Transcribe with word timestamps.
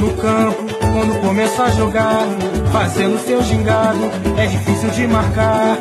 No 0.00 0.10
campo, 0.12 0.64
quando 0.80 1.20
começa 1.20 1.64
a 1.64 1.70
jogar, 1.72 2.26
fazendo 2.72 3.18
seu 3.18 3.42
gingado, 3.42 4.10
é 4.38 4.46
difícil 4.46 4.88
de 4.88 5.06
marcar. 5.06 5.76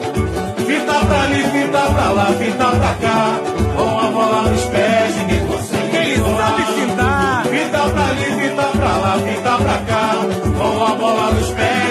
Fita 0.68 1.06
pra 1.06 1.22
ali, 1.22 1.42
fita 1.44 1.80
pra 1.80 2.11
lá, 2.11 2.25
fita 2.37 2.66
pra 2.66 2.95
cá, 2.95 3.40
com 3.77 3.97
a 3.97 4.11
bola 4.11 4.42
nos 4.50 4.66
pés, 4.66 5.16
ninguém 5.16 5.47
consegue. 5.47 5.95
Ele 5.95 6.17
sabe 6.17 6.63
fintar. 6.66 7.45
Fita 7.45 7.79
pra 7.79 8.05
ali, 8.07 8.25
fita 8.41 8.63
pra 8.63 8.97
lá, 8.97 9.20
fita 9.20 9.57
pra 9.57 9.77
cá, 9.88 10.16
com 10.57 10.86
a 10.86 10.95
bola 10.95 11.31
nos 11.31 11.49
pés, 11.51 11.88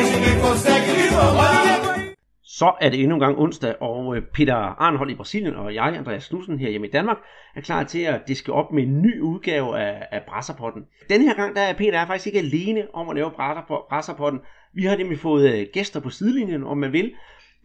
Så 2.59 2.73
er 2.81 2.89
det 2.91 3.01
endnu 3.01 3.15
en 3.15 3.21
gang 3.21 3.39
onsdag, 3.39 3.83
og 3.83 4.17
øh, 4.17 4.23
Peter 4.35 4.55
Arnhold 4.55 5.11
i 5.11 5.15
Brasilien 5.15 5.55
og 5.55 5.75
jeg, 5.75 5.85
Andreas 5.85 6.29
Knudsen 6.29 6.59
her 6.59 6.71
hjemme 6.71 6.87
i 6.87 6.91
Danmark, 6.91 7.17
er 7.57 7.61
klar 7.61 7.85
til 7.85 8.01
at 8.01 8.21
diske 8.29 8.53
op 8.53 8.73
med 8.73 8.83
en 8.83 9.03
ny 9.03 9.21
udgave 9.21 9.81
af, 9.81 10.07
af 10.11 10.23
Brasserpotten. 10.23 10.87
Den 11.11 11.23
her 11.23 11.35
gang 11.35 11.57
der 11.57 11.63
er 11.63 11.73
Peter 11.73 11.99
er 11.99 12.07
faktisk 12.07 12.27
ikke 12.27 12.39
alene 12.39 12.87
om 12.95 13.09
at 13.09 13.17
lave 13.17 13.31
Brasserpotten. 13.89 14.41
Vi 14.73 14.85
har 14.85 14.97
nemlig 14.97 15.19
fået 15.19 15.55
øh, 15.55 15.67
gæster 15.73 16.01
på 16.01 16.11
sidelinjen, 16.11 16.65
om 16.65 16.79
man 16.79 16.93
vil. 16.93 17.13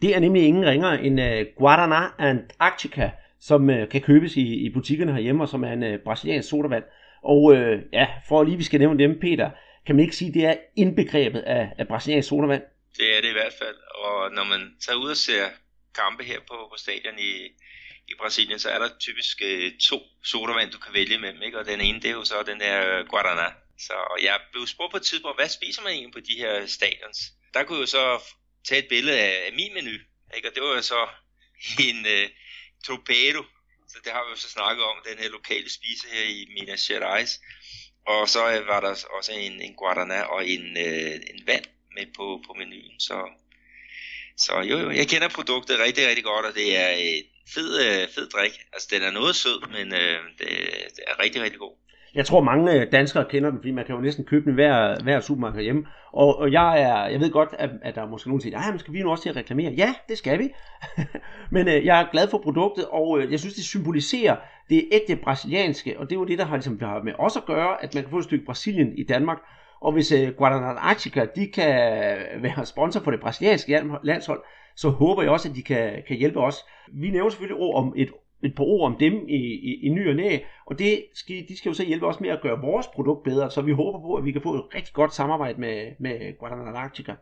Det 0.02 0.16
er 0.16 0.20
nemlig 0.20 0.42
ingen 0.42 0.66
ringere 0.66 1.02
end 1.02 1.20
øh, 1.20 1.40
uh, 1.40 1.46
Guaraná 1.62 2.14
Antarctica, 2.18 3.10
som 3.40 3.68
uh, 3.68 3.88
kan 3.90 4.00
købes 4.00 4.36
i, 4.36 4.66
i 4.66 4.72
butikkerne 4.74 5.12
herhjemme, 5.12 5.42
og 5.42 5.48
som 5.48 5.64
er 5.64 5.72
en 5.72 5.82
uh, 5.82 6.00
brasiliansk 6.04 6.48
sodavand. 6.48 6.84
Og 7.22 7.42
uh, 7.42 7.92
ja, 7.92 8.06
for 8.28 8.44
lige 8.44 8.56
vi 8.56 8.62
skal 8.62 8.80
nævne 8.80 8.98
dem, 8.98 9.18
Peter, 9.20 9.50
kan 9.86 9.94
man 9.96 10.02
ikke 10.02 10.16
sige, 10.16 10.28
at 10.28 10.34
det 10.34 10.46
er 10.46 10.54
indbegrebet 10.76 11.40
af, 11.40 11.72
af 11.78 11.88
brasiliansk 11.88 12.28
sodavand? 12.28 12.62
Det 12.96 13.16
er 13.16 13.20
det 13.20 13.28
i 13.28 13.32
hvert 13.32 13.54
fald. 13.58 13.83
Og 14.08 14.32
når 14.32 14.44
man 14.44 14.76
tager 14.84 14.98
ud 14.98 15.10
og 15.10 15.16
ser 15.16 15.50
kampe 15.94 16.24
her 16.24 16.40
på, 16.40 16.56
på 16.70 16.76
stadion 16.76 17.18
i, 17.18 17.32
i 18.08 18.14
Brasilien, 18.18 18.58
så 18.58 18.70
er 18.70 18.78
der 18.78 18.98
typisk 18.98 19.42
øh, 19.42 19.72
to 19.78 19.98
sodavand, 20.24 20.70
du 20.70 20.78
kan 20.78 20.94
vælge 20.94 21.18
mellem. 21.18 21.42
Ikke? 21.42 21.58
Og 21.58 21.66
den 21.66 21.80
ene, 21.80 22.00
det 22.00 22.08
er 22.10 22.14
jo 22.14 22.24
så 22.24 22.42
den 22.42 22.60
der 22.60 22.76
øh, 22.90 23.06
Guaraná. 23.12 23.48
Så 23.78 23.92
og 23.92 24.18
jeg 24.22 24.40
blev 24.52 24.66
spurgt 24.66 24.90
på 24.90 24.96
et 24.96 25.02
tidspunkt, 25.02 25.38
hvad 25.38 25.48
spiser 25.48 25.82
man 25.82 25.92
egentlig 25.92 26.12
på 26.12 26.20
de 26.20 26.36
her 26.38 26.66
stadions? 26.66 27.18
Der 27.54 27.64
kunne 27.64 27.78
jeg 27.78 27.80
jo 27.80 27.86
så 27.86 28.20
tage 28.68 28.82
et 28.82 28.88
billede 28.88 29.18
af, 29.18 29.46
af 29.46 29.52
min 29.52 29.74
menu. 29.74 29.94
Ikke? 30.36 30.48
Og 30.48 30.54
det 30.54 30.62
var 30.62 30.68
jo 30.68 30.82
så 30.82 31.08
en 31.88 32.06
øh, 32.06 32.28
torpedo. 32.86 33.42
Så 33.88 33.98
det 34.04 34.12
har 34.12 34.24
vi 34.24 34.30
jo 34.30 34.36
så 34.36 34.50
snakket 34.50 34.84
om, 34.84 34.96
den 35.10 35.18
her 35.18 35.28
lokale 35.28 35.70
spise 35.70 36.06
her 36.12 36.24
i 36.24 36.46
Minas 36.54 36.86
Gerais. 36.88 37.40
Og 38.06 38.28
så 38.28 38.52
øh, 38.52 38.66
var 38.66 38.80
der 38.80 38.94
også 39.16 39.32
en, 39.32 39.60
en 39.60 39.74
Guaraná 39.80 40.20
og 40.34 40.48
en, 40.48 40.76
øh, 40.86 41.14
en 41.32 41.46
vand 41.46 41.66
med 41.96 42.06
på, 42.16 42.42
på 42.46 42.54
menuen. 42.54 43.00
Så, 43.00 43.16
så 44.36 44.52
jo, 44.70 44.76
jo, 44.78 44.90
jeg 44.90 45.06
kender 45.08 45.28
produktet 45.28 45.76
rigtig, 45.86 46.08
rigtig 46.08 46.24
godt, 46.24 46.46
og 46.46 46.54
det 46.54 46.68
er 46.82 46.88
en 46.88 47.22
fed, 47.54 47.70
øh, 47.86 48.08
fed 48.14 48.26
drik. 48.34 48.54
Altså, 48.72 48.88
den 48.94 49.02
er 49.02 49.10
noget 49.10 49.34
sød, 49.36 49.58
men 49.76 49.86
øh, 49.92 50.18
det, 50.38 50.48
det 50.96 51.02
er 51.10 51.22
rigtig, 51.24 51.42
rigtig 51.42 51.58
god. 51.58 51.74
Jeg 52.14 52.26
tror 52.26 52.40
mange 52.40 52.72
øh, 52.72 52.92
danskere 52.92 53.24
kender 53.30 53.50
den, 53.50 53.58
fordi 53.58 53.70
man 53.70 53.84
kan 53.84 53.94
jo 53.94 54.00
næsten 54.00 54.24
købe 54.24 54.44
den 54.44 54.54
hver, 54.54 55.02
hver 55.02 55.20
supermarked 55.20 55.62
hjemme. 55.62 55.86
Og, 56.12 56.38
og 56.38 56.52
jeg, 56.52 56.82
er, 56.82 57.06
jeg 57.06 57.20
ved 57.20 57.30
godt, 57.30 57.48
at, 57.58 57.70
at 57.82 57.94
der 57.94 58.02
er 58.02 58.08
måske 58.08 58.28
nogen, 58.28 58.40
der 58.40 58.42
siger, 58.42 58.70
men 58.70 58.78
skal 58.78 58.94
vi 58.94 59.02
nu 59.02 59.10
også 59.10 59.22
til 59.22 59.30
at 59.30 59.36
reklamere? 59.36 59.72
Ja, 59.72 59.94
det 60.08 60.18
skal 60.18 60.38
vi. 60.38 60.48
men 61.54 61.68
øh, 61.68 61.84
jeg 61.84 62.00
er 62.00 62.10
glad 62.12 62.28
for 62.30 62.38
produktet, 62.38 62.86
og 62.86 63.20
øh, 63.20 63.32
jeg 63.32 63.40
synes, 63.40 63.54
det 63.54 63.64
symboliserer 63.64 64.36
det 64.70 64.88
ægte 64.92 65.16
brasilianske, 65.16 65.98
og 65.98 66.10
det 66.10 66.16
er 66.16 66.20
jo 66.20 66.24
det, 66.24 66.38
der 66.38 66.44
har, 66.44 66.56
ligesom, 66.56 66.78
der 66.78 66.86
har 66.86 67.02
med 67.02 67.12
os 67.18 67.36
at 67.36 67.44
gøre, 67.46 67.84
at 67.84 67.94
man 67.94 68.02
kan 68.02 68.10
få 68.10 68.18
et 68.18 68.24
stykke 68.24 68.44
Brasilien 68.44 68.98
i 68.98 69.04
Danmark. 69.04 69.38
Og 69.80 69.92
hvis 69.92 70.12
øh, 70.12 70.28
Guadalajara 70.28 71.26
de 71.36 71.46
kan 71.46 71.74
være 72.42 72.66
sponsor 72.66 73.00
for 73.00 73.10
det 73.10 73.20
brasilianske 73.20 73.82
landshold, 74.02 74.42
så 74.76 74.88
håber 74.88 75.22
jeg 75.22 75.30
også, 75.30 75.48
at 75.48 75.54
de 75.54 75.62
kan, 75.62 76.02
kan 76.08 76.16
hjælpe 76.16 76.40
os. 76.40 76.56
Vi 76.92 77.10
nævner 77.10 77.30
selvfølgelig 77.30 77.60
ord 77.60 77.84
om 77.84 77.92
et, 77.96 78.10
et 78.42 78.54
par 78.54 78.64
ord 78.64 78.92
om 78.92 78.96
dem 79.00 79.28
i, 79.28 79.36
i, 79.36 79.86
i 79.86 79.88
ny 79.88 80.08
og 80.08 80.16
næ, 80.16 80.38
og 80.66 80.78
det 80.78 81.04
skal, 81.14 81.44
de 81.48 81.58
skal 81.58 81.68
jo 81.70 81.74
så 81.74 81.84
hjælpe 81.84 82.06
os 82.06 82.20
med 82.20 82.30
at 82.30 82.40
gøre 82.42 82.60
vores 82.60 82.86
produkt 82.86 83.24
bedre, 83.24 83.50
så 83.50 83.62
vi 83.62 83.72
håber 83.72 84.00
på, 84.00 84.14
at 84.14 84.24
vi 84.24 84.32
kan 84.32 84.42
få 84.42 84.54
et 84.54 84.74
rigtig 84.74 84.94
godt 84.94 85.14
samarbejde 85.14 85.60
med, 85.60 85.92
med 85.98 86.38
Guadalajara. 86.38 87.16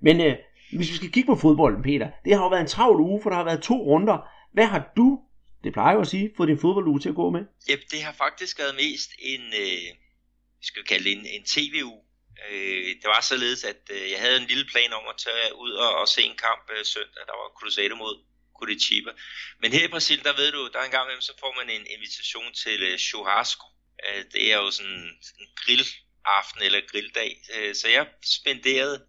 Men 0.00 0.20
øh, 0.20 0.36
hvis 0.76 0.90
vi 0.90 0.96
skal 0.96 1.10
kigge 1.10 1.26
på 1.26 1.34
fodbolden, 1.36 1.82
Peter, 1.82 2.08
det 2.24 2.34
har 2.34 2.42
jo 2.42 2.48
været 2.48 2.60
en 2.60 2.66
travl 2.66 3.00
uge, 3.00 3.22
for 3.22 3.30
der 3.30 3.36
har 3.36 3.44
været 3.44 3.62
to 3.62 3.74
runder. 3.74 4.18
Hvad 4.52 4.66
har 4.66 4.92
du, 4.96 5.20
det 5.64 5.72
plejer 5.72 5.94
jo 5.94 6.00
at 6.00 6.06
sige, 6.06 6.30
fået 6.36 6.48
din 6.48 6.58
fodbolduge 6.58 7.00
til 7.00 7.08
at 7.08 7.14
gå 7.14 7.30
med? 7.30 7.44
Ja, 7.68 7.74
det 7.90 8.02
har 8.02 8.12
faktisk 8.12 8.58
været 8.58 8.74
mest 8.74 9.10
en, 9.18 9.40
øh, 9.40 10.03
skal 10.66 10.84
kalde 10.84 11.04
det 11.04 11.12
en, 11.12 11.26
en 11.26 11.44
tv-uge. 11.44 12.02
Øh, 12.50 12.86
det 13.00 13.08
var 13.14 13.20
således, 13.20 13.64
at 13.64 13.82
øh, 13.90 14.10
jeg 14.10 14.20
havde 14.20 14.36
en 14.36 14.46
lille 14.52 14.66
plan 14.72 14.92
om 14.92 15.04
at 15.08 15.16
tage 15.18 15.54
ud 15.64 15.72
og, 15.72 15.94
og 16.00 16.08
se 16.08 16.22
en 16.22 16.36
kamp 16.36 16.70
øh, 16.76 16.84
søndag, 16.84 17.22
der 17.26 17.36
var 17.40 17.48
Cruzeiro 17.58 17.96
mod 17.96 18.14
Curitiba. 18.58 19.10
Men 19.60 19.72
her 19.72 19.84
i 19.84 19.88
Brasilien, 19.94 20.24
der 20.24 20.36
ved 20.36 20.52
du, 20.52 20.70
der 20.72 20.78
er 20.78 20.84
en 20.84 20.90
gang 20.90 21.06
imellem, 21.06 21.28
så 21.30 21.34
får 21.40 21.54
man 21.58 21.70
en 21.70 21.86
invitation 21.96 22.54
til 22.54 22.82
øh, 22.82 22.98
churrasco. 22.98 23.66
Øh, 24.06 24.24
det 24.32 24.52
er 24.52 24.56
jo 24.56 24.70
sådan 24.70 24.92
en 25.40 25.48
grillaften 25.62 26.62
eller 26.62 26.80
grilldag. 26.90 27.30
Øh, 27.54 27.74
så 27.74 27.88
jeg 27.88 28.06
spenderede 28.24 29.06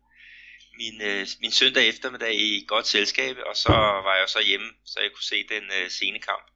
min, 0.77 1.01
øh, 1.01 1.27
min 1.41 1.51
søndag 1.51 1.87
eftermiddag 1.87 2.35
i 2.35 2.65
godt 2.67 2.87
selskab, 2.87 3.37
og 3.45 3.55
så 3.55 3.73
var 4.07 4.15
jeg 4.15 4.29
så 4.29 4.41
hjemme, 4.41 4.69
så 4.85 4.99
jeg 4.99 5.11
kunne 5.11 5.23
se 5.23 5.47
den 5.49 5.63
øh, 5.77 5.89
sene 5.89 6.19
kamp. 6.19 6.54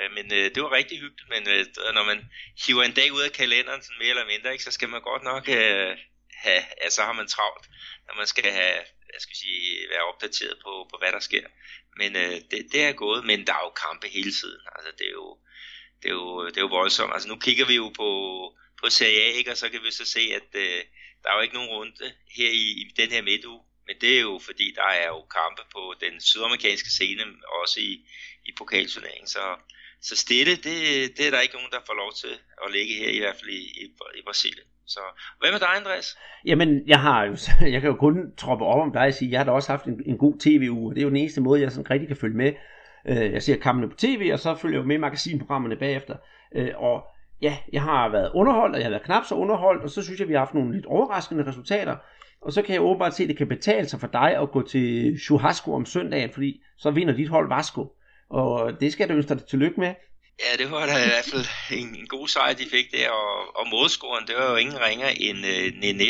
Øh, 0.00 0.10
men 0.16 0.26
øh, 0.38 0.46
det 0.54 0.62
var 0.62 0.72
rigtig 0.72 0.96
hyggeligt, 1.00 1.28
men 1.34 1.42
øh, 1.54 1.94
når 1.94 2.04
man 2.04 2.20
hiver 2.66 2.82
en 2.84 2.98
dag 3.00 3.12
ud 3.12 3.20
af 3.20 3.32
kalenderen, 3.32 3.82
sådan 3.82 3.98
mere 3.98 4.14
eller 4.14 4.32
mindre, 4.32 4.52
ikke, 4.52 4.64
så 4.64 4.70
skal 4.70 4.88
man 4.88 5.02
godt 5.10 5.22
nok 5.22 5.48
øh, 5.48 5.92
have, 6.44 6.62
ja, 6.82 6.88
så 6.90 7.02
har 7.02 7.12
man 7.12 7.26
travlt, 7.26 7.66
når 8.06 8.14
man 8.20 8.26
skal 8.26 8.50
have, 8.52 8.76
jeg 9.14 9.20
skal 9.20 9.36
sige, 9.36 9.88
være 9.90 10.08
opdateret 10.10 10.56
på, 10.64 10.72
på 10.90 10.96
hvad 10.98 11.12
der 11.12 11.20
sker. 11.28 11.46
Men 11.96 12.16
øh, 12.16 12.36
det, 12.50 12.60
det 12.72 12.82
er 12.84 12.92
gået, 12.92 13.24
men 13.24 13.46
der 13.46 13.52
er 13.52 13.64
jo 13.64 13.80
kampe 13.86 14.06
hele 14.08 14.32
tiden, 14.40 14.62
altså 14.76 14.90
det 14.98 15.06
er 15.06 15.16
jo, 15.22 15.38
det 16.02 16.08
er 16.08 16.16
jo, 16.22 16.46
det 16.46 16.56
er 16.56 16.66
jo 16.68 16.76
voldsomt. 16.78 17.12
Altså 17.12 17.28
nu 17.28 17.36
kigger 17.36 17.66
vi 17.66 17.74
jo 17.74 17.88
på, 17.88 18.08
på 18.80 18.90
Serie 18.90 19.22
A, 19.22 19.30
ikke, 19.38 19.50
og 19.50 19.56
så 19.56 19.68
kan 19.68 19.82
vi 19.82 19.90
så 19.90 20.04
se, 20.04 20.20
at 20.40 20.50
øh, 20.54 20.80
der 21.22 21.28
er 21.30 21.36
jo 21.36 21.42
ikke 21.42 21.54
nogen 21.54 21.70
runde 21.70 22.14
her 22.36 22.50
i, 22.50 22.66
i 22.82 22.84
den 22.96 23.10
her 23.10 23.22
midtuge, 23.22 23.62
men 23.86 23.96
det 24.00 24.16
er 24.16 24.20
jo 24.20 24.40
fordi, 24.44 24.72
der 24.74 24.88
er 25.02 25.06
jo 25.06 25.22
kampe 25.22 25.62
på 25.72 25.94
den 26.00 26.20
sydamerikanske 26.20 26.90
scene, 26.90 27.24
også 27.62 27.80
i, 27.80 27.92
i 28.44 28.52
pokalturneringen, 28.58 29.28
så 29.28 29.56
så 30.02 30.16
stille, 30.16 30.52
det, 30.66 30.76
det 31.16 31.26
er 31.26 31.30
der 31.30 31.40
ikke 31.40 31.54
nogen, 31.54 31.70
der 31.70 31.86
får 31.86 31.94
lov 31.94 32.12
til 32.22 32.34
at 32.64 32.72
ligge 32.72 32.94
her, 32.94 33.10
i 33.10 33.18
hvert 33.18 33.36
fald 33.40 33.50
i, 33.50 33.62
i, 33.82 33.84
i 34.18 34.22
Brasilien. 34.26 34.68
Så 34.86 35.00
hvad 35.40 35.50
med 35.52 35.60
dig, 35.60 35.68
Andreas? 35.76 36.18
Jamen, 36.44 36.82
jeg 36.86 37.00
har 37.00 37.24
jo, 37.24 37.36
jeg 37.74 37.80
kan 37.80 37.90
jo 37.90 37.96
kun 37.96 38.36
troppe 38.36 38.64
op 38.64 38.80
om 38.80 38.92
dig 38.92 39.06
og 39.06 39.14
sige, 39.14 39.30
jeg 39.30 39.40
har 39.40 39.44
da 39.44 39.50
også 39.50 39.72
haft 39.72 39.84
en, 39.84 40.02
en 40.06 40.18
god 40.18 40.38
tv-uge, 40.38 40.90
og 40.90 40.94
det 40.94 41.00
er 41.00 41.04
jo 41.04 41.08
den 41.08 41.16
eneste 41.16 41.40
måde, 41.40 41.60
jeg 41.60 41.72
sådan 41.72 41.90
rigtig 41.90 42.08
kan 42.08 42.16
følge 42.16 42.36
med. 42.36 42.52
Øh, 43.08 43.32
jeg 43.32 43.42
ser 43.42 43.56
kampene 43.56 43.90
på 43.90 43.96
tv, 43.96 44.30
og 44.32 44.38
så 44.38 44.54
følger 44.54 44.78
jeg 44.78 44.86
med 44.86 44.98
magasinprogrammerne 44.98 45.76
bagefter. 45.76 46.16
Øh, 46.56 46.70
og 46.76 47.04
ja, 47.42 47.56
jeg 47.72 47.82
har 47.82 48.08
været 48.08 48.30
underholdt, 48.34 48.74
og 48.74 48.80
jeg 48.80 48.86
har 48.86 48.90
været 48.90 49.04
knap 49.04 49.24
så 49.24 49.34
underholdt, 49.34 49.82
og 49.82 49.90
så 49.90 50.02
synes 50.02 50.20
jeg, 50.20 50.28
vi 50.28 50.32
har 50.32 50.40
haft 50.40 50.54
nogle 50.54 50.74
lidt 50.74 50.86
overraskende 50.86 51.46
resultater. 51.46 51.96
Og 52.40 52.52
så 52.52 52.62
kan 52.62 52.74
jeg 52.74 52.82
åbenbart 52.82 53.14
se, 53.14 53.22
at 53.22 53.28
det 53.28 53.36
kan 53.36 53.48
betale 53.48 53.88
sig 53.88 54.00
for 54.00 54.06
dig 54.06 54.36
at 54.36 54.50
gå 54.50 54.62
til 54.62 55.18
churrasco 55.24 55.74
om 55.74 55.86
søndagen, 55.86 56.30
fordi 56.32 56.62
så 56.76 56.90
vinder 56.90 57.14
dit 57.14 57.28
hold 57.28 57.48
Vasco. 57.48 57.95
Og 58.30 58.80
det 58.80 58.92
skal 58.92 59.08
du 59.08 59.14
ønske 59.14 59.34
dig 59.34 59.46
tillykke 59.46 59.80
med. 59.80 59.94
Ja, 60.40 60.64
det 60.64 60.70
var 60.70 60.86
da 60.86 60.92
i 60.92 61.08
hvert 61.08 61.28
fald 61.32 61.78
en, 61.80 61.88
en 61.94 62.06
god 62.06 62.28
sejr, 62.28 62.52
de 62.52 62.64
fik 62.70 62.92
der, 62.92 63.10
og, 63.10 63.56
og 63.56 63.66
målscoren, 63.70 64.26
det 64.26 64.34
var 64.38 64.50
jo 64.50 64.56
ingen 64.56 64.80
ringer 64.80 65.08
end 65.08 65.38
øh, 65.38 65.80
Nene. 65.80 66.04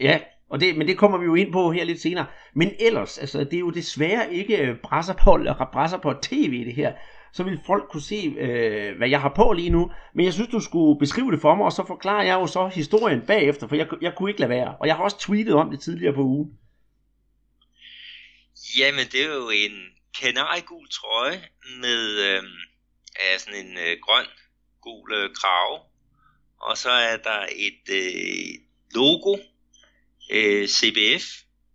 Ja, 0.00 0.20
og 0.50 0.60
det, 0.60 0.76
men 0.76 0.88
det 0.88 0.98
kommer 0.98 1.18
vi 1.18 1.24
jo 1.24 1.34
ind 1.34 1.52
på 1.52 1.72
her 1.72 1.84
lidt 1.84 2.00
senere. 2.00 2.26
Men 2.54 2.70
ellers, 2.80 3.18
altså, 3.18 3.44
det 3.44 3.54
er 3.54 3.58
jo 3.58 3.70
desværre 3.70 4.34
ikke 4.34 4.76
brasser 4.82 5.14
på, 5.14 5.38
brasser 5.72 5.98
på 5.98 6.12
tv 6.22 6.64
det 6.64 6.74
her. 6.74 6.92
Så 7.32 7.42
vil 7.42 7.60
folk 7.66 7.84
kunne 7.90 8.02
se, 8.02 8.34
øh, 8.38 8.96
hvad 8.96 9.08
jeg 9.08 9.20
har 9.20 9.32
på 9.36 9.52
lige 9.52 9.70
nu. 9.70 9.90
Men 10.14 10.24
jeg 10.24 10.32
synes, 10.32 10.48
du 10.48 10.60
skulle 10.60 10.98
beskrive 10.98 11.32
det 11.32 11.40
for 11.40 11.54
mig, 11.54 11.66
og 11.66 11.72
så 11.72 11.86
forklarer 11.86 12.24
jeg 12.24 12.34
jo 12.34 12.46
så 12.46 12.66
historien 12.66 13.20
bagefter, 13.26 13.68
for 13.68 13.76
jeg, 13.76 13.86
jeg 14.00 14.12
kunne 14.16 14.30
ikke 14.30 14.40
lade 14.40 14.50
være. 14.50 14.76
Og 14.80 14.86
jeg 14.86 14.96
har 14.96 15.04
også 15.04 15.18
tweetet 15.18 15.54
om 15.54 15.70
det 15.70 15.80
tidligere 15.80 16.14
på 16.14 16.22
ugen. 16.22 16.50
Jamen, 18.78 19.04
det 19.12 19.20
er 19.22 19.34
jo 19.34 19.50
en, 19.50 19.89
kanariegul 20.20 20.88
trøje 20.88 21.48
med 21.80 22.18
øh, 22.18 22.42
er 23.16 23.38
sådan 23.38 23.66
en 23.66 23.78
øh, 23.78 23.96
grøn 24.02 24.26
gul 24.80 25.12
øh, 25.12 25.34
krave. 25.34 25.80
Og 26.60 26.78
så 26.78 26.90
er 26.90 27.16
der 27.16 27.46
et 27.56 27.88
øh, 27.90 28.54
logo, 28.94 29.36
øh, 30.30 30.68
CBF, 30.68 31.24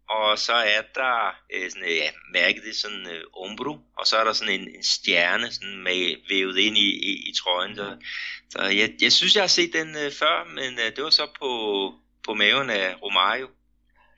og 0.10 0.40
så 0.40 0.54
er 0.54 0.82
der 0.96 1.36
øh, 1.54 1.70
sådan, 1.72 1.84
øh, 1.84 1.96
ja, 1.96 2.10
mærket 2.34 2.64
det 2.64 2.76
sådan 2.76 3.08
øh, 3.08 3.24
ombro, 3.34 3.80
og 3.98 4.08
så 4.08 4.18
er 4.18 4.24
der 4.24 4.34
sådan 4.34 4.62
en, 4.62 4.76
en 4.76 4.84
stjerne 4.84 5.52
sådan 5.52 5.78
med, 5.78 6.16
vævet 6.30 6.58
ind 6.58 6.78
i, 6.78 6.90
i, 6.90 7.30
i 7.30 7.34
trøjen. 7.44 7.76
Så, 7.76 7.98
så 8.50 8.62
jeg, 8.62 8.94
jeg 9.02 9.12
synes, 9.12 9.36
jeg 9.36 9.44
har 9.44 9.48
set 9.48 9.74
den 9.74 9.96
øh, 9.96 10.12
før, 10.12 10.44
men 10.44 10.80
øh, 10.80 10.96
det 10.96 11.04
var 11.04 11.10
så 11.10 11.28
på, 11.40 11.50
på 12.26 12.34
maven 12.34 12.70
af 12.70 12.96
Romario. 13.02 13.48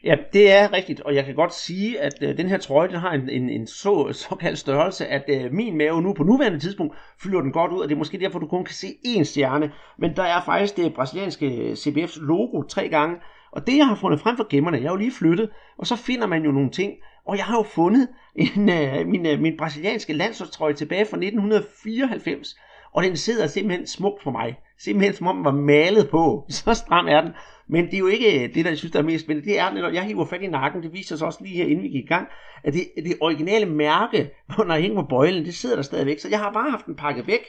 Ja, 0.03 0.15
det 0.33 0.51
er 0.51 0.73
rigtigt, 0.73 1.01
og 1.01 1.15
jeg 1.15 1.25
kan 1.25 1.35
godt 1.35 1.53
sige, 1.53 1.99
at 1.99 2.13
øh, 2.21 2.37
den 2.37 2.49
her 2.49 2.57
trøje, 2.57 2.87
den 2.87 2.95
har 2.95 3.11
en, 3.11 3.29
en, 3.29 3.49
en 3.49 3.67
så, 3.67 4.07
såkaldt 4.29 4.59
størrelse, 4.59 5.07
at 5.07 5.23
øh, 5.29 5.53
min 5.53 5.77
mave 5.77 6.01
nu 6.01 6.13
på 6.13 6.23
nuværende 6.23 6.59
tidspunkt 6.59 6.97
fylder 7.23 7.41
den 7.41 7.51
godt 7.51 7.71
ud, 7.71 7.79
og 7.79 7.89
det 7.89 7.95
er 7.95 7.99
måske 7.99 8.19
derfor, 8.19 8.39
du 8.39 8.47
kun 8.47 8.65
kan 8.65 8.75
se 8.75 8.87
én 9.05 9.23
stjerne, 9.23 9.71
men 9.99 10.15
der 10.15 10.23
er 10.23 10.41
faktisk 10.41 10.77
det 10.77 10.93
brasilianske 10.93 11.57
øh, 11.57 11.73
CBF's 11.73 12.25
logo 12.25 12.61
tre 12.61 12.89
gange, 12.89 13.17
og 13.51 13.67
det 13.67 13.77
jeg 13.77 13.87
har 13.87 13.95
fundet 13.95 14.19
frem 14.19 14.37
for 14.37 14.47
gemmerne, 14.49 14.77
jeg 14.77 14.83
har 14.83 14.91
jo 14.91 14.95
lige 14.95 15.11
flyttet, 15.11 15.49
og 15.77 15.87
så 15.87 15.95
finder 15.95 16.27
man 16.27 16.43
jo 16.43 16.51
nogle 16.51 16.69
ting, 16.69 16.93
og 17.25 17.37
jeg 17.37 17.45
har 17.45 17.57
jo 17.57 17.63
fundet 17.63 18.07
en, 18.35 18.69
øh, 18.69 19.07
min, 19.07 19.25
øh, 19.25 19.39
min 19.39 19.57
brasilianske 19.57 20.13
landsholdstrøje 20.13 20.73
tilbage 20.73 21.05
fra 21.05 21.17
1994, 21.17 22.55
og 22.93 23.03
den 23.03 23.17
sidder 23.17 23.47
simpelthen 23.47 23.87
smukt 23.87 24.23
for 24.23 24.31
mig. 24.31 24.59
Simpelthen 24.79 25.15
som 25.15 25.27
om 25.27 25.35
den 25.35 25.45
var 25.45 25.51
malet 25.51 26.09
på. 26.09 26.45
Så 26.49 26.73
stram 26.73 27.07
er 27.07 27.21
den. 27.21 27.31
Men 27.69 27.85
det 27.85 27.93
er 27.93 27.99
jo 27.99 28.07
ikke 28.07 28.43
øh, 28.43 28.55
det, 28.55 28.65
der 28.65 28.71
jeg 28.71 28.77
synes, 28.77 28.91
der 28.91 28.99
er 28.99 29.03
mest 29.03 29.23
spændende. 29.23 29.49
Det 29.49 29.59
er, 29.59 29.73
når 29.73 29.89
jeg 29.89 30.03
hiver 30.03 30.25
fat 30.25 30.41
i 30.41 30.47
nakken, 30.47 30.83
det 30.83 30.93
viser 30.93 31.15
sig 31.15 31.27
også 31.27 31.39
lige 31.43 31.57
her, 31.57 31.65
inden 31.65 31.83
vi 31.83 31.89
gik 31.89 32.03
i 32.03 32.07
gang, 32.07 32.27
at 32.63 32.73
det, 32.73 32.81
det 32.95 33.17
originale 33.21 33.65
mærke, 33.65 34.29
når 34.67 34.73
jeg 34.73 34.81
hænger 34.81 35.01
på 35.01 35.07
bøjlen, 35.07 35.45
det 35.45 35.53
sidder 35.53 35.75
der 35.75 35.83
stadigvæk. 35.83 36.19
Så 36.19 36.29
jeg 36.29 36.39
har 36.39 36.51
bare 36.53 36.71
haft 36.71 36.85
den 36.85 36.95
pakket 36.95 37.27
væk 37.27 37.41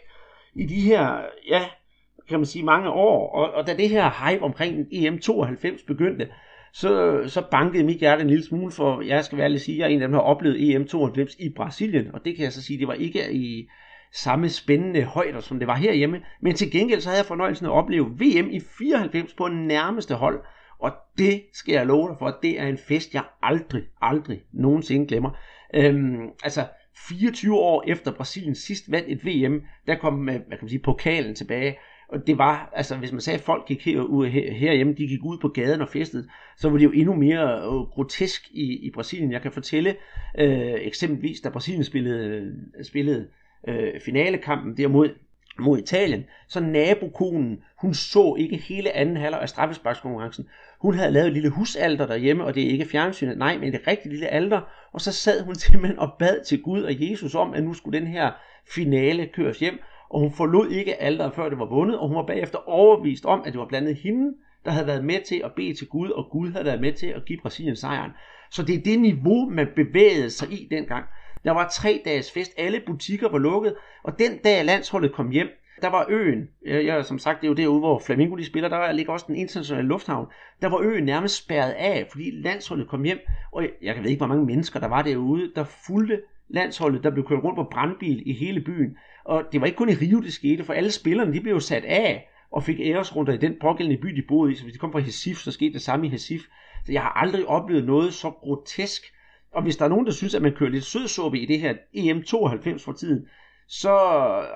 i 0.54 0.66
de 0.66 0.80
her, 0.80 1.20
ja, 1.48 1.62
kan 2.28 2.38
man 2.38 2.46
sige, 2.46 2.64
mange 2.64 2.90
år. 2.90 3.32
Og, 3.32 3.54
og 3.54 3.66
da 3.66 3.76
det 3.76 3.88
her 3.88 4.28
hype 4.28 4.42
omkring 4.42 4.86
EM92 4.92 5.86
begyndte, 5.86 6.28
så, 6.72 7.22
så 7.26 7.42
bankede 7.50 7.84
mit 7.84 7.98
hjerte 7.98 8.22
en 8.22 8.28
lille 8.28 8.44
smule, 8.44 8.72
for 8.72 9.00
jeg 9.00 9.24
skal 9.24 9.38
være 9.38 9.58
sige, 9.58 9.74
at 9.74 9.78
jeg 9.78 9.84
er 9.84 9.96
en 9.96 10.02
af 10.02 10.08
dem, 10.08 10.12
der 10.12 10.18
har 10.18 10.26
oplevet 10.26 10.56
EM92 10.56 11.44
i 11.44 11.48
Brasilien, 11.56 12.14
og 12.14 12.24
det 12.24 12.36
kan 12.36 12.44
jeg 12.44 12.52
så 12.52 12.62
sige, 12.62 12.78
det 12.78 12.88
var 12.88 12.94
ikke 12.94 13.32
i 13.32 13.68
samme 14.12 14.48
spændende 14.48 15.04
højder, 15.04 15.40
som 15.40 15.58
det 15.58 15.68
var 15.68 15.76
herhjemme, 15.76 16.20
men 16.42 16.54
til 16.54 16.70
gengæld 16.70 17.00
så 17.00 17.08
havde 17.08 17.18
jeg 17.18 17.26
fornøjelsen 17.26 17.66
af 17.66 17.70
at 17.70 17.74
opleve 17.74 18.06
VM 18.06 18.50
i 18.50 18.60
94 18.78 19.34
på 19.34 19.48
nærmeste 19.48 20.14
hold, 20.14 20.40
og 20.78 20.92
det 21.18 21.42
skal 21.52 21.72
jeg 21.72 21.86
love 21.86 22.08
dig 22.08 22.16
for, 22.18 22.38
det 22.42 22.60
er 22.60 22.66
en 22.66 22.78
fest, 22.78 23.14
jeg 23.14 23.24
aldrig, 23.42 23.82
aldrig 24.00 24.42
nogensinde 24.52 25.06
glemmer. 25.06 25.30
Øhm, 25.74 26.30
altså, 26.42 26.66
24 27.08 27.58
år 27.58 27.84
efter 27.86 28.12
Brasilien 28.12 28.54
sidst 28.54 28.90
vandt 28.90 29.08
et 29.08 29.26
VM, 29.26 29.62
der 29.86 29.94
kom 29.94 30.28
øh, 30.28 30.34
hvad 30.34 30.56
kan 30.56 30.58
man 30.62 30.68
sige, 30.68 30.82
pokalen 30.82 31.34
tilbage, 31.34 31.78
og 32.08 32.26
det 32.26 32.38
var, 32.38 32.72
altså 32.72 32.96
hvis 32.96 33.12
man 33.12 33.20
sagde, 33.20 33.38
at 33.38 33.44
folk 33.44 33.66
gik 33.66 33.84
her, 33.84 34.24
her, 34.24 34.52
herhjemme, 34.52 34.94
de 34.94 35.08
gik 35.08 35.24
ud 35.24 35.38
på 35.38 35.48
gaden 35.48 35.80
og 35.80 35.88
festede, 35.88 36.28
så 36.56 36.68
var 36.70 36.78
det 36.78 36.84
jo 36.84 36.90
endnu 36.90 37.14
mere 37.14 37.56
øh, 37.56 37.90
grotesk 37.94 38.50
i, 38.50 38.86
i 38.86 38.90
Brasilien. 38.94 39.32
Jeg 39.32 39.42
kan 39.42 39.52
fortælle 39.52 39.96
øh, 40.38 40.74
eksempelvis, 40.80 41.40
da 41.40 41.48
Brasilien 41.48 41.84
spillede, 41.84 42.54
spillede 42.82 43.28
øh, 43.68 44.00
finalekampen 44.00 44.76
der 44.76 44.88
mod, 44.88 45.08
mod 45.58 45.78
Italien, 45.78 46.24
så 46.48 46.60
nabokonen, 46.60 47.62
hun 47.80 47.94
så 47.94 48.34
ikke 48.38 48.56
hele 48.56 48.92
anden 48.92 49.16
halvleg 49.16 49.40
af 49.40 49.48
straffesparkskonkurrencen. 49.48 50.48
Hun 50.80 50.94
havde 50.94 51.10
lavet 51.10 51.26
et 51.26 51.32
lille 51.32 51.50
husalter 51.50 52.06
derhjemme, 52.06 52.44
og 52.44 52.54
det 52.54 52.62
er 52.62 52.70
ikke 52.70 52.84
fjernsynet, 52.84 53.38
nej, 53.38 53.58
men 53.58 53.74
et 53.74 53.86
rigtig 53.86 54.10
lille 54.10 54.28
alter, 54.28 54.60
og 54.92 55.00
så 55.00 55.12
sad 55.12 55.44
hun 55.44 55.54
simpelthen 55.64 55.98
og 55.98 56.10
bad 56.18 56.44
til 56.44 56.62
Gud 56.62 56.82
og 56.82 57.10
Jesus 57.10 57.34
om, 57.34 57.54
at 57.54 57.64
nu 57.64 57.74
skulle 57.74 57.98
den 58.00 58.06
her 58.06 58.30
finale 58.74 59.26
køres 59.26 59.58
hjem, 59.58 59.78
og 60.10 60.20
hun 60.20 60.32
forlod 60.32 60.70
ikke 60.70 61.02
alderen, 61.02 61.32
før 61.32 61.48
det 61.48 61.58
var 61.58 61.68
vundet, 61.68 61.98
og 61.98 62.08
hun 62.08 62.16
var 62.16 62.26
bagefter 62.26 62.58
overbevist 62.68 63.24
om, 63.24 63.42
at 63.46 63.52
det 63.52 63.60
var 63.60 63.68
blandet 63.68 63.96
hende, 63.96 64.34
der 64.64 64.70
havde 64.70 64.86
været 64.86 65.04
med 65.04 65.20
til 65.26 65.40
at 65.44 65.52
bede 65.56 65.74
til 65.74 65.88
Gud, 65.88 66.10
og 66.10 66.28
Gud 66.30 66.50
havde 66.52 66.64
været 66.64 66.80
med 66.80 66.92
til 66.92 67.06
at 67.06 67.24
give 67.24 67.38
Brasilien 67.42 67.76
sejren. 67.76 68.10
Så 68.50 68.62
det 68.62 68.74
er 68.74 68.82
det 68.82 69.00
niveau, 69.00 69.50
man 69.50 69.68
bevægede 69.76 70.30
sig 70.30 70.52
i 70.52 70.68
dengang. 70.70 71.04
Der 71.44 71.50
var 71.50 71.68
tre 71.68 72.02
dages 72.04 72.32
fest, 72.32 72.52
alle 72.56 72.82
butikker 72.86 73.28
var 73.28 73.38
lukket, 73.38 73.74
og 74.02 74.18
den 74.18 74.38
dag 74.44 74.64
landsholdet 74.64 75.12
kom 75.12 75.30
hjem, 75.30 75.48
der 75.82 75.88
var 75.88 76.06
øen, 76.08 76.48
jeg, 76.66 77.04
som 77.04 77.18
sagt, 77.18 77.40
det 77.40 77.46
er 77.46 77.48
jo 77.48 77.54
derude, 77.54 77.78
hvor 77.78 77.98
Flamingo 77.98 78.36
de 78.36 78.44
spiller, 78.44 78.68
der 78.68 78.92
ligger 78.92 79.12
også 79.12 79.24
den 79.28 79.36
internationale 79.36 79.88
lufthavn, 79.88 80.26
der 80.62 80.68
var 80.68 80.80
øen 80.80 81.04
nærmest 81.04 81.36
spærret 81.44 81.70
af, 81.70 82.06
fordi 82.10 82.30
landsholdet 82.30 82.88
kom 82.88 83.02
hjem, 83.02 83.18
og 83.52 83.62
jeg, 83.62 83.70
jeg 83.82 83.96
ved 84.02 84.10
ikke, 84.10 84.20
hvor 84.20 84.26
mange 84.26 84.46
mennesker 84.46 84.80
der 84.80 84.88
var 84.88 85.02
derude, 85.02 85.52
der 85.54 85.64
fulgte 85.64 86.20
landsholdet, 86.48 87.04
der 87.04 87.10
blev 87.10 87.26
kørt 87.26 87.44
rundt 87.44 87.56
på 87.56 87.64
brandbil 87.70 88.22
i 88.26 88.32
hele 88.32 88.60
byen. 88.60 88.96
Og 89.24 89.44
det 89.52 89.60
var 89.60 89.66
ikke 89.66 89.76
kun 89.76 89.88
i 89.88 89.94
Rio, 89.94 90.20
det 90.20 90.32
skete, 90.32 90.64
for 90.64 90.72
alle 90.72 90.90
spillerne, 90.90 91.32
de 91.32 91.40
blev 91.40 91.52
jo 91.52 91.60
sat 91.60 91.84
af 91.84 92.28
og 92.50 92.62
fik 92.62 92.80
æresrunder 92.80 93.32
i 93.32 93.36
den 93.36 93.56
pågældende 93.60 94.00
by, 94.02 94.08
de 94.08 94.22
boede 94.28 94.52
i. 94.52 94.54
Så 94.54 94.62
hvis 94.62 94.72
de 94.72 94.78
kom 94.78 94.92
fra 94.92 94.98
Hesif, 94.98 95.36
så 95.36 95.52
skete 95.52 95.72
det 95.72 95.82
samme 95.82 96.06
i 96.06 96.08
Hesif. 96.08 96.42
Så 96.86 96.92
jeg 96.92 97.02
har 97.02 97.12
aldrig 97.12 97.46
oplevet 97.46 97.84
noget 97.84 98.14
så 98.14 98.30
grotesk. 98.30 99.02
Og 99.52 99.62
hvis 99.62 99.76
der 99.76 99.84
er 99.84 99.88
nogen, 99.88 100.06
der 100.06 100.12
synes, 100.12 100.34
at 100.34 100.42
man 100.42 100.54
kører 100.54 100.70
lidt 100.70 100.84
sødsuppe 100.84 101.40
i 101.40 101.46
det 101.46 101.60
her 101.60 101.74
EM92 101.94 102.84
for 102.84 102.92
tiden, 102.92 103.28
så 103.68 103.92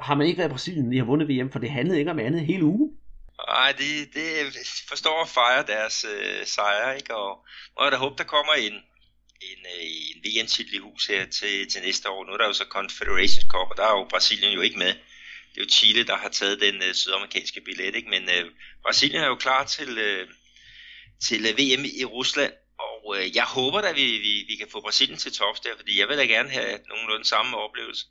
har 0.03 0.15
man 0.15 0.27
ikke 0.27 0.39
været 0.39 0.49
i 0.49 0.57
Brasilien, 0.57 0.85
når 0.85 0.93
de 0.93 0.99
har 0.99 1.05
vundet 1.05 1.29
VM, 1.29 1.53
for 1.53 1.59
det 1.59 1.71
handlede 1.71 1.99
ikke 1.99 2.11
om 2.11 2.19
andet 2.19 2.47
hele 2.47 2.65
ugen. 2.65 2.91
Nej, 3.49 3.73
det, 3.73 4.15
det 4.15 4.57
forstår 4.89 5.23
at 5.23 5.29
fejre 5.29 5.67
deres 5.67 6.05
øh, 6.15 6.47
sejre, 6.47 6.97
ikke? 6.97 7.17
Og, 7.17 7.47
må 7.75 7.85
jeg 7.85 7.93
da 7.93 7.97
håbe, 7.97 8.15
der 8.19 8.25
kommer 8.25 8.53
øh, 8.59 8.65
en, 8.65 8.73
en, 9.51 9.61
øh, 9.75 9.87
en 10.11 10.19
VM-titel 10.25 10.75
i 10.75 10.79
hus 10.79 11.07
her 11.07 11.27
til, 11.27 11.69
til 11.71 11.83
næste 11.83 12.11
år. 12.11 12.25
Nu 12.25 12.33
er 12.33 12.37
der 12.37 12.47
jo 12.47 12.53
så 12.53 12.65
Confederations 12.71 13.47
Cup, 13.53 13.69
og 13.71 13.77
der 13.77 13.85
er 13.85 13.99
jo 13.99 14.07
Brasilien 14.11 14.53
jo 14.53 14.61
ikke 14.61 14.79
med. 14.79 14.93
Det 15.51 15.59
er 15.59 15.65
jo 15.65 15.69
Chile, 15.71 16.07
der 16.07 16.17
har 16.17 16.29
taget 16.29 16.61
den 16.61 16.75
øh, 16.75 16.95
sydamerikanske 16.95 17.61
billet, 17.61 17.95
ikke? 17.95 18.11
men 18.11 18.23
øh, 18.23 18.51
Brasilien 18.83 19.23
er 19.23 19.27
jo 19.27 19.37
klar 19.37 19.65
til, 19.65 19.99
øh, 19.99 20.29
til 21.27 21.41
øh, 21.47 21.59
VM 21.59 21.85
i 22.01 22.05
Rusland, 22.05 22.53
og 23.05 23.11
uh, 23.17 23.37
jeg 23.39 23.47
håber 23.57 23.81
da, 23.81 23.91
vi, 24.01 24.07
vi, 24.27 24.33
vi 24.51 24.55
kan 24.61 24.69
få 24.73 24.79
Brasilien 24.87 25.19
til 25.19 25.33
tops 25.33 25.61
der, 25.61 25.75
fordi 25.81 25.93
jeg 26.01 26.09
vil 26.09 26.17
da 26.19 26.27
gerne 26.35 26.51
have 26.59 26.73
nogenlunde 26.91 27.27
samme 27.35 27.51
oplevelse 27.67 28.05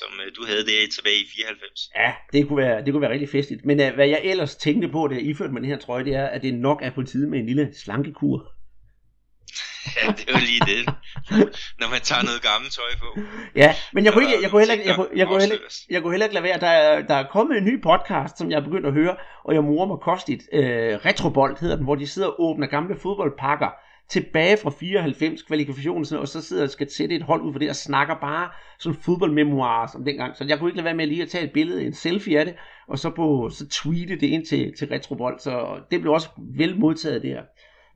som 0.00 0.10
uh, 0.20 0.26
du 0.36 0.42
havde 0.50 0.64
det 0.70 0.92
tilbage 0.96 1.20
i 1.24 1.26
94. 1.36 1.90
Ja, 1.96 2.12
det 2.32 2.48
kunne 2.48 2.60
være, 2.64 2.84
det 2.84 2.92
kunne 2.92 3.04
være 3.06 3.12
rigtig 3.16 3.30
festligt. 3.36 3.64
Men 3.64 3.80
uh, 3.80 3.94
hvad 3.94 4.08
jeg 4.08 4.20
ellers 4.24 4.56
tænkte 4.56 4.88
på, 4.88 5.08
da 5.08 5.14
jeg 5.14 5.24
iførte 5.24 5.52
mig 5.52 5.62
den 5.62 5.70
her 5.70 5.78
trøje, 5.78 6.04
det 6.04 6.14
er, 6.14 6.26
at 6.26 6.42
det 6.42 6.54
nok 6.54 6.78
er 6.82 6.90
på 6.90 7.02
tide 7.02 7.30
med 7.30 7.38
en 7.38 7.46
lille 7.46 7.74
slankekur. 7.82 8.38
ja, 9.96 10.06
det 10.16 10.24
er 10.28 10.32
jo 10.32 10.44
lige 10.50 10.64
det. 10.72 10.82
Når 11.80 11.88
man 11.94 12.00
tager 12.00 12.22
noget 12.28 12.42
gammelt 12.42 12.72
tøj 12.72 12.92
på. 13.04 13.08
Ja, 13.56 13.74
men 13.92 14.04
jeg 14.04 14.12
kunne, 14.12 14.24
ikke, 14.24 14.42
jeg, 14.42 14.50
kunne 14.50 14.60
heller, 14.60 14.84
jeg, 14.84 14.94
kunne, 14.94 15.08
jeg, 15.16 15.26
kunne 15.26 15.40
heller, 15.40 15.56
jeg 15.90 16.02
kunne 16.02 16.12
heller 16.12 16.26
ikke 16.26 16.34
lade 16.34 16.44
være. 16.44 16.60
Der 16.60 16.66
er, 16.66 17.02
der 17.10 17.14
er 17.14 17.26
kommet 17.36 17.58
en 17.58 17.64
ny 17.64 17.82
podcast, 17.82 18.38
som 18.38 18.50
jeg 18.50 18.56
er 18.56 18.64
begyndt 18.64 18.86
at 18.86 18.92
høre, 18.92 19.16
og 19.44 19.54
jeg 19.54 19.64
morer 19.64 19.86
mig 19.86 19.98
kostigt. 20.10 20.42
Øh, 20.52 20.94
Retrobold 21.06 21.60
hedder 21.60 21.76
den, 21.76 21.84
hvor 21.84 21.94
de 21.94 22.06
sidder 22.06 22.28
og 22.28 22.34
åbner 22.38 22.66
gamle 22.66 22.96
fodboldpakker 23.02 23.70
tilbage 24.12 24.56
fra 24.56 24.70
94 24.70 25.42
kvalifikationen, 25.42 26.18
og 26.18 26.28
så 26.28 26.42
sidder 26.42 26.62
og 26.62 26.70
skal 26.70 26.90
sætte 26.90 27.14
et 27.14 27.22
hold 27.22 27.42
ud 27.42 27.52
for 27.52 27.58
det, 27.58 27.68
og 27.68 27.76
snakker 27.76 28.14
bare 28.14 28.50
sådan 28.78 29.00
fodboldmemoirer 29.02 29.86
som 29.86 30.04
dengang. 30.04 30.36
Så 30.36 30.44
jeg 30.44 30.58
kunne 30.58 30.70
ikke 30.70 30.76
lade 30.76 30.84
være 30.84 30.94
med 30.94 31.06
lige 31.06 31.22
at 31.22 31.28
tage 31.28 31.44
et 31.44 31.52
billede, 31.52 31.84
en 31.84 31.94
selfie 31.94 32.38
af 32.38 32.44
det, 32.44 32.54
og 32.88 32.98
så, 32.98 33.10
på, 33.10 33.50
så 33.52 33.68
tweete 33.68 34.14
det 34.20 34.26
ind 34.26 34.46
til, 34.46 34.72
til 34.78 34.88
Retrobold. 34.88 35.38
Så 35.38 35.80
det 35.90 36.00
blev 36.00 36.12
også 36.12 36.28
vel 36.38 36.78
modtaget 36.78 37.22
der. 37.22 37.42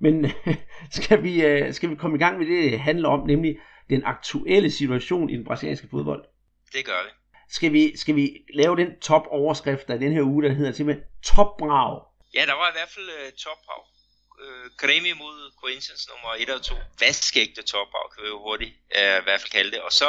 Men 0.00 0.26
skal 1.00 1.22
vi, 1.22 1.44
øh, 1.44 1.72
skal 1.72 1.90
vi 1.90 1.94
komme 1.94 2.16
i 2.16 2.20
gang 2.20 2.38
med 2.38 2.46
det, 2.46 2.72
det 2.72 2.80
handler 2.80 3.08
om, 3.08 3.26
nemlig 3.26 3.58
den 3.90 4.02
aktuelle 4.04 4.70
situation 4.70 5.30
i 5.30 5.36
den 5.36 5.44
brasilianske 5.44 5.88
fodbold? 5.90 6.24
Det 6.72 6.84
gør 6.84 7.00
vi. 7.04 7.10
Skal 7.48 7.72
vi, 7.72 7.96
skal 7.96 8.16
vi 8.16 8.30
lave 8.54 8.76
den 8.76 9.00
top 9.00 9.26
overskrift 9.30 9.90
af 9.90 9.98
den 9.98 10.12
her 10.12 10.22
uge, 10.22 10.42
der 10.42 10.52
hedder 10.52 10.72
simpelthen 10.72 11.04
topbrag? 11.24 12.00
Ja, 12.34 12.40
der 12.46 12.56
var 12.60 12.68
i 12.68 12.74
hvert 12.78 12.92
fald 12.94 13.06
uh, 13.06 13.32
topbrag 13.44 13.95
øh, 14.44 14.66
Grêmio 14.82 15.14
mod 15.14 15.52
Corinthians 15.60 16.08
nummer 16.10 16.34
1 16.38 16.50
og 16.50 16.62
2. 16.62 16.74
Vaskægte 17.00 17.62
topbrag, 17.62 18.10
kan 18.12 18.22
vi 18.24 18.28
jo 18.28 18.38
hurtigt 18.38 18.74
øh, 18.96 19.18
i 19.20 19.24
hvert 19.26 19.40
fald 19.40 19.50
kalde 19.50 19.70
det. 19.70 19.80
Og 19.80 19.92
så 19.92 20.08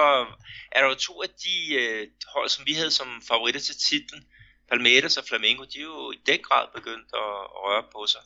er 0.72 0.82
der 0.82 0.88
jo 0.88 0.96
to 0.96 1.24
af 1.24 1.30
de 1.30 1.74
øh, 1.74 2.08
hold, 2.34 2.50
som 2.50 2.66
vi 2.66 2.74
havde 2.74 2.92
som 2.92 3.22
favoritter 3.28 3.62
til 3.62 3.76
titlen. 3.90 4.28
Palmeiras 4.70 5.18
og 5.18 5.26
Flamengo, 5.28 5.64
de 5.64 5.80
er 5.80 5.84
jo 5.84 6.12
i 6.12 6.20
den 6.26 6.40
grad 6.40 6.68
begyndt 6.76 7.10
at, 7.14 7.40
at 7.56 7.60
røre 7.66 7.84
på 7.92 8.08
sig. 8.08 8.22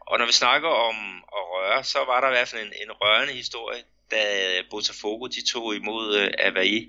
Og 0.00 0.18
når 0.18 0.26
vi 0.26 0.32
snakker 0.32 0.68
om 0.68 0.96
at 1.38 1.42
røre, 1.52 1.84
så 1.84 1.98
var 1.98 2.20
der 2.20 2.28
i 2.28 2.30
hvert 2.30 2.48
fald 2.48 2.66
en, 2.66 2.72
en 2.82 2.92
rørende 2.92 3.32
historie, 3.32 3.82
da 4.10 4.22
Botafogo 4.70 5.26
de 5.26 5.46
tog 5.52 5.76
imod 5.76 6.16
øh, 6.16 6.30
Avaí. 6.48 6.88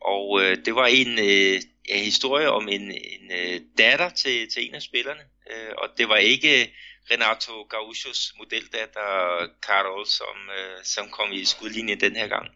Og 0.00 0.42
øh, 0.42 0.56
det 0.64 0.74
var 0.74 0.86
en 0.86 1.18
øh, 1.18 1.60
ja, 1.88 1.96
historie 1.96 2.50
om 2.50 2.68
en, 2.68 2.82
en 2.92 3.32
øh, 3.32 3.60
datter 3.78 4.10
til, 4.10 4.50
til 4.52 4.68
en 4.68 4.74
af 4.74 4.82
spillerne. 4.82 5.20
øh, 5.50 5.72
og 5.78 5.88
det 5.98 6.08
var 6.08 6.16
ikke 6.16 6.74
Renato 7.10 7.64
Gauchos 7.64 8.32
modeldatter 8.38 9.48
Carol, 9.66 10.06
som, 10.06 10.36
uh, 10.48 10.84
som 10.84 11.10
kom 11.10 11.32
i 11.32 11.44
skudlinjen 11.44 12.00
den 12.00 12.16
her 12.16 12.28
gang. 12.28 12.48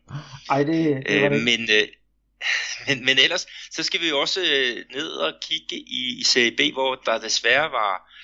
Ej, 0.50 0.62
det, 0.62 1.06
det 1.08 1.22
var 1.22 1.28
det. 1.28 1.38
Uh, 1.38 1.42
men, 1.42 1.60
uh, 1.60 1.88
men, 2.86 3.04
men 3.04 3.18
ellers, 3.18 3.46
så 3.70 3.82
skal 3.82 4.00
vi 4.00 4.08
jo 4.08 4.20
også 4.20 4.40
uh, 4.40 4.96
ned 4.96 5.08
og 5.08 5.32
kigge 5.42 5.76
i, 5.76 6.20
i 6.20 6.24
Serie 6.24 6.56
B, 6.56 6.60
hvor 6.72 6.94
der 6.94 7.18
desværre 7.18 7.72
var 7.72 8.14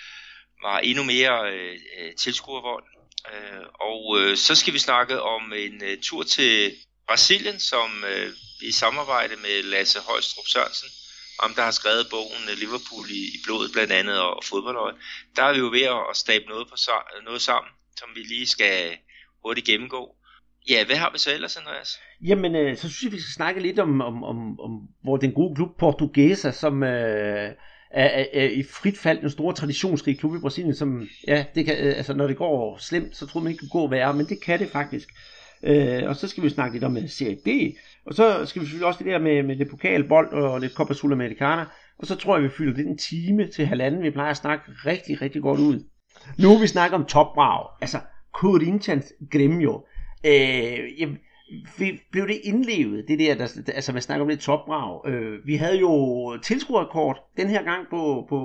var 0.63 0.79
endnu 0.79 1.05
mere 1.05 1.53
øh, 1.53 1.79
øh, 1.99 2.15
tilskuervold. 2.15 2.85
Øh, 3.33 3.65
og 3.81 4.21
øh, 4.21 4.37
så 4.37 4.55
skal 4.55 4.75
vi 4.75 4.79
snakke 4.79 5.23
om 5.23 5.53
en 5.53 5.85
øh, 5.85 5.99
tur 6.03 6.23
til 6.23 6.77
Brasilien, 7.09 7.61
som 7.61 8.05
øh, 8.05 8.33
i 8.63 8.73
samarbejde 8.73 9.37
med 9.37 9.63
Lasse 9.63 10.01
Højstrup 10.01 10.47
Sørensen, 10.47 10.89
om 11.45 11.51
der 11.57 11.63
har 11.63 11.75
skrevet 11.81 12.07
bogen 12.11 12.45
øh, 12.51 12.57
Liverpool 12.63 13.07
i, 13.21 13.23
i 13.37 13.39
blodet 13.45 13.71
blandt 13.73 13.93
andet 13.93 14.17
og, 14.21 14.43
fodboldøje. 14.51 14.95
Der 15.37 15.43
er 15.43 15.53
vi 15.53 15.59
jo 15.59 15.69
ved 15.79 15.87
at 16.11 16.17
stable 16.25 16.49
noget, 16.49 16.67
på, 16.69 16.77
noget 17.29 17.43
sammen, 17.49 17.71
som 17.99 18.09
vi 18.17 18.21
lige 18.21 18.47
skal 18.47 18.75
hurtigt 19.45 19.67
gennemgå. 19.67 20.03
Ja, 20.71 20.85
hvad 20.87 20.97
har 20.97 21.11
vi 21.13 21.19
så 21.19 21.35
ellers, 21.35 21.57
Andreas? 21.57 22.01
Jamen, 22.25 22.55
øh, 22.57 22.77
så 22.77 22.89
synes 22.89 23.03
jeg, 23.03 23.13
vi 23.13 23.21
skal 23.21 23.35
snakke 23.35 23.63
lidt 23.63 23.79
om, 23.79 24.01
om, 24.01 24.25
om, 24.25 24.61
om 24.61 24.89
hvor 25.03 25.17
den 25.17 25.33
gode 25.33 25.55
klub 25.55 25.79
Portuguesa, 25.79 26.51
som 26.51 26.83
øh, 26.83 27.51
er, 27.91 28.07
er, 28.21 28.27
er 28.33 28.49
i 28.49 28.63
frit 28.63 28.99
fald 28.99 29.23
en 29.23 29.31
stor 29.31 29.53
traditionsrig 29.53 30.19
klub 30.19 30.37
i 30.37 30.39
Brasilien, 30.39 30.75
som, 30.75 31.09
ja, 31.27 31.45
det 31.55 31.65
kan, 31.65 31.79
øh, 31.79 31.97
altså 31.97 32.15
når 32.15 32.27
det 32.27 32.37
går 32.37 32.79
slemt, 32.79 33.17
så 33.17 33.27
tror 33.27 33.41
man 33.41 33.53
ikke, 33.53 33.61
det 33.61 33.71
kan 33.73 33.81
gå 33.81 33.89
værre, 33.89 34.15
men 34.15 34.27
det 34.27 34.43
kan 34.43 34.59
det 34.59 34.71
faktisk. 34.71 35.09
Øh, 35.63 36.09
og 36.09 36.17
så 36.17 36.29
skal 36.29 36.43
vi 36.43 36.51
snakke 36.51 36.75
lidt 36.75 36.85
om 36.85 36.97
øh, 36.97 37.09
Serie 37.09 37.37
B, 37.45 37.49
og 38.07 38.15
så 38.15 38.47
skal 38.47 38.61
vi 38.61 38.67
selvfølgelig 38.67 38.87
også 38.87 39.05
det 39.05 39.13
der 39.13 39.19
med, 39.19 39.43
med 39.43 39.57
lidt 39.57 39.71
pokalbold 39.71 40.33
og 40.33 40.61
lidt 40.61 40.73
Copa 40.73 40.95
Sudamericana, 40.95 41.65
og 41.99 42.07
så 42.07 42.17
tror 42.17 42.37
jeg, 42.37 42.45
vi 42.45 42.49
fylder 42.49 42.75
den 42.75 42.89
en 42.89 42.99
time 42.99 43.47
til 43.47 43.67
halvanden. 43.67 44.03
Vi 44.03 44.11
plejer 44.11 44.31
at 44.31 44.37
snakke 44.37 44.65
rigtig, 44.87 45.23
rigtig 45.23 45.43
godt 45.43 45.61
ud. 45.61 45.85
Nu 46.39 46.59
vi 46.59 46.67
snakker 46.67 46.97
om 46.97 47.05
topbrag, 47.05 47.67
altså 47.81 47.99
Corinthians 48.35 49.13
Gremio. 49.31 49.87
Øh, 50.27 51.01
jeg, 51.01 51.09
blev 52.13 52.29
det 52.29 52.41
indlevet, 52.45 53.05
det 53.09 53.19
der, 53.19 53.35
der 53.35 53.73
altså 53.73 53.93
man 53.93 54.03
snakker 54.03 54.23
om 54.23 54.29
lidt 54.29 54.41
topbrag. 54.41 55.09
Øh, 55.09 55.47
vi 55.47 55.55
havde 55.55 55.79
jo 55.79 56.37
tilskuerrekord 56.43 57.31
den 57.37 57.49
her 57.49 57.63
gang 57.63 57.87
på, 57.91 58.27
på, 58.29 58.41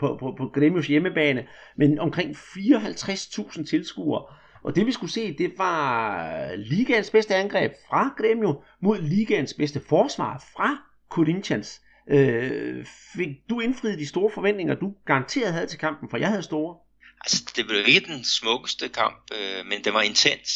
på, 0.00 0.16
på, 0.20 0.34
på 0.38 0.48
Gremios 0.54 0.86
hjemmebane, 0.86 1.46
men 1.76 1.98
omkring 1.98 2.30
54.000 2.30 3.64
tilskuere. 3.64 4.22
Og 4.66 4.76
det 4.76 4.86
vi 4.86 4.92
skulle 4.92 5.12
se, 5.12 5.32
det 5.38 5.52
var 5.58 6.54
ligaens 6.56 7.10
bedste 7.10 7.34
angreb 7.34 7.72
fra 7.88 8.14
Gremio 8.18 8.62
mod 8.80 9.00
ligaens 9.00 9.54
bedste 9.54 9.80
forsvar 9.88 10.44
fra 10.56 10.78
Corinthians. 11.10 11.80
Øh, 12.10 12.86
fik 13.16 13.28
du 13.50 13.60
indfriet 13.60 13.98
de 13.98 14.06
store 14.06 14.30
forventninger, 14.34 14.74
du 14.74 14.94
garanteret 15.06 15.52
havde 15.52 15.66
til 15.66 15.78
kampen, 15.78 16.10
for 16.10 16.16
jeg 16.16 16.28
havde 16.28 16.42
store? 16.42 16.76
Altså, 17.20 17.52
det 17.56 17.66
blev 17.66 17.84
ikke 17.86 18.06
den 18.06 18.24
smukkeste 18.24 18.88
kamp, 18.88 19.30
øh, 19.38 19.66
men 19.66 19.84
det 19.84 19.94
var 19.94 20.02
intens. 20.02 20.50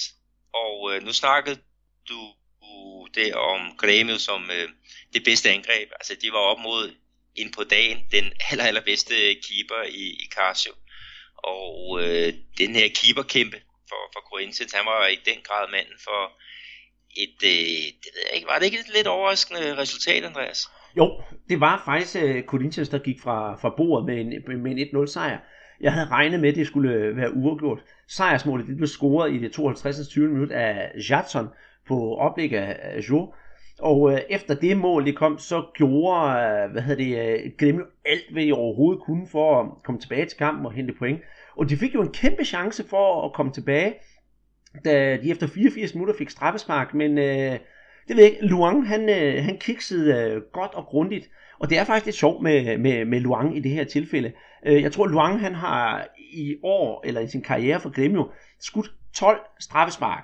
Og 0.55 0.93
øh, 0.93 1.03
nu 1.03 1.13
snakkede 1.13 1.57
du 2.09 2.21
det 3.15 3.35
om 3.35 3.61
Grêmio 3.83 4.19
som 4.19 4.43
øh, 4.43 4.69
det 5.15 5.25
bedste 5.25 5.51
angreb. 5.51 5.89
Altså, 6.01 6.17
de 6.23 6.33
var 6.33 6.39
op 6.39 6.59
mod 6.59 6.95
ind 7.37 7.53
på 7.53 7.65
dagen 7.65 7.99
den 8.13 8.25
aller, 8.51 8.65
allerbedste 8.65 9.15
keeper 9.15 9.83
i, 9.89 10.05
i 10.25 10.29
Casio. 10.37 10.73
Og 11.37 12.01
øh, 12.03 12.33
den 12.59 12.75
her 12.75 12.89
keeperkæmpe 12.95 13.61
for, 13.91 14.03
for 14.15 14.23
Corinthians, 14.31 14.73
han 14.79 14.87
var 14.93 15.01
i 15.17 15.19
den 15.31 15.39
grad 15.49 15.65
manden 15.75 15.99
for 16.07 16.21
et, 17.25 17.39
øh, 17.53 17.85
det 18.03 18.11
ved 18.15 18.23
jeg 18.29 18.35
ikke, 18.37 18.49
var 18.53 18.59
det 18.59 18.67
ikke 18.67 18.81
et 18.85 18.95
lidt 18.97 19.09
overraskende 19.17 19.65
resultat, 19.83 20.25
Andreas? 20.25 20.61
Jo, 20.97 21.07
det 21.49 21.61
var 21.61 21.83
faktisk 21.85 22.17
uh, 22.25 22.43
Corinthians, 22.51 22.89
der 22.89 22.99
gik 22.99 23.21
fra, 23.25 23.39
fra 23.63 23.75
bordet 23.77 24.07
med 24.07 24.17
en, 24.21 24.63
med 24.63 24.71
en 24.73 25.05
1-0 25.05 25.07
sejr. 25.07 25.39
Jeg 25.81 25.93
havde 25.93 26.09
regnet 26.09 26.41
med, 26.41 26.49
at 26.49 26.55
det 26.55 26.67
skulle 26.67 26.93
øh, 26.93 27.17
være 27.17 27.35
uafgjort. 27.35 27.79
Sejrsmålet 28.09 28.67
det 28.67 28.77
blev 28.77 28.87
scoret 28.87 29.35
i 29.35 29.39
det 29.39 29.53
52. 29.53 30.09
20. 30.09 30.29
minut 30.29 30.51
af 30.51 30.93
Jadson 31.11 31.49
på 31.89 32.17
oplæg 32.17 32.53
af 32.53 33.01
Jo. 33.11 33.35
Og 33.79 34.13
øh, 34.13 34.21
efter 34.31 34.55
det 34.55 34.77
mål 34.77 35.07
det 35.07 35.17
kom, 35.17 35.39
så 35.39 35.65
gjorde 35.75 36.33
øh, 36.33 36.73
hvad 36.73 36.83
hedder 36.83 37.05
det, 37.05 37.45
øh, 37.45 37.51
Gremio 37.59 37.85
alt, 38.05 38.33
hvad 38.33 38.43
de 38.43 38.53
overhovedet 38.53 39.03
kunne 39.03 39.29
for 39.33 39.61
at 39.61 39.67
komme 39.85 40.01
tilbage 40.01 40.27
til 40.27 40.39
kampen 40.39 40.67
og 40.67 40.73
hente 40.73 40.95
point. 40.99 41.21
Og 41.61 41.69
de 41.69 41.77
fik 41.77 41.95
jo 41.95 42.03
en 42.03 42.13
kæmpe 42.13 42.45
chance 42.45 42.89
for 42.89 43.25
at 43.27 43.33
komme 43.33 43.53
tilbage, 43.53 43.95
da 44.85 45.17
de 45.17 45.31
efter 45.31 45.47
84 45.47 45.95
minutter 45.95 46.15
fik 46.19 46.31
straffespark, 46.31 46.95
men 46.95 47.19
øh, 47.19 47.59
det 48.09 48.17
ved 48.17 48.25
jeg 48.25 48.33
ikke, 48.33 48.47
Luang 48.47 48.89
han, 48.89 49.09
øh, 49.09 49.45
han 49.45 49.59
kiksede 49.59 50.15
øh, 50.15 50.43
godt 50.53 50.75
og 50.75 50.85
grundigt, 50.85 51.31
og 51.59 51.71
det 51.71 51.79
er 51.79 51.85
faktisk 51.85 52.07
lidt 52.07 52.17
sjovt 52.17 52.43
med, 52.43 52.79
med, 52.79 53.05
med 53.05 53.21
Luang 53.21 53.57
i 53.57 53.61
det 53.61 53.71
her 53.71 53.85
tilfælde. 53.85 54.33
Øh, 54.67 54.83
jeg 54.83 54.93
tror, 54.93 55.07
Luang 55.07 55.41
han 55.41 55.55
har 55.55 56.09
i 56.33 56.57
år, 56.63 57.03
eller 57.07 57.21
i 57.21 57.29
sin 57.29 57.43
karriere 57.43 57.81
for 57.81 57.91
Gremio, 57.91 58.31
skudt 58.61 58.93
12 59.15 59.41
straffespark. 59.61 60.23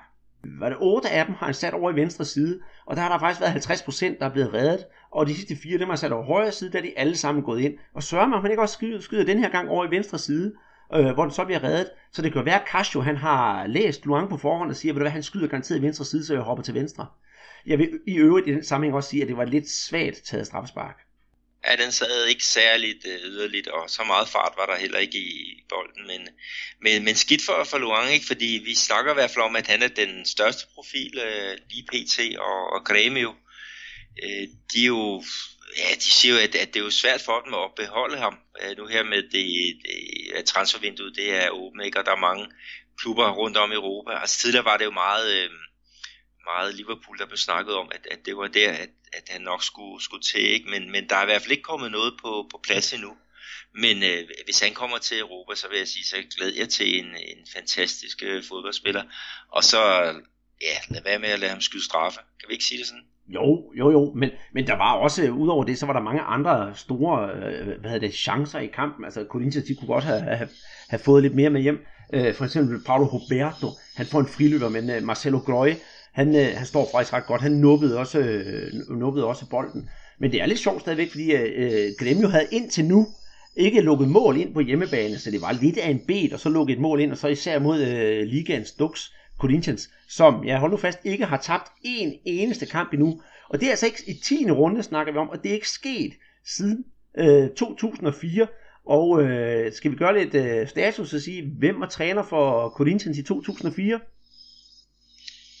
Var 0.59 0.69
det 0.69 0.77
8 0.81 1.09
af 1.09 1.25
dem 1.25 1.35
har 1.35 1.45
han 1.45 1.53
sat 1.53 1.73
over 1.73 1.91
i 1.91 1.95
venstre 1.95 2.25
side, 2.25 2.59
og 2.85 2.95
der 2.95 3.01
har 3.01 3.09
der 3.09 3.19
faktisk 3.19 3.41
været 3.41 3.51
50 3.51 3.81
procent, 3.81 4.19
der 4.19 4.25
er 4.25 4.33
blevet 4.33 4.53
reddet, 4.53 4.85
og 5.11 5.27
de 5.27 5.35
sidste 5.35 5.55
fire, 5.63 5.79
dem 5.79 5.89
har 5.89 5.95
sat 5.95 6.11
over 6.11 6.25
højre 6.25 6.51
side, 6.51 6.71
der 6.71 6.77
er 6.77 6.83
de 6.83 6.93
alle 6.97 7.15
sammen 7.15 7.43
gået 7.43 7.61
ind. 7.61 7.73
Og 7.93 8.03
sørger 8.03 8.27
man, 8.27 8.37
at 8.37 8.43
man 8.43 8.51
ikke 8.51 8.61
også 8.61 8.73
skyder, 8.73 8.99
skyder 8.99 9.25
den 9.25 9.39
her 9.39 9.49
gang 9.49 9.69
over 9.69 9.85
i 9.85 9.91
venstre 9.91 10.17
side, 10.17 10.53
øh, 10.93 11.13
hvor 11.13 11.23
den 11.23 11.33
så 11.33 11.45
bliver 11.45 11.63
reddet. 11.63 11.89
Så 12.13 12.21
det 12.21 12.33
kan 12.33 12.45
være, 12.45 12.61
at 12.61 12.67
Casio 12.67 13.01
han 13.01 13.17
har 13.17 13.67
læst 13.67 14.05
Luang 14.05 14.29
på 14.29 14.37
forhånd 14.37 14.69
og 14.69 14.75
siger, 14.75 15.03
at 15.03 15.11
han 15.11 15.23
skyder 15.23 15.47
garanteret 15.47 15.79
i 15.79 15.81
venstre 15.81 16.05
side, 16.05 16.25
så 16.25 16.33
jeg 16.33 16.41
hopper 16.41 16.63
til 16.63 16.73
venstre. 16.73 17.07
Jeg 17.65 17.77
vil 17.79 17.99
i 18.07 18.15
øvrigt 18.17 18.47
i 18.47 18.51
den 18.51 18.63
sammenhæng 18.63 18.95
også 18.95 19.09
sige, 19.09 19.21
at 19.21 19.27
det 19.27 19.37
var 19.37 19.45
lidt 19.45 19.69
svagt 19.69 20.23
taget 20.25 20.47
straffespark. 20.47 21.07
Ja, 21.65 21.75
den 21.83 21.91
sad 21.91 22.25
ikke 22.25 22.45
særligt 22.45 23.05
øh, 23.07 23.19
yderligt, 23.23 23.67
og 23.67 23.89
så 23.89 24.03
meget 24.03 24.27
fart 24.27 24.53
var 24.57 24.65
der 24.65 24.75
heller 24.75 24.99
ikke 24.99 25.17
i 25.17 25.63
bolden. 25.69 26.07
Men, 26.07 26.27
men, 26.81 27.03
men 27.03 27.15
skidt 27.15 27.41
for, 27.45 27.63
for 27.63 27.77
Luang, 27.77 28.11
ikke? 28.11 28.25
fordi 28.25 28.61
vi 28.65 28.75
snakker 28.75 29.11
i 29.11 29.13
hvert 29.13 29.31
fald 29.31 29.45
om, 29.45 29.55
at 29.55 29.67
han 29.67 29.83
er 29.83 29.87
den 29.87 30.25
største 30.25 30.67
profil 30.75 31.19
øh, 31.27 31.57
lige 31.69 31.85
PT 31.91 32.37
og, 32.39 32.73
og 32.73 32.85
Gremio. 32.85 33.35
Øh, 34.23 34.47
de 34.73 34.81
er 34.81 34.87
jo 34.87 35.23
ja, 35.77 35.95
de 35.95 36.01
siger 36.01 36.33
jo, 36.33 36.39
at, 36.39 36.55
at 36.55 36.73
det 36.73 36.79
er 36.79 36.83
jo 36.83 36.91
svært 36.91 37.21
for 37.21 37.39
dem 37.39 37.53
at 37.53 37.75
beholde 37.75 38.17
ham. 38.17 38.39
Øh, 38.61 38.77
nu 38.77 38.85
her 38.85 39.03
med 39.03 39.23
det, 39.23 39.31
det 39.31 40.33
at 40.35 40.45
transfervinduet 40.45 41.15
det 41.15 41.35
er 41.35 41.49
åbent, 41.49 41.85
ikke? 41.85 41.99
og 41.99 42.05
der 42.05 42.11
er 42.11 42.25
mange 42.29 42.47
klubber 42.97 43.31
rundt 43.31 43.57
om 43.57 43.71
i 43.71 43.75
Europa. 43.75 44.11
Altså 44.11 44.39
tidligere 44.39 44.65
var 44.65 44.77
det 44.77 44.85
jo 44.85 44.91
meget... 44.91 45.43
Øh, 45.43 45.49
meget 46.53 46.75
Liverpool, 46.75 47.17
der 47.17 47.25
blev 47.25 47.37
snakket 47.37 47.75
om, 47.75 47.87
at, 47.91 48.07
at 48.11 48.25
det 48.25 48.37
var 48.37 48.47
der, 48.47 48.71
at, 48.71 48.89
at 49.13 49.25
han 49.29 49.41
nok 49.41 49.63
skulle, 49.63 50.03
skulle 50.03 50.23
til, 50.23 50.41
ikke? 50.41 50.69
Men, 50.69 50.91
men 50.91 51.09
der 51.09 51.15
er 51.15 51.23
i 51.23 51.25
hvert 51.25 51.41
fald 51.41 51.51
ikke 51.51 51.71
kommet 51.71 51.91
noget 51.91 52.13
på, 52.21 52.47
på 52.51 52.59
plads 52.63 52.93
endnu. 52.93 53.17
Men 53.73 54.03
øh, 54.03 54.27
hvis 54.45 54.59
han 54.59 54.73
kommer 54.73 54.97
til 54.97 55.19
Europa, 55.19 55.55
så 55.55 55.67
vil 55.69 55.77
jeg 55.77 55.87
sige, 55.87 56.05
så 56.05 56.15
glæder 56.37 56.59
jeg 56.61 56.69
til 56.69 56.99
en, 56.99 57.05
en 57.05 57.47
fantastisk 57.53 58.23
øh, 58.23 58.43
fodboldspiller. 58.43 59.03
Og 59.51 59.63
så, 59.63 59.81
ja, 60.61 60.93
lad 60.93 61.01
være 61.03 61.19
med 61.19 61.29
at 61.29 61.39
lade 61.39 61.51
ham 61.51 61.61
skyde 61.61 61.85
straffe. 61.85 62.19
Kan 62.39 62.49
vi 62.49 62.53
ikke 62.53 62.65
sige 62.65 62.79
det 62.79 62.87
sådan? 62.87 63.03
Jo, 63.27 63.73
jo, 63.77 63.91
jo, 63.91 64.13
men, 64.15 64.29
men 64.53 64.67
der 64.67 64.75
var 64.75 64.93
også, 64.93 65.29
udover 65.29 65.63
det, 65.63 65.77
så 65.77 65.85
var 65.85 65.93
der 65.93 66.01
mange 66.01 66.21
andre 66.21 66.75
store, 66.75 67.29
øh, 67.31 67.65
hvad 67.65 67.91
hedder 67.91 68.07
det, 68.07 68.13
chancer 68.13 68.59
i 68.59 68.67
kampen. 68.67 69.05
Altså, 69.05 69.25
Corinthians, 69.29 69.67
de 69.67 69.75
kunne 69.75 69.87
godt 69.87 70.03
have, 70.03 70.21
have, 70.21 70.49
have 70.89 70.99
fået 70.99 71.23
lidt 71.23 71.35
mere 71.35 71.49
med 71.49 71.61
hjem. 71.61 71.85
Øh, 72.13 72.33
for 72.33 72.45
eksempel 72.45 72.83
Paulo 72.85 73.05
Roberto, 73.05 73.67
han 73.95 74.05
får 74.05 74.19
en 74.19 74.27
friløber, 74.27 74.69
men 74.69 74.89
øh, 74.89 75.03
Marcelo 75.03 75.37
Grøje, 75.37 75.77
han, 76.13 76.35
øh, 76.35 76.57
han 76.57 76.65
står 76.65 76.89
faktisk 76.91 77.13
ret 77.13 77.25
godt. 77.25 77.41
Han 77.41 77.51
nubbede 77.51 77.97
også, 77.97 78.19
øh, 78.19 78.73
nubbede 78.89 79.25
også 79.25 79.49
bolden. 79.49 79.89
Men 80.19 80.31
det 80.31 80.41
er 80.41 80.45
lidt 80.45 80.59
sjovt 80.59 80.81
stadigvæk, 80.81 81.09
fordi 81.11 81.31
øh, 81.31 81.51
øh 81.57 81.91
Gremio 81.99 82.27
havde 82.27 82.47
indtil 82.51 82.85
nu 82.85 83.07
ikke 83.55 83.81
lukket 83.81 84.07
mål 84.07 84.37
ind 84.37 84.53
på 84.53 84.59
hjemmebane, 84.59 85.19
så 85.19 85.31
det 85.31 85.41
var 85.41 85.51
lidt 85.51 85.77
af 85.77 85.89
en 85.89 86.01
bed, 86.07 86.33
og 86.33 86.39
så 86.39 86.49
lukke 86.49 86.73
et 86.73 86.79
mål 86.79 87.01
ind, 87.01 87.11
og 87.11 87.17
så 87.17 87.27
især 87.27 87.59
mod 87.59 87.81
øh, 87.81 88.23
Ligaens 88.27 88.71
duks, 88.71 89.13
Corinthians, 89.39 89.89
som, 90.09 90.45
jeg 90.45 90.59
holder 90.59 90.77
nu 90.77 90.81
fast, 90.81 90.99
ikke 91.03 91.25
har 91.25 91.37
tabt 91.37 91.71
en 91.83 92.13
eneste 92.25 92.65
kamp 92.65 92.93
endnu. 92.93 93.21
Og 93.49 93.59
det 93.59 93.65
er 93.65 93.69
altså 93.69 93.85
ikke 93.85 94.03
i 94.07 94.13
10. 94.13 94.51
runde, 94.51 94.83
snakker 94.83 95.13
vi 95.13 95.19
om, 95.19 95.29
og 95.29 95.43
det 95.43 95.49
er 95.49 95.53
ikke 95.53 95.69
sket 95.69 96.13
siden 96.45 96.85
øh, 97.17 97.49
2004. 97.49 98.47
Og 98.85 99.23
øh, 99.23 99.73
skal 99.73 99.91
vi 99.91 99.95
gøre 99.95 100.19
lidt 100.19 100.35
øh, 100.35 100.67
status 100.67 101.13
og 101.13 101.21
sige, 101.21 101.51
hvem 101.59 101.79
var 101.79 101.87
træner 101.87 102.23
for 102.23 102.69
Corinthians 102.69 103.17
i 103.17 103.23
2004? 103.23 103.99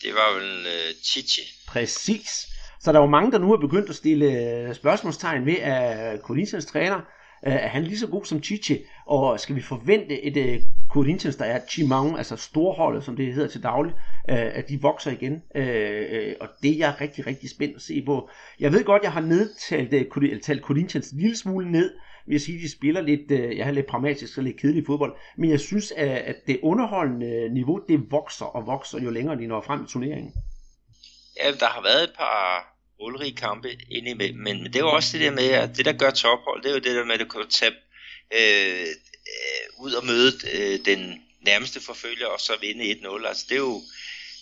Det 0.01 0.13
var 0.13 0.39
vel 0.39 0.65
øh, 0.65 0.95
Chichi. 1.03 1.41
Præcis. 1.67 2.47
Så 2.81 2.91
der 2.91 2.99
er 2.99 3.03
jo 3.03 3.09
mange, 3.09 3.31
der 3.31 3.37
nu 3.37 3.53
er 3.53 3.57
begyndt 3.57 3.89
at 3.89 3.95
stille 3.95 4.25
øh, 4.25 4.75
spørgsmålstegn 4.75 5.45
ved, 5.45 5.55
at 5.55 6.21
Corinthians 6.21 6.65
træner, 6.65 7.01
øh, 7.45 7.53
er 7.53 7.67
han 7.67 7.83
lige 7.83 7.99
så 7.99 8.07
god 8.07 8.25
som 8.25 8.43
Chichi? 8.43 8.83
Og 9.05 9.39
skal 9.39 9.55
vi 9.55 9.61
forvente 9.61 10.21
et 10.21 10.37
øh, 10.37 10.55
uh, 10.55 10.61
Corinthians, 10.89 11.35
der 11.35 11.45
er 11.45 11.59
Chimang, 11.69 12.17
altså 12.17 12.35
storholdet, 12.35 13.03
som 13.03 13.15
det 13.15 13.33
hedder 13.33 13.49
til 13.49 13.63
daglig, 13.63 13.93
uh, 14.31 14.37
at 14.37 14.69
de 14.69 14.81
vokser 14.81 15.11
igen? 15.11 15.33
Uh, 15.55 15.61
uh, 15.61 16.33
og 16.41 16.47
det 16.63 16.71
er 16.71 16.77
jeg 16.77 16.95
rigtig, 17.01 17.27
rigtig 17.27 17.49
spændt 17.49 17.75
at 17.75 17.81
se 17.81 18.03
på. 18.05 18.29
Jeg 18.59 18.73
ved 18.73 18.83
godt, 18.83 19.03
jeg 19.03 19.11
har 19.11 19.21
nedtalt 19.21 19.93
uh, 20.17 20.39
talt 20.43 20.61
Corinthians 20.61 21.11
en 21.11 21.19
lille 21.19 21.37
smule 21.37 21.71
ned, 21.71 21.91
vil 22.27 22.41
sige, 22.41 22.55
at 22.55 22.61
de 22.61 22.71
spiller 22.71 23.01
lidt, 23.01 23.31
øh, 23.31 23.57
jeg 23.57 23.65
har 23.65 23.71
lidt 23.71 23.87
pragmatisk 23.87 24.37
og 24.37 24.43
lidt 24.43 24.57
kedelig 24.57 24.83
fodbold, 24.85 25.15
men 25.37 25.49
jeg 25.49 25.59
synes, 25.59 25.91
at 25.97 26.35
det 26.47 26.59
underholdende 26.63 27.49
niveau, 27.53 27.81
det 27.89 28.11
vokser 28.11 28.45
og 28.45 28.67
vokser, 28.67 28.99
jo 29.03 29.09
længere 29.09 29.37
de 29.37 29.47
når 29.47 29.61
frem 29.61 29.83
i 29.83 29.87
turneringen. 29.87 30.33
Ja, 31.39 31.51
der 31.51 31.65
har 31.65 31.81
været 31.81 32.03
et 32.03 32.13
par 32.17 32.76
målrige 32.99 33.35
kampe 33.35 33.77
indimellem, 33.89 34.39
men 34.39 34.63
det 34.63 34.75
er 34.75 34.79
jo 34.79 34.91
også 34.91 35.17
det 35.17 35.25
der 35.25 35.31
med, 35.31 35.49
at 35.49 35.77
det 35.77 35.85
der 35.85 35.93
gør 35.93 36.11
tophold, 36.11 36.63
det 36.63 36.69
er 36.69 36.73
jo 36.73 36.79
det 36.79 36.95
der 36.95 37.05
med, 37.05 37.13
at 37.13 37.19
du 37.19 37.25
kan 37.25 37.49
tage 37.49 37.75
øh, 38.33 38.87
øh, 39.33 39.83
ud 39.83 39.91
og 39.93 40.05
møde 40.05 40.39
øh, 40.53 40.85
den 40.85 41.23
nærmeste 41.41 41.81
forfølger, 41.81 42.27
og 42.27 42.39
så 42.39 42.57
vinde 42.61 42.91
1-0. 42.91 43.27
Altså 43.27 43.45
det 43.49 43.55
er 43.55 43.59
jo, 43.59 43.81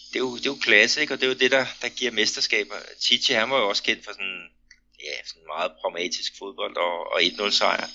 det 0.09 0.15
er 0.15 0.19
jo, 0.19 0.37
det 0.37 0.45
er 0.45 0.49
jo 0.49 0.57
klasse, 0.61 1.01
ikke? 1.01 1.13
og 1.13 1.19
det 1.19 1.25
er 1.25 1.33
jo 1.33 1.39
det, 1.39 1.51
der, 1.51 1.65
der 1.81 1.89
giver 1.89 2.11
mesterskaber. 2.11 2.75
Chichi, 3.01 3.33
han 3.33 3.49
var 3.49 3.59
jo 3.59 3.69
også 3.69 3.83
kendt 3.83 4.05
for 4.05 4.11
sådan 4.11 4.49
ja, 5.03 5.27
sådan 5.27 5.47
meget 5.47 5.71
pragmatisk 5.81 6.37
fodbold 6.37 6.77
og, 6.77 7.13
og 7.13 7.21
1-0 7.21 7.49
sejr. 7.49 7.87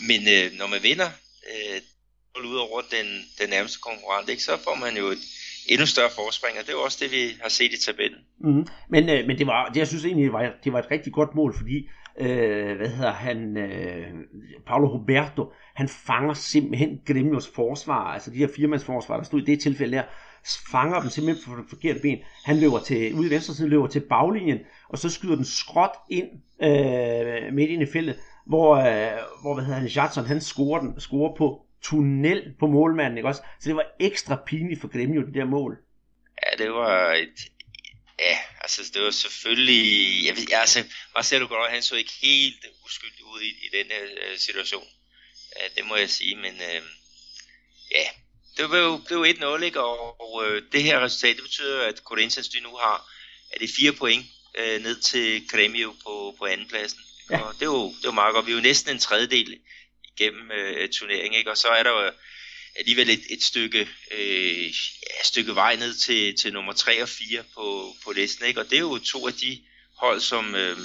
Men 0.00 0.28
øh, 0.28 0.52
når 0.52 0.66
man 0.66 0.82
vinder 0.82 1.10
øh, 1.52 1.80
ud 2.44 2.56
over 2.56 2.82
den, 2.90 3.30
den 3.38 3.48
nærmeste 3.48 3.78
konkurrent, 3.78 4.28
ikke, 4.28 4.42
så 4.42 4.56
får 4.64 4.74
man 4.74 4.96
jo 4.96 5.06
et 5.08 5.22
endnu 5.68 5.86
større 5.86 6.10
forspring, 6.10 6.58
og 6.58 6.64
det 6.66 6.72
er 6.72 6.76
jo 6.76 6.84
også 6.84 6.98
det, 7.02 7.12
vi 7.12 7.22
har 7.42 7.48
set 7.48 7.72
i 7.72 7.80
tabellen. 7.86 8.20
Mm. 8.40 8.66
Men, 8.88 9.08
øh, 9.08 9.26
men 9.26 9.38
det 9.38 9.46
var, 9.46 9.68
det 9.68 9.76
jeg 9.76 9.88
synes 9.88 10.04
egentlig, 10.04 10.24
det 10.24 10.32
var, 10.32 10.52
det 10.64 10.72
var 10.72 10.78
et 10.78 10.90
rigtig 10.90 11.12
godt 11.12 11.34
mål, 11.34 11.54
fordi 11.56 11.88
øh, 12.20 12.76
hvad 12.76 12.88
hedder 12.88 13.12
han, 13.12 13.56
øh, 13.56 14.06
Paolo 14.66 14.88
Roberto, 14.88 15.52
han 15.74 15.88
fanger 15.88 16.34
simpelthen 16.34 17.00
Gremios 17.06 17.48
forsvar, 17.54 18.12
altså 18.14 18.30
de 18.30 18.36
her 18.36 18.48
firmandsforsvar, 18.56 19.16
der 19.16 19.24
stod 19.24 19.42
i 19.42 19.44
det 19.44 19.60
tilfælde 19.60 19.96
der, 19.96 20.02
fanger 20.70 21.00
dem 21.00 21.10
simpelthen 21.10 21.54
på 21.54 21.60
det 21.60 21.68
forkerte 21.68 22.00
ben. 22.00 22.18
Han 22.44 22.56
løber 22.56 22.78
til, 22.78 23.14
ude 23.14 23.26
i 23.26 23.30
venstre 23.30 23.54
side, 23.54 23.68
løber 23.68 23.86
til 23.86 24.00
baglinjen, 24.00 24.58
og 24.88 24.98
så 24.98 25.10
skyder 25.10 25.34
den 25.36 25.44
skråt 25.44 25.96
ind 26.10 26.28
øh, 26.62 27.54
midt 27.54 27.70
ind 27.70 27.82
i 27.82 27.86
feltet, 27.86 28.16
hvor, 28.46 28.76
øh, 28.76 29.18
hvor 29.42 29.54
hvad 29.54 29.64
hedder 29.64 29.80
han, 29.80 29.88
Jadson, 29.88 30.24
han 30.24 30.40
scorer, 30.40 30.80
den, 30.80 31.00
scorer 31.00 31.36
på 31.36 31.65
tunnel 31.82 32.54
på 32.58 32.66
målmanden, 32.66 33.18
ikke 33.18 33.28
også? 33.28 33.42
Så 33.60 33.68
det 33.68 33.76
var 33.76 33.86
ekstra 34.00 34.42
pinligt 34.46 34.80
for 34.80 34.88
Gremio, 34.88 35.26
det 35.26 35.34
der 35.34 35.44
mål. 35.44 35.76
Ja, 36.42 36.64
det 36.64 36.72
var 36.72 37.12
et, 37.12 37.38
ja, 38.18 38.38
altså 38.60 38.90
det 38.94 39.02
var 39.02 39.10
selvfølgelig, 39.10 39.84
jeg 40.26 40.36
ved, 40.36 40.46
altså 40.52 40.84
Marcelo 41.14 41.46
Godoy, 41.46 41.68
han 41.68 41.82
så 41.82 41.96
ikke 41.96 42.12
helt 42.22 42.66
uskyldig 42.84 43.24
ud 43.24 43.40
i, 43.40 43.48
i 43.48 43.68
den 43.78 43.86
her 43.90 44.04
uh, 44.04 44.38
situation. 44.38 44.86
Ja, 45.56 45.64
det 45.76 45.88
må 45.88 45.96
jeg 45.96 46.10
sige, 46.10 46.36
men 46.36 46.54
uh, 46.54 46.86
ja, 47.90 48.06
det 48.56 48.70
blev, 48.70 49.00
blev 49.06 49.26
1-0, 49.28 49.62
ikke? 49.62 49.80
Og, 49.80 50.20
og 50.20 50.44
øh, 50.46 50.62
det 50.72 50.82
her 50.82 51.04
resultat, 51.04 51.36
det 51.36 51.42
betyder, 51.42 51.82
at 51.82 51.98
Corinthians 51.98 52.48
de 52.48 52.60
nu 52.60 52.76
har 52.76 53.12
er 53.52 53.58
det 53.58 53.70
fire 53.78 53.92
point 53.92 54.26
øh, 54.58 54.82
ned 54.82 55.00
til 55.00 55.48
Gremio 55.48 55.94
på, 56.04 56.34
på 56.38 56.44
andenpladsen. 56.44 57.00
Ja. 57.30 57.40
Og 57.40 57.54
det 57.54 57.62
er, 57.62 57.66
jo, 57.66 57.88
det 57.88 58.04
er 58.04 58.08
jo 58.08 58.12
meget 58.12 58.34
godt. 58.34 58.46
Vi 58.46 58.52
er 58.52 58.56
jo 58.56 58.62
næsten 58.62 58.92
en 58.92 58.98
tredjedel 58.98 59.58
igennem 60.18 60.50
øh, 60.50 60.88
turneringen, 60.88 61.38
ikke? 61.38 61.50
Og 61.50 61.56
så 61.56 61.68
er 61.68 61.82
der 61.82 61.90
jo 61.90 62.06
øh, 62.06 62.12
alligevel 62.76 63.10
et, 63.10 63.24
et 63.30 63.42
stykke, 63.42 63.88
øh, 64.18 64.64
ja, 64.64 65.14
et 65.20 65.26
stykke 65.26 65.54
vej 65.54 65.76
ned 65.76 65.94
til, 65.94 66.36
til 66.36 66.52
nummer 66.52 66.72
3 66.72 67.02
og 67.02 67.08
4 67.08 67.42
på, 67.54 67.94
på 68.04 68.12
listen, 68.12 68.46
ikke? 68.46 68.60
Og 68.60 68.70
det 68.70 68.76
er 68.76 68.80
jo 68.80 68.98
to 68.98 69.26
af 69.26 69.32
de 69.32 69.62
hold, 69.98 70.20
som, 70.20 70.54
øh, 70.54 70.76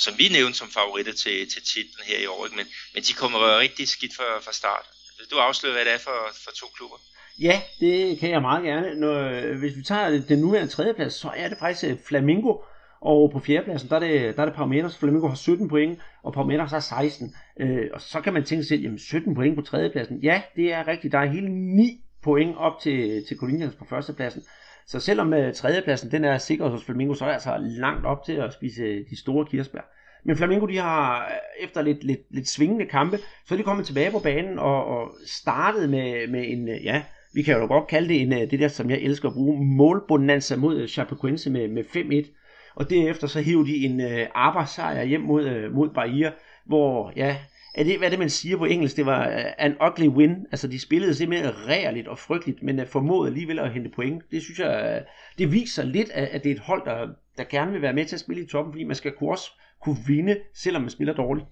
som 0.00 0.18
vi 0.18 0.28
nævnte 0.28 0.58
som 0.58 0.70
favoritter 0.70 1.12
til, 1.12 1.50
til 1.50 1.62
titlen 1.62 2.04
her 2.04 2.18
i 2.18 2.26
år, 2.26 2.46
ikke? 2.46 2.56
Men, 2.56 2.66
men 2.94 3.02
de 3.02 3.12
kommer 3.12 3.58
rigtig 3.58 3.88
skidt 3.88 4.16
fra, 4.16 4.40
fra 4.40 4.52
start. 4.52 4.84
Du 5.30 5.36
afslører, 5.36 5.74
hvad 5.74 5.84
det 5.84 5.92
er 5.92 5.98
for, 5.98 6.34
for 6.44 6.50
to 6.50 6.66
klubber. 6.76 6.96
Ja, 7.40 7.62
det 7.80 8.18
kan 8.18 8.30
jeg 8.30 8.40
meget 8.40 8.64
gerne. 8.64 8.94
Når, 8.94 9.40
hvis 9.58 9.76
vi 9.76 9.82
tager 9.82 10.22
den 10.28 10.38
nuværende 10.38 10.72
tredjeplads, 10.72 11.14
så 11.14 11.30
er 11.36 11.48
det 11.48 11.58
faktisk 11.58 11.84
øh, 11.84 11.96
Flamingo, 12.08 12.56
og 13.02 13.30
på 13.32 13.38
fjerdepladsen, 13.38 13.88
der 13.88 13.96
er 13.96 14.00
det, 14.00 14.36
der 14.36 14.42
er 14.42 14.46
det 14.46 14.54
Parmeters. 14.54 14.98
Flamengo 14.98 15.28
har 15.28 15.34
17 15.34 15.68
point, 15.68 15.98
og 16.22 16.32
Parmeters 16.32 16.70
har 16.70 16.80
16. 16.80 17.34
Øh, 17.60 17.86
og 17.92 18.00
så 18.00 18.20
kan 18.20 18.32
man 18.32 18.44
tænke 18.44 18.62
sig 18.62 18.68
selv, 18.68 18.82
jamen 18.82 18.98
17 18.98 19.34
point 19.34 19.56
på 19.56 19.62
tredjepladsen. 19.62 20.18
Ja, 20.18 20.42
det 20.56 20.72
er 20.72 20.88
rigtigt. 20.88 21.12
Der 21.12 21.18
er 21.18 21.26
hele 21.26 21.48
9 21.48 22.04
point 22.22 22.56
op 22.56 22.72
til, 22.80 23.24
til 23.28 23.36
Corinthians 23.36 23.74
på 23.74 23.84
førstepladsen. 23.84 24.42
Så 24.86 25.00
selvom 25.00 25.32
uh, 25.32 25.52
tredjepladsen 25.54 26.10
den 26.10 26.24
er 26.24 26.38
sikker 26.38 26.68
hos 26.68 26.84
Flamingo, 26.84 27.14
så 27.14 27.24
er 27.24 27.28
jeg 27.28 27.34
altså 27.34 27.56
langt 27.60 28.06
op 28.06 28.24
til 28.24 28.32
at 28.32 28.52
spise 28.52 28.82
øh, 28.82 29.04
de 29.10 29.20
store 29.20 29.46
kirsebær. 29.46 29.80
Men 30.24 30.36
Flamengo, 30.36 30.66
de 30.66 30.78
har 30.78 31.24
øh, 31.24 31.64
efter 31.64 31.82
lidt, 31.82 32.04
lidt, 32.04 32.20
lidt 32.30 32.48
svingende 32.48 32.86
kampe, 32.86 33.18
så 33.46 33.54
er 33.54 33.58
de 33.58 33.64
kommet 33.64 33.86
tilbage 33.86 34.10
på 34.10 34.18
banen 34.18 34.58
og, 34.58 34.84
og 34.84 35.10
startet 35.26 35.90
med, 35.90 36.28
med 36.28 36.44
en, 36.48 36.68
ja, 36.68 37.02
vi 37.34 37.42
kan 37.42 37.58
jo 37.58 37.66
godt 37.66 37.86
kalde 37.86 38.08
det 38.08 38.20
en, 38.20 38.30
det 38.30 38.60
der, 38.60 38.68
som 38.68 38.90
jeg 38.90 38.98
elsker 38.98 39.28
at 39.28 39.34
bruge, 39.34 39.64
målbonanza 39.64 40.56
mod 40.56 40.88
Chapecoense 40.88 41.50
med, 41.50 41.68
med 41.68 41.84
5-1. 41.84 42.41
Og 42.74 42.90
derefter 42.90 43.26
så 43.26 43.40
hiver 43.40 43.64
de 43.64 43.76
en 43.76 44.00
øh, 44.00 44.26
arbejdssejr 44.34 45.04
hjem 45.04 45.20
mod, 45.20 45.44
øh, 45.44 45.72
mod 45.72 45.88
Bahia, 45.88 46.32
hvor, 46.66 47.12
ja, 47.16 47.36
er 47.74 47.84
det, 47.84 47.98
hvad 47.98 48.08
er 48.08 48.10
det, 48.10 48.18
man 48.18 48.30
siger 48.30 48.56
på 48.56 48.64
engelsk? 48.64 48.96
Det 48.96 49.06
var 49.06 49.28
uh, 49.28 49.44
an 49.58 49.76
ugly 49.86 50.06
win. 50.06 50.46
Altså, 50.50 50.68
de 50.68 50.80
spillede 50.80 51.14
simpelthen 51.14 51.68
rærligt 51.68 52.08
og 52.08 52.18
frygteligt, 52.18 52.62
men 52.62 52.80
uh, 52.80 52.86
formåede 52.86 53.28
alligevel 53.28 53.58
at 53.58 53.72
hente 53.72 53.90
point. 53.90 54.22
Det 54.30 54.42
synes 54.42 54.58
jeg, 54.58 55.02
uh, 55.02 55.08
det 55.38 55.52
viser 55.52 55.84
lidt, 55.84 56.10
at, 56.10 56.28
at 56.28 56.44
det 56.44 56.50
er 56.50 56.54
et 56.54 56.60
hold, 56.60 56.84
der, 56.84 57.08
der 57.36 57.44
gerne 57.44 57.72
vil 57.72 57.82
være 57.82 57.92
med 57.92 58.06
til 58.06 58.16
at 58.16 58.20
spille 58.20 58.42
i 58.42 58.46
toppen, 58.46 58.72
fordi 58.72 58.84
man 58.84 58.96
skal 58.96 59.12
kunne 59.12 59.30
også 59.30 59.50
kunne 59.82 59.98
vinde, 60.06 60.40
selvom 60.54 60.82
man 60.82 60.90
spiller 60.90 61.14
dårligt. 61.14 61.46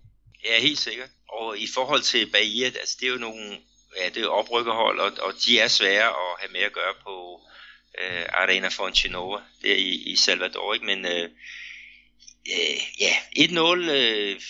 Ja, 0.45 0.63
helt 0.63 0.79
sikkert. 0.79 1.11
Og 1.29 1.59
i 1.59 1.67
forhold 1.75 2.01
til 2.01 2.31
Bahia, 2.33 2.67
altså 2.67 2.97
det 3.01 3.09
er 3.09 3.13
jo 3.13 3.19
nogle 3.19 3.43
ja, 3.99 4.09
det 4.15 4.23
er 4.23 4.29
oprykkerhold, 4.29 4.99
og, 4.99 5.11
og 5.27 5.33
de 5.47 5.61
er 5.61 5.69
svære 5.69 6.09
at 6.23 6.33
have 6.41 6.53
med 6.53 6.61
at 6.61 6.73
gøre 6.73 6.95
på 7.07 7.15
øh, 7.99 8.27
Arena 8.29 8.69
Fontinova, 8.69 9.39
der 9.63 9.75
i, 9.75 10.13
i 10.13 10.17
Salvador, 10.17 10.75
ikke? 10.75 10.87
Men 10.87 10.99
øh, 11.05 11.29
øh, 12.57 12.79
ja, 13.01 13.15
1-0, 13.39 13.91
øh, 13.91 14.41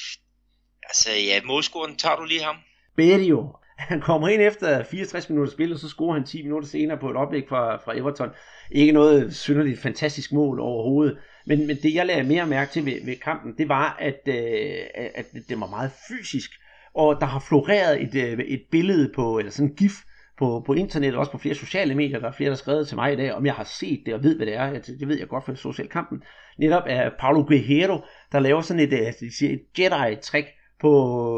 altså 0.83 1.11
ja, 1.11 1.41
målscoren, 1.45 1.97
tager 1.97 2.17
du 2.17 2.25
lige 2.25 2.43
ham? 2.43 2.57
Berio, 2.97 3.57
han 3.79 4.01
kommer 4.01 4.29
ind 4.29 4.43
efter 4.43 4.85
64 4.85 5.29
minutter 5.29 5.53
spil, 5.53 5.73
og 5.73 5.79
så 5.79 5.89
scorer 5.89 6.15
han 6.15 6.27
10 6.27 6.43
minutter 6.43 6.69
senere 6.69 6.99
på 6.99 7.11
et 7.11 7.17
oplæg 7.17 7.45
fra, 7.49 7.77
fra 7.77 7.99
Everton. 7.99 8.31
Ikke 8.71 8.93
noget 8.93 9.37
synderligt 9.37 9.81
fantastisk 9.81 10.33
mål 10.33 10.61
overhovedet. 10.61 11.19
Men, 11.47 11.67
men 11.67 11.77
det 11.77 11.95
jeg 11.95 12.07
lagde 12.07 12.23
mere 12.23 12.47
mærke 12.47 12.73
til 12.73 12.87
ved, 12.87 13.05
ved 13.05 13.17
kampen, 13.17 13.55
det 13.59 13.69
var, 13.69 13.97
at, 13.99 14.21
øh, 14.27 15.11
at 15.15 15.27
det 15.49 15.61
var 15.61 15.67
meget 15.67 15.91
fysisk. 16.09 16.51
Og 16.95 17.17
der 17.21 17.27
har 17.27 17.45
floreret 17.49 18.03
et, 18.03 18.15
øh, 18.15 18.39
et 18.39 18.63
billede 18.71 19.13
på, 19.15 19.39
eller 19.39 19.53
sådan 19.53 19.71
en 19.71 19.77
gif 19.77 19.93
på, 20.41 20.63
på 20.67 20.73
internettet, 20.73 21.19
også 21.19 21.33
på 21.33 21.39
flere 21.39 21.55
sociale 21.55 21.95
medier. 21.95 22.19
Der 22.19 22.29
er 22.29 22.33
flere, 22.33 22.51
der 22.51 22.55
har 22.55 22.65
skrevet 22.65 22.89
til 22.89 22.97
mig 22.97 23.13
i 23.13 23.17
dag, 23.17 23.33
om 23.35 23.47
jeg 23.47 23.55
har 23.55 23.65
set 23.65 24.03
det 24.07 24.15
og 24.15 24.23
ved, 24.23 24.37
hvad 24.37 24.47
det 24.47 24.57
er. 24.57 24.73
Det 25.01 25.09
ved 25.09 25.19
jeg 25.19 25.29
godt 25.29 25.45
fra 25.45 25.55
social 25.55 25.89
kampen. 25.89 26.23
Netop 26.59 26.83
er 26.87 27.11
Paulo 27.19 27.41
Guerrero, 27.49 27.99
der 28.33 28.39
laver 28.41 28.61
sådan 28.61 28.83
et, 28.83 28.93
øh, 28.93 29.13
de 29.21 29.37
siger, 29.39 29.53
et 29.53 29.63
Jedi-trick 29.79 30.77
på 30.81 30.91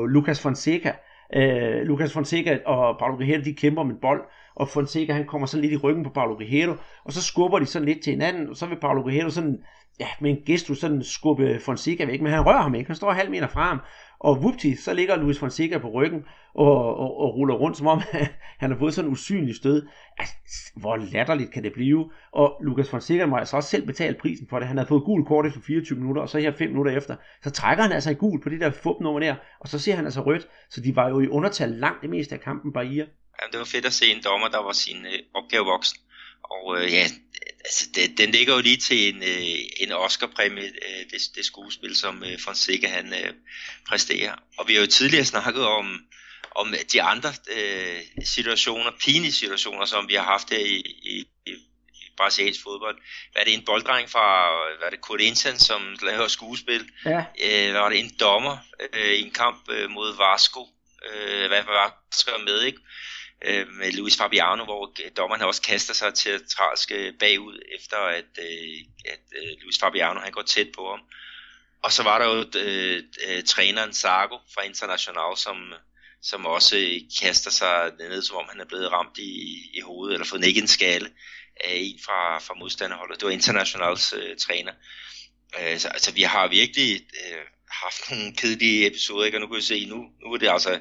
Lucas 0.09 0.43
Fonseca. 0.43 0.93
Uh, 1.37 1.87
Lucas 1.89 2.13
Fonseca 2.13 2.59
og 2.67 2.99
Paulo 2.99 3.17
Guerrero, 3.17 3.43
de 3.45 3.55
kæmper 3.55 3.81
om 3.81 3.91
en 3.91 3.97
bold, 4.03 4.23
og 4.55 4.69
Fonseca 4.69 5.13
han 5.13 5.27
kommer 5.27 5.47
sådan 5.47 5.63
lidt 5.63 5.73
i 5.73 5.77
ryggen 5.77 6.05
på 6.05 6.11
Paulo 6.11 6.35
Guerrero, 6.35 6.75
og 7.05 7.13
så 7.13 7.23
skubber 7.23 7.59
de 7.59 7.67
sådan 7.67 7.89
lidt 7.89 8.03
til 8.03 8.11
hinanden, 8.11 8.49
og 8.49 8.57
så 8.57 8.67
vil 8.67 8.81
Paulo 8.81 9.03
Guerrero 9.03 9.31
sådan 9.31 9.59
ja, 10.01 10.07
med 10.21 10.31
en 10.31 10.37
gestus 10.47 10.79
sådan 10.79 11.03
skubbe 11.03 11.59
Fonseca 11.65 12.05
væk, 12.05 12.21
men 12.21 12.33
han 12.33 12.47
rører 12.47 12.63
ham 12.63 12.75
ikke. 12.75 12.89
Han 12.89 12.97
står 12.97 13.13
halv 13.13 13.31
meter 13.31 13.47
fra 13.47 13.69
ham, 13.69 13.81
og 14.23 14.43
vupti, 14.43 14.77
så 14.77 14.95
ligger 14.95 15.17
Luis 15.17 15.39
Fonseca 15.39 15.79
på 15.79 15.89
ryggen 15.89 16.25
og, 16.55 16.97
og, 16.97 17.21
og 17.21 17.35
ruller 17.35 17.55
rundt, 17.55 17.77
som 17.77 17.87
om 17.87 18.03
han 18.63 18.71
har 18.71 18.79
fået 18.79 18.95
sådan 18.95 19.09
en 19.09 19.13
usynlig 19.13 19.57
stød. 19.57 19.87
Altså, 20.19 20.35
hvor 20.77 20.97
latterligt 20.97 21.53
kan 21.53 21.63
det 21.63 21.73
blive? 21.73 22.11
Og 22.33 22.57
Lucas 22.65 22.91
Fonseca 22.91 23.27
må 23.27 23.37
altså 23.37 23.57
også 23.57 23.69
selv 23.69 23.87
betale 23.87 24.17
prisen 24.21 24.47
for 24.51 24.59
det. 24.59 24.69
Han 24.69 24.77
havde 24.77 24.89
fået 24.89 25.05
gul 25.05 25.27
kort 25.27 25.47
efter 25.47 25.61
24 25.61 25.99
minutter, 25.99 26.23
og 26.23 26.29
så 26.29 26.39
her 26.39 26.53
5 26.59 26.69
minutter 26.69 26.97
efter, 26.97 27.17
så 27.43 27.51
trækker 27.51 27.83
han 27.83 27.93
altså 27.93 28.11
i 28.11 28.15
gul 28.15 28.43
på 28.43 28.49
det 28.49 28.61
der 28.61 28.71
fupnummer 28.71 29.21
der, 29.21 29.35
og 29.61 29.69
så 29.69 29.79
ser 29.79 29.95
han 29.95 30.05
altså 30.05 30.21
rødt. 30.21 30.49
Så 30.71 30.81
de 30.81 30.97
var 30.97 31.09
jo 31.09 31.21
i 31.21 31.29
undertal 31.29 31.69
langt 31.69 32.03
det 32.03 32.11
meste 32.11 32.35
af 32.35 32.41
kampen, 32.41 32.73
Bahia. 32.73 33.07
Jamen, 33.39 33.53
det 33.53 33.59
var 33.59 33.65
fedt 33.65 33.87
at 33.87 33.93
se 33.93 34.07
en 34.15 34.23
dommer, 34.25 34.49
der 34.49 34.63
var 34.63 34.73
sin 34.73 34.97
øh, 34.97 35.19
opgave 35.35 35.65
voksen. 35.65 35.99
Og 36.45 36.83
øh, 36.83 36.93
ja, 36.93 37.09
altså, 37.65 37.89
det, 37.95 38.19
den 38.19 38.31
ligger 38.31 38.55
jo 38.55 38.61
lige 38.61 38.77
til 38.77 39.15
en, 39.15 39.23
øh, 39.23 39.59
en 39.77 39.93
Oscar-præmie, 39.93 40.65
øh, 40.65 41.11
det, 41.11 41.21
det 41.35 41.45
skuespil, 41.45 41.97
som 41.97 42.25
øh, 42.25 42.39
Fonseca 42.41 42.89
han 42.89 43.15
øh, 43.15 43.35
præsterer. 43.89 44.35
Og 44.59 44.69
vi 44.69 44.75
har 44.75 44.81
jo 44.81 44.87
tidligere 44.87 45.25
snakket 45.25 45.65
om, 45.67 46.01
om 46.55 46.75
de 46.93 47.03
andre 47.03 47.33
øh, 47.57 48.01
situationer, 48.25 48.91
pinlige 49.05 49.33
situationer, 49.33 49.85
som 49.85 50.09
vi 50.09 50.15
har 50.15 50.25
haft 50.25 50.51
her 50.51 50.59
i, 50.59 50.77
i, 51.03 51.25
i 51.47 51.55
brasiliansk 52.17 52.63
fodbold. 52.63 52.97
Hvad 53.33 53.43
er 53.43 53.45
det 53.45 53.55
en 53.55 53.65
bolddreng 53.65 54.11
fra, 54.11 54.27
hvad 54.79 54.87
er 54.87 54.91
det 54.91 55.01
Corinthians, 55.01 55.63
som 55.63 55.97
laver 56.03 56.29
skuespil? 56.29 56.91
Ja. 57.05 57.25
Øh, 57.45 57.75
var 57.75 57.89
det 57.89 57.99
en 57.99 58.17
dommer 58.21 58.57
øh, 58.93 59.13
i 59.13 59.21
en 59.21 59.31
kamp 59.31 59.71
øh, 59.71 59.91
mod 59.91 60.17
Vasco? 60.17 60.69
Øh, 61.13 61.49
hvad 61.49 61.63
var 61.63 62.03
Vasco 62.11 62.39
med, 62.45 62.63
ikke? 62.63 62.79
Øh, 63.45 63.69
med 63.69 63.93
Luis 63.93 64.17
Fabiano, 64.17 64.65
hvor 64.65 64.95
dommeren 65.17 65.43
også 65.43 65.63
kaster 65.63 65.95
sig 65.95 66.15
teatralsk 66.15 66.93
øh, 66.93 67.15
bagud, 67.21 67.59
efter 67.79 67.97
at, 67.97 68.25
øh, 68.39 68.79
at 69.05 69.21
øh, 69.37 69.63
Luis 69.63 69.79
Fabiano 69.81 70.21
han 70.21 70.33
går 70.33 70.43
tæt 70.43 70.69
på 70.75 70.91
ham. 70.91 71.01
Og 71.83 71.93
så 71.93 72.03
var 72.03 72.19
der 72.19 72.27
jo 72.27 72.45
øh, 72.57 73.03
øh, 73.29 73.43
træneren 73.45 73.93
Sago 73.93 74.39
fra 74.55 74.63
International, 74.63 75.37
som, 75.37 75.73
som 76.23 76.47
også 76.47 76.77
øh, 76.77 77.01
kaster 77.23 77.51
sig 77.51 77.93
ned, 77.99 78.23
som 78.23 78.37
om 78.37 78.47
han 78.51 78.61
er 78.61 78.65
blevet 78.65 78.93
ramt 78.93 79.19
i, 79.19 79.71
i 79.75 79.81
hovedet, 79.81 80.15
eller 80.15 80.27
fået 80.27 80.59
en 80.59 80.69
skalle 80.69 81.11
af 81.65 81.75
en 81.75 81.99
fra, 82.05 82.39
fra 82.39 82.55
modstanderholdet. 82.55 83.21
Det 83.21 83.27
var 83.27 83.33
Internationals 83.33 84.13
øh, 84.13 84.37
træner. 84.37 84.73
Øh, 85.61 85.79
så, 85.79 85.89
altså 85.89 86.13
vi 86.13 86.23
har 86.23 86.49
virkelig 86.49 86.93
øh, 86.95 87.47
haft 87.85 88.01
nogle 88.11 88.33
kedelige 88.33 88.87
episoder, 88.87 89.25
ikke? 89.25 89.37
og 89.37 89.41
nu 89.41 89.47
kan 89.47 89.57
vi 89.57 89.63
se, 89.63 89.87
nu, 89.89 89.97
nu 89.97 90.33
er 90.33 90.39
det 90.39 90.49
altså 90.49 90.81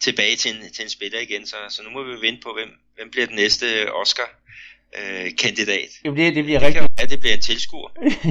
tilbage 0.00 0.36
til 0.36 0.50
en, 0.56 0.72
til 0.74 0.82
en 0.84 0.90
spiller 0.90 1.20
igen, 1.20 1.46
så, 1.46 1.56
så 1.70 1.82
nu 1.82 1.90
må 1.90 2.02
vi 2.02 2.26
vente 2.26 2.42
på, 2.42 2.50
hvem, 2.58 2.70
hvem 2.96 3.10
bliver 3.10 3.26
den 3.26 3.36
næste 3.36 3.92
Oscar 3.92 4.42
øh, 4.98 5.30
kandidat. 5.38 5.90
Jamen 6.04 6.18
det, 6.18 6.34
det 6.34 6.44
bliver 6.44 6.58
det 6.58 6.66
rigtig... 6.66 6.88
Ja, 7.00 7.04
det 7.04 7.20
bliver 7.20 7.34
en 7.34 7.40
tilskuer. 7.40 7.88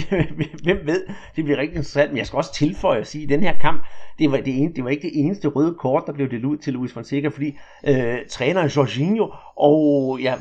Hvem 0.63 0.77
ved, 0.85 1.05
det 1.35 1.43
bliver 1.43 1.57
rigtig 1.57 1.75
interessant, 1.75 2.11
men 2.11 2.17
jeg 2.17 2.27
skal 2.27 2.37
også 2.37 2.53
tilføje 2.53 2.99
at 2.99 3.07
sige, 3.07 3.23
at 3.23 3.29
den 3.29 3.43
her 3.43 3.59
kamp, 3.61 3.83
det 4.19 4.31
var, 4.31 4.37
det, 4.37 4.57
ene, 4.57 4.73
det 4.75 4.83
var 4.83 4.89
ikke 4.89 5.07
det 5.07 5.19
eneste 5.19 5.47
røde 5.47 5.75
kort, 5.79 6.03
der 6.07 6.13
blev 6.13 6.31
delt 6.31 6.45
ud 6.45 6.57
til 6.57 6.73
Luis 6.73 6.93
Fonseca, 6.93 7.27
fordi 7.27 7.57
øh, 7.87 8.17
træneren 8.29 8.69
Jorginho 8.69 9.29
og 9.57 10.19
ja, 10.21 10.35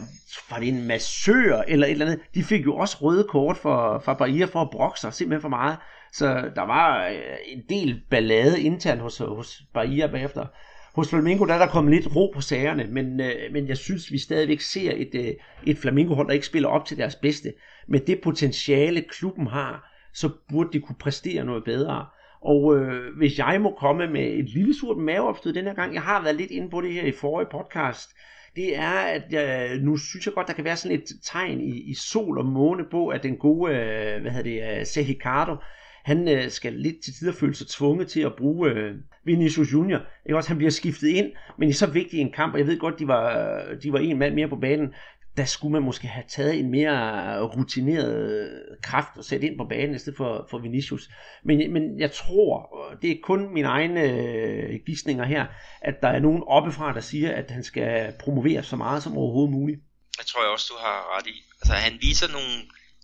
var 0.51 0.59
det 0.59 0.69
en 0.69 0.87
massør 0.87 1.63
eller 1.69 1.87
et 1.87 1.93
eller 1.93 2.07
andet, 2.07 2.21
de 2.35 2.45
fik 2.45 2.65
jo 2.65 2.77
også 2.77 2.97
røde 3.03 3.25
kort 3.25 3.57
for, 3.57 4.03
for 4.05 4.15
Bahia 4.15 4.45
for 4.45 4.61
at 4.61 4.71
brokke 4.71 5.01
sig 5.01 5.15
simpelthen 5.15 5.41
for 5.41 5.49
meget. 5.49 5.77
Så 6.13 6.51
der 6.55 6.63
var 6.63 7.09
øh, 7.09 7.37
en 7.47 7.63
del 7.69 8.01
ballade 8.11 8.63
internt 8.63 9.01
hos, 9.01 9.19
hos 9.19 9.63
Bahia 9.75 10.07
bagefter. 10.07 10.47
Hos 10.95 11.11
Flamingo 11.11 11.45
der 11.45 11.55
er 11.55 11.59
der 11.59 11.67
kommet 11.67 11.95
lidt 11.95 12.17
ro 12.17 12.33
på 12.35 12.41
sagerne, 12.41 12.85
men, 12.85 13.21
øh, 13.21 13.53
men 13.53 13.69
jeg 13.69 13.77
synes, 13.77 14.13
vi 14.13 14.19
stadigvæk 14.19 14.61
ser 14.61 14.93
et, 14.97 15.15
øh, 15.15 15.35
et 15.67 15.79
Flamingo-hold, 15.79 16.27
der 16.27 16.35
ikke 16.35 16.47
spiller 16.47 16.69
op 16.69 16.85
til 16.85 16.99
deres 16.99 17.15
bedste. 17.15 17.53
Med 17.89 18.01
det 18.01 18.21
potentiale, 18.21 19.03
klubben 19.03 19.47
har, 19.47 19.91
så 20.15 20.31
burde 20.49 20.73
de 20.73 20.81
kunne 20.81 20.97
præstere 21.01 21.45
noget 21.45 21.65
bedre. 21.65 22.07
Og 22.41 22.77
øh, 22.77 23.17
hvis 23.17 23.39
jeg 23.39 23.61
må 23.61 23.77
komme 23.79 24.07
med 24.07 24.27
et 24.27 24.49
lille 24.49 24.79
surt 24.79 24.97
maveopstød 24.97 25.53
den 25.53 25.65
her 25.65 25.75
gang, 25.75 25.95
jeg 25.95 26.03
har 26.03 26.23
været 26.23 26.37
lidt 26.37 26.51
inde 26.51 26.71
på 26.71 26.81
det 26.81 26.93
her 26.93 27.05
i 27.05 27.13
forrige 27.13 27.49
podcast, 27.51 28.11
det 28.57 28.77
er, 28.77 28.91
at 28.91 29.23
jeg, 29.31 29.79
nu 29.79 29.97
synes 29.97 30.27
jeg 30.27 30.35
godt, 30.35 30.47
der 30.47 30.53
kan 30.53 30.65
være 30.65 30.77
sådan 30.77 30.99
et 30.99 31.05
tegn 31.23 31.61
i, 31.61 31.91
i 31.91 31.95
sol 31.95 32.39
og 32.39 32.47
måne 32.47 32.85
på, 32.91 33.09
at 33.09 33.23
den 33.23 33.37
gode, 33.37 33.73
øh, 33.73 34.21
hvad 34.21 34.31
hedder 34.31 34.83
det, 34.85 35.03
uh, 35.03 35.09
Ricardo, 35.09 35.57
han 36.05 36.29
øh, 36.29 36.51
skal 36.51 36.73
lidt 36.73 36.97
til 37.05 37.15
tider 37.15 37.33
føle 37.33 37.55
sig 37.55 37.67
tvunget 37.67 38.09
til 38.09 38.21
at 38.21 38.37
bruge 38.39 38.71
øh, 38.71 38.95
Vinicius 39.25 39.73
Junior. 39.73 40.01
Ikke 40.27 40.37
også, 40.37 40.49
han 40.49 40.57
bliver 40.57 40.71
skiftet 40.71 41.09
ind, 41.09 41.33
men 41.59 41.69
i 41.69 41.73
så 41.73 41.87
vigtig 41.87 42.21
en 42.21 42.33
kamp, 42.33 42.53
og 42.53 42.59
jeg 42.59 42.67
ved 42.67 42.79
godt, 42.79 42.99
de 42.99 43.09
var, 43.09 43.63
de 43.83 43.93
var 43.93 43.99
en 43.99 44.19
mand 44.19 44.35
mere 44.35 44.49
på 44.49 44.57
banen, 44.57 44.89
der 45.37 45.45
skulle 45.45 45.73
man 45.73 45.83
måske 45.83 46.07
have 46.09 46.25
taget 46.29 46.59
en 46.59 46.71
mere 46.71 47.41
rutineret 47.43 48.33
øh, 48.33 48.77
kraft 48.83 49.17
og 49.17 49.25
sætte 49.25 49.47
ind 49.47 49.59
på 49.59 49.65
banen 49.65 49.95
i 49.95 49.99
stedet 49.99 50.17
for, 50.17 50.47
for 50.51 50.59
Vinicius. 50.59 51.09
Men, 51.45 51.73
men 51.73 52.01
jeg 52.01 52.13
tror, 52.13 52.55
øh, 52.91 52.97
det 53.03 53.11
er 53.11 53.17
kun 53.23 53.55
mine 53.55 53.69
egne 53.69 54.03
øh, 54.03 54.81
gissninger 54.87 55.25
her, 55.25 55.47
at 55.81 55.95
der 56.03 56.09
er 56.09 56.19
nogen 56.19 56.43
oppefra, 56.47 56.93
der 56.93 57.01
siger, 57.01 57.33
at 57.33 57.51
han 57.51 57.65
skal 57.65 58.15
promovere 58.21 58.63
så 58.63 58.77
meget 58.77 59.03
som 59.03 59.19
overhovedet 59.19 59.53
muligt. 59.53 59.81
Jeg 60.19 60.27
tror 60.27 60.43
jeg 60.43 60.51
også, 60.51 60.67
du 60.73 60.79
har 60.87 61.17
ret 61.17 61.27
i. 61.27 61.37
Altså, 61.61 61.75
han 61.75 61.99
viser 62.01 62.29
nogle 62.33 62.55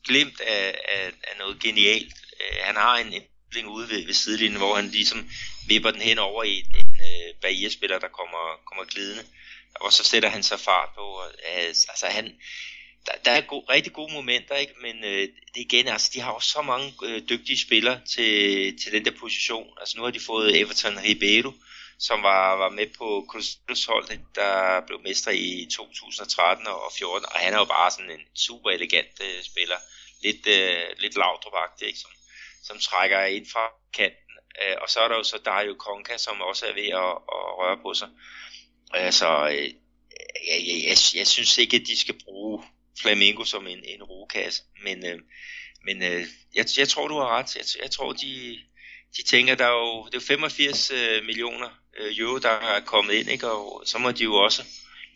glimt 0.09 0.40
af, 0.40 0.66
af, 0.96 1.06
af 1.28 1.35
noget 1.38 1.61
genialt. 1.62 2.14
Øh, 2.46 2.59
han 2.62 2.76
har 2.76 2.96
en, 2.96 3.14
en 3.56 3.66
ude 3.66 3.88
ved, 3.88 4.06
ved 4.06 4.14
sidelinjen, 4.14 4.59
hvor 4.59 4.74
han 4.76 4.88
ligesom 4.88 5.30
vipper 5.68 5.90
den 5.90 6.00
hen 6.00 6.18
over 6.18 6.42
i 6.44 6.59
en, 6.59 6.66
en 6.74 6.96
øh, 7.00 7.35
barrierespiller, 7.42 7.98
der 7.98 8.09
kommer, 8.09 8.61
kommer 8.66 8.85
glidende 8.85 9.24
og 9.80 9.92
så 9.92 10.04
sætter 10.04 10.28
han 10.28 10.42
sig 10.42 10.61
fart 10.61 10.88
på. 10.94 11.00
Og, 11.00 11.28
øh, 11.28 11.68
altså 11.68 12.06
han, 12.06 12.35
der, 13.06 13.12
der 13.24 13.30
er 13.30 13.40
go, 13.40 13.61
rigtig 13.61 13.92
gode 13.92 14.12
momenter, 14.12 14.54
ikke? 14.54 14.74
men 14.82 15.04
øh, 15.04 15.28
det 15.54 15.61
igen, 15.61 15.88
altså, 15.88 16.11
de 16.14 16.20
har 16.20 16.32
jo 16.32 16.40
så 16.40 16.62
mange 16.62 16.92
øh, 17.02 17.22
dygtige 17.28 17.59
spillere 17.59 18.00
til, 18.14 18.78
til 18.78 18.92
den 18.92 19.04
der 19.04 19.11
position. 19.20 19.68
Altså 19.80 19.96
nu 19.98 20.04
har 20.04 20.11
de 20.11 20.20
fået 20.20 20.61
Everton 20.61 20.98
Ribeiro, 20.98 21.52
som 21.98 22.22
var, 22.22 22.56
var 22.56 22.68
med 22.68 22.87
på 22.98 23.26
Cruzeros 23.28 23.85
hold, 23.85 24.09
der 24.35 24.80
blev 24.87 25.00
mester 25.02 25.30
i 25.30 25.68
2013 25.72 26.66
og 26.66 26.92
14, 26.98 27.26
og 27.32 27.40
han 27.40 27.54
er 27.54 27.59
jo 27.59 27.64
bare 27.64 27.90
sådan 27.90 28.11
en 28.11 28.26
super 28.35 28.70
elegant 28.70 29.20
øh, 29.20 29.42
spiller. 29.42 29.76
Lidt, 30.22 30.46
øh, 30.46 30.85
lidt 30.98 31.16
lavdrup 31.16 31.52
ikke? 31.82 31.98
Som, 31.98 32.11
som 32.66 32.79
trækker 32.79 33.24
ind 33.24 33.46
fra 33.52 33.66
kanten. 33.96 34.33
Øh, 34.62 34.76
og 34.83 34.88
så 34.88 35.00
er 35.00 35.09
der 35.09 35.16
jo 35.16 35.22
så 35.22 35.38
Dario 35.44 35.74
Konka, 35.74 36.16
som 36.16 36.40
også 36.40 36.66
er 36.66 36.74
ved 36.74 36.88
at, 37.05 37.12
at 37.37 37.50
røre 37.61 37.79
på 37.83 37.94
sig. 37.94 38.09
Altså, 38.94 39.48
øh, 39.48 39.70
jeg, 40.48 40.59
jeg, 40.68 40.79
jeg, 40.88 40.96
jeg 41.14 41.26
synes 41.26 41.59
ikke, 41.59 41.76
at 41.76 41.87
de 41.87 42.00
skal 42.00 42.14
bruge 42.24 42.62
Flamingo 43.02 43.44
som 43.44 43.66
en, 43.66 43.79
en 43.85 44.02
rugekasse, 44.02 44.62
men, 44.85 45.07
øh, 45.07 45.18
men 45.85 46.02
øh, 46.02 46.26
jeg, 46.55 46.66
jeg 46.79 46.88
tror, 46.88 47.09
du 47.09 47.14
har 47.14 47.38
ret. 47.38 47.57
Jeg, 47.57 47.64
jeg 47.83 47.90
tror, 47.90 48.12
de, 48.12 48.59
de 49.16 49.22
tænker, 49.22 49.55
der 49.55 49.64
er 49.64 49.70
jo, 49.70 50.07
det 50.07 50.14
er 50.14 50.26
85 50.26 50.90
øh, 50.90 51.24
millioner 51.24 51.68
øh, 51.98 52.18
euro, 52.18 52.38
der 52.38 52.48
er 52.48 52.81
kommet 52.81 53.14
ind, 53.14 53.31
ikke? 53.31 53.50
og 53.50 53.83
så 53.87 53.98
må 53.98 54.12
de 54.12 54.24
jo 54.24 54.35
også 54.35 54.62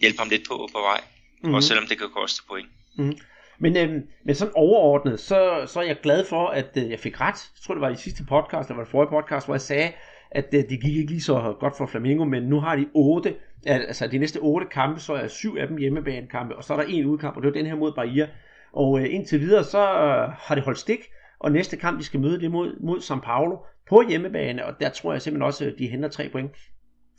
hjælpe 0.01 0.19
ham 0.19 0.29
lidt 0.29 0.49
på 0.49 0.69
på 0.73 0.81
vej, 0.81 1.01
mm-hmm. 1.01 1.55
også 1.55 1.69
selvom 1.69 1.87
det 1.87 1.99
kan 1.99 2.11
koste 2.11 2.43
point. 2.49 2.69
Mm-hmm. 2.97 3.19
Men, 3.61 3.77
øhm, 3.77 4.03
men 4.25 4.35
sådan 4.35 4.55
overordnet, 4.57 5.20
så, 5.20 5.62
så 5.66 5.81
er 5.81 5.85
jeg 5.85 5.96
glad 6.03 6.25
for, 6.25 6.46
at 6.46 6.77
øh, 6.77 6.90
jeg 6.90 6.99
fik 6.99 7.20
ret. 7.20 7.51
Jeg 7.55 7.62
tror, 7.62 7.75
det 7.75 7.81
var 7.81 7.90
i 7.90 7.96
sidste 7.96 8.25
podcast, 8.29 8.68
eller 8.68 8.77
var 8.77 8.85
det 8.85 8.90
forrige 8.90 9.11
podcast, 9.11 9.46
hvor 9.46 9.55
jeg 9.55 9.61
sagde, 9.61 9.92
at 10.31 10.55
øh, 10.55 10.61
det 10.68 10.81
gik 10.81 10.96
ikke 10.96 11.11
lige 11.11 11.20
så 11.20 11.57
godt 11.61 11.77
for 11.77 11.87
Flamingo, 11.87 12.25
men 12.25 12.42
nu 12.42 12.61
har 12.61 12.77
de 12.77 12.87
otte 12.94 13.35
altså 13.66 14.07
de 14.07 14.18
næste 14.18 14.38
otte 14.38 14.66
kampe, 14.66 15.01
så 15.01 15.12
er 15.12 15.29
syv 15.29 15.57
af 15.61 15.68
dem 15.68 15.77
hjemmebanekampe, 15.77 16.57
og 16.57 16.64
så 16.64 16.73
er 16.73 16.77
der 16.77 16.85
en 16.88 17.07
udkamp, 17.07 17.37
og 17.37 17.42
det 17.42 17.49
er 17.49 17.53
den 17.53 17.66
her 17.66 17.75
mod 17.75 17.92
Bahia. 17.92 18.29
Og 18.73 19.01
øh, 19.01 19.14
indtil 19.14 19.40
videre, 19.40 19.64
så 19.64 19.79
øh, 19.79 20.31
har 20.38 20.55
det 20.55 20.64
holdt 20.64 20.79
stik, 20.79 21.01
og 21.38 21.53
næste 21.53 21.77
kamp, 21.77 21.99
de 21.99 22.05
skal 22.05 22.20
møde, 22.20 22.40
det 22.40 22.51
mod, 22.51 22.81
mod 22.81 22.99
São 22.99 23.20
Paulo 23.20 23.57
på 23.88 24.03
hjemmebane, 24.09 24.66
og 24.66 24.75
der 24.81 24.90
tror 24.90 25.12
jeg 25.12 25.23
simpelthen 25.23 25.46
også, 25.46 25.64
at 25.64 25.75
de 25.79 25.87
henter 25.87 26.09
tre 26.09 26.29
point. 26.33 26.51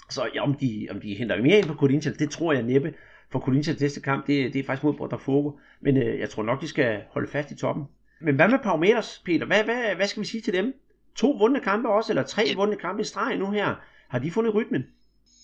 Så 0.10 0.30
ja, 0.36 0.44
om, 0.44 0.54
de, 0.54 0.88
om 0.92 1.02
de 1.02 1.16
henter 1.16 1.42
mere 1.42 1.58
ind 1.58 1.68
på 1.68 1.74
Corinthians, 1.74 2.18
det 2.18 2.30
tror 2.30 2.54
jeg 2.54 2.64
næppe, 2.64 2.94
for 3.32 3.40
Corinthians 3.40 3.82
næste 3.82 4.02
kamp, 4.02 4.28
det, 4.28 4.54
det 4.54 4.60
er 4.60 4.64
faktisk 4.64 4.84
mod 4.84 4.94
Botafogo, 4.94 5.52
men 5.82 5.98
øh, 5.98 6.20
jeg 6.20 6.30
tror 6.30 6.44
nok, 6.44 6.62
de 6.62 6.68
skal 6.68 7.02
holde 7.12 7.32
fast 7.32 7.52
i 7.52 7.56
toppen. 7.56 7.86
Men 8.22 8.36
hvad 8.36 8.48
med 8.48 8.60
Parameters, 8.60 9.22
Peter? 9.26 9.46
Hvad, 9.46 9.64
hvad, 9.64 9.96
hvad 9.96 10.08
skal 10.08 10.22
vi 10.22 10.28
sige 10.28 10.42
til 10.42 10.54
dem? 10.54 10.74
To 11.16 11.32
vundne 11.32 11.60
kampe 11.60 11.90
også, 11.90 12.12
eller 12.12 12.24
tre 12.24 12.54
vundne 12.56 12.78
kampe 12.78 13.02
i 13.02 13.06
streg 13.06 13.38
nu 13.38 13.52
her. 13.52 13.76
Har 14.10 14.20
de 14.20 14.32
fundet 14.32 14.54
rytmen? 14.54 14.86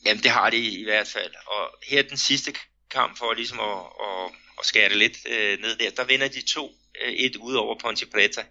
Jamen 0.05 0.23
det 0.23 0.31
har 0.31 0.49
de 0.49 0.57
i 0.57 0.83
hvert 0.83 1.07
fald. 1.07 1.31
Og 1.47 1.63
her 1.89 2.03
den 2.03 2.17
sidste 2.17 2.51
kamp 2.91 3.17
for 3.17 3.33
ligesom 3.33 3.59
at, 3.59 3.79
at, 4.07 4.31
at 4.59 4.65
skære 4.65 4.89
det 4.89 4.97
lidt 4.97 5.17
øh, 5.29 5.59
ned 5.61 5.75
der, 5.75 5.89
der 5.97 6.05
vinder 6.05 6.27
de 6.27 6.45
to 6.45 6.71
øh, 7.05 7.13
et 7.13 7.35
ud 7.35 7.53
over 7.53 7.75
Ponte 7.79 8.05
Preta. 8.13 8.41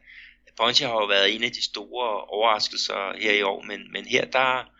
Ponte 0.56 0.84
har 0.84 0.92
jo 0.92 1.06
været 1.06 1.34
en 1.34 1.44
af 1.44 1.50
de 1.50 1.64
store 1.64 2.20
overraskelser 2.20 3.18
her 3.20 3.32
i 3.32 3.42
år, 3.42 3.62
men, 3.62 3.92
men 3.92 4.04
her 4.04 4.24
der, 4.24 4.70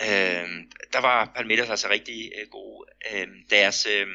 øh, 0.00 0.48
der 0.92 1.00
var 1.00 1.32
Palmeiras 1.36 1.70
altså 1.70 1.88
rigtig 1.88 2.32
øh, 2.38 2.48
gode. 2.48 2.86
Øhm, 3.12 3.20
øhm, 3.20 3.30
øh, 3.30 3.50
deres, 3.50 3.86
øh, 3.86 4.06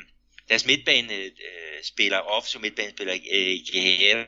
deres 0.50 0.66
midtbanespiller, 0.66 2.20
øh, 2.20 2.38
offensiv 2.38 2.62
midtbanespiller, 2.62 3.14
øh, 3.14 3.58
Guerrero, 3.72 4.26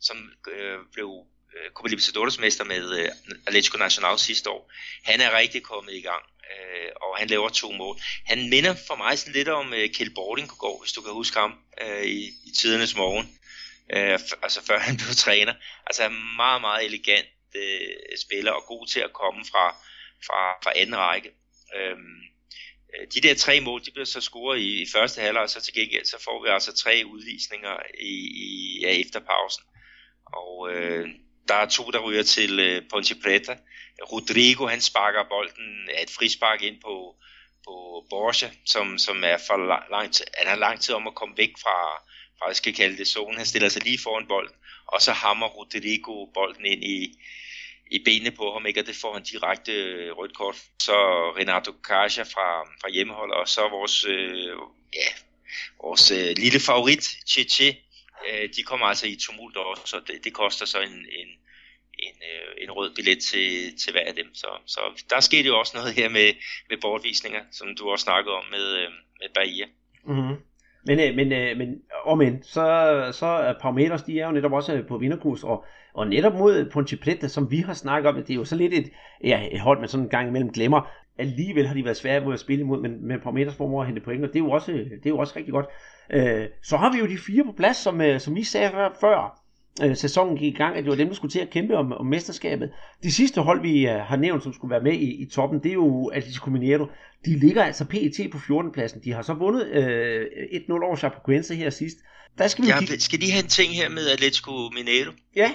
som 0.00 0.32
øh, 0.52 0.78
blev 0.92 1.26
øh, 1.56 1.70
Copa 1.70 1.88
Libertadores 1.88 2.38
mester 2.38 2.64
med 2.64 2.98
øh, 2.98 3.08
Atletico 3.46 3.78
Nacional 3.78 4.18
sidste 4.18 4.50
år. 4.50 4.72
Han 5.04 5.20
er 5.20 5.36
rigtig 5.36 5.62
kommet 5.62 5.94
i 5.94 6.00
gang, 6.00 6.22
øh, 6.50 6.90
og 7.02 7.18
han 7.18 7.28
laver 7.28 7.48
to 7.48 7.72
mål. 7.72 8.00
Han 8.26 8.50
minder 8.50 8.74
for 8.86 8.96
mig 8.96 9.18
sådan 9.18 9.32
lidt 9.32 9.48
om 9.48 9.74
øh, 9.74 9.90
Kjell 9.90 10.14
Bording 10.14 10.48
går, 10.48 10.80
hvis 10.82 10.92
du 10.92 11.00
kan 11.02 11.12
huske 11.12 11.38
ham 11.38 11.54
øh, 11.80 12.04
i, 12.04 12.26
i 12.46 12.50
tidernes 12.58 12.96
morgen. 12.96 13.38
Øh, 13.92 14.18
altså 14.42 14.66
før 14.66 14.78
han 14.78 14.96
blev 14.96 15.14
træner. 15.14 15.54
Altså 15.86 16.04
en 16.04 16.36
meget, 16.36 16.60
meget 16.60 16.84
elegant 16.84 17.28
øh, 17.54 18.18
spiller 18.18 18.52
og 18.52 18.64
god 18.66 18.86
til 18.86 19.00
at 19.00 19.12
komme 19.12 19.44
fra, 19.44 19.76
fra, 20.26 20.58
fra 20.62 20.72
anden 20.76 20.96
række. 20.96 21.30
Øhm, 21.76 22.20
øh, 22.94 23.06
de 23.14 23.20
der 23.20 23.34
tre 23.34 23.60
mål, 23.60 23.84
de 23.84 23.90
bliver 23.90 24.04
så 24.04 24.20
scoret 24.20 24.58
i, 24.58 24.82
i 24.82 24.86
første 24.92 25.20
halvleg, 25.20 25.42
og 25.42 25.50
så 25.50 25.60
til 25.60 25.74
gengæld, 25.74 26.04
så 26.04 26.22
får 26.24 26.42
vi 26.42 26.48
altså 26.48 26.72
tre 26.74 27.02
udvisninger 27.06 27.76
i, 28.00 28.14
i, 28.46 28.78
ja, 28.82 29.00
efter 29.00 29.20
pausen. 29.20 29.64
Og 30.26 30.72
øh, 30.72 31.08
der 31.48 31.54
er 31.54 31.66
to, 31.66 31.90
der 31.90 31.98
ryger 31.98 32.22
til 32.22 32.60
øh, 32.60 32.82
Ponte 32.90 33.14
Preta. 33.22 33.56
Rodrigo, 34.12 34.66
han 34.66 34.80
sparker 34.80 35.24
bolden 35.28 35.88
af 35.96 36.02
et 36.02 36.10
frispark 36.10 36.62
ind 36.62 36.80
på, 36.80 37.16
på 37.64 38.06
Borja, 38.10 38.50
som, 38.66 38.98
som 38.98 39.24
er 39.24 39.38
for 39.46 39.56
lang, 39.90 40.12
tid, 40.14 40.24
han 40.38 40.46
har 40.46 40.56
lang 40.56 40.80
tid 40.80 40.94
om 40.94 41.06
at 41.06 41.14
komme 41.14 41.36
væk 41.36 41.52
fra, 41.62 41.78
fra 42.38 42.46
jeg 42.46 42.56
skal 42.56 42.74
kalde 42.74 42.96
det 42.96 43.08
zone. 43.08 43.36
Han 43.36 43.46
stiller 43.46 43.68
sig 43.68 43.82
lige 43.84 43.98
foran 44.02 44.26
bolden, 44.26 44.54
og 44.86 45.02
så 45.02 45.12
hammer 45.12 45.46
Rodrigo 45.46 46.26
bolden 46.34 46.66
ind 46.66 46.84
i, 46.84 47.20
i 47.90 47.98
benene 48.04 48.30
på 48.30 48.52
ham, 48.52 48.66
ikke? 48.66 48.80
og 48.80 48.86
det 48.86 48.96
får 49.02 49.12
han 49.14 49.22
direkte 49.22 49.72
øh, 49.72 50.12
rødt 50.18 50.36
kort. 50.36 50.56
Så 50.78 50.96
Renato 51.38 51.72
Caja 51.88 52.22
fra, 52.22 52.48
fra 52.80 52.90
hjemmeholdet, 52.90 53.36
og 53.36 53.48
så 53.48 53.60
vores, 53.68 54.04
øh, 54.04 54.56
ja, 55.00 55.08
vores 55.82 56.10
øh, 56.10 56.30
lille 56.36 56.60
favorit, 56.60 57.04
Cheche, 57.26 57.76
øh, 58.26 58.48
de 58.56 58.62
kommer 58.62 58.86
altså 58.86 59.06
i 59.06 59.16
tumult 59.20 59.56
også, 59.56 59.82
så 59.86 60.00
det, 60.06 60.24
det 60.24 60.32
koster 60.32 60.66
så 60.66 60.78
en, 60.80 60.98
en, 61.20 61.30
en, 62.06 62.16
øh, 62.30 62.64
en 62.64 62.70
rød 62.70 62.94
billet 62.94 63.18
til, 63.18 63.78
til 63.78 63.92
hver 63.92 64.06
af 64.06 64.14
dem. 64.14 64.34
Så, 64.34 64.48
så 64.66 64.80
der 65.10 65.20
skete 65.20 65.48
jo 65.48 65.58
også 65.58 65.76
noget 65.76 65.94
her 65.94 66.08
med, 66.08 66.32
med 66.68 66.78
bortvisninger, 66.80 67.40
som 67.52 67.76
du 67.78 67.90
også 67.90 68.02
snakkede 68.02 68.34
om 68.34 68.44
med, 68.50 68.66
øh, 68.78 68.90
med 69.20 69.28
Bahia. 69.34 69.66
Mm-hmm. 70.04 70.36
Men, 70.86 71.00
øh, 71.00 71.14
men, 71.14 71.32
øh, 71.32 71.56
men 71.56 71.82
omend, 72.04 72.42
så, 72.42 72.64
så 73.12 73.26
er 73.26 73.54
Palmeiras, 73.62 74.02
de 74.02 74.20
er 74.20 74.26
jo 74.26 74.32
netop 74.32 74.52
også 74.52 74.82
på 74.88 74.98
vinderkurs, 74.98 75.44
og, 75.44 75.64
og 75.94 76.08
netop 76.08 76.34
mod 76.34 76.70
Ponte 76.72 76.96
Preta, 76.96 77.28
som 77.28 77.50
vi 77.50 77.56
har 77.56 77.74
snakket 77.74 78.08
om, 78.08 78.14
det 78.14 78.30
er 78.30 78.34
jo 78.34 78.44
så 78.44 78.56
lidt 78.56 78.74
et, 78.74 78.90
ja, 79.24 79.48
et 79.52 79.60
hold, 79.60 79.80
man 79.80 79.88
sådan 79.88 80.04
en 80.04 80.10
gang 80.10 80.28
imellem 80.28 80.52
glemmer. 80.52 80.88
Alligevel 81.18 81.66
har 81.66 81.74
de 81.74 81.84
været 81.84 81.96
svære 81.96 82.24
mod 82.24 82.34
at 82.34 82.40
spille 82.40 82.60
imod, 82.60 82.80
men, 82.80 83.06
men 83.06 83.20
Palmeiras 83.20 83.54
formår 83.54 83.80
at 83.80 83.86
hente 83.86 84.00
point, 84.00 84.24
og 84.24 84.28
det 84.28 84.36
er 84.36 84.44
jo 84.44 84.50
også, 84.50 84.72
det 84.72 85.06
er 85.06 85.10
jo 85.10 85.18
også 85.18 85.32
rigtig 85.36 85.52
godt. 85.52 85.66
Øh, 86.12 86.46
så 86.62 86.76
har 86.76 86.92
vi 86.92 86.98
jo 86.98 87.06
de 87.06 87.18
fire 87.18 87.44
på 87.44 87.52
plads, 87.52 87.76
som, 87.76 88.00
øh, 88.00 88.20
som 88.20 88.34
vi 88.34 88.44
sagde 88.44 88.70
før, 89.00 89.40
øh, 89.82 89.96
sæsonen 89.96 90.36
gik 90.36 90.54
i 90.54 90.56
gang, 90.56 90.76
at 90.76 90.84
det 90.84 90.90
var 90.90 90.96
dem, 90.96 91.08
der 91.08 91.14
skulle 91.14 91.32
til 91.32 91.40
at 91.40 91.50
kæmpe 91.50 91.76
om, 91.76 91.92
om 91.92 92.06
mesterskabet. 92.06 92.70
De 93.02 93.12
sidste 93.12 93.40
hold, 93.40 93.62
vi 93.62 93.86
uh, 93.86 93.92
har 93.92 94.16
nævnt, 94.16 94.42
som 94.42 94.52
skulle 94.52 94.70
være 94.70 94.82
med 94.82 94.92
i, 94.92 95.22
i 95.22 95.26
toppen, 95.26 95.62
det 95.62 95.68
er 95.68 95.74
jo 95.74 96.06
Atletico 96.08 96.50
Mineiro. 96.50 96.86
De 97.24 97.38
ligger 97.38 97.64
altså 97.64 97.84
PET 97.84 98.30
på 98.32 98.38
14. 98.38 98.72
pladsen. 98.72 99.00
De 99.04 99.12
har 99.12 99.22
så 99.22 99.34
vundet 99.34 99.66
øh, 99.66 100.26
1-0 100.68 100.72
over 100.72 100.96
Chapecoense 100.96 101.54
her 101.54 101.70
sidst. 101.70 101.96
Der 102.38 102.48
skal, 102.48 102.64
vi 102.64 102.68
ja, 102.68 102.78
kigge... 102.78 103.00
skal 103.00 103.20
de 103.20 103.30
have 103.32 103.42
en 103.42 103.48
ting 103.48 103.72
her 103.72 103.88
med 103.88 104.08
Atletico 104.08 104.50
Mineiro? 104.74 105.10
Ja. 105.36 105.50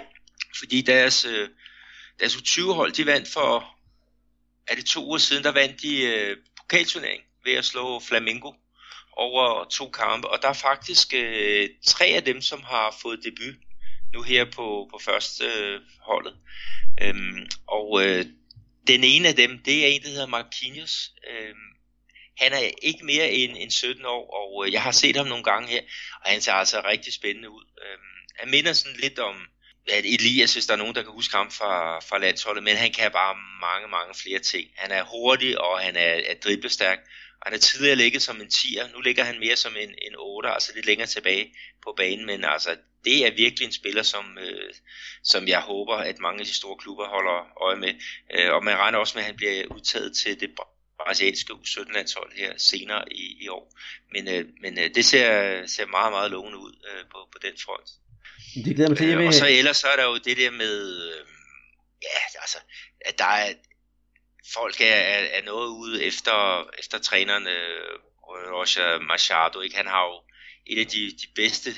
Fordi 0.60 0.82
deres, 0.82 1.26
øh, 1.26 1.50
deres 2.20 2.36
U20-hold, 2.36 2.92
de 2.92 3.06
vandt 3.06 3.30
for, 3.30 3.78
er 4.68 4.76
det 4.76 4.86
to 4.86 5.06
uger 5.06 5.18
siden, 5.18 5.44
der 5.44 5.52
vandt 5.52 5.82
de 5.82 6.02
øh, 6.02 6.38
pokalturnering 6.58 7.24
ved 7.44 7.54
at 7.54 7.66
slå 7.66 8.00
Flamingo 8.00 8.52
over 9.12 9.64
to 9.64 9.90
kampe, 9.90 10.30
og 10.30 10.42
der 10.42 10.50
er 10.50 10.54
faktisk 10.54 11.14
øh, 11.14 11.70
tre 11.86 12.06
af 12.06 12.24
dem, 12.24 12.42
som 12.42 12.64
har 12.64 12.98
fået 13.02 13.24
debut 13.24 13.56
nu 14.14 14.22
her 14.22 14.46
på, 14.46 14.90
på 14.92 15.00
første 15.02 15.46
øh, 15.46 15.82
holdet. 16.00 16.36
Øhm, 17.02 17.48
og 17.68 18.06
øh, 18.06 18.26
den 18.88 19.04
ene 19.04 19.28
af 19.28 19.36
dem, 19.36 19.60
det 19.66 19.84
er 19.84 19.88
en, 19.88 20.02
der 20.02 20.10
hedder 20.10 20.28
Marquinhos. 20.28 21.12
Øhm, 21.30 21.68
han 22.38 22.54
er 22.54 22.72
ikke 22.82 23.06
mere 23.06 23.32
end, 23.32 23.58
end 23.58 23.72
17 23.72 24.06
år, 24.06 24.34
og 24.42 24.66
øh, 24.66 24.74
jeg 24.74 24.82
har 24.82 24.92
set 24.92 25.16
ham 25.16 25.28
nogle 25.28 25.44
gange 25.44 25.68
her, 25.68 25.82
og 26.24 26.32
han 26.32 26.42
ser 26.42 26.54
altså 26.54 26.82
rigtig 26.86 27.14
spændende 27.14 27.50
ud. 27.50 27.66
Øhm, 27.86 28.16
han 28.40 28.50
minder 28.52 28.74
sådan 28.74 29.00
lidt 29.00 29.20
om 29.20 29.36
at 29.88 30.06
Elias, 30.06 30.54
hvis 30.54 30.66
der 30.66 30.74
er 30.74 30.78
nogen, 30.78 30.96
der 30.96 31.04
kan 31.04 31.12
huske 31.12 31.36
ham 31.36 31.52
fra, 31.52 32.00
fra 32.00 32.18
landsholdet, 32.18 32.64
men 32.64 32.78
han 32.78 32.92
kan 32.92 33.12
bare 33.12 33.36
mange, 33.62 33.88
mange 33.88 34.14
flere 34.16 34.40
ting. 34.40 34.70
Han 34.76 34.92
er 34.92 35.04
hurtig, 35.04 35.62
og 35.62 35.80
han 35.80 35.96
er, 35.96 36.22
er 36.32 36.34
driblestærk, 36.44 37.00
han 37.46 37.54
er 37.54 37.58
tidligere 37.58 37.96
ligget 37.96 38.22
som 38.22 38.42
en 38.42 38.48
10'er, 38.48 38.94
nu 38.94 39.02
ligger 39.02 39.24
han 39.24 39.40
mere 39.40 39.56
som 39.56 39.76
en, 39.80 39.90
en 39.90 40.16
8'er, 40.16 40.54
altså 40.54 40.72
lidt 40.76 40.86
længere 40.86 41.08
tilbage 41.08 41.56
på 41.84 41.94
banen, 41.98 42.26
men 42.26 42.44
altså 42.44 42.78
det 43.06 43.26
er 43.26 43.36
virkelig 43.36 43.66
en 43.66 43.72
spiller, 43.72 44.04
som, 44.04 44.38
øh, 44.38 44.74
som 45.24 45.48
jeg 45.48 45.62
håber, 45.62 45.96
at 45.96 46.20
mange 46.20 46.40
af 46.40 46.46
de 46.46 46.54
store 46.54 46.78
klubber 46.78 47.08
holder 47.08 47.62
øje 47.62 47.76
med. 47.76 47.94
Øh, 48.34 48.54
og 48.54 48.64
man 48.64 48.78
regner 48.78 48.98
også 49.00 49.18
med, 49.18 49.24
at 49.24 49.28
han 49.28 49.36
bliver 49.36 49.66
udtaget 49.76 50.18
til 50.18 50.40
det 50.40 50.50
brasilianske 51.00 51.54
U17-landshold 51.54 52.38
her 52.38 52.54
senere 52.58 53.14
i, 53.14 53.44
i 53.44 53.48
år. 53.48 53.74
Men, 54.14 54.28
øh, 54.28 54.46
men 54.62 54.80
øh, 54.80 54.96
det 54.96 55.06
ser, 55.06 55.66
ser 55.68 55.86
meget, 55.86 56.12
meget 56.12 56.32
lovende 56.32 56.58
ud 56.58 56.74
øh, 56.90 57.06
på, 57.12 57.18
på 57.32 57.38
den 57.42 57.54
front. 57.66 57.90
Det 58.64 58.76
glæder 58.76 58.90
mig 58.90 58.98
til. 58.98 59.08
Jeg 59.08 59.18
vil... 59.18 59.28
og 59.28 59.34
så 59.34 59.48
ellers 59.48 59.78
så 59.78 59.88
er 59.88 59.96
der 59.96 60.04
jo 60.04 60.18
det 60.18 60.38
der 60.38 60.52
med, 60.52 61.04
øh, 61.04 61.26
ja, 62.04 62.40
altså, 62.42 62.58
at 63.02 63.18
der 63.18 63.26
er, 63.26 63.54
folk 64.54 64.82
er, 64.82 64.86
er, 64.96 65.26
er 65.38 65.44
noget 65.44 65.68
ude 65.68 66.04
efter, 66.04 66.70
efter 66.80 66.98
træneren 66.98 67.48
øh, 67.48 68.00
Roger 68.28 69.00
Machado, 69.00 69.62
ikke? 69.62 69.78
Han 69.78 69.88
har 69.88 70.04
jo 70.06 70.22
et 70.66 70.80
af 70.80 70.88
de, 70.88 71.12
de 71.12 71.28
bedste, 71.36 71.70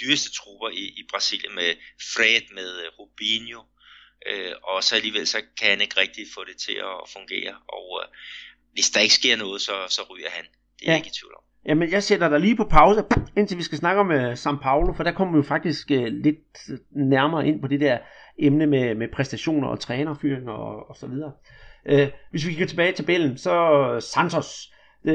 dyreste 0.00 0.32
trupper 0.32 0.68
i, 0.68 0.84
i 1.00 1.02
Brasilien 1.10 1.54
med 1.54 1.76
Fred, 2.14 2.54
med 2.54 2.80
øh, 2.84 2.88
Rubinho, 2.98 3.62
øh, 4.26 4.54
og 4.62 4.84
så 4.84 4.94
alligevel 4.96 5.26
så 5.26 5.42
kan 5.58 5.68
han 5.70 5.80
ikke 5.80 6.00
rigtig 6.00 6.26
få 6.34 6.44
det 6.44 6.56
til 6.56 6.72
at 6.72 7.10
fungere, 7.12 7.54
og 7.68 8.02
øh, 8.02 8.08
hvis 8.72 8.90
der 8.90 9.00
ikke 9.00 9.14
sker 9.14 9.36
noget, 9.36 9.62
så, 9.62 9.86
så 9.88 10.02
ryger 10.02 10.30
han. 10.30 10.44
Det 10.44 10.50
er 10.52 10.86
Ja. 10.86 10.90
jeg 10.90 10.96
ikke 10.96 11.08
i 11.08 11.18
tvivl 11.20 11.34
om. 11.34 11.44
Jamen, 11.66 11.90
jeg 11.90 12.02
sætter 12.02 12.28
dig 12.28 12.40
lige 12.40 12.56
på 12.56 12.64
pause, 12.64 13.04
indtil 13.36 13.58
vi 13.58 13.62
skal 13.62 13.78
snakke 13.78 14.00
om 14.00 14.08
uh, 14.08 14.32
São 14.32 14.62
Paulo, 14.62 14.92
for 14.92 15.04
der 15.04 15.12
kommer 15.12 15.32
vi 15.32 15.36
jo 15.36 15.42
faktisk 15.42 15.90
uh, 15.90 16.04
lidt 16.04 16.70
øh, 16.70 16.78
nærmere 16.90 17.46
ind 17.48 17.60
på 17.60 17.68
det 17.68 17.80
der 17.80 17.98
emne 18.38 18.66
med, 18.66 18.94
med 18.94 19.08
præstationer 19.12 19.68
og 19.68 19.80
trænerfyringer 19.80 20.52
og, 20.52 20.90
og 20.90 20.96
så 20.96 21.06
videre. 21.06 21.32
Uh, 21.92 22.08
hvis 22.30 22.46
vi 22.46 22.50
kigger 22.50 22.66
tilbage 22.66 22.90
i 22.90 22.94
tabellen, 22.94 23.36
så 23.36 23.96
Santos, 24.00 24.72
uh, 25.04 25.12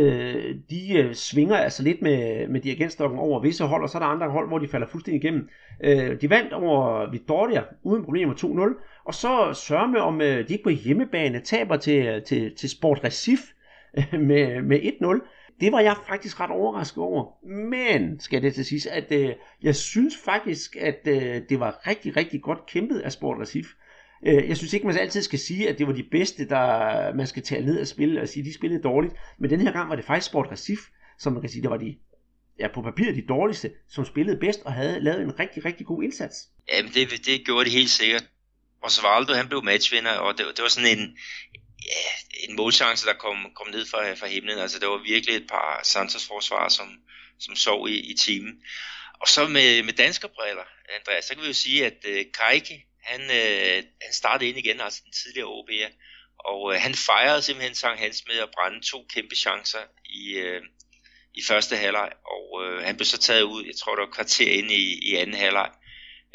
de 0.70 1.06
uh, 1.06 1.14
svinger 1.14 1.58
altså 1.58 1.84
lidt 1.84 2.02
med, 2.02 2.48
med 2.48 2.62
dirigentstokken 2.62 3.20
over 3.20 3.42
visse 3.42 3.64
hold, 3.64 3.84
og 3.84 3.90
så 3.90 3.98
er 3.98 4.02
der 4.02 4.08
andre 4.08 4.30
hold, 4.30 4.48
hvor 4.48 4.60
de 4.60 4.68
falder 4.68 4.88
fuldstændig 4.88 5.24
igennem. 5.24 5.50
Uh, 5.88 6.22
de 6.22 6.30
vandt 6.30 6.54
over 6.54 7.12
Victoria 7.12 7.64
uden 7.84 8.04
problemer 8.04 8.34
2-0, 8.34 9.04
og 9.06 9.14
så 9.14 9.62
sørger 9.68 9.88
med, 9.88 10.00
om 10.00 10.16
uh, 10.16 10.22
de 10.22 10.46
ikke 10.50 10.64
på 10.64 10.70
hjemmebane 10.70 11.40
taber 11.40 11.78
til, 11.78 12.22
til, 12.26 12.56
til 12.56 12.70
Sport 12.70 13.04
Recif 13.04 13.40
uh, 13.98 14.20
med, 14.30 14.62
med 14.62 14.80
1-0. 14.80 15.30
Det 15.62 15.72
var 15.72 15.80
jeg 15.80 15.96
faktisk 16.08 16.40
ret 16.40 16.52
overrasket 16.52 16.98
over. 17.04 17.46
Men, 17.48 18.20
skal 18.20 18.42
det 18.42 18.56
til 18.56 18.66
sidst, 18.66 18.88
at 18.88 19.12
øh, 19.12 19.30
jeg 19.62 19.76
synes 19.76 20.18
faktisk, 20.26 20.76
at 20.80 21.00
øh, 21.08 21.42
det 21.50 21.60
var 21.60 21.88
rigtig, 21.88 22.18
rigtig 22.18 22.42
godt 22.42 22.66
kæmpet 22.66 23.00
af 23.00 23.12
Sport 23.12 23.38
Recif. 23.40 23.68
Øh, 24.26 24.50
jeg 24.50 24.58
synes 24.58 24.74
ikke, 24.74 24.88
man 24.88 24.98
altid 24.98 25.22
skal 25.22 25.40
sige, 25.40 25.70
at 25.70 25.78
det 25.78 25.88
var 25.88 25.94
de 25.94 26.04
bedste, 26.12 26.50
der 26.50 27.14
man 27.14 27.28
skal 27.28 27.44
tage 27.44 27.66
ned 27.66 27.82
og 27.82 27.88
spille, 27.88 28.22
og 28.22 28.28
sige, 28.28 28.42
at 28.42 28.46
de 28.46 28.54
spillede 28.54 28.84
dårligt. 28.84 29.14
Men 29.40 29.50
den 29.50 29.62
her 29.62 29.72
gang 29.72 29.90
var 29.90 29.96
det 29.96 30.06
faktisk 30.06 30.30
Sport 30.30 30.52
Recif, 30.52 30.80
som 31.20 31.34
man 31.34 31.42
kan 31.42 31.50
sige, 31.50 31.64
der 31.64 31.70
var 31.70 31.78
de 31.78 31.98
ja, 32.60 32.68
på 32.74 32.82
papiret 32.82 33.16
de 33.16 33.28
dårligste, 33.30 33.72
som 33.90 34.06
spillede 34.06 34.38
bedst 34.38 34.62
og 34.66 34.74
havde 34.74 35.00
lavet 35.00 35.22
en 35.22 35.40
rigtig, 35.40 35.66
rigtig 35.66 35.86
god 35.86 36.04
indsats. 36.04 36.36
Jamen, 36.74 36.92
det, 36.92 37.26
det 37.26 37.46
gjorde 37.46 37.66
det 37.66 37.74
helt 37.74 37.90
sikkert. 37.90 38.30
Og 38.82 38.86
Osvaldo, 38.86 39.34
han 39.34 39.48
blev 39.48 39.64
matchvinder, 39.64 40.12
og 40.12 40.38
det, 40.38 40.46
det 40.56 40.62
var 40.62 40.70
sådan 40.70 40.98
en, 40.98 41.18
ja, 41.86 42.10
en 42.48 42.56
målchance, 42.56 43.06
der 43.06 43.14
kom, 43.14 43.52
kom 43.56 43.68
ned 43.68 43.86
fra, 43.86 44.14
fra 44.14 44.28
himlen. 44.28 44.60
Altså, 44.60 44.80
det 44.80 44.88
var 44.88 44.98
virkelig 44.98 45.36
et 45.36 45.48
par 45.48 45.80
Santos 45.84 46.28
forsvar, 46.28 46.70
som, 46.70 46.90
som 47.40 47.56
sov 47.56 47.90
i, 47.90 48.00
i 48.12 48.14
timen. 48.14 48.64
Og 49.20 49.28
så 49.28 49.48
med, 49.48 49.84
med 49.84 49.94
danskerbriller, 49.94 50.64
Andreas, 51.00 51.26
så 51.26 51.34
kan 51.34 51.44
vi 51.44 51.48
jo 51.48 51.54
sige, 51.54 51.86
at 51.86 51.98
øh, 52.06 52.26
Kajke, 52.34 52.86
han, 53.04 53.22
øh, 53.22 53.84
han 54.02 54.14
startede 54.14 54.50
ind 54.50 54.58
igen, 54.58 54.82
altså 54.82 55.02
den 55.06 55.14
tidligere 55.14 55.48
OB'er, 55.48 55.92
og 56.40 56.74
øh, 56.74 56.82
han 56.82 56.96
fejrede 56.96 57.42
simpelthen 57.42 57.76
Sankt 57.76 58.00
Hans 58.00 58.24
med 58.28 58.40
at 58.40 58.50
brænde 58.54 58.82
to 58.82 59.06
kæmpe 59.14 59.36
chancer 59.36 59.84
i, 60.06 60.34
øh, 60.34 60.62
i 61.34 61.42
første 61.48 61.76
halvleg, 61.76 62.12
og 62.26 62.66
øh, 62.66 62.84
han 62.86 62.96
blev 62.98 63.06
så 63.06 63.18
taget 63.18 63.42
ud, 63.42 63.66
jeg 63.66 63.76
tror 63.76 63.96
det 63.96 64.02
var 64.02 64.14
kvarter 64.14 64.52
ind 64.52 64.72
i, 64.72 65.10
i 65.10 65.16
anden 65.16 65.36
halvleg, 65.36 65.72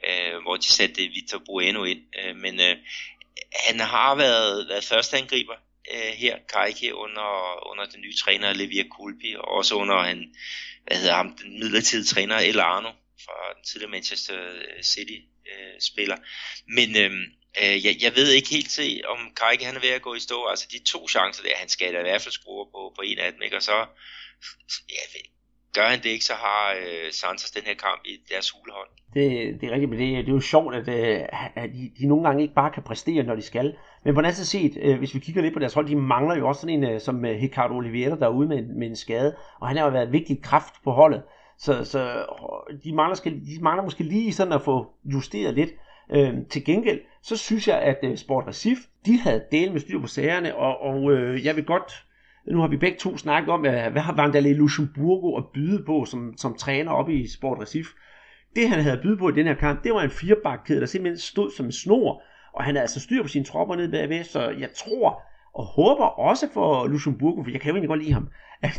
øh, 0.09 0.43
hvor 0.43 0.57
de 0.57 0.67
satte 0.67 1.03
Victor 1.03 1.43
Bueno 1.47 1.85
ind, 1.85 2.03
øh, 2.25 2.37
men 2.37 2.61
øh, 2.61 2.77
han 3.53 3.81
har 3.81 4.15
været, 4.15 4.69
været 4.69 4.85
førsteangriber 4.85 5.55
øh, 5.95 6.13
her, 6.17 6.39
Kajke, 6.53 6.95
under, 6.95 7.29
under 7.71 7.87
den 7.87 8.01
nye 8.01 8.15
træner 8.17 8.53
Levia 8.53 8.85
Kulpi, 8.91 9.35
og 9.35 9.49
også 9.49 9.75
under 9.75 10.03
han, 10.03 10.35
hvad 10.87 10.97
hedder 10.97 11.15
ham, 11.15 11.37
den 11.37 11.59
midlertidige 11.61 12.07
træner 12.07 12.37
El 12.37 12.61
Arno 12.61 12.91
fra 13.25 13.55
den 13.55 13.65
tidligere 13.65 13.91
Manchester 13.91 14.35
øh, 14.35 14.83
City 14.83 15.19
øh, 15.53 15.81
spiller. 15.81 16.17
Men 16.67 16.97
øh, 16.97 17.13
øh, 17.63 17.85
jeg, 17.85 17.97
jeg 18.01 18.17
ved 18.17 18.31
ikke 18.31 18.49
helt 18.49 18.71
til, 18.71 19.07
om 19.07 19.35
Kajke 19.37 19.65
han 19.65 19.77
er 19.77 19.81
ved 19.81 19.89
at 19.89 20.03
gå 20.03 20.15
i 20.15 20.21
stå. 20.21 20.47
Altså 20.47 20.69
de 20.73 20.79
to 20.79 21.09
chancer 21.09 21.43
der, 21.43 21.57
han 21.57 21.69
skal 21.69 21.95
da 21.95 21.99
i 21.99 22.03
hvert 22.03 22.23
fald 22.23 22.33
score 22.33 22.67
på, 22.67 22.93
på 22.97 23.03
en 23.03 23.19
af 23.19 23.33
dem, 23.33 23.43
ikke? 23.43 23.57
Og 23.57 23.63
så 23.63 23.87
ja, 24.91 25.03
gør 25.75 25.87
han 25.87 25.99
det 25.99 26.07
ikke, 26.07 26.25
så 26.25 26.33
har 26.33 26.75
øh, 26.81 27.13
Santos 27.13 27.51
den 27.51 27.63
her 27.67 27.75
kamp 27.75 28.01
i 28.05 28.17
deres 28.35 28.51
hulehånd. 28.51 28.89
Det, 29.15 29.61
det 29.61 29.67
er 29.69 29.73
rigtigt, 29.73 29.91
men 29.91 29.99
det, 29.99 30.09
det 30.27 30.29
er 30.29 30.35
jo 30.35 30.41
sjovt, 30.41 30.75
at, 30.75 30.89
øh, 30.89 31.21
at 31.55 31.71
de, 31.75 31.91
de 31.99 32.07
nogle 32.07 32.25
gange 32.25 32.43
ikke 32.43 32.55
bare 32.55 32.71
kan 32.71 32.83
præstere, 32.83 33.23
når 33.23 33.35
de 33.35 33.43
skal. 33.43 33.75
Men 34.05 34.15
på 34.15 34.21
den 34.21 34.25
anden 34.27 34.45
side 34.45 34.47
set, 34.47 34.79
øh, 34.83 34.99
hvis 34.99 35.15
vi 35.15 35.19
kigger 35.19 35.43
lidt 35.43 35.55
på 35.55 35.61
deres 35.61 35.75
hold, 35.75 35.87
de 35.87 35.97
mangler 35.97 36.37
jo 36.37 36.49
også 36.49 36.61
sådan 36.61 36.83
en 36.85 36.91
øh, 36.91 37.01
som 37.01 37.25
øh, 37.25 37.43
Ricardo 37.43 37.75
Oliveira, 37.75 38.17
der 38.17 38.27
er 38.27 38.31
ude 38.31 38.49
med, 38.49 38.59
en- 38.59 38.79
med 38.79 38.87
en 38.87 38.97
skade, 38.97 39.37
og 39.61 39.69
han 39.69 39.77
har 39.77 39.85
jo 39.85 39.91
været 39.91 40.07
en 40.07 40.13
vigtig 40.13 40.43
kraft 40.43 40.75
på 40.85 40.93
holdet. 40.93 41.23
Så, 41.59 41.85
så 41.85 42.25
øh, 42.71 42.77
de, 42.85 42.95
mangler, 42.95 43.15
skal, 43.17 43.33
de 43.33 43.59
mangler 43.63 43.85
måske 43.85 44.05
lige 44.05 44.33
sådan 44.33 44.53
at 44.53 44.63
få 44.63 44.87
justeret 45.05 45.55
lidt. 45.55 45.71
Øh, 46.13 46.35
til 46.51 46.65
gengæld, 46.65 47.01
så 47.23 47.37
synes 47.37 47.69
jeg, 47.69 47.79
at 47.81 47.99
øh, 48.03 48.17
Sport 48.17 48.45
Recif, 48.47 48.79
de 49.07 49.19
havde 49.19 49.45
del 49.53 49.73
med 49.73 49.81
styr 49.81 50.01
på 50.01 50.07
sagerne, 50.07 50.57
og, 50.57 50.81
og 50.81 51.13
øh, 51.13 51.45
jeg 51.47 51.57
vil 51.57 51.65
godt, 51.65 51.93
nu 52.51 52.61
har 52.61 52.69
vi 52.69 52.77
begge 52.77 52.99
to 52.99 53.17
snakket 53.17 53.51
om, 53.53 53.61
hvad 53.61 54.03
har 54.03 54.15
Vandalay 54.15 54.55
Luxemburgo 54.57 55.37
at 55.37 55.45
byde 55.55 55.85
på 55.85 56.05
som, 56.05 56.35
som 56.37 56.57
træner 56.57 56.93
oppe 56.93 57.15
i 57.15 57.29
Sport 57.29 57.59
Recif. 57.61 57.89
Det 58.57 58.69
han 58.69 58.81
havde 58.81 58.97
at 58.97 59.03
byde 59.03 59.17
på 59.17 59.29
i 59.29 59.33
den 59.33 59.47
her 59.47 59.55
kamp, 59.55 59.85
det 59.85 59.93
var 59.95 60.03
en 60.03 60.11
firebakkæde, 60.11 60.81
der 60.81 60.87
simpelthen 60.87 61.19
stod 61.19 61.51
som 61.57 61.67
en 61.67 61.73
snor, 61.73 62.23
og 62.55 62.65
han 62.65 62.75
havde 62.75 62.83
altså 62.83 63.01
styr 63.01 63.23
på 63.23 63.29
sine 63.29 63.45
tropper 63.45 63.77
ned 63.77 63.91
bagved, 63.91 64.25
så 64.25 64.41
jeg 64.49 64.69
tror 64.77 65.23
og 65.55 65.65
håber 65.65 66.05
også 66.05 66.49
for 66.55 66.87
Luxemburgo, 66.87 67.43
for 67.45 67.51
jeg 67.51 67.61
kan 67.61 67.69
jo 67.69 67.75
egentlig 67.75 67.89
godt 67.89 68.03
lide 68.03 68.13
ham, 68.13 68.29
at 68.69 68.77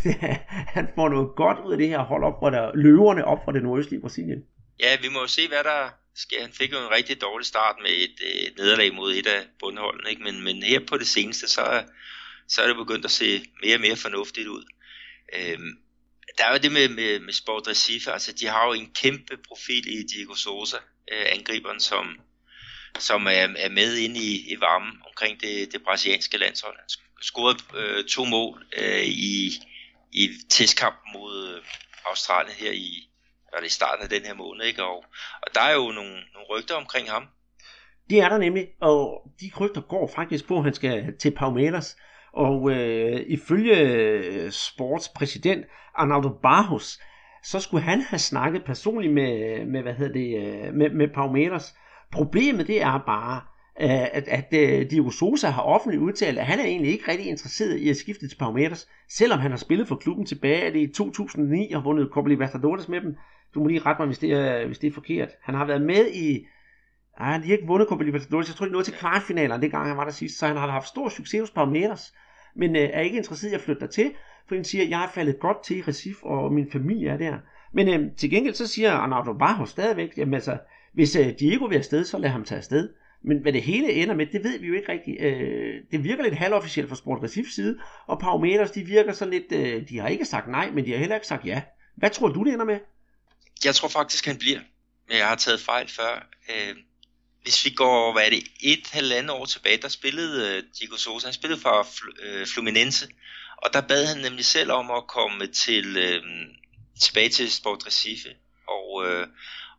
han 0.75 0.87
får 0.95 1.09
noget 1.09 1.29
godt 1.35 1.57
ud 1.65 1.71
af 1.71 1.77
det 1.77 1.87
her 1.87 1.99
hold 1.99 2.23
op 2.23 2.39
fra 2.39 2.51
der, 2.51 2.71
løverne 2.75 3.25
op 3.25 3.45
fra 3.45 3.51
det 3.51 3.63
nordøstlige 3.63 4.01
Brasilien. 4.01 4.41
Ja, 4.79 4.91
vi 5.01 5.07
må 5.13 5.19
jo 5.19 5.27
se, 5.27 5.47
hvad 5.47 5.63
der 5.71 5.81
sker. 6.15 6.41
Han 6.41 6.51
fik 6.59 6.71
jo 6.73 6.77
en 6.77 6.91
rigtig 6.97 7.21
dårlig 7.21 7.45
start 7.45 7.75
med 7.81 7.91
et, 8.05 8.15
et 8.47 8.53
nederlag 8.57 8.95
mod 8.95 9.09
et 9.19 9.27
af 9.35 9.41
bundholdene, 9.59 10.09
ikke? 10.09 10.23
Men, 10.23 10.43
men 10.43 10.55
her 10.63 10.79
på 10.91 10.97
det 10.97 11.07
seneste, 11.07 11.45
så, 11.49 11.61
er- 11.61 11.87
så 12.49 12.61
er 12.61 12.67
det 12.67 12.75
begyndt 12.75 13.05
at 13.05 13.11
se 13.11 13.45
mere 13.63 13.75
og 13.75 13.81
mere 13.81 13.95
fornuftigt 13.95 14.47
ud. 14.47 14.63
Øhm, 15.35 15.77
der 16.37 16.45
er 16.45 16.51
jo 16.51 16.57
det 16.57 16.71
med, 16.71 16.89
med, 16.89 17.19
med 17.19 17.33
Sport 17.33 17.67
Recife, 17.67 18.11
altså 18.11 18.31
de 18.33 18.47
har 18.47 18.67
jo 18.67 18.73
en 18.73 18.91
kæmpe 18.93 19.37
profil 19.47 19.87
i 19.87 20.03
Diego 20.03 20.35
Sosa, 20.35 20.77
øh, 21.11 21.25
angriberen, 21.27 21.79
som, 21.79 22.19
som 22.99 23.27
er, 23.27 23.47
er 23.57 23.69
med 23.69 23.97
inde 23.97 24.19
i, 24.19 24.53
i 24.53 24.59
varmen 24.59 25.01
omkring 25.07 25.41
det, 25.41 25.73
det 25.73 25.83
brasilianske 25.83 26.37
landshold. 26.37 26.77
Han 26.77 26.89
scorede 27.21 27.57
øh, 27.75 28.05
to 28.05 28.25
mål 28.25 28.65
øh, 28.77 29.03
i, 29.03 29.51
i 30.11 30.29
testkampen 30.49 31.13
mod 31.13 31.55
øh, 31.55 31.63
Australien 32.05 32.55
her 32.55 32.71
i, 32.71 33.09
var 33.53 33.59
det 33.59 33.67
i 33.67 33.73
starten 33.73 34.03
af 34.03 34.09
den 34.09 34.25
her 34.25 34.33
måned, 34.33 34.65
ikke? 34.65 34.83
Og, 34.83 35.05
og 35.41 35.55
der 35.55 35.61
er 35.61 35.73
jo 35.73 35.91
nogle, 35.91 36.11
nogle 36.33 36.47
rygter 36.49 36.75
omkring 36.75 37.09
ham. 37.09 37.27
Det 38.09 38.19
er 38.19 38.29
der 38.29 38.37
nemlig, 38.37 38.67
og 38.81 39.31
de 39.41 39.51
rygter 39.59 39.81
går 39.81 40.11
faktisk 40.15 40.47
på, 40.47 40.57
at 40.57 40.63
han 40.63 40.73
skal 40.73 41.17
til 41.17 41.31
Palmeiras. 41.31 41.97
Og 42.33 42.71
øh, 42.71 43.21
ifølge 43.27 43.77
øh, 43.77 44.51
sportspræsident 44.51 45.65
Arnaldo 45.95 46.29
Barros, 46.29 46.99
så 47.43 47.59
skulle 47.59 47.83
han 47.83 48.01
have 48.01 48.19
snakket 48.19 48.63
personligt 48.63 49.13
med, 49.13 49.65
med 49.65 49.81
hvad 49.81 49.93
hedder 49.93 50.13
det, 50.13 50.37
øh, 50.37 50.73
med, 50.73 50.89
med 50.89 51.07
Palmeiras. 51.07 51.75
Problemet 52.11 52.67
det 52.67 52.81
er 52.81 53.03
bare, 53.05 53.41
øh, 53.81 54.01
at, 54.01 54.27
at, 54.27 54.53
at 54.53 54.91
Diego 54.91 55.09
Sosa 55.09 55.47
har 55.49 55.61
offentligt 55.61 56.03
udtalt, 56.03 56.39
at 56.39 56.45
han 56.45 56.59
er 56.59 56.63
egentlig 56.63 56.91
ikke 56.91 57.11
rigtig 57.11 57.27
interesseret 57.27 57.77
i 57.77 57.89
at 57.89 57.97
skifte 57.97 58.27
til 58.27 58.37
Palmeiras, 58.37 58.87
selvom 59.09 59.39
han 59.39 59.51
har 59.51 59.57
spillet 59.57 59.87
for 59.87 59.95
klubben 59.95 60.25
tilbage 60.25 60.61
er 60.61 60.71
det 60.71 60.79
i 60.79 60.93
2009 60.93 61.71
og 61.71 61.83
vundet 61.83 62.09
Copa 62.11 62.29
Libertadores 62.29 62.89
med 62.89 63.01
dem. 63.01 63.15
Du 63.53 63.59
må 63.59 63.67
lige 63.67 63.79
rette 63.79 64.01
mig, 64.01 64.07
hvis 64.07 64.19
det 64.19 64.31
er, 64.31 64.65
hvis 64.65 64.79
det 64.79 64.87
er 64.87 64.91
forkert. 64.91 65.29
Han 65.41 65.55
har 65.55 65.65
været 65.65 65.81
med 65.81 66.11
i 66.13 66.45
Nej, 67.19 67.37
de 67.37 67.43
har 67.43 67.53
ikke 67.53 67.67
vundet 67.67 67.87
Copa 67.87 68.03
Libertadores. 68.03 68.47
Jeg 68.47 68.55
tror, 68.55 68.65
de 68.65 68.71
nåede 68.71 68.85
til 68.87 68.93
kvartfinalerne, 68.93 69.61
det 69.61 69.71
gang 69.71 69.87
han 69.87 69.97
var 69.97 70.03
der 70.03 70.11
sidst. 70.11 70.39
Så 70.39 70.47
han 70.47 70.57
har 70.57 70.71
haft 70.71 70.87
stor 70.87 71.09
succes 71.09 71.39
hos 71.39 71.51
Palmeiras, 71.51 72.13
men 72.55 72.75
øh, 72.75 72.89
er 72.93 73.01
ikke 73.01 73.17
interesseret 73.17 73.51
i 73.51 73.55
at 73.55 73.61
flytte 73.61 73.79
der 73.79 73.87
til, 73.87 74.11
for 74.47 74.55
han 74.55 74.63
siger, 74.63 74.85
jeg 74.85 74.97
har 74.97 75.11
faldet 75.13 75.39
godt 75.39 75.63
til 75.63 75.77
i 75.77 75.81
Recife, 75.81 76.25
og 76.25 76.53
min 76.53 76.71
familie 76.71 77.09
er 77.09 77.17
der. 77.17 77.37
Men 77.73 77.87
øh, 77.87 78.15
til 78.17 78.29
gengæld 78.29 78.55
så 78.55 78.67
siger 78.67 78.91
Arnaldo 78.91 79.33
Barro 79.33 79.65
stadigvæk, 79.65 80.17
jamen 80.17 80.33
altså, 80.33 80.57
hvis 80.93 81.15
øh, 81.15 81.33
Diego 81.39 81.65
vil 81.65 81.77
afsted, 81.77 82.05
så 82.05 82.17
lad 82.17 82.29
ham 82.29 82.43
tage 82.43 82.57
afsted. 82.57 82.89
Men 83.23 83.37
hvad 83.37 83.53
det 83.53 83.61
hele 83.61 83.93
ender 83.93 84.15
med, 84.15 84.25
det 84.25 84.43
ved 84.43 84.59
vi 84.59 84.67
jo 84.67 84.73
ikke 84.73 84.91
rigtigt. 84.91 85.21
Øh, 85.21 85.73
det 85.91 86.03
virker 86.03 86.23
lidt 86.23 86.35
halvofficielt 86.35 86.89
fra 86.89 86.95
Sport 86.95 87.23
Recifs 87.23 87.55
side, 87.55 87.79
og 88.07 88.19
Palmeiras, 88.19 88.71
de 88.71 88.83
virker 88.83 89.13
så 89.13 89.25
lidt, 89.25 89.51
øh, 89.51 89.89
de 89.89 89.99
har 89.99 90.07
ikke 90.07 90.25
sagt 90.25 90.47
nej, 90.47 90.71
men 90.71 90.85
de 90.85 90.91
har 90.91 90.97
heller 90.97 91.15
ikke 91.15 91.27
sagt 91.27 91.45
ja. 91.45 91.61
Hvad 91.95 92.09
tror 92.09 92.27
du, 92.27 92.43
det 92.43 92.53
ender 92.53 92.65
med? 92.65 92.79
Jeg 93.65 93.75
tror 93.75 93.87
faktisk, 93.87 94.25
han 94.25 94.37
bliver. 94.37 94.59
Men 95.07 95.17
jeg 95.17 95.27
har 95.27 95.35
taget 95.35 95.59
fejl 95.59 95.89
før. 95.89 96.29
Øh, 96.49 96.75
hvis 97.49 97.65
vi 97.65 97.69
går, 97.69 98.13
hvad 98.13 98.25
er 98.25 98.29
det, 98.29 98.43
et 98.59 98.87
halvandet 98.91 99.31
år 99.31 99.45
tilbage, 99.45 99.77
der 99.77 99.87
spillede 99.87 100.47
øh, 100.47 100.63
Diego 100.79 100.97
Sosa, 100.97 101.27
han 101.27 101.33
spillede 101.33 101.61
for 101.61 101.87
øh, 102.21 102.47
Fluminense, 102.47 103.07
og 103.57 103.73
der 103.73 103.81
bad 103.81 104.05
han 104.05 104.17
nemlig 104.17 104.45
selv 104.45 104.71
om 104.71 104.91
at 104.91 105.07
komme 105.07 105.47
til, 105.47 105.97
øh, 105.97 106.23
tilbage 107.01 107.29
til 107.29 107.51
Sport 107.51 107.87
Recife, 107.87 108.29
og, 108.67 109.05
øh, 109.07 109.27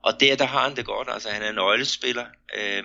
og 0.02 0.20
der, 0.20 0.37
der 0.37 0.44
har 0.44 0.68
han 0.68 0.76
det 0.76 0.85
godt, 0.85 1.09
altså 1.11 1.30
han 1.30 1.42
er 1.42 1.48
en 1.48 1.54
nøglespiller. 1.54 2.26
Øh, 2.56 2.85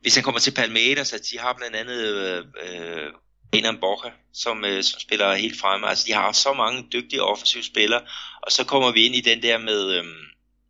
hvis 0.00 0.14
han 0.14 0.24
kommer 0.24 0.40
til 0.40 0.54
Palmeiras, 0.54 1.08
så 1.08 1.28
de 1.32 1.38
har 1.38 1.52
blandt 1.52 1.76
andet 1.76 2.00
øh, 2.02 2.44
øh, 2.62 3.12
Renan 3.54 3.80
Borja, 3.80 4.12
som, 4.32 4.64
øh, 4.64 4.82
som 4.82 5.00
spiller 5.00 5.34
helt 5.34 5.60
fremme. 5.60 5.88
Altså, 5.88 6.04
de 6.06 6.12
har 6.12 6.32
så 6.32 6.52
mange 6.52 6.86
dygtige 6.92 7.22
offensive 7.22 7.62
spillere, 7.62 8.02
og 8.42 8.52
så 8.52 8.64
kommer 8.64 8.92
vi 8.92 9.06
ind 9.06 9.14
i 9.14 9.20
den 9.20 9.42
der 9.42 9.58
med, 9.58 9.92
øh, 9.92 10.04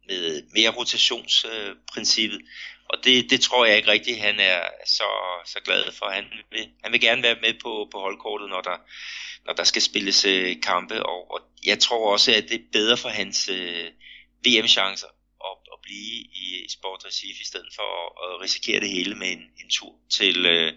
med 0.09 0.43
mere 0.55 0.71
rotationsprincippet. 0.71 2.41
Øh, 2.41 2.49
og 2.95 3.05
det, 3.05 3.31
det 3.31 3.41
tror 3.41 3.65
jeg 3.65 3.77
ikke 3.77 3.91
rigtigt, 3.91 4.19
han 4.19 4.41
er 4.41 4.61
så, 4.87 5.09
så 5.45 5.59
glad 5.65 5.93
for. 5.93 6.07
Han 6.07 6.25
vil, 6.51 6.69
han 6.83 6.93
vil 6.93 7.01
gerne 7.01 7.23
være 7.23 7.37
med 7.41 7.55
på, 7.63 7.89
på 7.93 7.99
holdkortet, 8.01 8.49
når 8.49 8.61
der, 8.61 8.77
når 9.47 9.53
der 9.53 9.65
skal 9.65 9.83
spilles 9.83 10.25
øh, 10.25 10.57
kampe, 10.63 11.07
og, 11.07 11.31
og 11.31 11.41
jeg 11.67 11.79
tror 11.79 12.13
også, 12.13 12.33
at 12.35 12.45
det 12.49 12.61
er 12.61 12.73
bedre 12.73 12.97
for 12.97 13.09
hans 13.09 13.49
øh, 13.49 13.91
VM-chancer 14.47 15.07
at, 15.49 15.57
at 15.73 15.79
blive 15.83 16.11
i, 16.43 16.65
i 16.67 16.69
Sport 16.69 17.05
Recife, 17.07 17.41
i 17.41 17.45
stedet 17.45 17.73
for 17.77 17.89
at, 18.03 18.11
at 18.25 18.41
risikere 18.45 18.81
det 18.81 18.91
hele 18.91 19.15
med 19.15 19.33
en, 19.33 19.45
en 19.63 19.71
tur 19.71 19.95
til, 20.11 20.47
øh, 20.47 20.73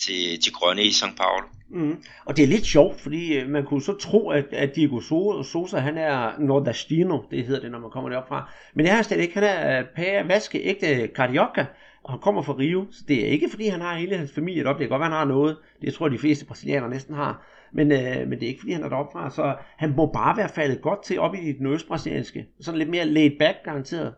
til, 0.00 0.40
til 0.42 0.52
Grønne 0.52 0.82
i 0.82 0.90
St. 0.90 1.16
Paulo. 1.16 1.46
Mm. 1.70 2.04
Og 2.24 2.36
det 2.36 2.42
er 2.42 2.46
lidt 2.46 2.66
sjovt, 2.66 3.00
fordi 3.00 3.38
øh, 3.38 3.48
man 3.48 3.64
kunne 3.64 3.82
så 3.82 3.96
tro, 3.98 4.30
at, 4.30 4.44
at 4.52 4.76
Diego 4.76 5.00
Sosa, 5.42 5.78
han 5.78 5.98
er 5.98 6.38
nordastino, 6.38 7.18
det 7.30 7.46
hedder 7.46 7.60
det, 7.60 7.70
når 7.70 7.78
man 7.78 7.90
kommer 7.90 8.10
derop 8.10 8.28
fra. 8.28 8.50
Men 8.74 8.84
det 8.84 8.90
er 8.90 8.94
han 8.94 9.04
slet 9.04 9.20
ikke. 9.20 9.34
Han 9.34 9.44
er 9.44 9.80
øh, 9.80 9.86
pære, 9.96 10.28
vaske, 10.28 10.62
ægte 10.62 11.10
carioca, 11.16 11.66
og 12.02 12.12
han 12.12 12.20
kommer 12.20 12.42
fra 12.42 12.56
Rio. 12.58 12.86
Så 12.92 13.04
det 13.08 13.26
er 13.26 13.26
ikke, 13.26 13.50
fordi 13.50 13.68
han 13.68 13.80
har 13.80 13.96
hele 13.96 14.16
hans 14.16 14.32
familie 14.34 14.62
deroppe. 14.62 14.78
Det 14.78 14.88
kan 14.88 14.98
godt 14.98 15.00
være, 15.00 15.10
han 15.10 15.18
har 15.18 15.34
noget. 15.34 15.56
Det 15.82 15.94
tror 15.94 16.06
jeg, 16.06 16.12
de 16.12 16.18
fleste 16.18 16.46
brasilianere 16.46 16.90
næsten 16.90 17.14
har. 17.14 17.46
Men, 17.72 17.92
øh, 17.92 18.28
men 18.28 18.32
det 18.38 18.42
er 18.42 18.48
ikke, 18.48 18.60
fordi 18.60 18.72
han 18.72 18.84
er 18.84 18.88
deroppe 18.88 19.12
fra. 19.12 19.30
Så 19.30 19.56
han 19.76 19.94
må 19.96 20.12
bare 20.12 20.36
være 20.36 20.48
faldet 20.48 20.82
godt 20.82 21.04
til 21.04 21.20
op 21.20 21.34
i 21.34 21.52
den 21.52 21.66
østbrasilianske. 21.66 22.46
Sådan 22.60 22.78
lidt 22.78 22.90
mere 22.90 23.06
laid 23.06 23.38
back, 23.38 23.56
garanteret. 23.64 24.14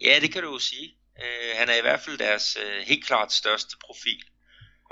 Ja, 0.00 0.14
det 0.22 0.32
kan 0.32 0.42
du 0.42 0.52
jo 0.52 0.58
sige. 0.58 0.88
Øh, 1.22 1.50
han 1.58 1.68
er 1.68 1.78
i 1.78 1.82
hvert 1.82 2.00
fald 2.00 2.18
deres 2.18 2.58
øh, 2.64 2.86
helt 2.86 3.04
klart 3.06 3.32
største 3.32 3.76
profil. 3.86 4.22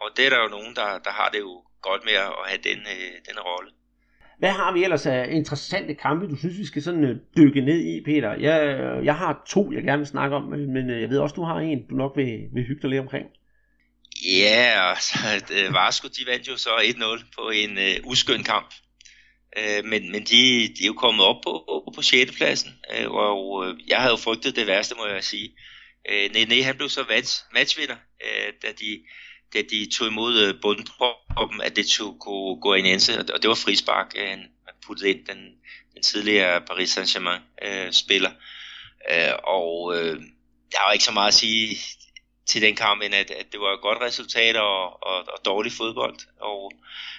Og 0.02 0.08
det 0.16 0.26
er 0.26 0.30
der 0.30 0.42
jo 0.42 0.48
nogen, 0.48 0.74
der, 0.74 0.98
der 1.06 1.10
har 1.10 1.28
det 1.32 1.40
jo 1.40 1.54
godt 1.82 2.04
med 2.04 2.12
at 2.12 2.32
have 2.46 2.60
den, 2.68 2.78
øh, 2.78 3.12
den 3.28 3.38
rolle. 3.40 3.70
Hvad 4.38 4.50
har 4.50 4.72
vi 4.72 4.84
ellers 4.84 5.06
af 5.06 5.28
interessante 5.30 5.94
kampe, 5.94 6.28
du 6.28 6.36
synes, 6.36 6.58
vi 6.58 6.66
skal 6.66 6.82
sådan 6.82 7.04
øh, 7.04 7.16
dykke 7.36 7.60
ned 7.60 7.80
i, 7.80 8.04
Peter? 8.04 8.34
Jeg, 8.34 8.56
jeg 9.04 9.16
har 9.16 9.42
to, 9.48 9.72
jeg 9.72 9.82
gerne 9.82 9.98
vil 9.98 10.06
snakke 10.06 10.36
om, 10.36 10.42
men 10.42 10.90
øh, 10.90 11.00
jeg 11.00 11.10
ved 11.10 11.18
også, 11.18 11.34
du 11.34 11.44
har 11.44 11.56
en, 11.56 11.86
du 11.90 11.94
nok 11.94 12.12
vil, 12.16 12.48
vil 12.54 12.64
hygge 12.64 12.82
dig 12.82 12.90
lidt 12.90 13.00
omkring. 13.00 13.26
Ja, 14.24 14.90
altså, 14.90 15.18
øh, 15.56 15.74
Varsko, 15.74 16.08
de 16.08 16.30
vandt 16.30 16.48
jo 16.48 16.56
så 16.56 16.70
1-0 16.70 17.24
på 17.38 17.50
en 17.50 17.78
øh, 17.78 17.96
uskøn 18.04 18.42
kamp. 18.42 18.74
Øh, 19.58 19.84
men 19.84 20.12
men 20.12 20.22
de, 20.22 20.42
de 20.76 20.82
er 20.82 20.86
jo 20.86 20.92
kommet 20.92 21.26
op 21.26 21.40
på, 21.42 21.52
på, 21.68 21.92
på 21.96 22.02
6. 22.02 22.32
pladsen, 22.36 22.70
øh, 22.94 23.10
og 23.10 23.66
øh, 23.66 23.74
jeg 23.88 23.98
havde 23.98 24.12
jo 24.12 24.16
frygtet 24.16 24.56
det 24.56 24.66
værste, 24.66 24.94
må 24.98 25.06
jeg 25.06 25.24
sige. 25.24 25.48
Øh, 26.10 26.30
Nene, 26.34 26.62
han 26.62 26.76
blev 26.76 26.88
så 26.88 27.04
match, 27.08 27.44
matchvinder, 27.54 27.96
øh, 28.24 28.52
da 28.62 28.68
de 28.80 28.90
da 29.54 29.62
de 29.70 29.90
tog 29.90 30.06
imod 30.08 30.38
øh, 30.38 30.60
bundproppen, 30.62 31.60
at 31.60 31.76
det 31.76 31.86
tog 31.86 32.16
kunne 32.20 32.60
gå 32.60 32.74
ind 32.74 32.86
og 33.34 33.42
det 33.42 33.48
var 33.48 33.54
frispark, 33.54 34.12
øh, 34.16 34.28
han 34.28 34.48
puttede 34.86 35.10
ind, 35.10 35.26
den, 35.26 35.38
den 35.94 36.02
tidligere 36.02 36.60
Paris 36.60 36.98
Saint-Germain 36.98 37.40
øh, 37.66 37.92
spiller. 37.92 38.30
Øh, 39.10 39.32
og 39.44 39.96
øh, 39.96 40.16
der 40.72 40.86
var 40.86 40.92
ikke 40.92 41.04
så 41.04 41.12
meget 41.12 41.28
at 41.28 41.34
sige 41.34 41.76
til 42.46 42.62
den 42.62 42.76
kamp, 42.76 43.02
end 43.02 43.14
at, 43.14 43.30
at 43.30 43.46
det 43.52 43.60
var 43.60 43.72
et 43.74 43.80
godt 43.80 44.00
resultat 44.00 44.56
og, 44.56 45.06
og, 45.06 45.16
og 45.16 45.44
dårlig 45.44 45.72
fodbold. 45.72 46.16
Og 46.40 46.72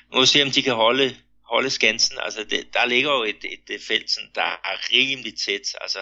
nu 0.09 0.15
må 0.15 0.19
vi 0.21 0.27
se, 0.27 0.43
om 0.43 0.51
de 0.51 0.61
kan 0.61 0.73
holde, 0.73 1.15
holde 1.49 1.69
skansen. 1.69 2.17
Altså, 2.21 2.43
det, 2.43 2.73
der 2.73 2.85
ligger 2.85 3.11
jo 3.11 3.23
et, 3.23 3.45
et, 3.55 3.75
et 3.75 3.81
felt, 3.87 4.11
sådan, 4.11 4.29
der 4.35 4.41
er 4.41 4.91
rimelig 4.93 5.33
tæt. 5.37 5.75
Altså, 5.81 5.99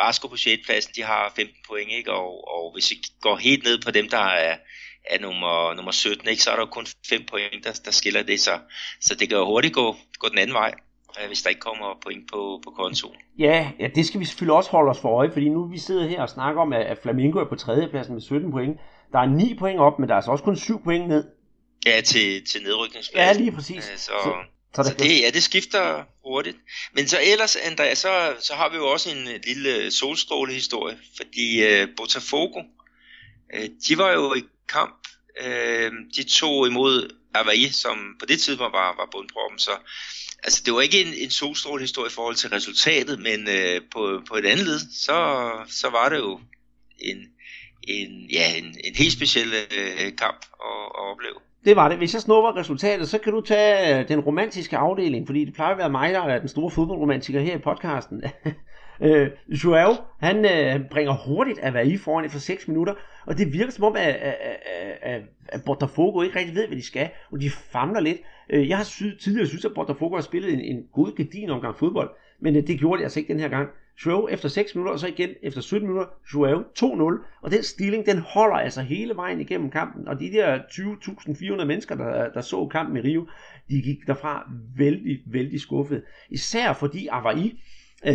Varsko 0.00 0.28
på 0.28 0.36
6. 0.36 0.66
pladsen, 0.66 0.92
de 0.96 1.02
har 1.02 1.32
15 1.36 1.56
point, 1.68 1.90
ikke? 1.90 2.12
Og, 2.12 2.48
og 2.54 2.72
hvis 2.72 2.90
vi 2.90 2.96
går 3.20 3.36
helt 3.36 3.64
ned 3.64 3.82
på 3.82 3.90
dem, 3.90 4.08
der 4.08 4.26
er, 4.26 4.56
er 5.10 5.20
nummer, 5.20 5.74
nummer 5.74 5.92
17, 5.92 6.28
ikke? 6.28 6.42
så 6.42 6.50
er 6.50 6.54
der 6.54 6.62
jo 6.62 6.66
kun 6.66 6.86
5 7.08 7.24
point, 7.30 7.64
der, 7.64 7.80
der 7.84 7.90
skiller 7.90 8.22
det. 8.22 8.40
Så, 8.40 8.58
så 9.00 9.14
det 9.14 9.28
kan 9.28 9.38
jo 9.38 9.46
hurtigt 9.46 9.74
gå, 9.74 9.96
gå 10.18 10.28
den 10.28 10.38
anden 10.38 10.54
vej 10.54 10.74
øh, 11.20 11.26
hvis 11.26 11.42
der 11.42 11.48
ikke 11.48 11.60
kommer 11.60 11.98
point 12.02 12.30
på, 12.32 12.60
på 12.64 12.70
kontoen. 12.70 13.16
Ja, 13.38 13.70
ja, 13.80 13.88
det 13.94 14.06
skal 14.06 14.20
vi 14.20 14.24
selvfølgelig 14.24 14.54
også 14.54 14.70
holde 14.70 14.90
os 14.90 15.00
for 15.00 15.08
øje, 15.18 15.32
fordi 15.32 15.48
nu 15.48 15.68
vi 15.68 15.78
sidder 15.78 16.08
her 16.08 16.22
og 16.22 16.28
snakker 16.28 16.62
om, 16.62 16.72
at 16.72 16.98
Flamingo 17.02 17.38
er 17.38 17.48
på 17.48 17.56
tredjepladsen 17.56 18.14
med 18.14 18.22
17 18.22 18.50
point. 18.50 18.76
Der 19.12 19.18
er 19.18 19.26
9 19.26 19.54
point 19.58 19.80
op, 19.80 19.98
men 19.98 20.08
der 20.08 20.14
er 20.14 20.16
altså 20.16 20.30
også 20.30 20.44
kun 20.44 20.56
7 20.56 20.82
point 20.84 21.08
ned. 21.08 21.24
Ja, 21.86 22.00
til, 22.00 22.46
til 22.46 22.62
nedrykningspladsen. 22.62 23.36
Ja, 23.36 23.44
lige 23.44 23.56
præcis. 23.56 23.76
Øh, 23.76 23.96
så, 23.96 24.12
så, 24.22 24.34
så, 24.74 24.82
så 24.82 24.94
det, 24.94 25.20
ja, 25.22 25.30
det 25.34 25.42
skifter 25.42 26.04
hurtigt. 26.24 26.56
Men 26.92 27.08
så 27.08 27.18
ellers, 27.32 27.56
Andreas, 27.56 27.98
så, 27.98 28.36
så 28.40 28.54
har 28.54 28.68
vi 28.68 28.76
jo 28.76 28.86
også 28.86 29.10
en 29.10 29.28
lille 29.46 29.90
solstrålehistorie, 29.90 30.98
fordi 31.16 31.46
uh, 31.66 31.88
Botafogo, 31.96 32.60
uh, 33.54 33.64
de 33.88 33.98
var 33.98 34.12
jo 34.12 34.34
i 34.34 34.42
kamp. 34.68 34.97
Øh, 35.44 35.92
de 36.16 36.22
tog 36.22 36.66
imod 36.66 37.14
Hawaii, 37.34 37.68
som 37.68 37.96
på 38.20 38.26
det 38.26 38.40
tidspunkt 38.40 38.72
var, 38.72 38.94
var 39.00 39.08
bundproppen, 39.12 39.58
så 39.58 39.70
altså, 40.44 40.62
det 40.66 40.74
var 40.74 40.80
ikke 40.80 41.00
en, 41.04 41.14
en 41.24 41.30
solstråle 41.30 41.80
historie 41.82 42.10
i 42.10 42.14
forhold 42.18 42.34
til 42.34 42.50
resultatet, 42.50 43.18
men 43.18 43.48
øh, 43.48 43.80
på, 43.92 44.22
på 44.28 44.34
et 44.34 44.46
andet 44.46 44.66
led, 44.66 44.78
så, 44.78 45.18
så 45.68 45.90
var 45.90 46.08
det 46.08 46.18
jo 46.18 46.40
en, 46.98 47.18
en, 47.82 48.30
ja, 48.32 48.56
en, 48.58 48.64
en 48.64 48.94
helt 48.96 49.12
speciel 49.12 49.48
øh, 49.54 50.16
kamp 50.16 50.40
at, 50.70 50.84
at 50.98 51.02
opleve. 51.10 51.38
Det 51.64 51.76
var 51.76 51.88
det. 51.88 51.98
Hvis 51.98 52.14
jeg 52.14 52.22
snupper 52.22 52.56
resultatet, 52.56 53.08
så 53.08 53.18
kan 53.18 53.32
du 53.32 53.40
tage 53.40 53.98
øh, 53.98 54.08
den 54.08 54.20
romantiske 54.20 54.76
afdeling, 54.76 55.26
fordi 55.26 55.44
det 55.44 55.54
plejer 55.54 55.72
at 55.72 55.78
være 55.78 55.90
mig, 55.90 56.12
der 56.12 56.20
er 56.20 56.38
den 56.38 56.48
store 56.48 56.70
fodboldromantiker 56.70 57.40
her 57.40 57.54
i 57.54 57.58
podcasten. 57.58 58.22
Øh, 59.02 59.30
Joao, 59.64 59.96
han 60.20 60.44
øh, 60.44 60.88
bringer 60.90 61.12
hurtigt 61.12 61.58
at 61.58 61.86
i 61.86 61.96
foran 61.96 62.24
efter 62.24 62.38
6 62.38 62.68
minutter, 62.68 62.94
og 63.28 63.38
det 63.38 63.52
virker 63.52 63.72
som 63.72 63.84
om, 63.84 63.96
at, 63.96 64.14
at, 64.14 64.36
at, 65.02 65.22
at 65.48 65.64
Botafogo 65.64 66.22
ikke 66.22 66.38
rigtig 66.38 66.54
ved, 66.54 66.66
hvad 66.66 66.76
de 66.76 66.82
skal, 66.82 67.10
og 67.32 67.40
de 67.40 67.50
famler 67.50 68.00
lidt. 68.00 68.18
Øh, 68.50 68.68
jeg 68.68 68.76
har 68.76 68.84
sy- 68.84 69.16
tidligere 69.20 69.46
synes, 69.46 69.64
at 69.64 69.74
Botafogo 69.74 70.14
har 70.14 70.22
spillet 70.22 70.52
en, 70.52 70.60
en 70.60 70.82
god 70.92 71.16
gedin 71.16 71.50
omgang 71.50 71.76
fodbold, 71.76 72.10
men 72.40 72.56
øh, 72.56 72.66
det 72.66 72.78
gjorde 72.78 72.98
de 72.98 73.04
altså 73.04 73.20
ikke 73.20 73.32
den 73.32 73.40
her 73.40 73.48
gang. 73.48 73.68
Joao 74.06 74.28
efter 74.28 74.48
6 74.48 74.74
minutter, 74.74 74.92
og 74.92 74.98
så 74.98 75.06
igen 75.06 75.30
efter 75.42 75.60
17 75.60 75.88
minutter, 75.88 76.10
Joao 76.34 76.60
2-0, 76.60 77.40
og 77.42 77.50
den 77.50 77.62
stilling, 77.62 78.06
den 78.06 78.18
holder 78.18 78.56
altså 78.56 78.82
hele 78.82 79.16
vejen 79.16 79.40
igennem 79.40 79.70
kampen, 79.70 80.08
og 80.08 80.20
de 80.20 80.32
der 80.32 80.58
20.400 80.58 81.64
mennesker, 81.64 81.94
der, 81.94 82.32
der 82.32 82.40
så 82.40 82.66
kampen 82.66 82.96
i 82.96 83.00
Rio, 83.00 83.26
de 83.70 83.82
gik 83.82 84.06
derfra 84.06 84.50
vældig, 84.76 85.18
vældig 85.26 85.60
skuffet. 85.60 86.02
Især 86.30 86.72
fordi 86.72 87.08
Avaí, 87.08 87.58
øh, 88.06 88.14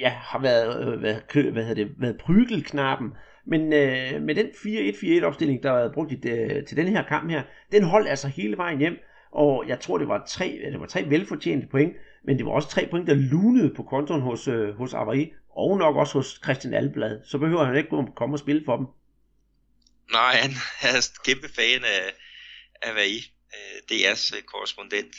ja, 0.00 0.08
har 0.08 0.38
været, 0.38 0.92
øh, 0.92 1.00
hvad, 1.00 1.14
hvad 1.52 1.64
hedder 1.64 1.84
det, 1.84 1.94
været 1.98 2.16
prygelknappen, 2.16 3.12
men 3.46 3.72
øh, 3.72 4.22
med 4.22 4.34
den 4.34 4.46
4-1-4-1 4.46 5.24
opstilling, 5.24 5.62
der 5.62 5.68
har 5.68 5.76
været 5.76 5.94
brugt 5.94 6.12
i, 6.12 6.28
øh, 6.28 6.66
til 6.66 6.76
den 6.76 6.88
her 6.88 7.02
kamp 7.08 7.30
her, 7.30 7.42
den 7.72 7.82
holdt 7.82 8.08
altså 8.08 8.28
hele 8.28 8.56
vejen 8.56 8.78
hjem, 8.78 8.98
og 9.32 9.64
jeg 9.68 9.80
tror, 9.80 9.98
det 9.98 10.08
var 10.08 10.24
tre, 10.28 10.60
det 10.72 10.80
var 10.80 10.86
tre 10.86 11.04
velfortjente 11.08 11.66
point, 11.70 11.92
men 12.24 12.38
det 12.38 12.46
var 12.46 12.52
også 12.52 12.68
tre 12.68 12.88
point, 12.90 13.06
der 13.06 13.14
lunede 13.14 13.74
på 13.76 13.82
kontoren 13.82 14.22
hos, 14.22 14.48
øh, 14.48 14.74
hos 14.74 14.94
Avari, 14.94 15.32
og 15.56 15.78
nok 15.78 15.96
også 15.96 16.18
hos 16.18 16.40
Christian 16.44 16.74
Alblad. 16.74 17.20
Så 17.24 17.38
behøver 17.38 17.64
han 17.64 17.76
ikke 17.76 17.88
komme 18.16 18.34
og 18.34 18.38
spille 18.38 18.62
for 18.64 18.76
dem. 18.76 18.86
Nej, 20.12 20.34
han 20.42 20.50
er 20.82 21.10
kæmpe 21.24 21.48
fan 21.56 21.84
af 21.84 22.14
af 22.82 22.92
øh, 23.54 23.80
DR's 23.90 24.36
øh, 24.36 24.42
korrespondent. 24.42 25.16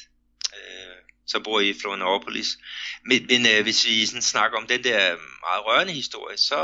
Øh, 0.58 0.96
så 1.26 1.40
bor 1.44 1.60
i 1.60 1.74
Florianopolis. 1.82 2.58
Men, 3.06 3.26
men 3.30 3.42
øh, 3.52 3.64
hvis 3.64 3.88
vi 3.88 4.06
sådan 4.06 4.22
snakker 4.22 4.58
om 4.58 4.68
den 4.68 4.84
der 4.84 5.12
øh, 5.12 5.20
meget 5.48 5.66
rørende 5.68 5.94
historie, 5.94 6.38
så 6.38 6.60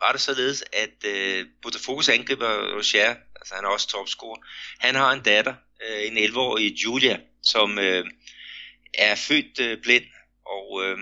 var 0.00 0.12
det 0.12 0.20
således, 0.20 0.64
at 0.72 1.04
øh, 1.04 1.46
Botafogo's 1.66 2.12
angriber 2.12 2.76
Rocher, 2.76 3.14
altså 3.36 3.54
han 3.54 3.64
er 3.64 3.68
også 3.68 3.88
topscorer, 3.88 4.40
han 4.78 4.94
har 4.94 5.12
en 5.12 5.22
datter, 5.22 5.54
øh, 5.88 6.06
en 6.06 6.18
11-årig 6.18 6.84
Julia, 6.84 7.20
som 7.42 7.78
øh, 7.78 8.04
er 8.94 9.14
født 9.14 9.60
øh, 9.60 9.78
blind, 9.82 10.04
og 10.46 10.82
øh, 10.84 10.98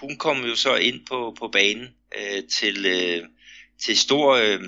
hun 0.00 0.16
kom 0.16 0.44
jo 0.44 0.54
så 0.56 0.76
ind 0.76 1.06
på, 1.06 1.36
på 1.38 1.48
banen 1.48 1.88
øh, 2.18 2.48
til, 2.48 2.86
øh, 2.86 3.24
til 3.84 3.98
stor, 3.98 4.34
øh, 4.34 4.60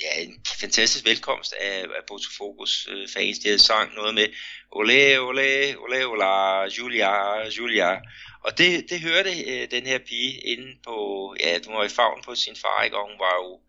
ja, 0.00 0.22
en 0.22 0.44
fantastisk 0.60 1.04
velkomst 1.04 1.52
af, 1.52 1.82
af 1.82 2.02
Botafogos 2.06 2.88
øh, 2.90 3.08
fans. 3.14 3.38
De 3.38 3.48
havde 3.48 3.58
sang 3.58 3.94
noget 3.94 4.14
med 4.14 4.28
ole, 4.72 5.20
ole, 5.20 5.78
ole, 5.78 6.06
ola, 6.06 6.64
Julia, 6.64 7.46
Julia. 7.48 8.00
Og 8.44 8.58
det, 8.58 8.90
det 8.90 9.00
hørte 9.00 9.30
øh, 9.52 9.70
den 9.70 9.86
her 9.86 9.98
pige 9.98 10.40
inde 10.40 10.78
på, 10.84 10.96
ja, 11.40 11.58
hun 11.66 11.76
var 11.76 11.84
i 11.84 11.88
favn 11.88 12.22
på 12.24 12.34
sin 12.34 12.56
far, 12.56 12.82
ikke? 12.82 12.96
og 12.96 13.08
hun 13.10 13.18
var 13.18 13.34
jo 13.44 13.60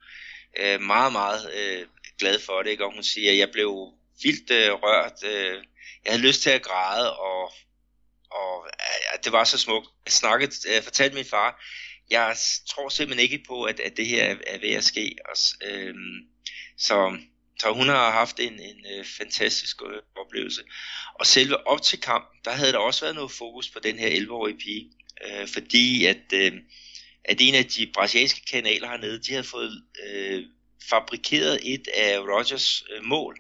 øh, 0.59 0.81
meget, 0.81 1.11
meget 1.11 1.53
øh, 1.53 1.85
glad 2.19 2.39
for 2.39 2.61
det, 2.61 2.69
ikke? 2.69 2.85
og 2.85 2.93
hun 2.93 3.03
siger, 3.03 3.31
at 3.31 3.37
jeg 3.37 3.49
blev 3.51 3.93
vildt 4.23 4.51
øh, 4.51 4.71
rørt, 4.73 5.23
øh, 5.23 5.63
jeg 6.05 6.13
havde 6.13 6.27
lyst 6.27 6.41
til 6.41 6.49
at 6.49 6.61
græde, 6.61 7.17
og, 7.17 7.51
og 8.31 8.67
øh, 8.67 9.23
det 9.23 9.31
var 9.31 9.43
så 9.43 9.57
smukt. 9.57 9.87
Jeg 10.05 10.11
snakkede, 10.11 10.51
øh, 10.69 10.83
fortalte 10.83 11.15
min 11.15 11.25
far, 11.25 11.63
jeg 12.09 12.35
tror 12.69 12.89
simpelthen 12.89 13.23
ikke 13.23 13.45
på, 13.47 13.63
at, 13.63 13.79
at 13.79 13.97
det 13.97 14.07
her 14.07 14.23
er, 14.23 14.35
er 14.47 14.59
ved 14.59 14.71
at 14.71 14.83
ske. 14.83 15.15
Og, 15.29 15.37
øh, 15.67 15.95
så, 16.77 17.17
så 17.59 17.73
hun 17.73 17.87
har 17.87 18.11
haft 18.11 18.39
en, 18.39 18.53
en 18.53 18.85
øh, 18.97 19.05
fantastisk 19.05 19.81
øh, 19.81 20.01
oplevelse. 20.15 20.61
Og 21.19 21.25
selve 21.25 21.67
op 21.67 21.81
til 21.81 22.01
kampen, 22.01 22.39
der 22.45 22.51
havde 22.51 22.71
der 22.71 22.77
også 22.77 23.01
været 23.01 23.15
noget 23.15 23.31
fokus 23.31 23.69
på 23.69 23.79
den 23.79 23.99
her 23.99 24.09
11-årige 24.09 24.57
pige. 24.57 24.91
Øh, 25.25 25.47
fordi 25.47 26.05
at, 26.05 26.33
øh, 26.33 26.53
at 27.25 27.41
en 27.41 27.55
af 27.55 27.65
de 27.65 27.91
brasilianske 27.93 28.41
kanaler 28.51 28.87
hernede, 28.87 29.23
de 29.23 29.31
havde 29.31 29.43
fået 29.43 29.83
øh, 30.07 30.43
fabrikeret 30.89 31.59
et 31.63 31.87
af 31.87 32.19
Rogers 32.19 32.83
øh, 32.91 33.03
mål. 33.03 33.39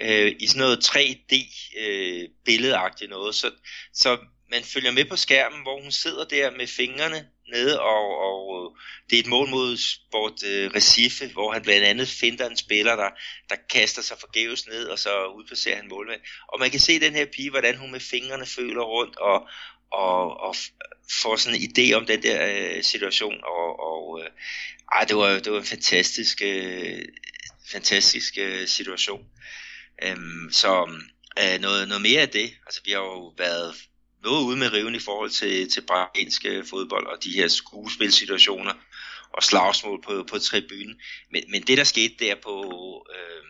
øh, 0.00 0.36
i 0.40 0.46
sådan 0.46 0.60
noget 0.60 0.84
3D 0.84 1.34
øh, 1.78 2.28
billedagtigt 2.44 3.10
noget, 3.10 3.34
så, 3.34 3.50
så 3.92 4.18
man 4.50 4.62
følger 4.64 4.90
med 4.90 5.04
på 5.04 5.16
skærmen, 5.16 5.62
hvor 5.62 5.82
hun 5.82 5.92
sidder 5.92 6.24
der 6.24 6.50
med 6.50 6.66
fingrene 6.66 7.28
nede, 7.48 7.80
og, 7.80 8.18
og 8.18 8.76
det 9.10 9.16
er 9.16 9.20
et 9.20 9.26
mål 9.26 9.48
mod 9.48 9.76
Sport 9.76 10.44
øh, 10.44 10.70
Recife, 10.74 11.26
hvor 11.26 11.52
han 11.52 11.62
blandt 11.62 11.86
andet 11.86 12.08
finder 12.08 12.48
en 12.48 12.56
spiller, 12.56 12.96
der, 12.96 13.10
der 13.48 13.56
kaster 13.70 14.02
sig 14.02 14.16
forgæves 14.20 14.66
ned, 14.66 14.84
og 14.86 14.98
så 14.98 15.26
udplacerer 15.26 15.76
han 15.76 15.88
målmand. 15.88 16.20
Og 16.48 16.60
man 16.60 16.70
kan 16.70 16.80
se 16.80 17.00
den 17.00 17.14
her 17.14 17.26
pige, 17.26 17.50
hvordan 17.50 17.76
hun 17.76 17.90
med 17.90 18.00
fingrene 18.00 18.46
føler 18.46 18.82
rundt, 18.82 19.16
og, 19.16 19.48
og, 19.90 20.40
og 20.40 20.56
får 21.22 21.36
sådan 21.36 21.60
en 21.60 21.70
idé 21.70 21.94
om 21.94 22.06
den 22.06 22.22
der 22.22 22.46
øh, 22.52 22.82
situation, 22.82 23.44
og, 23.44 23.80
og 23.80 24.20
øh, 24.22 24.30
ej, 24.92 25.04
det, 25.04 25.16
var, 25.16 25.38
det 25.38 25.52
var 25.52 25.58
en 25.58 25.64
fantastisk, 25.64 26.42
øh, 26.44 27.02
fantastisk 27.72 28.34
øh, 28.38 28.68
situation. 28.68 29.26
Øhm, 30.02 30.48
så 30.52 30.90
øh, 31.38 31.60
noget, 31.60 31.88
noget 31.88 32.02
mere 32.02 32.20
af 32.20 32.28
det, 32.28 32.54
altså 32.66 32.80
vi 32.84 32.90
har 32.90 32.98
jo 32.98 33.34
været 33.38 33.74
noget 34.24 34.42
ude 34.48 34.58
med 34.58 34.72
riven 34.72 34.94
i 34.94 35.06
forhold 35.08 35.30
til, 35.30 35.70
til 35.70 35.82
brasiliansk 35.88 36.46
fodbold 36.70 37.06
og 37.06 37.16
de 37.24 37.30
her 37.38 37.48
skuespilsituationer 37.48 38.74
og 39.36 39.42
slagsmål 39.42 40.02
på, 40.06 40.12
på 40.30 40.38
tribunen. 40.38 40.96
Men, 41.32 41.42
men 41.52 41.60
det 41.62 41.78
der 41.78 41.84
skete 41.84 42.14
der 42.24 42.34
på, 42.46 42.56
øh, 43.14 43.42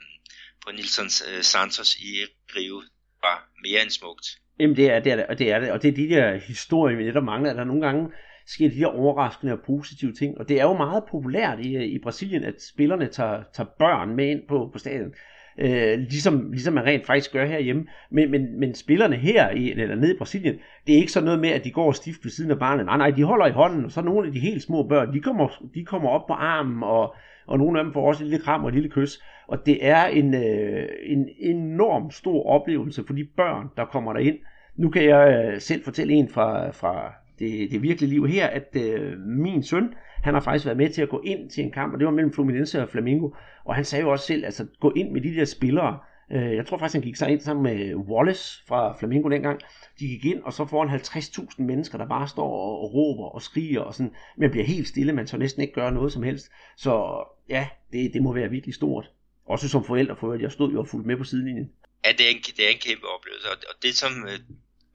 på 0.62 0.72
Nilsson 0.72 1.10
øh, 1.28 1.42
Santos 1.42 1.96
i 1.96 2.10
Rio 2.56 2.82
var 3.22 3.38
mere 3.64 3.82
end 3.82 3.90
smukt. 3.90 4.26
Jamen 4.60 4.76
det 4.76 4.90
er 4.90 5.00
det, 5.00 5.12
er 5.12 5.16
det, 5.16 5.26
og 5.26 5.38
det 5.38 5.50
er 5.50 5.58
det, 5.58 5.70
og 5.70 5.82
det 5.82 5.88
er 5.88 5.92
de 5.92 6.08
der 6.08 6.38
historier, 6.38 6.96
vi 6.96 7.04
netop 7.04 7.24
mangler, 7.24 7.50
at 7.50 7.56
der 7.56 7.64
nogle 7.64 7.86
gange 7.86 8.08
sker 8.46 8.68
de 8.68 8.74
her 8.74 8.86
overraskende 8.86 9.52
og 9.52 9.58
positive 9.66 10.12
ting, 10.12 10.38
og 10.38 10.48
det 10.48 10.60
er 10.60 10.64
jo 10.64 10.76
meget 10.76 11.04
populært 11.10 11.60
i, 11.60 11.76
øh, 11.76 11.82
i 11.82 11.98
Brasilien, 12.02 12.44
at 12.44 12.54
spillerne 12.74 13.08
tager, 13.08 13.42
tager 13.54 13.68
børn 13.78 14.16
med 14.16 14.26
ind 14.30 14.48
på, 14.48 14.70
på 14.72 14.78
stadion 14.78 15.14
øh, 15.58 15.98
ligesom, 15.98 16.50
ligesom 16.50 16.74
man 16.74 16.84
rent 16.84 17.06
faktisk 17.06 17.32
gør 17.32 17.46
herhjemme. 17.46 17.86
Men, 18.10 18.30
men, 18.30 18.60
men 18.60 18.74
spillerne 18.74 19.16
her, 19.16 19.50
i, 19.50 19.70
eller 19.70 19.94
nede 19.94 20.14
i 20.14 20.18
Brasilien, 20.18 20.54
det 20.86 20.94
er 20.94 20.98
ikke 20.98 21.12
sådan 21.12 21.24
noget 21.24 21.40
med, 21.40 21.48
at 21.48 21.64
de 21.64 21.70
går 21.70 21.92
stift 21.92 22.24
ved 22.24 22.30
siden 22.30 22.50
af 22.50 22.58
barnet. 22.58 22.86
Nej, 22.86 22.96
nej, 22.96 23.10
de 23.10 23.24
holder 23.24 23.46
i 23.46 23.50
hånden, 23.50 23.84
og 23.84 23.90
så 23.92 24.02
nogle 24.02 24.26
af 24.26 24.32
de 24.32 24.40
helt 24.40 24.62
små 24.62 24.82
børn, 24.82 25.12
de 25.12 25.20
kommer, 25.20 25.48
de 25.74 25.84
kommer 25.84 26.08
op 26.08 26.26
på 26.26 26.32
armen, 26.32 26.82
og, 26.82 27.14
og 27.46 27.58
nogle 27.58 27.78
af 27.78 27.84
dem 27.84 27.92
får 27.92 28.08
også 28.08 28.24
et 28.24 28.30
lille 28.30 28.44
kram 28.44 28.62
og 28.62 28.68
et 28.68 28.74
lille 28.74 28.90
kys. 28.90 29.22
Og 29.48 29.66
det 29.66 29.86
er 29.86 30.04
en, 30.06 30.34
øh, 30.34 30.88
en 31.06 31.28
enorm 31.38 32.10
stor 32.10 32.46
oplevelse 32.46 33.04
for 33.06 33.14
de 33.14 33.24
børn, 33.36 33.66
der 33.76 33.84
kommer 33.84 34.12
derind. 34.12 34.38
Nu 34.76 34.90
kan 34.90 35.04
jeg 35.04 35.50
øh, 35.52 35.60
selv 35.60 35.84
fortælle 35.84 36.12
en 36.12 36.28
fra, 36.28 36.70
fra 36.70 37.12
det, 37.38 37.70
det 37.70 37.82
virkelige 37.82 38.10
liv 38.10 38.26
her, 38.26 38.46
at 38.46 38.76
øh, 38.76 39.18
min 39.18 39.62
søn, 39.62 39.94
han 40.24 40.34
har 40.34 40.40
faktisk 40.40 40.64
været 40.64 40.76
med 40.78 40.90
til 40.90 41.02
at 41.02 41.08
gå 41.08 41.20
ind 41.24 41.50
til 41.50 41.64
en 41.64 41.72
kamp, 41.72 41.92
og 41.92 41.98
det 41.98 42.06
var 42.06 42.12
mellem 42.12 42.32
Fluminense 42.32 42.82
og 42.82 42.88
Flamengo. 42.88 43.30
Og 43.64 43.74
han 43.74 43.84
sagde 43.84 44.02
jo 44.02 44.10
også 44.10 44.26
selv, 44.26 44.44
altså 44.44 44.66
gå 44.80 44.92
ind 44.96 45.10
med 45.10 45.20
de 45.20 45.34
der 45.34 45.44
spillere. 45.44 45.98
Øh, 46.32 46.54
jeg 46.54 46.66
tror 46.66 46.78
faktisk, 46.78 46.94
han 46.94 47.02
gik 47.02 47.16
så 47.16 47.26
ind 47.26 47.40
sammen 47.40 47.62
med 47.62 47.94
Wallace 47.94 48.64
fra 48.68 48.96
Flamengo 48.98 49.28
dengang. 49.28 49.60
De 49.98 50.08
gik 50.08 50.24
ind, 50.24 50.42
og 50.42 50.52
så 50.52 50.66
foran 50.66 50.88
50.000 50.88 51.62
mennesker, 51.62 51.98
der 51.98 52.08
bare 52.08 52.28
står 52.28 52.50
og, 52.82 52.94
råber 52.94 53.24
og 53.34 53.42
skriger, 53.42 53.80
og 53.80 53.94
sådan, 53.94 54.12
man 54.36 54.50
bliver 54.50 54.66
helt 54.66 54.88
stille, 54.88 55.12
man 55.12 55.26
så 55.26 55.36
næsten 55.36 55.62
ikke 55.62 55.74
gøre 55.74 55.92
noget 55.92 56.12
som 56.12 56.22
helst. 56.22 56.50
Så 56.76 57.24
ja, 57.48 57.68
det, 57.92 58.10
det 58.14 58.22
må 58.22 58.32
være 58.32 58.50
virkelig 58.50 58.74
stort. 58.74 59.10
Også 59.46 59.68
som 59.68 59.84
forældre, 59.84 60.16
for 60.16 60.34
jeg 60.34 60.52
stod 60.52 60.72
jo 60.72 60.80
og 60.80 60.88
fulgte 60.88 61.06
med 61.06 61.16
på 61.16 61.24
sidelinjen. 61.24 61.70
Ja, 62.04 62.10
det 62.12 62.26
er 62.26 62.30
en, 62.30 62.40
det 62.56 62.66
er 62.66 62.70
en 62.70 62.82
kæmpe 62.86 63.06
oplevelse, 63.16 63.48
og 63.50 63.82
det 63.82 63.94
som 63.94 64.12
øh, 64.26 64.38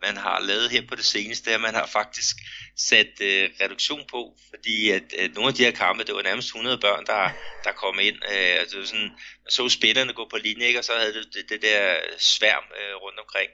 man 0.02 0.18
har 0.18 0.40
lavet 0.40 0.70
her 0.70 0.82
på 0.90 0.96
det 0.96 1.06
seneste, 1.06 1.54
at 1.54 1.62
man 1.62 1.74
har 1.74 1.86
faktisk 1.86 2.36
sat 2.78 3.14
øh, 3.22 3.50
reduktion 3.62 4.04
på, 4.12 4.38
fordi 4.50 4.92
at, 4.92 5.14
at 5.14 5.34
nogle 5.36 5.48
af 5.48 5.54
de 5.54 5.64
her 5.64 5.72
kampe, 5.72 6.04
det 6.04 6.16
var 6.16 6.22
nærmest 6.22 6.48
100 6.48 6.78
børn, 6.78 7.06
der, 7.06 7.30
der 7.64 7.72
kom 7.72 8.00
ind. 8.00 8.16
Øh, 8.16 8.54
altså 8.62 8.86
sådan, 8.86 9.10
man 9.44 9.52
så 9.52 9.70
spillerne 9.70 10.14
gå 10.14 10.28
på 10.32 10.38
linje, 10.38 10.66
ikke? 10.66 10.80
og 10.80 10.86
så 10.86 10.92
havde 11.00 11.14
det 11.14 11.26
det, 11.34 11.50
det 11.50 11.62
der 11.62 11.96
sværm 12.18 12.64
øh, 12.80 12.96
rundt 12.96 13.20
omkring. 13.20 13.50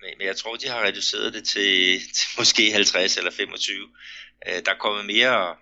Men, 0.00 0.10
men 0.18 0.26
jeg 0.26 0.36
tror, 0.36 0.56
de 0.56 0.68
har 0.68 0.82
reduceret 0.84 1.34
det 1.34 1.44
til, 1.44 2.00
til 2.16 2.28
måske 2.38 2.72
50 2.72 3.16
eller 3.16 3.30
25. 3.30 3.76
Øh, 4.46 4.62
der 4.64 4.70
er 4.72 4.78
kommet 4.78 5.04
mere, 5.06 5.56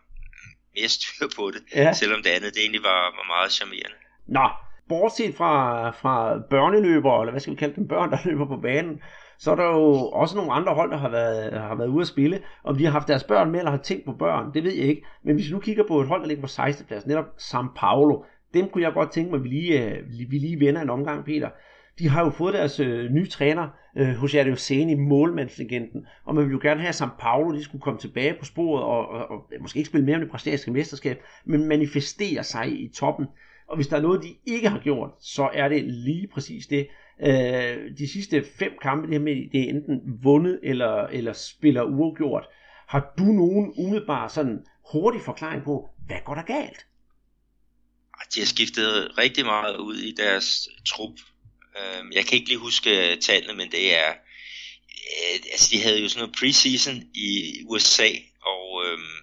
mere 0.77 0.89
styr 0.89 1.29
på 1.37 1.51
det, 1.51 1.63
ja. 1.75 1.93
selvom 1.93 2.23
det 2.23 2.31
andet 2.31 2.55
det 2.55 2.61
egentlig 2.61 2.83
var, 2.83 3.03
var 3.19 3.27
meget 3.27 3.53
charmerende. 3.53 3.99
Nå, 4.27 4.47
bortset 4.89 5.35
fra, 5.37 5.55
fra 5.91 6.15
børneløbere, 6.51 7.23
eller 7.23 7.31
hvad 7.33 7.41
skal 7.41 7.53
vi 7.53 7.59
kalde 7.59 7.77
dem, 7.77 7.89
børn, 7.89 8.11
der 8.11 8.19
løber 8.25 8.47
på 8.47 8.57
banen, 8.57 9.03
så 9.41 9.51
er 9.51 9.55
der 9.55 9.65
jo 9.65 10.09
også 10.09 10.37
nogle 10.37 10.53
andre 10.53 10.75
hold, 10.75 10.91
der 10.91 10.97
har 10.97 11.09
været, 11.09 11.53
har 11.61 11.75
været 11.75 11.89
ude 11.89 12.01
at 12.01 12.07
spille. 12.07 12.41
Om 12.65 12.77
de 12.77 12.85
har 12.85 12.93
haft 12.93 13.09
deres 13.09 13.25
børn 13.25 13.51
med, 13.51 13.59
eller 13.59 13.71
har 13.71 13.79
tænkt 13.79 14.05
på 14.05 14.13
børn, 14.13 14.55
det 14.55 14.65
ved 14.65 14.73
jeg 14.73 14.85
ikke. 14.85 15.03
Men 15.25 15.35
hvis 15.35 15.49
vi 15.49 15.53
nu 15.53 15.61
kigger 15.61 15.85
på 15.89 16.01
et 16.01 16.07
hold, 16.07 16.21
der 16.21 16.29
ligger 16.29 16.43
på 16.43 16.49
16. 16.49 16.87
plads, 16.87 17.07
netop 17.07 17.25
San 17.39 17.67
Paulo, 17.77 18.23
dem 18.55 18.69
kunne 18.69 18.85
jeg 18.85 18.93
godt 18.93 19.11
tænke 19.11 19.31
mig, 19.31 19.39
at 19.39 19.45
vi 19.45 19.49
lige, 19.49 19.85
øh, 19.85 20.09
vi 20.31 20.39
lige 20.39 20.61
vender 20.61 20.81
en 20.83 20.91
omgang, 20.91 21.25
Peter. 21.25 21.49
De 21.99 22.09
har 22.09 22.25
jo 22.25 22.31
fået 22.31 22.55
deres 22.55 22.81
øh, 22.81 23.11
nye 23.11 23.27
træner, 23.27 23.69
øh, 23.97 24.23
José 24.23 24.55
Seni, 24.55 24.95
målmandslegenden, 24.95 26.07
og 26.25 26.35
man 26.35 26.45
vil 26.45 26.53
jo 26.53 26.59
gerne 26.63 26.81
have, 26.81 26.89
at 26.89 26.95
San 26.95 27.09
Paulo 27.19 27.55
de 27.55 27.65
skulle 27.65 27.83
komme 27.83 28.01
tilbage 28.01 28.35
på 28.39 28.45
sporet, 28.45 28.85
og, 28.85 29.09
og, 29.09 29.31
og 29.31 29.53
måske 29.61 29.79
ikke 29.79 29.89
spille 29.89 30.07
mere 30.07 30.17
om 30.17 30.23
det 30.23 30.31
brasilianske 30.31 30.71
mesterskab, 30.71 31.23
men 31.45 31.69
manifestere 31.69 32.45
sig 32.45 32.69
i 32.69 32.91
toppen. 32.95 33.27
Og 33.69 33.77
hvis 33.77 33.89
der 33.89 33.97
er 33.97 34.01
noget, 34.03 34.23
de 34.23 34.53
ikke 34.53 34.69
har 34.69 34.79
gjort, 34.79 35.11
så 35.21 35.49
er 35.53 35.69
det 35.69 35.85
lige 35.85 36.29
præcis 36.35 36.67
det. 36.67 36.87
Øh, 37.23 37.99
de 37.99 38.13
sidste 38.13 38.45
fem 38.59 38.73
kampe, 38.83 39.07
det, 39.07 39.15
her 39.15 39.21
med, 39.21 39.51
det 39.53 39.61
er 39.61 39.69
enten 39.69 40.01
vundet 40.23 40.61
eller, 40.63 41.07
eller 41.07 41.33
spiller 41.33 41.83
uafgjort. 41.83 42.47
Har 42.89 43.15
du 43.19 43.25
nogen 43.25 43.73
umiddelbar 43.77 44.29
sådan 44.29 44.59
hurtig 44.93 45.21
forklaring 45.21 45.65
på, 45.65 45.91
hvad 46.07 46.17
går 46.25 46.35
der 46.35 46.43
galt? 46.43 46.87
De 48.35 48.41
har 48.41 48.47
skiftet 48.47 49.19
rigtig 49.19 49.45
meget 49.45 49.77
ud 49.77 49.97
i 49.97 50.13
deres 50.13 50.69
trup. 50.87 51.19
Øhm, 51.79 52.13
jeg 52.13 52.25
kan 52.25 52.39
ikke 52.39 52.49
lige 52.49 52.59
huske 52.59 53.13
øh, 53.13 53.19
tallene, 53.19 53.55
men 53.55 53.71
det 53.71 53.99
er... 53.99 54.09
Øh, 54.09 55.41
altså, 55.53 55.69
de 55.73 55.83
havde 55.83 56.03
jo 56.03 56.09
sådan 56.09 56.21
noget 56.21 56.37
preseason 56.39 57.03
i 57.15 57.55
USA, 57.67 58.09
og 58.43 58.85
øhm, 58.87 59.17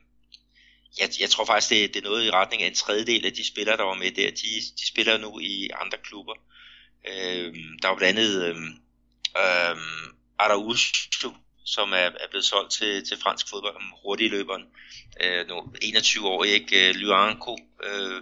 jeg, 1.00 1.10
jeg 1.20 1.30
tror 1.30 1.46
faktisk, 1.46 1.70
det, 1.70 1.94
det 1.94 2.00
er 2.00 2.10
noget 2.10 2.26
i 2.26 2.32
retning 2.32 2.64
af 2.64 2.68
en 2.68 2.74
tredjedel 2.74 3.26
af 3.26 3.34
de 3.34 3.48
spillere, 3.48 3.78
der 3.78 3.84
var 3.84 3.94
med 3.94 4.12
der. 4.12 4.30
De, 4.32 4.50
de 4.80 4.88
spiller 4.88 5.18
nu 5.18 5.40
i 5.40 5.70
andre 5.82 5.98
klubber. 6.04 6.34
Øh, 7.08 7.56
der 7.82 7.88
var 7.88 7.96
blandt 7.96 8.20
andet 8.20 8.44
øh, 8.46 8.56
øh, 9.38 9.78
Araujo, 10.40 10.76
som 11.66 11.92
er, 11.92 11.96
er 11.96 12.30
blevet 12.30 12.46
solgt 12.46 12.72
til, 12.72 13.08
til 13.08 13.18
fransk 13.24 13.50
fodbold, 13.50 13.76
hurtig 14.04 14.30
løberen. 14.30 14.64
Øh, 15.24 15.48
nu, 15.48 15.74
21 15.82 16.28
år, 16.28 16.44
ikke? 16.44 16.90
Øh, 16.90 16.96
Luanco, 16.96 17.58
øh, 17.84 18.22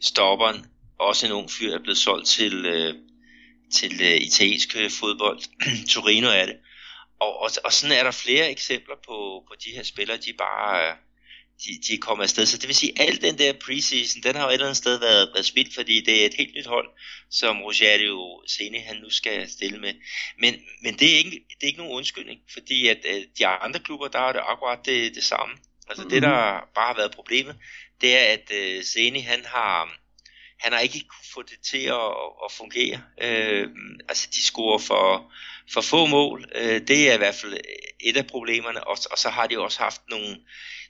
stopperen, 0.00 0.66
også 0.98 1.26
en 1.26 1.32
ung 1.32 1.50
fyr, 1.50 1.74
er 1.74 1.78
blevet 1.78 1.98
solgt 1.98 2.26
til, 2.26 2.66
øh, 2.66 2.94
til 3.72 4.02
øh, 4.02 4.16
italiensk 4.16 4.76
øh, 4.76 4.90
fodbold. 4.90 5.38
Torino 5.94 6.28
er 6.28 6.46
det. 6.46 6.56
Og, 7.20 7.40
og, 7.40 7.50
og 7.64 7.72
sådan 7.72 7.98
er 7.98 8.02
der 8.02 8.10
flere 8.10 8.50
eksempler 8.50 8.94
på, 9.06 9.44
på 9.48 9.54
de 9.64 9.70
her 9.70 9.82
spillere, 9.82 10.16
de 10.16 10.32
bare... 10.38 10.88
Øh, 10.88 10.94
de, 11.64 11.78
de 11.88 11.98
kommet 11.98 12.22
afsted. 12.22 12.46
Så 12.46 12.58
det 12.58 12.68
vil 12.68 12.76
sige, 12.76 12.92
at 13.00 13.08
al 13.08 13.22
den 13.22 13.38
der 13.38 13.52
preseason, 13.52 14.22
den 14.22 14.36
har 14.36 14.42
jo 14.42 14.48
et 14.48 14.52
eller 14.52 14.66
andet 14.66 14.76
sted 14.76 14.98
været, 14.98 15.30
været 15.34 15.46
spildt, 15.46 15.74
fordi 15.74 16.00
det 16.00 16.22
er 16.22 16.26
et 16.26 16.34
helt 16.34 16.54
nyt 16.54 16.66
hold, 16.66 16.88
som 17.30 17.62
Rogerio 17.62 18.42
Sene 18.46 18.80
han 18.80 18.96
nu 18.96 19.10
skal 19.10 19.50
stille 19.50 19.78
med. 19.78 19.94
Men, 20.38 20.54
men 20.82 20.98
det, 20.98 21.12
er 21.12 21.16
ikke, 21.16 21.30
det 21.30 21.62
er 21.62 21.66
ikke 21.66 21.78
nogen 21.78 21.96
undskyldning, 21.96 22.40
fordi 22.52 22.88
at, 22.88 23.04
at 23.04 23.24
de 23.38 23.46
andre 23.46 23.80
klubber, 23.80 24.08
der 24.08 24.18
er 24.18 24.32
det 24.32 24.40
akkurat 24.44 24.78
det, 24.84 25.14
det 25.14 25.24
samme. 25.24 25.54
Altså 25.88 26.02
mm-hmm. 26.02 26.10
det, 26.10 26.22
der 26.22 26.68
bare 26.74 26.86
har 26.86 26.96
været 26.96 27.14
problemet, 27.14 27.56
det 28.00 28.16
er, 28.16 28.32
at 28.32 28.50
uh, 28.50 28.84
Sene 28.84 29.20
han 29.20 29.44
har, 29.44 29.98
han 30.60 30.72
har 30.72 30.80
ikke 30.80 30.98
kunne 30.98 31.32
få 31.34 31.42
det 31.42 31.58
til 31.70 31.84
at, 31.86 32.10
at 32.44 32.52
fungere. 32.52 33.02
Uh, 33.24 33.70
altså 34.08 34.28
de 34.34 34.42
scorer 34.42 34.78
for, 34.78 35.32
for 35.72 35.80
få 35.80 36.06
mål. 36.06 36.44
Uh, 36.56 36.80
det 36.88 37.10
er 37.10 37.14
i 37.14 37.16
hvert 37.16 37.34
fald 37.34 37.56
et 38.00 38.16
af 38.16 38.26
problemerne, 38.26 38.86
og, 38.86 38.98
og 39.10 39.18
så 39.18 39.30
har 39.30 39.46
de 39.46 39.58
også 39.58 39.78
haft 39.78 40.00
nogle 40.08 40.36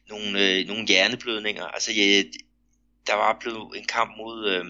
nogle, 0.08 0.40
øh, 0.40 0.66
nogle 0.66 0.86
hjerneblødninger. 0.86 1.64
Altså, 1.64 1.92
jeg, 1.92 2.24
der 3.06 3.14
var 3.14 3.36
blevet 3.40 3.78
en 3.78 3.86
kamp 3.86 4.16
mod, 4.16 4.48
øh, 4.48 4.64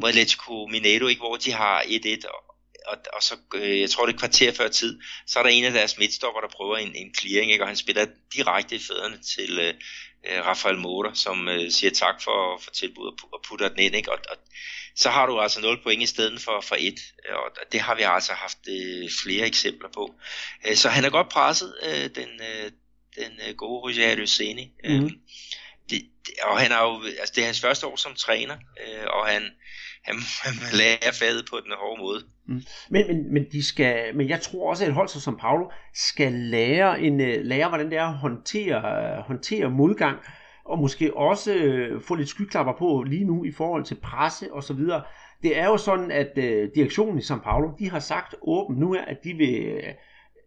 mod 0.00 0.08
Atletico 0.08 0.66
Mineiro, 0.66 1.06
ikke, 1.06 1.20
hvor 1.20 1.36
de 1.36 1.52
har 1.52 1.82
1-1, 1.82 2.28
og, 2.28 2.56
og, 2.86 2.98
og 3.12 3.22
så, 3.22 3.36
øh, 3.54 3.80
jeg 3.80 3.90
tror 3.90 4.06
det 4.06 4.14
er 4.14 4.18
kvarter 4.18 4.52
før 4.52 4.68
tid, 4.68 5.00
så 5.26 5.38
er 5.38 5.42
der 5.42 5.50
en 5.50 5.64
af 5.64 5.72
deres 5.72 5.98
midtstopper, 5.98 6.40
der 6.40 6.48
prøver 6.48 6.76
en, 6.76 6.94
en 6.94 7.14
clearing, 7.14 7.52
ikke, 7.52 7.64
og 7.64 7.68
han 7.68 7.76
spiller 7.76 8.06
direkte 8.34 8.76
i 8.76 8.78
fødderne 8.78 9.18
til 9.22 9.58
øh, 9.58 9.74
øh 10.28 10.46
Rafael 10.46 10.78
Motor, 10.78 11.12
som 11.14 11.48
øh, 11.48 11.70
siger 11.70 11.90
tak 11.90 12.22
for, 12.22 12.60
for 12.64 12.70
tilbuddet 12.70 13.20
og 13.32 13.40
putter 13.48 13.68
den 13.68 13.78
ind, 13.78 13.96
ikke, 13.96 14.12
og, 14.12 14.18
og 14.30 14.36
så 14.96 15.10
har 15.10 15.26
du 15.26 15.40
altså 15.40 15.60
0 15.60 15.82
point 15.82 16.02
i 16.02 16.06
stedet 16.06 16.40
for, 16.40 16.60
for 16.60 16.76
1, 16.78 16.94
øh, 17.28 17.36
og 17.36 17.72
det 17.72 17.80
har 17.80 17.94
vi 17.94 18.02
altså 18.02 18.32
haft 18.32 18.58
øh, 18.68 19.10
flere 19.22 19.46
eksempler 19.46 19.88
på. 19.94 20.14
Øh, 20.66 20.76
så 20.76 20.88
han 20.88 21.04
er 21.04 21.10
godt 21.10 21.28
presset, 21.28 21.74
øh, 21.82 22.10
den, 22.14 22.28
øh, 22.40 22.70
den 23.16 23.32
øh, 23.48 23.56
gode 23.56 23.82
Roger. 23.86 24.72
Mm. 24.84 25.04
Øh, 25.04 25.10
det, 25.90 26.00
det, 26.26 26.34
og 26.44 26.58
han 26.60 26.72
er 26.72 26.82
jo, 26.82 27.02
altså 27.20 27.32
det 27.34 27.42
er 27.42 27.46
hans 27.46 27.60
første 27.60 27.86
år 27.86 27.96
som 27.96 28.14
træner, 28.14 28.54
øh, 28.54 29.06
og 29.10 29.26
han, 29.26 29.42
han, 30.04 30.16
han 30.42 30.54
lærer 30.80 31.12
fadet 31.12 31.46
på 31.50 31.56
den 31.64 31.72
hårde 31.80 32.02
måde. 32.02 32.24
Mm. 32.48 32.62
Men, 32.90 33.06
men, 33.06 33.32
men, 33.32 33.44
de 33.52 33.64
skal, 33.64 34.16
men 34.16 34.28
jeg 34.28 34.40
tror 34.40 34.70
også, 34.70 34.84
at 34.84 34.88
et 34.88 34.94
hold 34.94 35.08
som 35.08 35.38
Paulo 35.38 35.70
skal 35.94 36.32
lære, 36.32 37.00
en, 37.00 37.20
øh, 37.20 37.44
lære 37.44 37.68
hvordan 37.68 37.90
det 37.90 37.98
er 37.98 38.06
at 38.06 38.18
håndtere, 38.18 39.22
håndtere 39.22 39.70
modgang, 39.70 40.18
og 40.64 40.78
måske 40.78 41.16
også 41.16 41.54
øh, 41.54 42.02
få 42.02 42.14
lidt 42.14 42.28
skyklapper 42.28 42.72
på 42.78 43.02
lige 43.02 43.24
nu 43.24 43.44
i 43.44 43.52
forhold 43.52 43.84
til 43.84 43.94
presse 43.94 44.52
og 44.52 44.62
så 44.62 44.74
videre. 44.74 45.02
det 45.42 45.58
er 45.58 45.66
jo 45.66 45.76
sådan, 45.76 46.10
at 46.10 46.32
øh, 46.36 46.68
direktionen 46.74 47.18
i 47.18 47.22
São 47.22 47.42
Paulo, 47.42 47.70
de 47.78 47.90
har 47.90 48.00
sagt 48.00 48.34
åbent 48.42 48.78
nu, 48.78 48.94
at 48.94 49.16
de 49.24 49.34
vil, 49.34 49.82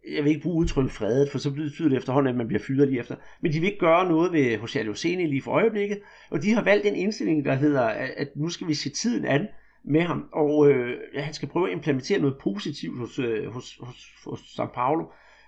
jeg 0.08 0.24
vil 0.24 0.30
ikke 0.30 0.42
bruge 0.42 0.56
udtrykket 0.56 0.92
fredet, 0.92 1.30
for 1.30 1.38
så 1.38 1.50
betyder 1.50 1.88
det 1.88 1.96
efterhånden, 1.96 2.30
at 2.30 2.36
man 2.36 2.46
bliver 2.46 2.62
fyret 2.66 2.88
lige 2.88 3.00
efter, 3.00 3.14
men 3.40 3.52
de 3.52 3.60
vil 3.60 3.66
ikke 3.66 3.78
gøre 3.78 4.08
noget 4.08 4.32
ved 4.32 4.58
hos 4.58 4.76
Luceni 4.84 5.26
lige 5.26 5.42
for 5.42 5.50
øjeblikket, 5.50 5.98
og 6.30 6.42
de 6.42 6.54
har 6.54 6.62
valgt 6.62 6.86
en 6.86 6.94
indstilling, 6.94 7.44
der 7.44 7.54
hedder, 7.54 7.82
at 8.16 8.28
nu 8.36 8.48
skal 8.48 8.68
vi 8.68 8.74
se 8.74 8.90
tiden 8.90 9.24
an 9.24 9.46
med 9.84 10.00
ham, 10.00 10.24
og 10.32 10.70
øh, 10.70 10.98
ja, 11.14 11.20
han 11.20 11.34
skal 11.34 11.48
prøve 11.48 11.68
at 11.68 11.72
implementere 11.72 12.18
noget 12.18 12.36
positivt 12.42 12.98
hos, 12.98 13.18
øh, 13.18 13.52
hos, 13.52 13.78
hos, 13.80 14.06
hos 14.24 14.40
São 14.40 14.74
Paulo. 14.74 15.04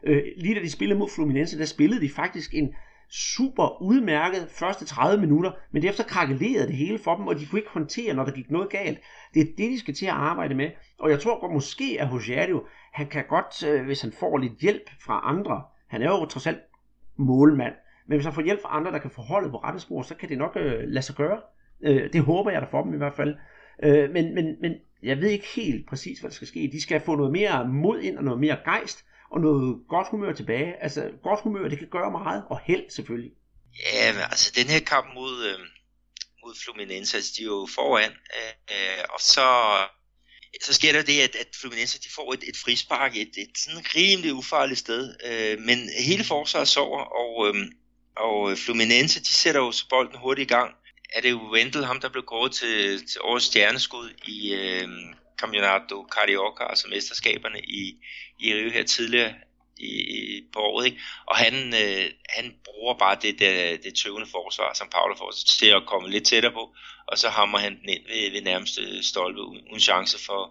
Øh, 0.07 0.23
lige 0.37 0.55
da 0.55 0.61
de 0.61 0.71
spillede 0.71 0.99
mod 0.99 1.09
Fluminense, 1.15 1.59
der 1.59 1.65
spillede 1.65 2.01
de 2.01 2.09
faktisk 2.11 2.55
en 2.55 2.75
super 3.13 3.83
udmærket 3.83 4.49
første 4.51 4.85
30 4.85 5.21
minutter, 5.21 5.51
men 5.73 5.83
derefter 5.83 6.05
krakkelerede 6.05 6.67
det 6.67 6.77
hele 6.77 6.99
for 6.99 7.17
dem, 7.17 7.27
og 7.27 7.39
de 7.39 7.47
kunne 7.47 7.59
ikke 7.59 7.71
håndtere, 7.71 8.15
når 8.15 8.25
der 8.25 8.33
gik 8.33 8.51
noget 8.51 8.71
galt. 8.71 8.99
Det 9.35 9.41
er 9.41 9.47
det, 9.59 9.71
de 9.71 9.79
skal 9.79 9.95
til 9.95 10.07
at 10.07 10.13
arbejde 10.13 10.55
med, 10.55 10.71
og 10.99 11.11
jeg 11.11 11.21
tror 11.21 11.41
godt 11.41 11.53
måske, 11.53 11.97
at 12.01 12.13
Rogerio, 12.13 12.63
han 12.93 13.07
kan 13.07 13.25
godt, 13.29 13.63
øh, 13.63 13.85
hvis 13.85 14.01
han 14.01 14.13
får 14.13 14.39
lidt 14.39 14.59
hjælp 14.61 14.91
fra 15.05 15.21
andre, 15.25 15.63
han 15.89 16.03
er 16.03 16.11
jo 16.11 16.25
trods 16.25 16.47
alt 16.47 16.61
målmand, 17.17 17.75
men 18.07 18.17
hvis 18.17 18.25
han 18.25 18.35
får 18.35 18.43
hjælp 18.43 18.63
fra 18.63 18.77
andre, 18.77 18.93
der 18.93 18.99
kan 18.99 19.11
få 19.11 19.23
holdet 19.23 19.51
på 19.51 19.57
rette 19.57 19.81
spor, 19.81 20.03
så 20.03 20.15
kan 20.15 20.29
det 20.29 20.39
nok 20.39 20.57
øh, 20.57 20.89
lade 20.89 21.03
sig 21.03 21.15
gøre. 21.15 21.41
Øh, 21.83 22.13
det 22.13 22.21
håber 22.23 22.51
jeg 22.51 22.63
da 22.63 22.67
for 22.71 22.83
dem 22.83 22.95
i 22.95 22.97
hvert 22.97 23.15
fald. 23.15 23.37
Øh, 23.83 24.11
men, 24.11 24.35
men, 24.35 24.57
men 24.61 24.73
jeg 25.03 25.21
ved 25.21 25.29
ikke 25.29 25.47
helt 25.57 25.89
præcis, 25.89 26.19
hvad 26.19 26.31
der 26.31 26.35
skal 26.35 26.49
ske. 26.49 26.71
De 26.73 26.83
skal 26.83 27.01
få 27.01 27.17
noget 27.17 27.33
mere 27.33 27.69
mod 27.69 28.01
ind 28.01 28.19
og 28.19 28.25
noget 28.25 28.41
mere 28.41 28.59
gejst, 28.65 29.05
og 29.31 29.41
noget 29.41 29.83
godt 29.89 30.09
humør 30.09 30.33
tilbage. 30.33 30.83
Altså, 30.83 31.11
godt 31.23 31.41
humør, 31.41 31.69
det 31.69 31.79
kan 31.79 31.89
gøre 31.89 32.11
meget, 32.11 32.45
og 32.51 32.61
held 32.65 32.91
selvfølgelig. 32.91 33.33
Ja, 33.93 34.13
men 34.13 34.23
altså, 34.23 34.53
den 34.57 34.67
her 34.67 34.81
kamp 34.81 35.15
mod, 35.15 35.35
øh, 35.51 35.59
mod 36.45 36.55
Fluminense, 36.65 37.17
altså, 37.17 37.33
de 37.39 37.43
er 37.43 37.47
jo 37.47 37.69
foran, 37.75 38.11
øh, 38.11 38.55
øh 38.75 39.05
og 39.15 39.21
så, 39.21 39.49
så 40.61 40.75
sker 40.75 40.93
der 40.93 41.03
det, 41.03 41.21
at, 41.21 41.37
at 41.37 41.49
Fluminense 41.61 42.01
de 42.01 42.09
får 42.11 42.33
et, 42.33 42.45
et 42.49 42.57
frispark, 42.57 43.17
et, 43.17 43.29
et 43.37 43.59
sådan 43.59 43.85
rimelig 43.97 44.35
ufarligt 44.35 44.79
sted, 44.79 45.15
øh, 45.25 45.61
men 45.61 45.89
hele 45.99 46.25
forsvaret 46.25 46.69
sover, 46.69 47.01
og, 47.01 47.49
øh, 47.49 47.67
og 48.17 48.59
Fluminense, 48.59 49.21
de 49.21 49.27
sætter 49.27 49.61
jo 49.61 49.73
så 49.73 49.89
bolden 49.91 50.19
hurtigt 50.19 50.51
i 50.51 50.55
gang. 50.55 50.75
Er 51.15 51.21
det 51.21 51.31
jo 51.31 51.51
Wendel, 51.53 51.85
ham 51.85 52.01
der 52.01 52.09
blev 52.09 52.25
kåret 52.25 52.53
til, 52.53 53.07
til 53.07 53.21
årets 53.21 53.47
stjerneskud 53.47 54.11
i 54.27 54.55
øh, 54.55 54.89
Campeonato 55.39 56.07
Carioca, 56.11 56.65
altså 56.65 56.89
mesterskaberne 56.89 57.61
i, 57.61 57.97
i 58.39 58.55
Rio 58.55 58.71
her 58.71 58.85
tidligere 58.85 59.35
i, 59.83 59.93
i, 60.17 60.43
på 60.53 60.59
året, 60.59 60.87
ikke? 60.87 61.01
og 61.27 61.37
han, 61.37 61.55
øh, 61.83 62.11
han 62.29 62.55
bruger 62.65 62.95
bare 62.95 63.17
det, 63.23 63.39
det, 63.39 63.85
det 63.85 63.95
tøvende 63.95 64.27
forsvar, 64.31 64.75
som 64.75 64.89
Paolo 64.89 65.15
får 65.19 65.33
til 65.59 65.67
at 65.67 65.87
komme 65.87 66.11
lidt 66.11 66.27
tættere 66.27 66.53
på, 66.53 66.75
og 67.07 67.19
så 67.19 67.29
hammer 67.29 67.59
han 67.59 67.81
den 67.81 67.89
ind 67.89 68.05
ved, 68.09 68.31
ved 68.31 68.43
nærmeste 68.43 69.03
stolpe 69.03 69.41
uden 69.41 69.81
chance 69.81 70.25
for, 70.27 70.51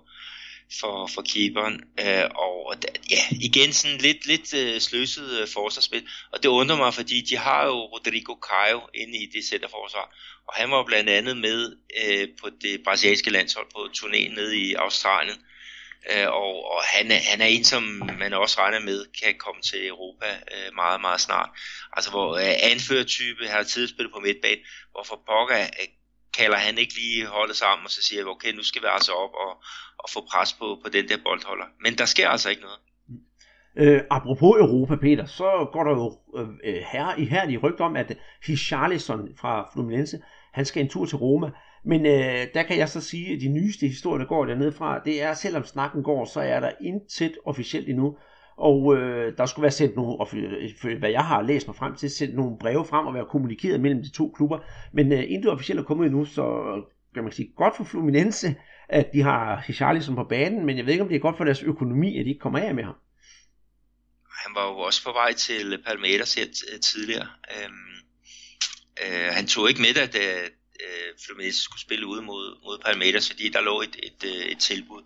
for, 0.79 1.07
for 1.07 1.21
keeperen. 1.21 1.83
Øh, 1.99 2.25
og 2.35 2.75
ja, 3.09 3.23
igen 3.31 3.73
sådan 3.73 3.97
lidt, 3.97 4.25
lidt 4.25 4.53
øh, 4.53 4.81
sløset 4.81 5.39
øh, 5.39 5.47
forsvarsspil, 5.47 6.07
og 6.31 6.43
det 6.43 6.49
undrer 6.49 6.77
mig, 6.77 6.93
fordi 6.93 7.21
de 7.21 7.37
har 7.37 7.65
jo 7.65 7.77
Rodrigo 7.93 8.33
Caio 8.49 8.81
inde 8.93 9.17
i 9.17 9.25
det 9.25 9.43
centerforsvar, 9.45 10.15
og 10.47 10.53
han 10.53 10.71
var 10.71 10.83
blandt 10.83 11.09
andet 11.09 11.37
med 11.37 11.77
øh, 12.03 12.27
på 12.41 12.49
det 12.61 12.83
brasilianske 12.83 13.29
landshold 13.29 13.67
på 13.73 13.87
turnéen 13.97 14.35
nede 14.35 14.57
i 14.57 14.73
Australien, 14.73 15.37
Øh, 16.09 16.27
og, 16.27 16.53
og 16.73 16.81
han, 16.93 17.11
er, 17.11 17.21
han 17.31 17.41
er 17.41 17.45
en, 17.45 17.63
som 17.63 17.83
man 18.19 18.33
også 18.33 18.55
regner 18.59 18.79
med 18.79 18.99
kan 19.21 19.33
komme 19.45 19.61
til 19.61 19.87
Europa 19.87 20.29
øh, 20.53 20.75
meget, 20.75 21.01
meget 21.01 21.21
snart. 21.27 21.49
Altså 21.93 22.09
hvor 22.11 22.29
øh, 22.43 22.71
anførertype 22.71 23.47
har 23.47 23.63
tidligere 23.63 23.93
spillet 23.95 24.13
på 24.13 24.19
midtbanen, 24.19 24.63
hvorfor 24.93 25.15
pokker 25.27 25.59
øh, 25.81 25.87
kalder 26.37 26.57
han 26.57 26.77
ikke 26.77 26.93
lige 26.93 27.25
holdet 27.25 27.55
sammen, 27.55 27.85
og 27.85 27.91
så 27.91 28.01
siger 28.03 28.25
okay, 28.25 28.51
nu 28.53 28.63
skal 28.63 28.81
vi 28.81 28.87
altså 28.97 29.11
op 29.11 29.33
og, 29.45 29.51
og 29.97 30.07
få 30.13 30.19
pres 30.31 30.53
på, 30.53 30.67
på 30.83 30.89
den 30.89 31.09
der 31.09 31.17
boldholder. 31.25 31.65
Men 31.83 31.97
der 31.97 32.05
sker 32.05 32.29
altså 32.29 32.49
ikke 32.49 32.61
noget. 32.61 32.79
Mm. 33.07 33.15
Øh, 33.81 34.01
apropos 34.09 34.53
Europa, 34.65 34.95
Peter, 34.95 35.25
så 35.25 35.69
går 35.73 35.83
der 35.83 35.91
jo 35.91 36.07
øh, 36.39 36.47
øh 36.63 36.81
her 36.91 37.15
i 37.17 37.25
her 37.25 37.49
i 37.49 37.57
rygt 37.57 37.81
om, 37.81 37.95
at 37.95 38.17
Richarlison 38.49 39.29
fra 39.41 39.69
Fluminense, 39.73 40.19
han 40.53 40.65
skal 40.65 40.83
en 40.83 40.89
tur 40.89 41.05
til 41.05 41.17
Roma. 41.17 41.49
Men 41.83 42.05
øh, 42.05 42.47
der 42.53 42.63
kan 42.63 42.77
jeg 42.77 42.89
så 42.89 43.01
sige, 43.01 43.33
at 43.33 43.41
de 43.41 43.47
nyeste 43.47 43.87
historier, 43.87 44.17
der 44.17 44.25
går 44.25 44.45
dernede 44.45 44.71
fra, 44.71 45.01
det 45.05 45.21
er, 45.21 45.33
selvom 45.33 45.65
snakken 45.65 46.03
går, 46.03 46.25
så 46.25 46.39
er 46.39 46.59
der 46.59 46.71
intet 46.81 47.37
officielt 47.45 47.89
endnu. 47.89 48.17
Og 48.57 48.97
øh, 48.97 49.37
der 49.37 49.45
skulle 49.45 49.63
være 49.63 49.71
sendt 49.71 49.95
nogle, 49.95 50.17
hvad 50.99 51.09
jeg 51.09 51.25
har 51.25 51.41
læst 51.41 51.67
mig 51.67 51.75
frem 51.75 51.95
til, 51.95 52.09
sendt 52.09 52.35
nogle 52.35 52.57
breve 52.59 52.85
frem 52.85 53.07
og 53.07 53.13
være 53.13 53.25
kommunikeret 53.29 53.81
mellem 53.81 54.03
de 54.03 54.11
to 54.11 54.33
klubber. 54.35 54.59
Men 54.93 55.11
øh, 55.11 55.23
intet 55.27 55.51
officielt 55.51 55.79
er 55.79 55.83
kommet 55.83 56.05
endnu, 56.05 56.25
så 56.25 56.45
kan 57.13 57.23
man 57.23 57.31
sige 57.31 57.53
godt 57.57 57.77
for 57.77 57.83
Fluminense, 57.83 58.55
at 58.89 59.13
de 59.13 59.21
har 59.21 59.69
Richarlison 59.69 60.15
på 60.15 60.23
banen, 60.23 60.65
men 60.65 60.77
jeg 60.77 60.85
ved 60.85 60.93
ikke, 60.93 61.03
om 61.03 61.09
det 61.09 61.15
er 61.15 61.19
godt 61.19 61.37
for 61.37 61.43
deres 61.43 61.63
økonomi, 61.63 62.19
at 62.19 62.25
de 62.25 62.29
ikke 62.29 62.39
kommer 62.39 62.59
af 62.59 62.75
med 62.75 62.83
ham. 62.83 62.95
Han 64.43 64.55
var 64.55 64.67
jo 64.71 64.77
også 64.77 65.03
på 65.03 65.11
vej 65.11 65.33
til 65.33 65.83
Palmeiras 65.85 66.37
tidligere. 66.81 67.27
Øhm, 67.55 67.93
øh, 69.03 69.29
han 69.31 69.47
tog 69.47 69.69
ikke 69.69 69.81
med, 69.81 69.97
at, 69.97 70.15
øh, 70.87 71.13
Fluminense 71.25 71.63
skulle 71.63 71.81
spille 71.81 72.07
ude 72.07 72.21
mod, 72.21 72.63
mod 72.63 72.79
Palmeiras, 72.85 73.29
fordi 73.29 73.49
der 73.49 73.61
lå 73.61 73.81
et, 73.81 73.95
et, 74.03 74.23
et, 74.23 74.51
et 74.51 74.59
tilbud. 74.59 75.03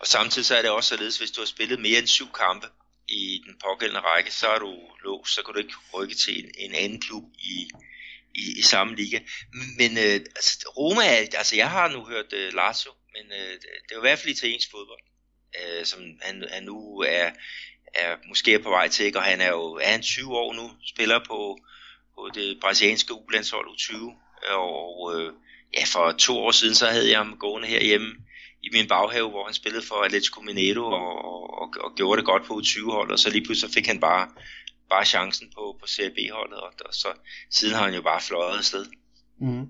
Og 0.00 0.06
samtidig 0.06 0.46
så 0.46 0.56
er 0.56 0.62
det 0.62 0.70
også 0.70 0.88
således, 0.88 1.18
hvis 1.18 1.30
du 1.30 1.40
har 1.40 1.46
spillet 1.46 1.80
mere 1.80 1.98
end 1.98 2.06
syv 2.06 2.32
kampe 2.32 2.66
i 3.08 3.42
den 3.46 3.54
pågældende 3.64 4.00
række, 4.00 4.30
så 4.34 4.48
er 4.48 4.58
du 4.58 4.74
låst, 5.04 5.34
så 5.34 5.42
kan 5.42 5.54
du 5.54 5.60
ikke 5.60 5.74
rykke 5.94 6.14
til 6.14 6.44
en, 6.44 6.50
en 6.58 6.74
anden 6.74 7.00
klub 7.00 7.24
i, 7.38 7.70
i, 8.34 8.58
i 8.58 8.62
samme 8.62 8.96
liga. 8.96 9.20
Men 9.78 9.98
øh, 9.98 10.20
altså, 10.36 10.72
Roma, 10.76 11.02
er, 11.04 11.26
altså 11.38 11.56
jeg 11.56 11.70
har 11.70 11.88
nu 11.88 12.04
hørt 12.04 12.32
øh, 12.32 12.54
Lazio, 12.54 12.92
men 13.12 13.32
øh, 13.32 13.52
det 13.52 13.90
er 13.90 13.94
jo 13.94 14.00
i 14.00 14.08
hvert 14.08 14.18
fald 14.18 14.32
italiensk 14.32 14.70
fodbold, 14.70 15.02
øh, 15.60 15.84
som 15.84 16.00
han, 16.22 16.44
han 16.50 16.62
nu 16.62 16.98
er, 16.98 17.30
er 17.94 18.16
måske 18.28 18.54
er 18.54 18.58
på 18.58 18.70
vej 18.70 18.88
til, 18.88 19.16
og 19.16 19.22
han 19.22 19.40
er 19.40 19.48
jo 19.48 19.74
er 19.74 19.88
han 19.88 20.02
20 20.02 20.36
år 20.36 20.54
nu, 20.54 20.70
spiller 20.86 21.18
på, 21.18 21.58
på 22.14 22.30
det 22.34 22.60
brasilianske 22.60 23.14
U-landshold 23.14 23.66
U20, 23.68 24.23
og 24.50 25.12
øh, 25.14 25.32
ja, 25.76 25.84
for 25.94 26.12
to 26.18 26.38
år 26.38 26.50
siden, 26.50 26.74
så 26.74 26.86
havde 26.86 27.10
jeg 27.10 27.18
ham 27.18 27.36
gående 27.38 27.68
herhjemme 27.68 28.10
i 28.62 28.68
min 28.72 28.88
baghave, 28.88 29.30
hvor 29.30 29.44
han 29.44 29.54
spillede 29.54 29.84
for 29.88 30.04
Atletico 30.04 30.40
Mineiro 30.40 30.84
og, 30.84 31.12
og, 31.60 31.68
og 31.84 31.90
gjorde 31.96 32.18
det 32.18 32.26
godt 32.26 32.44
på 32.46 32.54
U20-holdet, 32.54 33.12
og 33.12 33.18
så 33.18 33.30
lige 33.30 33.44
pludselig 33.44 33.74
fik 33.74 33.86
han 33.86 34.00
bare, 34.00 34.28
bare 34.90 35.04
chancen 35.04 35.46
på, 35.56 35.76
på 35.80 35.86
CB-holdet, 35.86 36.58
og, 36.66 36.70
og 36.88 36.94
så 36.94 37.08
siden 37.50 37.74
har 37.74 37.84
han 37.84 37.94
jo 37.94 38.02
bare 38.02 38.20
fløjet 38.20 38.58
afsted. 38.58 38.84
Mm. 39.40 39.66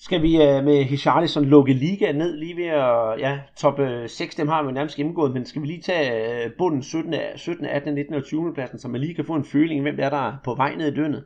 Skal 0.00 0.22
vi 0.22 0.32
øh, 0.36 0.64
med 0.64 0.84
Hicharlison 0.84 1.44
lukke 1.44 1.72
ligaen 1.72 2.16
ned 2.16 2.36
lige 2.36 2.56
ved 2.56 2.66
at, 2.66 3.20
ja, 3.20 3.38
top 3.58 3.78
øh, 3.80 4.08
6, 4.08 4.34
dem 4.34 4.48
har 4.48 4.62
vi 4.62 4.72
nærmest 4.72 4.96
gennemgået, 4.96 5.32
men 5.32 5.46
skal 5.46 5.62
vi 5.62 5.66
lige 5.66 5.82
tage 5.82 6.44
øh, 6.44 6.50
bunden 6.58 6.82
17, 6.82 7.14
17, 7.36 7.66
18, 7.66 7.94
19 7.94 8.14
og 8.14 8.24
20 8.24 8.54
pladsen, 8.54 8.78
så 8.78 8.88
man 8.88 9.00
lige 9.00 9.14
kan 9.14 9.26
få 9.26 9.34
en 9.34 9.44
føling, 9.44 9.82
hvem 9.82 9.96
der 9.96 10.04
er, 10.04 10.10
der 10.10 10.36
på 10.44 10.54
vej 10.54 10.74
ned 10.74 10.92
i 10.92 10.96
døgnet? 10.96 11.24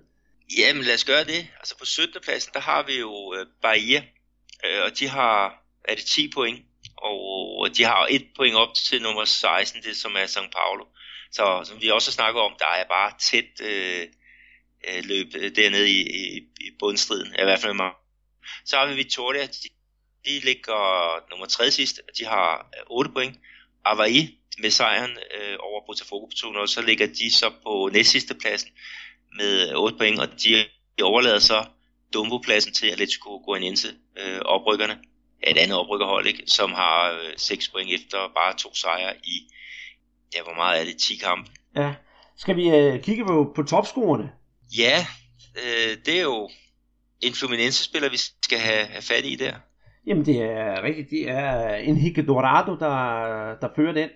Jamen 0.57 0.83
lad 0.83 0.95
os 0.95 1.05
gøre 1.05 1.25
det. 1.25 1.49
Altså 1.57 1.79
på 1.79 1.85
17. 1.85 2.21
pladsen, 2.23 2.53
der 2.55 2.61
har 2.61 2.83
vi 2.83 2.99
jo 2.99 3.35
øh, 3.35 3.47
Bahia, 3.63 4.05
øh, 4.65 4.83
og 4.83 4.99
de 4.99 5.09
har, 5.09 5.65
er 5.85 5.95
det 5.95 6.05
10 6.05 6.31
point, 6.35 6.67
og 6.97 7.77
de 7.77 7.85
har 7.85 8.07
et 8.11 8.27
point 8.37 8.57
op 8.57 8.75
til 8.75 9.03
nummer 9.03 9.25
16, 9.25 9.83
det 9.83 9.97
som 9.97 10.17
er 10.17 10.25
São 10.25 10.51
Paulo. 10.51 10.85
Så 11.33 11.63
som 11.65 11.81
vi 11.81 11.91
også 11.91 12.13
snakker 12.13 12.41
snakket 12.41 12.53
om, 12.53 12.57
der 12.59 12.67
er 12.67 12.85
bare 12.89 13.13
tæt 13.21 13.61
øh, 13.63 14.07
øh 14.89 15.05
løb 15.05 15.27
øh, 15.35 15.57
dernede 15.57 15.91
i, 15.91 16.01
i, 16.01 16.37
i 16.61 16.71
bundstriden, 16.79 17.35
i 17.39 17.45
hvert 17.45 17.61
fald 17.61 17.75
mig. 17.75 17.93
Så 18.65 18.77
har 18.77 18.87
vi 18.87 18.95
Victoria, 18.95 19.47
de, 19.47 19.69
de 20.25 20.41
ligger 20.41 21.31
nummer 21.31 21.47
3 21.47 21.71
sidst, 21.71 22.01
de 22.19 22.25
har 22.25 22.71
øh, 22.79 22.83
8 22.87 23.11
point. 23.11 23.37
Avaí 23.87 24.41
med 24.59 24.71
sejren 24.71 25.11
øh, 25.11 25.57
over 25.61 25.87
Botafogo 25.87 26.27
på 26.27 26.33
200, 26.37 26.69
så 26.69 26.83
ligger 26.83 27.07
de 27.07 27.31
så 27.31 27.53
på 27.63 27.91
næstsidste 27.93 28.35
pladsen 28.35 28.71
med 29.37 29.75
8 29.75 29.99
point, 29.99 30.21
og 30.21 30.29
de 30.43 30.65
overlader 31.03 31.39
så 31.39 31.65
Dumbo-pladsen 32.15 32.73
til 32.73 32.87
Atletico 32.87 33.43
Goianiense, 33.47 33.89
øh, 34.21 34.41
oprykkerne, 34.45 34.99
et 35.43 35.59
andet 35.59 35.79
oprykkerhold, 35.79 36.27
ikke, 36.27 36.43
som 36.47 36.73
har 36.73 37.13
øh, 37.13 37.33
6 37.37 37.69
point 37.69 37.91
efter 37.95 38.19
bare 38.37 38.57
to 38.57 38.75
sejre 38.75 39.17
i, 39.25 39.37
ja, 40.35 40.43
hvor 40.43 40.55
meget 40.55 40.81
er 40.81 40.85
det, 40.85 40.97
10 40.97 41.17
kampe. 41.17 41.51
Ja, 41.77 41.95
skal 42.37 42.57
vi 42.57 42.69
øh, 42.69 43.03
kigge 43.03 43.25
på, 43.25 43.53
på 43.57 43.63
topscorerne? 43.63 44.31
Ja, 44.79 45.07
øh, 45.57 45.97
det 46.07 46.19
er 46.19 46.23
jo 46.23 46.49
en 47.21 47.35
Fluminense-spiller, 47.35 48.11
vi 48.11 48.17
skal 48.17 48.59
have, 48.59 48.87
have 48.87 49.03
fat 49.03 49.25
i 49.25 49.35
der. 49.35 49.55
Jamen 50.07 50.27
det 50.27 50.43
er 50.43 50.83
rigtigt, 50.83 51.11
det 51.11 51.31
er 51.31 51.75
Enrique 51.75 52.27
Dorado, 52.27 52.77
der, 52.77 52.97
der 53.61 53.69
fører 53.77 53.93
den 53.93 54.09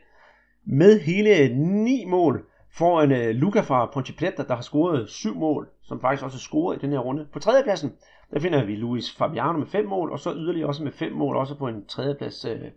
med 0.67 1.01
hele 1.01 1.49
ni 1.85 2.05
mål 2.05 2.47
foran 2.79 3.13
øh, 3.13 3.29
uh, 3.29 3.37
Luca 3.37 3.61
fra 3.61 3.87
Ponte 3.87 4.13
Preta, 4.13 4.43
der 4.43 4.55
har 4.55 4.63
scoret 4.63 5.11
syv 5.11 5.35
mål, 5.35 5.69
som 5.83 6.01
faktisk 6.01 6.25
også 6.25 6.37
er 6.37 6.41
scoret 6.49 6.77
i 6.77 6.81
den 6.81 6.93
her 6.93 6.99
runde. 6.99 7.29
På 7.33 7.39
tredjepladsen, 7.39 7.97
der 8.31 8.41
finder 8.41 8.65
vi 8.65 8.77
Luis 8.77 9.13
Fabiano 9.19 9.59
med 9.59 9.67
fem 9.67 9.85
mål, 9.85 10.13
og 10.13 10.19
så 10.21 10.35
yderligere 10.35 10.69
også 10.69 10.83
med 10.83 10.93
fem 10.93 11.13
mål, 11.13 11.37
også 11.37 11.55
på 11.55 11.69
en 11.69 11.87
tredjeplads, 11.87 12.45
øh, 12.45 12.53
øh, 12.53 12.69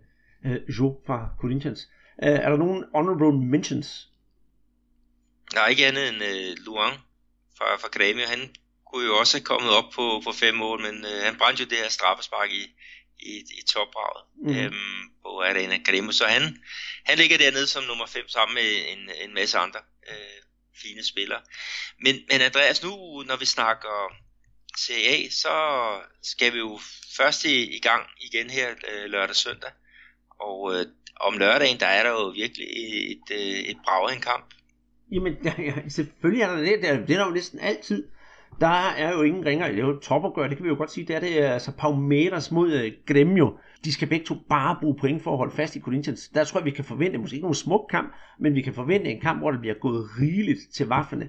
uh, 0.44 0.50
uh, 0.50 0.78
Jo 0.78 1.00
fra 1.06 1.28
Corinthians. 1.40 1.80
Uh, 2.22 2.28
er 2.28 2.48
der 2.48 2.56
nogen 2.56 2.84
honorable 2.94 3.38
mentions? 3.46 4.08
Nej, 5.54 5.66
ikke 5.68 5.86
andet 5.86 6.08
end 6.08 6.16
uh, 6.16 6.64
Luang 6.66 6.94
fra, 7.58 7.64
fra 7.82 7.88
Grêmio. 7.96 8.30
Han 8.34 8.42
kunne 8.86 9.06
jo 9.06 9.14
også 9.20 9.36
have 9.38 9.44
kommet 9.44 9.70
op 9.78 9.88
på, 9.96 10.04
på 10.26 10.30
fem 10.42 10.54
mål, 10.54 10.78
men 10.86 10.96
uh, 11.10 11.18
han 11.26 11.34
brændte 11.38 11.62
jo 11.62 11.68
det 11.68 11.78
her 11.82 11.90
straffespark 11.90 12.50
i, 12.62 12.64
i, 13.20 13.34
i 13.58 13.62
topbraget 13.66 14.24
mm. 14.42 14.56
øhm, 14.56 15.10
på 15.22 15.42
Arena 15.42 15.78
Gremo. 15.84 16.12
Så 16.12 16.26
han, 16.26 16.62
han 17.04 17.18
ligger 17.18 17.38
dernede 17.38 17.66
som 17.66 17.84
nummer 17.84 18.06
5 18.06 18.28
sammen 18.28 18.54
med 18.54 18.92
en, 18.92 19.10
en 19.24 19.34
masse 19.34 19.58
andre 19.58 19.80
øh, 20.10 20.42
fine 20.82 21.04
spillere. 21.04 21.40
Men, 22.00 22.16
men 22.30 22.40
Andreas, 22.40 22.82
nu 22.82 23.22
når 23.26 23.36
vi 23.36 23.44
snakker 23.44 24.14
CA, 24.78 25.30
så 25.30 25.54
skal 26.22 26.52
vi 26.52 26.58
jo 26.58 26.80
først 27.16 27.44
i, 27.44 27.76
i 27.76 27.80
gang 27.80 28.06
igen 28.20 28.50
her 28.50 28.70
øh, 28.70 29.10
lørdag 29.10 29.36
søndag. 29.36 29.70
Og 30.40 30.74
øh, 30.74 30.86
om 31.20 31.38
lørdagen, 31.38 31.80
der 31.80 31.86
er 31.86 32.02
der 32.02 32.10
jo 32.10 32.28
virkelig 32.28 32.66
et, 32.66 33.10
et, 33.10 33.30
øh, 33.30 33.58
et 33.58 33.76
brag 33.84 34.14
en 34.14 34.20
kamp. 34.20 34.54
Jamen, 35.12 35.36
ja, 35.58 35.88
selvfølgelig 35.88 36.42
er 36.42 36.50
der 36.50 36.56
det. 36.56 36.82
Det 36.82 37.14
er 37.14 37.18
der 37.18 37.26
jo 37.26 37.30
næsten 37.30 37.60
altid. 37.60 38.08
Der 38.60 38.88
er 38.98 39.12
jo 39.12 39.22
ingen 39.22 39.46
ringer. 39.46 39.68
Det 39.68 39.78
er 39.78 39.86
jo 39.86 39.98
topopgør, 39.98 40.48
det 40.48 40.56
kan 40.56 40.64
vi 40.64 40.68
jo 40.68 40.76
godt 40.76 40.90
sige. 40.90 41.06
Det 41.06 41.16
er 41.16 41.20
det 41.20 41.38
øh, 41.38 41.52
altså 41.52 41.72
Palmeiras 41.78 42.52
mod 42.52 42.72
øh, 42.72 42.92
Gremio. 43.06 43.58
De 43.84 43.92
skal 43.92 44.08
begge 44.08 44.26
to 44.26 44.34
bare 44.48 44.76
bruge 44.80 44.96
point 45.00 45.22
for 45.22 45.30
at 45.30 45.36
holde 45.36 45.54
fast 45.54 45.76
i 45.76 45.80
Corinthians. 45.80 46.28
Der 46.28 46.44
tror 46.44 46.60
jeg, 46.60 46.64
vi 46.64 46.70
kan 46.70 46.84
forvente, 46.84 47.18
måske 47.18 47.34
ikke 47.34 47.44
nogen 47.44 47.54
smuk 47.54 47.86
kamp, 47.90 48.12
men 48.40 48.54
vi 48.54 48.62
kan 48.62 48.74
forvente 48.74 49.10
en 49.10 49.20
kamp, 49.20 49.40
hvor 49.40 49.50
det 49.50 49.60
bliver 49.60 49.74
gået 49.74 50.06
rigeligt 50.20 50.60
til 50.74 50.88
vafferne. 50.88 51.28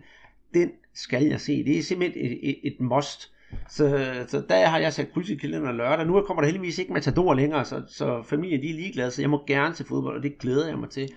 Den 0.54 0.72
skal 0.94 1.24
jeg 1.26 1.40
se. 1.40 1.64
Det 1.64 1.78
er 1.78 1.84
simpelthen 1.84 2.26
et, 2.26 2.50
et, 2.50 2.58
et 2.64 2.80
must. 2.80 3.32
Så, 3.70 4.14
så 4.28 4.44
der 4.50 4.66
har 4.66 4.80
jeg 4.80 4.94
sat 4.94 5.14
kryds 5.14 5.30
i 5.30 5.36
kalenderen 5.36 5.78
lørdag. 5.78 6.08
Nu 6.08 6.22
kommer 6.22 6.42
der 6.42 6.48
heldigvis 6.48 6.80
ikke 6.80 6.94
Matador 6.94 7.34
længere, 7.34 7.66
så, 7.66 7.82
så 7.88 8.24
familien 8.24 8.62
de 8.62 8.70
er 8.70 8.74
ligeglade, 8.74 9.12
så 9.12 9.22
jeg 9.22 9.30
må 9.30 9.44
gerne 9.48 9.76
se 9.76 9.86
fodbold, 9.86 10.18
og 10.18 10.24
det 10.24 10.38
glæder 10.40 10.68
jeg 10.68 10.78
mig 10.80 10.90
til. 10.90 11.10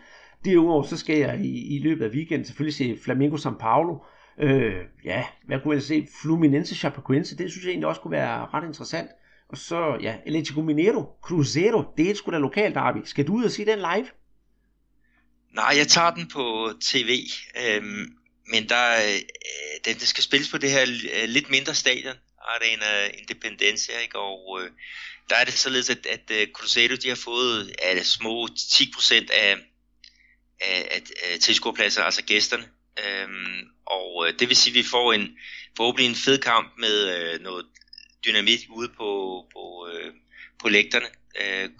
Derudover 0.45 0.83
så 0.83 0.97
skal 0.97 1.19
jeg 1.19 1.41
i, 1.41 1.77
i 1.77 1.79
løbet 1.79 2.05
af 2.05 2.11
weekenden 2.11 2.45
selvfølgelig 2.45 2.75
se 2.75 2.99
Flamengo 3.05 3.37
São 3.37 3.59
Paulo. 3.59 3.99
Øh, 4.41 4.85
ja, 5.05 5.25
hvad 5.47 5.61
kunne 5.61 5.75
jeg 5.75 5.83
se? 5.83 6.09
Fluminense 6.23 6.75
Chapecoense, 6.75 7.39
det 7.39 7.51
synes 7.51 7.65
jeg 7.65 7.71
egentlig 7.71 7.89
også 7.89 8.01
kunne 8.01 8.13
være 8.13 8.47
ret 8.55 8.65
interessant. 8.67 9.11
Og 9.49 9.59
så, 9.59 9.99
ja, 10.03 10.17
Atletico 10.27 10.63
Mineiro, 10.63 11.19
Cruzeiro, 11.23 11.85
det 11.97 12.11
er 12.11 12.15
sgu 12.15 12.31
da 12.31 12.39
lokalt 12.39 12.75
derby. 12.75 12.99
Skal 13.05 13.27
du 13.27 13.35
ud 13.35 13.45
og 13.45 13.51
se 13.51 13.67
den 13.67 13.79
live? 13.79 14.07
Nej, 15.55 15.75
jeg 15.77 15.89
tager 15.89 16.11
den 16.11 16.29
på 16.29 16.73
tv. 16.81 17.19
Øhm, 17.67 18.17
men 18.47 18.69
der, 18.69 18.95
øh, 18.95 19.21
den, 19.85 19.95
det 19.95 20.09
skal 20.09 20.25
spilles 20.25 20.51
på 20.51 20.59
det 20.59 20.71
her 20.71 20.83
øh, 20.83 21.29
lidt 21.29 21.51
mindre 21.51 21.75
stadion, 21.75 22.17
Arena 22.39 23.07
Independencia, 23.07 23.99
ikke? 23.99 24.19
og 24.19 24.61
øh, 24.63 24.71
der 25.31 25.37
er 25.37 25.45
det 25.45 25.55
således, 25.55 25.91
at, 25.91 26.07
at 26.07 26.31
uh, 26.31 26.53
Cruzeiro 26.53 26.95
de 26.95 27.09
har 27.09 27.21
fået 27.25 27.75
af 27.83 28.07
små 28.07 28.47
10% 28.47 29.15
af, 29.15 29.57
af, 30.61 30.89
af, 30.91 31.03
af 31.25 31.39
tilskuerpladser, 31.41 32.03
altså 32.03 32.25
gæsterne. 32.25 32.65
Øhm, 33.05 33.72
og 33.87 34.27
øh, 34.27 34.39
det 34.39 34.49
vil 34.49 34.57
sige, 34.57 34.73
at 34.73 34.85
vi 34.85 34.89
får 34.91 35.13
en 35.13 35.39
forhåbentlig 35.77 36.09
en 36.09 36.15
fed 36.15 36.39
kamp 36.39 36.73
med 36.79 36.97
øh, 37.17 37.41
noget 37.41 37.67
dynamit 38.27 38.61
ude 38.69 38.89
på, 38.89 39.11
på, 39.53 39.89
øh, 39.93 40.13
på 40.61 40.69
lægterne. 40.69 41.07
Øh, 41.41 41.71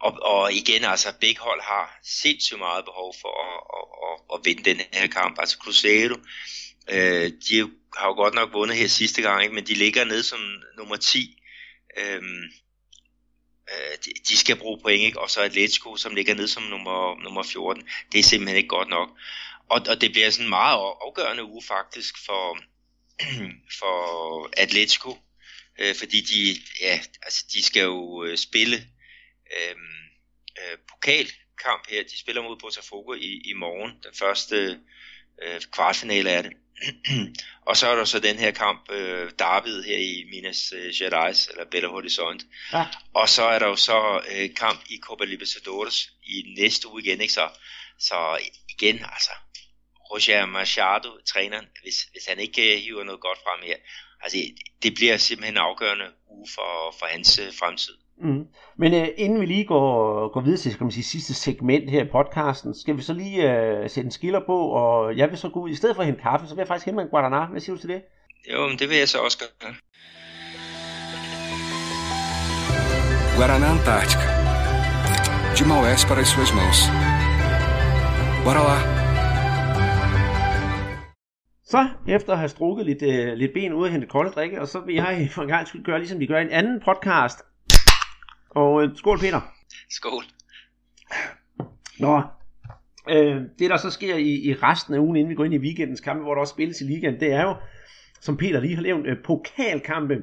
og, 0.00 0.12
og 0.22 0.52
igen, 0.52 0.84
altså 0.84 1.12
begge 1.20 1.40
hold 1.40 1.62
har 1.62 1.98
sindssygt 2.02 2.58
meget 2.58 2.84
behov 2.84 3.14
for 3.20 3.32
at, 3.46 3.58
at, 3.78 3.86
at, 4.06 4.16
at 4.34 4.40
vinde 4.44 4.70
den 4.70 4.80
her 4.92 5.06
kamp. 5.06 5.38
Altså 5.38 5.56
Cruzeiro, 5.62 6.16
øh, 6.90 7.32
de 7.48 7.70
har 7.96 8.06
jo 8.06 8.14
godt 8.14 8.34
nok 8.34 8.52
vundet 8.52 8.76
her 8.76 8.88
sidste 8.88 9.22
gang, 9.22 9.42
ikke? 9.42 9.54
men 9.54 9.66
de 9.66 9.74
ligger 9.74 10.04
nede 10.04 10.22
som 10.22 10.40
nummer 10.76 10.96
10. 10.96 11.40
Øhm, 11.96 12.42
øh, 13.72 13.96
de, 14.04 14.10
de 14.28 14.36
skal 14.36 14.56
bruge 14.56 14.80
point, 14.82 15.02
ikke? 15.02 15.20
og 15.20 15.30
så 15.30 15.40
Atletico, 15.40 15.96
som 15.96 16.14
ligger 16.14 16.34
nede 16.34 16.48
som 16.48 16.62
nummer, 16.62 17.22
nummer 17.22 17.42
14. 17.42 17.88
Det 18.12 18.18
er 18.18 18.22
simpelthen 18.22 18.56
ikke 18.56 18.68
godt 18.68 18.88
nok. 18.88 19.08
Og, 19.68 19.80
og 19.88 20.00
det 20.00 20.12
bliver 20.12 20.30
sådan 20.30 20.46
en 20.46 20.50
meget 20.50 20.76
afgørende 21.02 21.44
uge 21.44 21.62
faktisk 21.62 22.14
for, 22.26 22.58
for 23.80 23.98
Atletico, 24.56 25.18
øh, 25.78 25.94
fordi 25.94 26.20
de, 26.20 26.60
ja, 26.80 27.00
altså 27.22 27.46
de 27.52 27.62
skal 27.62 27.82
jo 27.82 28.24
øh, 28.24 28.36
spille 28.36 28.76
øh, 29.56 29.76
øh, 30.60 30.78
pokalkamp 30.88 31.88
her. 31.88 32.02
De 32.02 32.18
spiller 32.18 32.42
mod 32.42 32.56
Botafogo 32.60 33.14
i, 33.14 33.42
i 33.44 33.52
morgen, 33.52 33.90
den 33.90 34.14
første 34.14 34.80
øh, 35.42 35.60
kvartfinale 35.72 36.30
er 36.30 36.42
det. 36.42 36.52
og 37.68 37.76
så 37.76 37.88
er 37.88 37.96
der 37.96 38.04
så 38.04 38.18
den 38.18 38.38
her 38.38 38.50
kamp, 38.50 38.90
øh, 38.90 39.30
David 39.38 39.82
her 39.82 39.96
i 39.96 40.24
Minas 40.30 40.72
øh, 40.76 40.92
Gerais, 40.98 41.48
eller 41.48 41.64
Belo 41.64 41.90
Horizonte. 41.90 42.44
Ja. 42.72 42.86
Og 43.14 43.28
så 43.28 43.42
er 43.42 43.58
der 43.58 43.66
jo 43.66 43.76
så 43.76 44.22
øh, 44.30 44.54
kamp 44.54 44.80
i 44.86 44.98
Copa 45.02 45.24
Libertadores 45.24 46.10
i 46.22 46.54
næste 46.58 46.88
uge 46.88 47.02
igen, 47.02 47.20
ikke 47.20 47.32
så? 47.32 47.48
Så 47.98 48.38
igen, 48.68 48.94
altså, 49.12 49.30
Roger 50.10 50.46
Machado, 50.46 51.18
træneren, 51.26 51.66
hvis, 51.82 52.02
hvis 52.02 52.26
han 52.28 52.38
ikke 52.38 52.78
hiver 52.78 53.04
noget 53.04 53.20
godt 53.20 53.38
frem 53.38 53.60
her, 53.62 53.76
altså 54.20 54.38
det 54.82 54.94
bliver 54.94 55.16
simpelthen 55.16 55.54
en 55.54 55.58
afgørende 55.58 56.10
uge 56.30 56.48
for, 56.54 56.96
for 56.98 57.06
hans 57.06 57.38
øh, 57.38 57.52
fremtid. 57.58 57.94
Mm. 58.22 58.46
Men 58.78 58.92
uh, 58.92 59.08
inden 59.16 59.40
vi 59.40 59.46
lige 59.46 59.64
går, 59.64 60.28
går 60.32 60.40
videre 60.40 60.58
til 60.58 60.72
skal 60.72 60.84
man 60.84 60.90
sige, 60.90 61.04
sidste 61.04 61.34
segment 61.34 61.90
her 61.90 62.04
i 62.04 62.08
podcasten, 62.12 62.74
skal 62.74 62.96
vi 62.96 63.02
så 63.02 63.12
lige 63.12 63.38
uh, 63.42 63.90
sætte 63.90 64.06
en 64.06 64.10
skiller 64.10 64.40
på, 64.46 64.58
og 64.68 65.16
jeg 65.16 65.30
vil 65.30 65.38
så 65.38 65.48
gå 65.48 65.60
ud, 65.60 65.70
i 65.70 65.74
stedet 65.74 65.96
for 65.96 66.02
at 66.02 66.06
hente 66.06 66.22
kaffe, 66.22 66.46
så 66.46 66.54
vil 66.54 66.60
jeg 66.60 66.68
faktisk 66.68 66.86
hente 66.86 66.96
mig 66.96 67.02
en 67.02 67.08
Guaraná. 67.08 67.50
Hvad 67.50 67.60
siger 67.60 67.74
du 67.76 67.80
til 67.80 67.88
det? 67.88 68.02
Jo, 68.52 68.66
men 68.68 68.78
det 68.78 68.88
vil 68.88 68.98
jeg 68.98 69.08
så 69.08 69.18
også 69.18 69.38
gøre. 69.38 69.74
Guaraná 73.38 73.66
Antártica. 73.74 74.26
De 75.56 75.64
Maués 75.70 76.02
para 76.08 76.20
as 76.20 76.28
suas 76.28 76.52
mãos. 76.58 76.78
Bora 78.44 78.62
lá! 78.68 78.78
Så, 81.64 81.88
efter 82.08 82.32
at 82.32 82.38
have 82.38 82.48
strukket 82.48 82.86
lidt, 82.86 83.02
uh, 83.02 83.38
lidt 83.38 83.52
ben 83.54 83.72
ud 83.72 83.84
og 83.84 83.92
hente 83.92 84.06
kolde 84.06 84.30
drikke, 84.30 84.60
og 84.60 84.68
så 84.68 84.80
vil 84.80 84.94
jeg 84.94 85.28
for 85.32 85.42
en 85.42 85.48
gang 85.48 85.68
skyld 85.68 85.84
gøre, 85.84 85.98
ligesom 85.98 86.20
vi 86.20 86.26
gør 86.26 86.38
i 86.38 86.42
en 86.42 86.50
anden 86.50 86.80
podcast. 86.84 87.38
Og 88.54 88.74
uh, 88.74 88.96
skål, 88.96 89.18
Peter. 89.18 89.40
Skål. 89.90 90.24
Nå, 91.98 92.22
øh, 93.10 93.36
det 93.58 93.70
der 93.70 93.76
så 93.76 93.90
sker 93.90 94.16
i, 94.16 94.30
i 94.30 94.54
resten 94.54 94.94
af 94.94 94.98
ugen, 94.98 95.16
inden 95.16 95.30
vi 95.30 95.34
går 95.34 95.44
ind 95.44 95.54
i 95.54 95.58
weekendens 95.58 96.00
kampe, 96.00 96.22
hvor 96.22 96.34
der 96.34 96.40
også 96.40 96.52
spilles 96.52 96.80
i 96.80 96.84
ligaen, 96.84 97.20
det 97.20 97.32
er 97.32 97.42
jo, 97.42 97.56
som 98.20 98.36
Peter 98.36 98.60
lige 98.60 98.74
har 98.74 98.82
nævnt, 98.82 99.06
uh, 99.06 99.16
pokalkampe 99.24 100.16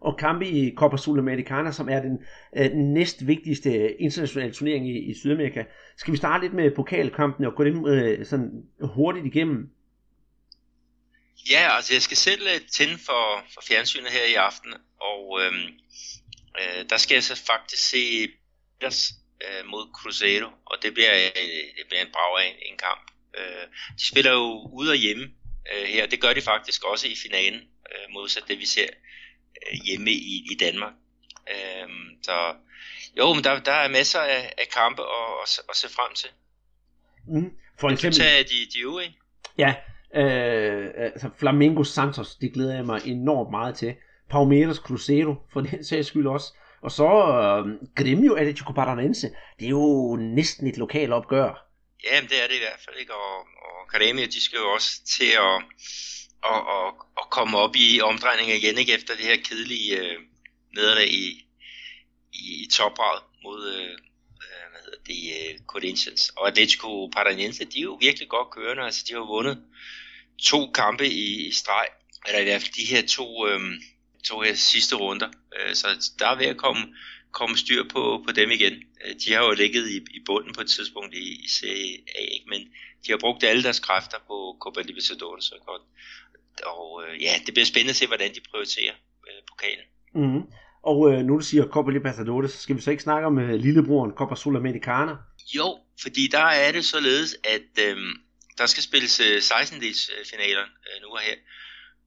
og 0.00 0.16
kampe 0.18 0.46
i 0.46 0.74
Copa 0.74 0.96
Sudamericana, 0.96 1.72
som 1.72 1.88
er 1.88 2.00
den 2.00 2.18
øh, 2.56 2.72
næst 2.72 3.26
vigtigste 3.26 4.00
internationale 4.02 4.52
turnering 4.52 4.88
i, 4.88 5.10
i 5.10 5.14
Sydamerika. 5.14 5.64
Skal 5.96 6.12
vi 6.12 6.16
starte 6.18 6.44
lidt 6.44 6.54
med 6.54 6.70
pokalkampene 6.76 7.48
og 7.48 7.54
gå 7.54 7.64
dem 7.64 7.86
øh, 7.86 8.26
sådan 8.26 8.50
hurtigt 8.80 9.26
igennem? 9.26 9.70
Ja, 11.50 11.76
altså 11.76 11.94
jeg 11.94 12.02
skal 12.02 12.16
selv 12.16 12.42
uh, 12.42 12.66
tænde 12.72 12.98
for, 12.98 13.22
for 13.54 13.62
fjernsynet 13.68 14.08
her 14.08 14.24
i 14.32 14.34
aften, 14.34 14.72
og 15.00 15.40
øhm, 15.42 15.72
øh, 16.60 16.90
der 16.90 16.96
skal 16.96 17.14
jeg 17.14 17.24
så 17.24 17.36
faktisk 17.46 17.88
se 17.88 18.28
Peters 18.80 19.12
øh, 19.44 19.66
mod 19.66 19.84
Cruzeiro, 19.94 20.50
og 20.66 20.76
det 20.82 20.94
bliver, 20.94 21.14
øh, 21.14 21.62
det 21.78 21.84
bliver 21.88 22.02
en 22.02 22.12
brav 22.12 22.38
af 22.40 22.46
en, 22.46 22.72
en 22.72 22.78
kamp. 22.78 23.10
Øh, 23.38 23.66
de 23.98 24.06
spiller 24.06 24.32
jo 24.32 24.68
ude 24.72 24.90
og 24.90 24.96
hjemme 24.96 25.24
øh, 25.72 25.88
her, 25.88 26.06
det 26.06 26.20
gør 26.20 26.32
de 26.32 26.40
faktisk 26.42 26.84
også 26.84 27.08
i 27.08 27.16
finalen, 27.22 27.60
øh, 27.90 28.12
modsat 28.14 28.44
det 28.48 28.58
vi 28.58 28.66
ser 28.66 28.88
øh, 29.62 29.78
hjemme 29.84 30.10
i, 30.10 30.34
i 30.52 30.56
Danmark. 30.60 30.92
Øh, 31.50 31.88
så 32.22 32.54
jo, 33.18 33.34
men 33.34 33.44
der, 33.44 33.60
der 33.60 33.72
er 33.72 33.88
masser 33.88 34.20
af, 34.20 34.52
af 34.58 34.68
kampe 34.74 35.02
at, 35.02 35.28
at, 35.42 35.60
at 35.68 35.76
se 35.76 35.88
frem 35.88 36.14
til. 36.14 36.30
Mm. 37.26 37.50
For 37.80 37.90
eksempel... 37.90 38.18
Du 38.18 38.22
tager 38.22 38.42
de, 38.42 38.66
de 38.72 38.80
øvrige? 38.80 39.16
Ja, 39.58 39.74
Øh, 40.14 40.90
altså 40.96 41.30
Flamengo 41.36 41.84
Santos, 41.84 42.36
det 42.36 42.52
glæder 42.52 42.74
jeg 42.74 42.84
mig 42.84 43.00
enormt 43.06 43.50
meget 43.50 43.74
til. 43.74 43.94
Palmeiras 44.30 44.76
Cruzeiro, 44.76 45.34
for 45.52 45.60
den 45.60 45.84
sags 45.84 46.08
skyld 46.08 46.26
også. 46.26 46.52
Og 46.82 46.90
så 46.90 47.04
øh, 47.04 47.62
Grêmio 48.00 48.34
Atletico 48.40 48.72
Paranaense, 48.72 49.30
Det 49.58 49.64
er 49.66 49.70
jo 49.70 50.16
næsten 50.16 50.66
et 50.66 50.76
lokalt 50.76 51.12
opgør. 51.12 51.66
Ja, 52.04 52.20
det 52.20 52.42
er 52.42 52.46
det 52.46 52.54
i 52.54 52.64
hvert 52.66 52.80
fald. 52.84 52.96
Ikke? 53.00 53.14
Og, 53.14 53.38
og 53.38 53.94
Grêmio, 53.94 54.26
de 54.26 54.40
skal 54.40 54.56
jo 54.56 54.68
også 54.72 54.90
til 55.16 55.30
at, 55.48 55.56
at, 56.52 56.60
at, 56.76 56.94
at 57.20 57.30
komme 57.30 57.58
op 57.58 57.76
i 57.76 58.00
omdrejninger 58.00 58.54
igen, 58.54 58.78
ikke? 58.78 58.94
efter 58.94 59.16
det 59.16 59.24
her 59.24 59.36
kedelige 59.36 59.96
øh, 59.98 60.16
nederlag 60.76 61.08
i, 61.08 61.26
i, 62.32 62.62
i 62.64 62.66
topradet 62.72 63.22
mod 63.42 63.60
øh, 63.76 63.90
øh, 64.44 64.66
hvad 64.70 64.80
hedder 64.84 65.02
det, 65.06 65.20
øh, 65.38 65.58
Corinthians. 65.66 66.32
Og 66.36 66.48
Atletico 66.48 67.06
Paranaense, 67.06 67.64
de 67.64 67.78
er 67.78 67.82
jo 67.82 67.98
virkelig 68.00 68.28
godt 68.28 68.50
kørende. 68.50 68.82
Altså, 68.82 69.04
de 69.08 69.12
har 69.12 69.32
vundet 69.34 69.58
to 70.42 70.70
kampe 70.70 71.06
i, 71.06 71.48
i 71.48 71.52
streg, 71.52 71.86
eller 72.26 72.40
i 72.40 72.44
hvert 72.44 72.62
fald 72.62 72.74
de 72.74 72.94
her 72.94 73.02
to, 73.06 73.46
Øh, 73.46 73.60
to 74.24 74.40
her 74.40 74.54
sidste 74.54 74.96
runder. 74.96 75.28
Øh, 75.56 75.74
så 75.74 75.86
der 76.18 76.26
er 76.26 76.36
ved 76.36 76.46
at 76.46 76.56
komme, 76.56 76.82
komme 77.32 77.56
styr 77.56 77.82
på, 77.92 78.24
på 78.26 78.32
dem 78.32 78.50
igen. 78.50 78.74
Øh, 79.04 79.14
de 79.24 79.32
har 79.32 79.44
jo 79.44 79.52
ligget 79.52 79.88
i, 79.88 79.96
i 79.96 80.20
bunden 80.26 80.54
på 80.54 80.60
et 80.60 80.68
tidspunkt 80.68 81.14
i, 81.14 81.44
i 81.44 81.48
Serie 81.48 81.96
A, 82.18 82.22
ikke? 82.34 82.46
men 82.48 82.60
de 83.06 83.10
har 83.10 83.18
brugt 83.18 83.44
alle 83.44 83.62
deres 83.62 83.80
kræfter 83.80 84.18
på 84.26 84.56
Copa 84.60 84.80
Libertadores 84.80 85.44
så 85.44 85.54
godt. 85.66 85.82
Og 86.66 87.02
øh, 87.04 87.22
ja, 87.22 87.32
det 87.46 87.54
bliver 87.54 87.66
spændende 87.66 87.90
at 87.90 87.96
se, 87.96 88.06
hvordan 88.06 88.34
de 88.34 88.40
prioriterer 88.50 88.94
øh, 89.28 89.42
pokalen. 89.50 89.86
Mm-hmm. 90.14 90.42
Og 90.82 91.12
øh, 91.12 91.18
nu 91.24 91.34
du 91.36 91.44
siger 91.44 91.66
Copa 91.66 91.90
Libertadores, 91.90 92.52
skal 92.52 92.76
vi 92.76 92.80
så 92.80 92.90
ikke 92.90 93.02
snakke 93.02 93.26
om 93.26 93.38
øh, 93.38 93.54
lillebroren 93.54 94.12
Copa 94.12 94.34
Sudamericana? 94.34 95.12
Jo, 95.56 95.78
fordi 96.02 96.26
der 96.26 96.46
er 96.64 96.72
det 96.72 96.84
således, 96.84 97.36
at 97.44 97.84
øh, 97.86 97.96
der 98.58 98.66
skal 98.66 98.82
spilles 98.82 99.22
16 99.40 99.76
øh, 99.76 99.82
dels 99.82 100.10
finaler 100.30 100.62
øh, 100.62 101.02
nu 101.02 101.08
og 101.08 101.20
her. 101.20 101.34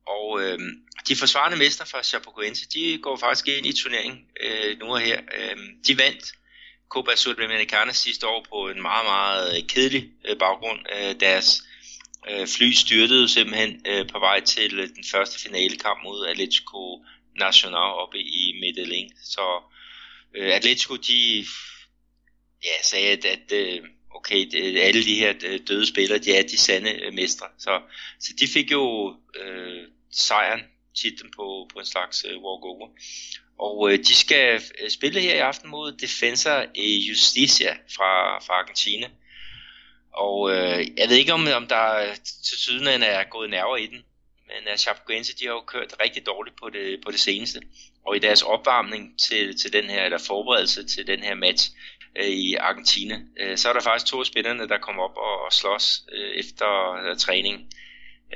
Og 0.07 0.41
øh, 0.41 0.59
de 1.07 1.15
forsvarende 1.15 1.57
mester 1.57 1.85
fra 1.85 2.03
Chapecoense, 2.03 2.69
de 2.69 2.97
går 3.01 3.17
faktisk 3.17 3.47
ind 3.47 3.65
i 3.65 3.73
turneringen 3.73 4.21
øh, 4.41 4.79
nu 4.79 4.85
og 4.85 4.99
her. 4.99 5.19
Øh, 5.37 5.57
de 5.87 5.97
vandt 5.97 6.33
Copa 6.89 7.15
Sudamericana 7.15 7.91
sidste 7.91 8.27
år 8.27 8.45
på 8.49 8.69
en 8.69 8.81
meget, 8.81 9.05
meget 9.05 9.57
øh, 9.57 9.67
kedelig 9.67 10.09
øh, 10.25 10.37
baggrund. 10.37 10.79
Øh, 10.95 11.19
deres 11.19 11.63
øh, 12.29 12.47
fly 12.47 12.71
styrtede 12.71 13.29
simpelthen 13.29 13.81
øh, 13.87 14.07
på 14.09 14.19
vej 14.19 14.39
til 14.39 14.79
øh, 14.79 14.87
den 14.87 15.03
første 15.11 15.39
finalekamp 15.43 15.99
mod 16.03 16.25
Atletico 16.25 17.05
Nacional 17.35 17.93
oppe 18.03 18.19
i 18.19 18.59
Medellin. 18.61 19.11
Så 19.23 19.63
øh, 20.35 20.55
Atletico, 20.55 20.95
de 20.95 21.45
ja, 22.63 22.83
sagde, 22.83 23.09
at, 23.11 23.25
at 23.25 23.51
øh, 23.51 23.81
okay, 24.15 24.47
det, 24.51 24.79
alle 24.79 25.03
de 25.03 25.15
her 25.15 25.33
øh, 25.45 25.59
døde 25.67 25.85
spillere, 25.85 26.19
de 26.19 26.35
er 26.35 26.43
de 26.43 26.57
sande 26.57 26.91
øh, 27.03 27.13
mestre. 27.13 27.45
Så, 27.57 27.81
så 28.19 28.33
de 28.39 28.47
fik 28.47 28.71
jo 28.71 29.15
øh, 29.35 29.87
sejren, 30.13 30.61
titlen 30.95 31.31
på, 31.35 31.69
på 31.73 31.79
en 31.79 31.85
slags 31.85 32.25
øh, 32.29 32.37
walkover. 32.43 32.87
Og 33.59 33.91
øh, 33.91 33.99
de 33.99 34.15
skal 34.15 34.61
øh, 34.81 34.89
spille 34.89 35.19
her 35.21 35.35
i 35.35 35.37
aften 35.37 35.69
mod 35.69 35.91
Defensor 35.91 36.59
øh, 36.59 37.09
Justicia 37.09 37.73
fra, 37.95 38.39
fra 38.39 38.53
Argentina. 38.53 39.09
Og 40.13 40.51
øh, 40.51 40.87
jeg 40.97 41.09
ved 41.09 41.17
ikke, 41.17 41.33
om, 41.33 41.47
om 41.55 41.67
der 41.67 41.95
øh, 41.95 42.15
til 42.47 42.57
syden 42.57 43.03
er 43.03 43.23
gået 43.23 43.49
nerver 43.49 43.77
i 43.77 43.87
den. 43.87 44.03
Men 44.47 44.73
uh, 44.73 44.77
Chapecoense, 44.77 45.35
de 45.35 45.45
har 45.45 45.53
jo 45.53 45.61
kørt 45.61 45.95
rigtig 46.03 46.25
dårligt 46.25 46.55
på 46.55 46.69
det, 46.69 47.01
på 47.05 47.11
det 47.11 47.19
seneste. 47.19 47.61
Og 48.05 48.15
i 48.15 48.19
deres 48.19 48.41
opvarmning 48.41 49.19
til, 49.19 49.57
til 49.57 49.73
den 49.73 49.85
her, 49.85 50.03
eller 50.03 50.17
forberedelse 50.17 50.87
til 50.87 51.07
den 51.07 51.19
her 51.19 51.35
match 51.35 51.71
øh, 52.15 52.25
i 52.25 52.55
Argentina, 52.55 53.21
øh, 53.39 53.57
så 53.57 53.69
er 53.69 53.73
der 53.73 53.81
faktisk 53.81 54.11
to 54.11 54.19
af 54.19 54.25
spillerne, 54.25 54.67
der 54.67 54.77
kom 54.77 54.99
op 54.99 55.17
og, 55.17 55.45
og 55.45 55.53
slås 55.53 56.03
øh, 56.11 56.31
efter 56.35 56.93
øh, 56.93 57.17
træning. 57.17 57.69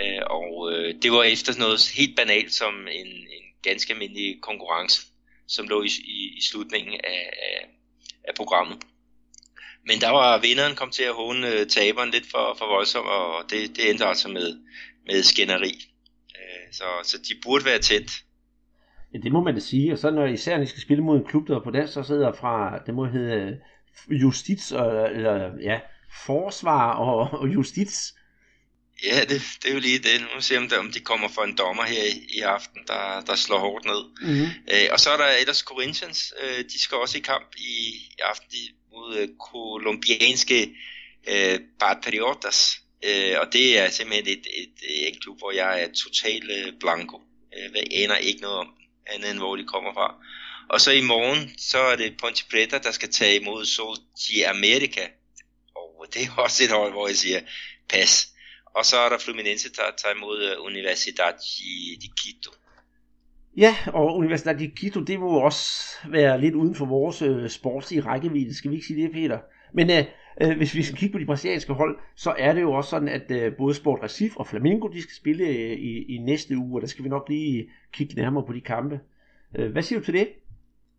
Øh, 0.01 0.21
og 0.29 0.71
øh, 0.71 0.95
det 1.01 1.11
var 1.11 1.23
efter 1.23 1.59
noget 1.59 1.91
helt 1.97 2.15
banalt 2.15 2.53
som 2.53 2.73
en, 2.91 3.07
en 3.07 3.45
ganske 3.63 3.93
almindelig 3.93 4.41
konkurrence, 4.41 5.01
som 5.47 5.67
lå 5.67 5.83
i, 5.83 5.89
i, 6.05 6.37
i 6.37 6.41
slutningen 6.41 6.93
af, 6.93 7.33
af, 7.49 7.69
af 8.23 8.35
programmet. 8.35 8.77
Men 9.87 10.01
der 10.01 10.09
var 10.09 10.41
vinderen 10.41 10.75
kom 10.75 10.89
til 10.91 11.03
at 11.03 11.13
håne 11.13 11.47
øh, 11.47 11.67
taberen 11.67 12.11
lidt 12.11 12.31
for, 12.31 12.55
for 12.57 12.65
voldsomt, 12.65 13.07
og 13.07 13.43
det, 13.49 13.75
det 13.75 13.89
endte 13.89 14.05
altså 14.05 14.29
med, 14.29 14.57
med 15.05 15.23
skænderi. 15.23 15.73
Øh, 16.37 16.73
så, 16.73 16.83
så 17.03 17.17
de 17.17 17.33
burde 17.43 17.65
være 17.65 17.79
tæt. 17.79 18.11
Ja, 19.13 19.17
det 19.19 19.31
må 19.31 19.43
man 19.43 19.53
da 19.53 19.59
sige. 19.59 19.93
Og 19.93 19.97
så 19.97 20.11
når 20.11 20.25
især 20.25 20.57
når 20.57 20.63
I 20.63 20.67
skal 20.67 20.81
spille 20.81 21.03
mod 21.03 21.17
en 21.17 21.25
klub, 21.25 21.47
der 21.47 21.63
på 21.63 21.71
dansk, 21.71 21.93
så 21.93 22.03
sidder 22.03 22.33
fra, 22.33 22.79
det 22.85 22.93
må 22.93 23.05
hedde 23.05 23.59
justits, 24.09 24.71
og, 24.71 25.11
eller 25.11 25.51
ja, 25.61 25.79
forsvar 26.25 26.93
og, 26.93 27.39
og 27.39 27.47
justits. 27.47 28.16
Ja, 29.03 29.21
det, 29.21 29.41
det 29.63 29.69
er 29.69 29.73
jo 29.73 29.79
lige 29.79 29.99
det. 29.99 30.21
Nu 30.21 30.27
må 30.27 30.35
vi 30.35 30.41
se, 30.41 30.57
om, 30.57 30.69
der, 30.69 30.77
om 30.77 30.91
de 30.91 30.99
kommer 30.99 31.27
for 31.27 31.43
en 31.43 31.57
dommer 31.57 31.83
her 31.83 32.03
i, 32.03 32.37
i 32.37 32.41
aften, 32.41 32.81
der, 32.87 33.21
der 33.21 33.35
slår 33.35 33.59
hårdt 33.59 33.85
ned. 33.85 34.03
Mm-hmm. 34.21 34.49
Øh, 34.71 34.87
og 34.91 34.99
så 34.99 35.09
er 35.09 35.17
der 35.17 35.27
ellers 35.27 35.57
Corinthians. 35.57 36.33
Øh, 36.43 36.65
de 36.65 36.81
skal 36.81 36.97
også 36.97 37.17
i 37.17 37.21
kamp 37.21 37.55
i, 37.57 37.61
i 37.95 38.19
aften 38.23 38.49
de, 38.51 38.57
mod 38.91 39.17
øh, 39.17 39.29
kolumbianske 39.39 40.75
øh, 41.27 41.59
Patriotas. 41.79 42.81
Øh, 43.05 43.35
og 43.39 43.53
det 43.53 43.79
er 43.79 43.89
simpelthen 43.89 44.27
et, 44.27 44.47
et, 44.57 44.73
et, 44.89 45.07
en 45.07 45.19
klub, 45.21 45.37
hvor 45.37 45.51
jeg 45.51 45.83
er 45.83 45.87
totalt 45.93 46.51
øh, 46.51 46.73
blanco. 46.79 47.21
Øh, 47.57 47.75
jeg 47.75 48.03
aner 48.03 48.17
ikke 48.17 48.41
noget 48.41 48.57
om 48.57 48.67
andet 49.07 49.31
end 49.31 49.39
hvor 49.39 49.55
de 49.55 49.63
kommer 49.63 49.93
fra. 49.93 50.15
Og 50.69 50.81
så 50.81 50.91
i 50.91 51.01
morgen, 51.01 51.53
så 51.57 51.79
er 51.79 51.95
det 51.95 52.17
Ponte 52.17 52.43
Preta, 52.51 52.77
der 52.77 52.91
skal 52.91 53.11
tage 53.11 53.39
imod 53.41 53.65
Sol 53.65 53.95
de 53.95 54.47
America. 54.47 55.07
Og 55.75 56.07
det 56.13 56.21
er 56.21 56.35
også 56.37 56.63
et 56.63 56.71
hold, 56.71 56.91
hvor 56.91 57.07
jeg 57.07 57.15
siger, 57.15 57.41
pas. 57.89 58.27
Og 58.75 58.85
så 58.85 58.97
er 58.97 59.09
der 59.09 59.17
Fluminense, 59.17 59.69
der 59.69 59.83
tager 59.97 60.15
imod 60.15 60.43
øh, 60.43 60.65
Universidad 60.65 61.33
de 62.01 62.09
Quito. 62.21 62.51
Ja, 63.57 63.75
og 63.87 64.17
Universidad 64.17 64.55
de 64.55 64.71
Quito, 64.79 64.99
det 65.03 65.19
må 65.19 65.29
også 65.39 65.97
være 66.09 66.41
lidt 66.41 66.55
uden 66.55 66.75
for 66.75 66.85
vores 66.85 67.21
øh, 67.21 67.49
sportslige 67.49 68.01
rækkevidde, 68.01 68.57
skal 68.57 68.71
vi 68.71 68.75
ikke 68.75 68.87
sige 68.87 69.03
det, 69.03 69.11
Peter? 69.11 69.39
Men 69.73 69.89
øh, 69.89 70.05
øh, 70.41 70.57
hvis 70.57 70.75
vi 70.75 70.83
skal 70.83 70.97
kigge 70.97 71.13
på 71.13 71.19
de 71.19 71.25
brasilianske 71.25 71.73
hold, 71.73 71.99
så 72.15 72.35
er 72.37 72.53
det 72.53 72.61
jo 72.61 72.73
også 72.73 72.89
sådan, 72.89 73.07
at 73.07 73.31
øh, 73.31 73.55
både 73.57 73.75
Sport 73.75 73.99
Recife 74.03 74.37
og 74.37 74.47
Flamengo, 74.47 74.87
de 74.87 75.01
skal 75.01 75.15
spille 75.15 75.43
øh, 75.43 75.71
i, 75.71 76.15
i 76.15 76.17
næste 76.17 76.57
uge, 76.57 76.77
og 76.77 76.81
der 76.81 76.87
skal 76.87 77.03
vi 77.03 77.09
nok 77.09 77.29
lige 77.29 77.69
kigge 77.93 78.15
nærmere 78.15 78.45
på 78.45 78.53
de 78.53 78.61
kampe. 78.61 78.99
Øh, 79.57 79.71
hvad 79.71 79.83
siger 79.83 79.99
du 79.99 80.05
til 80.05 80.13
det? 80.13 80.29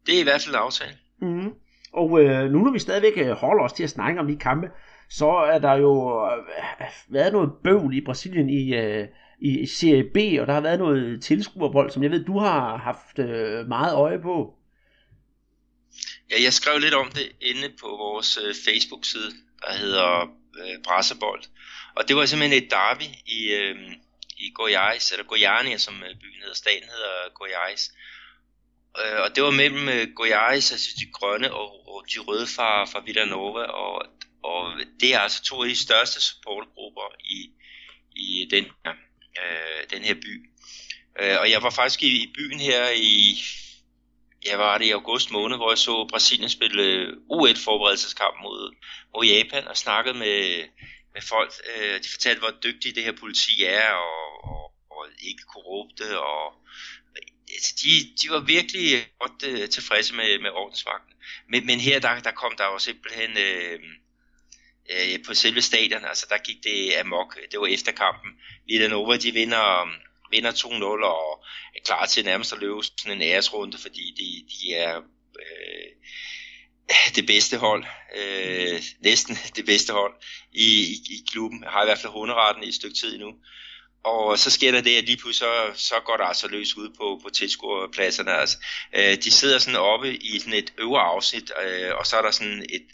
Det 0.07 0.17
er 0.17 0.21
i 0.21 0.23
hvert 0.23 0.43
fald 0.43 0.55
en 0.55 0.61
aftale. 0.61 0.97
Mm-hmm. 1.21 1.53
Og 1.93 2.21
øh, 2.23 2.51
nu 2.51 2.59
når 2.59 2.73
vi 2.73 2.79
stadigvæk 2.79 3.19
øh, 3.19 3.31
holder 3.31 3.65
os 3.65 3.73
til 3.73 3.83
at 3.83 3.91
snakke 3.91 4.21
om 4.21 4.27
de 4.27 4.37
kampe, 4.37 4.71
så 5.11 5.29
er 5.31 5.59
der 5.59 5.75
jo 5.75 6.27
øh, 6.27 6.45
været 7.09 7.33
noget 7.33 7.51
bøvl 7.65 7.95
i 7.95 8.01
Brasilien 8.01 8.51
i, 8.51 8.75
øh, 8.75 9.09
i 9.41 9.67
Serie 9.67 10.05
B, 10.05 10.17
og 10.41 10.47
der 10.47 10.53
har 10.53 10.61
været 10.61 10.79
noget 10.79 11.23
tilskuerbold, 11.23 11.91
som 11.91 12.03
jeg 12.03 12.11
ved, 12.11 12.25
du 12.25 12.39
har 12.39 12.77
haft 12.77 13.19
øh, 13.19 13.69
meget 13.69 13.95
øje 13.95 14.19
på. 14.23 14.55
Ja, 16.31 16.37
jeg 16.43 16.53
skrev 16.53 16.79
lidt 16.79 16.95
om 16.95 17.11
det 17.11 17.29
inde 17.41 17.69
på 17.81 17.89
vores 17.89 18.39
øh, 18.45 18.55
Facebook-side, 18.67 19.31
der 19.67 19.73
hedder 19.73 20.23
øh, 20.61 20.83
Brassebold. 20.85 21.43
Og 21.97 22.09
det 22.09 22.17
var 22.17 22.27
simpelthen 22.27 22.63
et 22.63 22.71
derby 22.71 23.09
i, 23.27 23.41
øh, 23.61 23.77
i 24.45 24.47
Goiás, 24.59 25.13
eller 25.13 25.27
Goiânia, 25.33 25.79
som 25.79 25.95
øh, 25.95 26.15
byen 26.21 26.41
hedder. 26.41 26.55
Staten 26.55 26.89
hedder 26.95 27.17
Goiás. 27.41 27.83
Øh, 29.05 29.21
og 29.21 29.37
det 29.37 29.43
var 29.43 29.51
mellem 29.51 29.89
øh, 29.89 30.07
Goiás, 30.21 30.73
altså 30.75 30.91
de 31.01 31.07
grønne, 31.13 31.53
og, 31.53 31.89
og 31.89 32.05
de 32.15 32.19
røde 32.19 32.47
fra, 32.47 32.85
fra 32.85 33.03
Villanova. 33.07 33.63
Og, 33.63 34.07
og 34.43 34.73
det 35.01 35.15
er 35.15 35.19
altså 35.19 35.43
to 35.43 35.63
af 35.63 35.69
de 35.69 35.77
største 35.77 36.21
supportgrupper 36.21 37.15
i, 37.21 37.51
i 38.17 38.49
den, 38.51 38.65
øh, 39.41 39.83
den 39.91 40.03
her 40.03 40.15
by. 40.15 40.51
Øh, 41.21 41.37
og 41.41 41.51
jeg 41.51 41.63
var 41.63 41.71
faktisk 41.71 42.03
i, 42.03 42.23
i 42.23 42.33
byen 42.35 42.61
her 42.61 42.91
i 42.91 43.39
jeg 44.45 44.59
var 44.59 44.79
det 44.79 44.85
i 44.85 44.91
august 44.91 45.31
måned, 45.31 45.57
hvor 45.57 45.71
jeg 45.71 45.79
så 45.79 46.07
Brasilien 46.11 46.51
spille 46.51 46.83
øh, 46.83 47.13
U1-forberedelseskamp 47.33 48.43
mod, 48.43 48.75
mod 49.15 49.25
Japan 49.25 49.69
og 49.69 49.77
snakkede 49.77 50.19
med, 50.19 50.65
med 51.15 51.23
folk. 51.23 51.53
Øh, 51.77 52.03
de 52.03 52.09
fortalte, 52.11 52.41
hvor 52.41 52.55
dygtige 52.63 52.95
det 52.95 53.05
her 53.05 53.13
politi 53.21 53.65
er, 53.65 53.91
og, 53.93 54.45
og, 54.51 54.73
og 54.91 55.07
ikke 55.21 55.43
korrupte, 55.43 56.21
og 56.21 56.55
altså, 57.55 57.75
de, 57.83 57.91
de 58.23 58.31
var 58.31 58.41
virkelig 58.41 59.07
godt 59.21 59.63
uh, 59.63 59.69
tilfredse 59.69 60.15
med, 60.15 60.39
med 60.39 60.51
ordensvagten. 60.51 61.15
Men, 61.49 61.67
men 61.67 61.81
her, 61.81 61.99
der, 61.99 62.21
der 62.21 62.31
kom 62.31 62.53
der 62.59 62.65
jo 62.65 62.79
simpelthen 62.79 63.31
øh, 63.37 63.81
øh, 64.91 65.25
på 65.27 65.35
selve 65.35 65.63
stadion, 65.63 66.05
altså 66.05 66.27
der 66.31 66.39
gik 66.39 66.57
det 66.65 66.95
amok. 66.95 67.39
Det 67.51 67.61
var 67.61 67.67
efter 67.67 67.93
kampen. 67.93 68.31
Villanova, 68.67 69.17
de 69.17 69.33
vinder 69.33 69.89
vinder 70.31 70.53
2-0 70.53 71.05
og 71.05 71.45
er 71.77 71.81
klar 71.85 72.07
til 72.07 72.25
nærmest 72.25 72.53
at 72.53 72.59
løbe 72.59 72.83
sådan 72.83 73.13
en 73.13 73.23
æresrunde, 73.23 73.79
fordi 73.79 74.15
de, 74.19 74.47
de 74.55 74.75
er 74.75 74.97
øh, 75.41 75.89
det 77.17 77.27
bedste 77.27 77.57
hold, 77.59 77.85
øh, 78.17 78.83
næsten 79.01 79.37
det 79.57 79.67
bedste 79.67 79.93
hold 79.93 80.15
i, 80.53 80.67
i, 80.67 80.95
i 81.11 81.25
klubben. 81.31 81.63
Jeg 81.65 81.71
har 81.71 81.83
i 81.83 81.87
hvert 81.87 81.99
fald 81.99 82.13
hunderetten 82.13 82.65
i 82.65 82.69
et 82.69 82.75
stykke 82.75 82.97
tid 82.97 83.19
nu. 83.19 83.35
Og 84.09 84.39
så 84.39 84.51
sker 84.51 84.73
der 84.73 84.81
det, 84.81 84.97
at 84.97 85.05
lige 85.05 85.17
pludselig 85.17 85.49
så, 85.75 85.87
så 85.89 85.95
går 86.05 86.17
der 86.17 86.25
altså 86.25 86.49
løs 86.49 86.77
ud 86.77 86.89
på, 86.99 87.21
på 87.23 87.31
tilskuerpladserne. 87.31 88.33
Altså, 88.33 88.59
øh, 88.97 89.17
de 89.25 89.31
sidder 89.31 89.59
sådan 89.59 89.81
oppe 89.81 90.17
i 90.17 90.39
sådan 90.39 90.53
et 90.53 90.73
øvre 90.79 91.01
afsnit, 91.01 91.53
øh, 91.65 91.95
og 91.95 92.07
så 92.07 92.17
er 92.17 92.23
der 92.23 92.31
sådan 92.31 92.67
et 92.71 92.87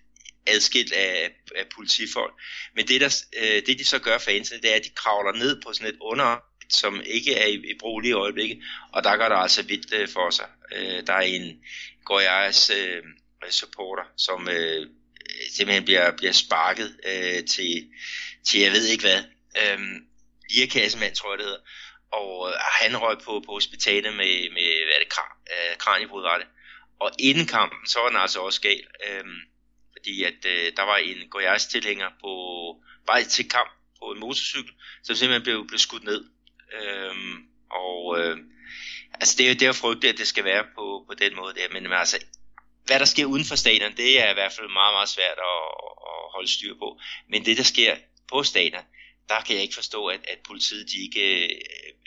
adskilt 0.47 0.93
af, 0.93 1.31
af 1.57 1.65
politifolk. 1.75 2.33
Men 2.77 2.89
det, 2.89 3.01
der, 3.01 3.23
øh, 3.37 3.62
det 3.67 3.79
de 3.79 3.85
så 3.85 3.99
gør 3.99 4.19
fansene, 4.19 4.61
det 4.61 4.73
er, 4.73 4.77
at 4.77 4.85
de 4.85 4.91
kravler 4.91 5.33
ned 5.33 5.62
på 5.62 5.73
sådan 5.73 5.95
et 5.95 5.99
under 6.01 6.37
som 6.69 7.03
ikke 7.05 7.35
er 7.35 7.47
i, 7.47 7.55
i 7.55 7.79
brug 7.81 8.01
lige 8.01 8.11
i 8.11 8.15
øjeblikket, 8.15 8.62
og 8.93 9.05
der 9.05 9.17
går 9.17 9.29
der 9.29 9.37
altså 9.37 9.62
vildt 9.62 9.95
øh, 9.95 10.09
for 10.09 10.31
sig. 10.31 10.47
Øh, 10.77 11.07
der 11.07 11.12
er 11.12 11.21
en 11.21 11.59
Goyas 12.05 12.71
øh, 12.71 13.03
supporter, 13.51 14.05
som 14.17 14.49
øh, 14.49 14.87
simpelthen 15.51 15.85
bliver, 15.85 16.17
bliver 16.17 16.33
sparket 16.33 16.97
øh, 17.07 17.45
til, 17.45 17.89
til 18.47 18.61
jeg 18.61 18.73
ved 18.73 18.87
ikke 18.87 19.05
hvad, 19.05 19.23
øh, 19.62 19.79
lirakassemand 20.51 21.14
tror 21.14 21.32
jeg 21.32 21.38
det 21.38 21.47
hedder, 21.47 21.64
og 22.12 22.49
øh, 22.49 22.55
han 22.80 22.97
røg 23.03 23.18
på, 23.18 23.42
på 23.47 23.53
hospitalet 23.53 24.12
med, 24.20 24.51
med 24.57 24.84
hvad 24.84 24.95
er 24.95 24.99
det, 24.99 25.09
kran, 25.09 25.30
øh, 25.53 25.76
kranjebrud 25.78 26.22
var 26.22 26.38
det. 26.38 26.47
Og 27.01 27.11
inden 27.18 27.47
kampen, 27.47 27.86
så 27.86 27.99
var 28.01 28.09
den 28.09 28.16
altså 28.16 28.40
også 28.40 28.61
gal, 28.61 28.86
øh, 29.07 29.24
fordi 29.92 30.24
at 30.24 30.40
øh, 30.47 30.72
der 30.76 30.82
var 30.82 30.97
en 30.97 31.28
Goyas 31.30 31.66
tilhænger 31.66 32.11
på 32.20 32.30
vej 33.07 33.24
til 33.24 33.49
kamp 33.49 33.70
på 33.99 34.12
en 34.12 34.20
motorcykel, 34.20 34.74
som 35.03 35.16
simpelthen 35.16 35.42
blev, 35.42 35.66
blev 35.68 35.78
skudt 35.78 36.05
ned. 36.05 36.24
Øh, 36.80 37.14
og 37.70 38.18
øh, 38.18 38.36
altså 39.20 39.34
det, 39.38 39.51
er, 39.51 39.55
det 39.55 39.68
er 39.68 39.72
frygte, 39.72 40.09
at 40.09 40.18
det 40.18 40.26
skal 40.26 40.45
være 40.45 40.64
på, 40.74 41.05
på 41.09 41.14
den 41.14 41.36
måde 41.36 41.55
der, 41.55 41.68
men, 41.72 41.82
men 41.82 41.92
altså, 41.92 42.24
hvad 42.86 42.99
der 42.99 43.05
sker 43.05 43.24
uden 43.24 43.45
for 43.45 43.57
stadion, 43.57 43.97
det 43.97 44.20
er 44.20 44.30
i 44.30 44.34
hvert 44.34 44.53
fald 44.53 44.68
meget, 44.68 44.95
meget 44.95 45.09
svært 45.09 45.38
at, 45.53 45.62
at 46.11 46.18
holde 46.34 46.51
styr 46.53 46.74
på. 46.74 47.01
Men 47.28 47.45
det, 47.45 47.57
der 47.57 47.62
sker 47.62 47.97
på 48.28 48.42
stadion, 48.42 48.84
der 49.29 49.41
kan 49.41 49.55
jeg 49.55 49.62
ikke 49.62 49.75
forstå, 49.75 50.07
at, 50.07 50.20
at 50.29 50.39
politiet 50.47 50.91
de 50.91 51.03
ikke 51.03 51.45
øh, 51.45 51.51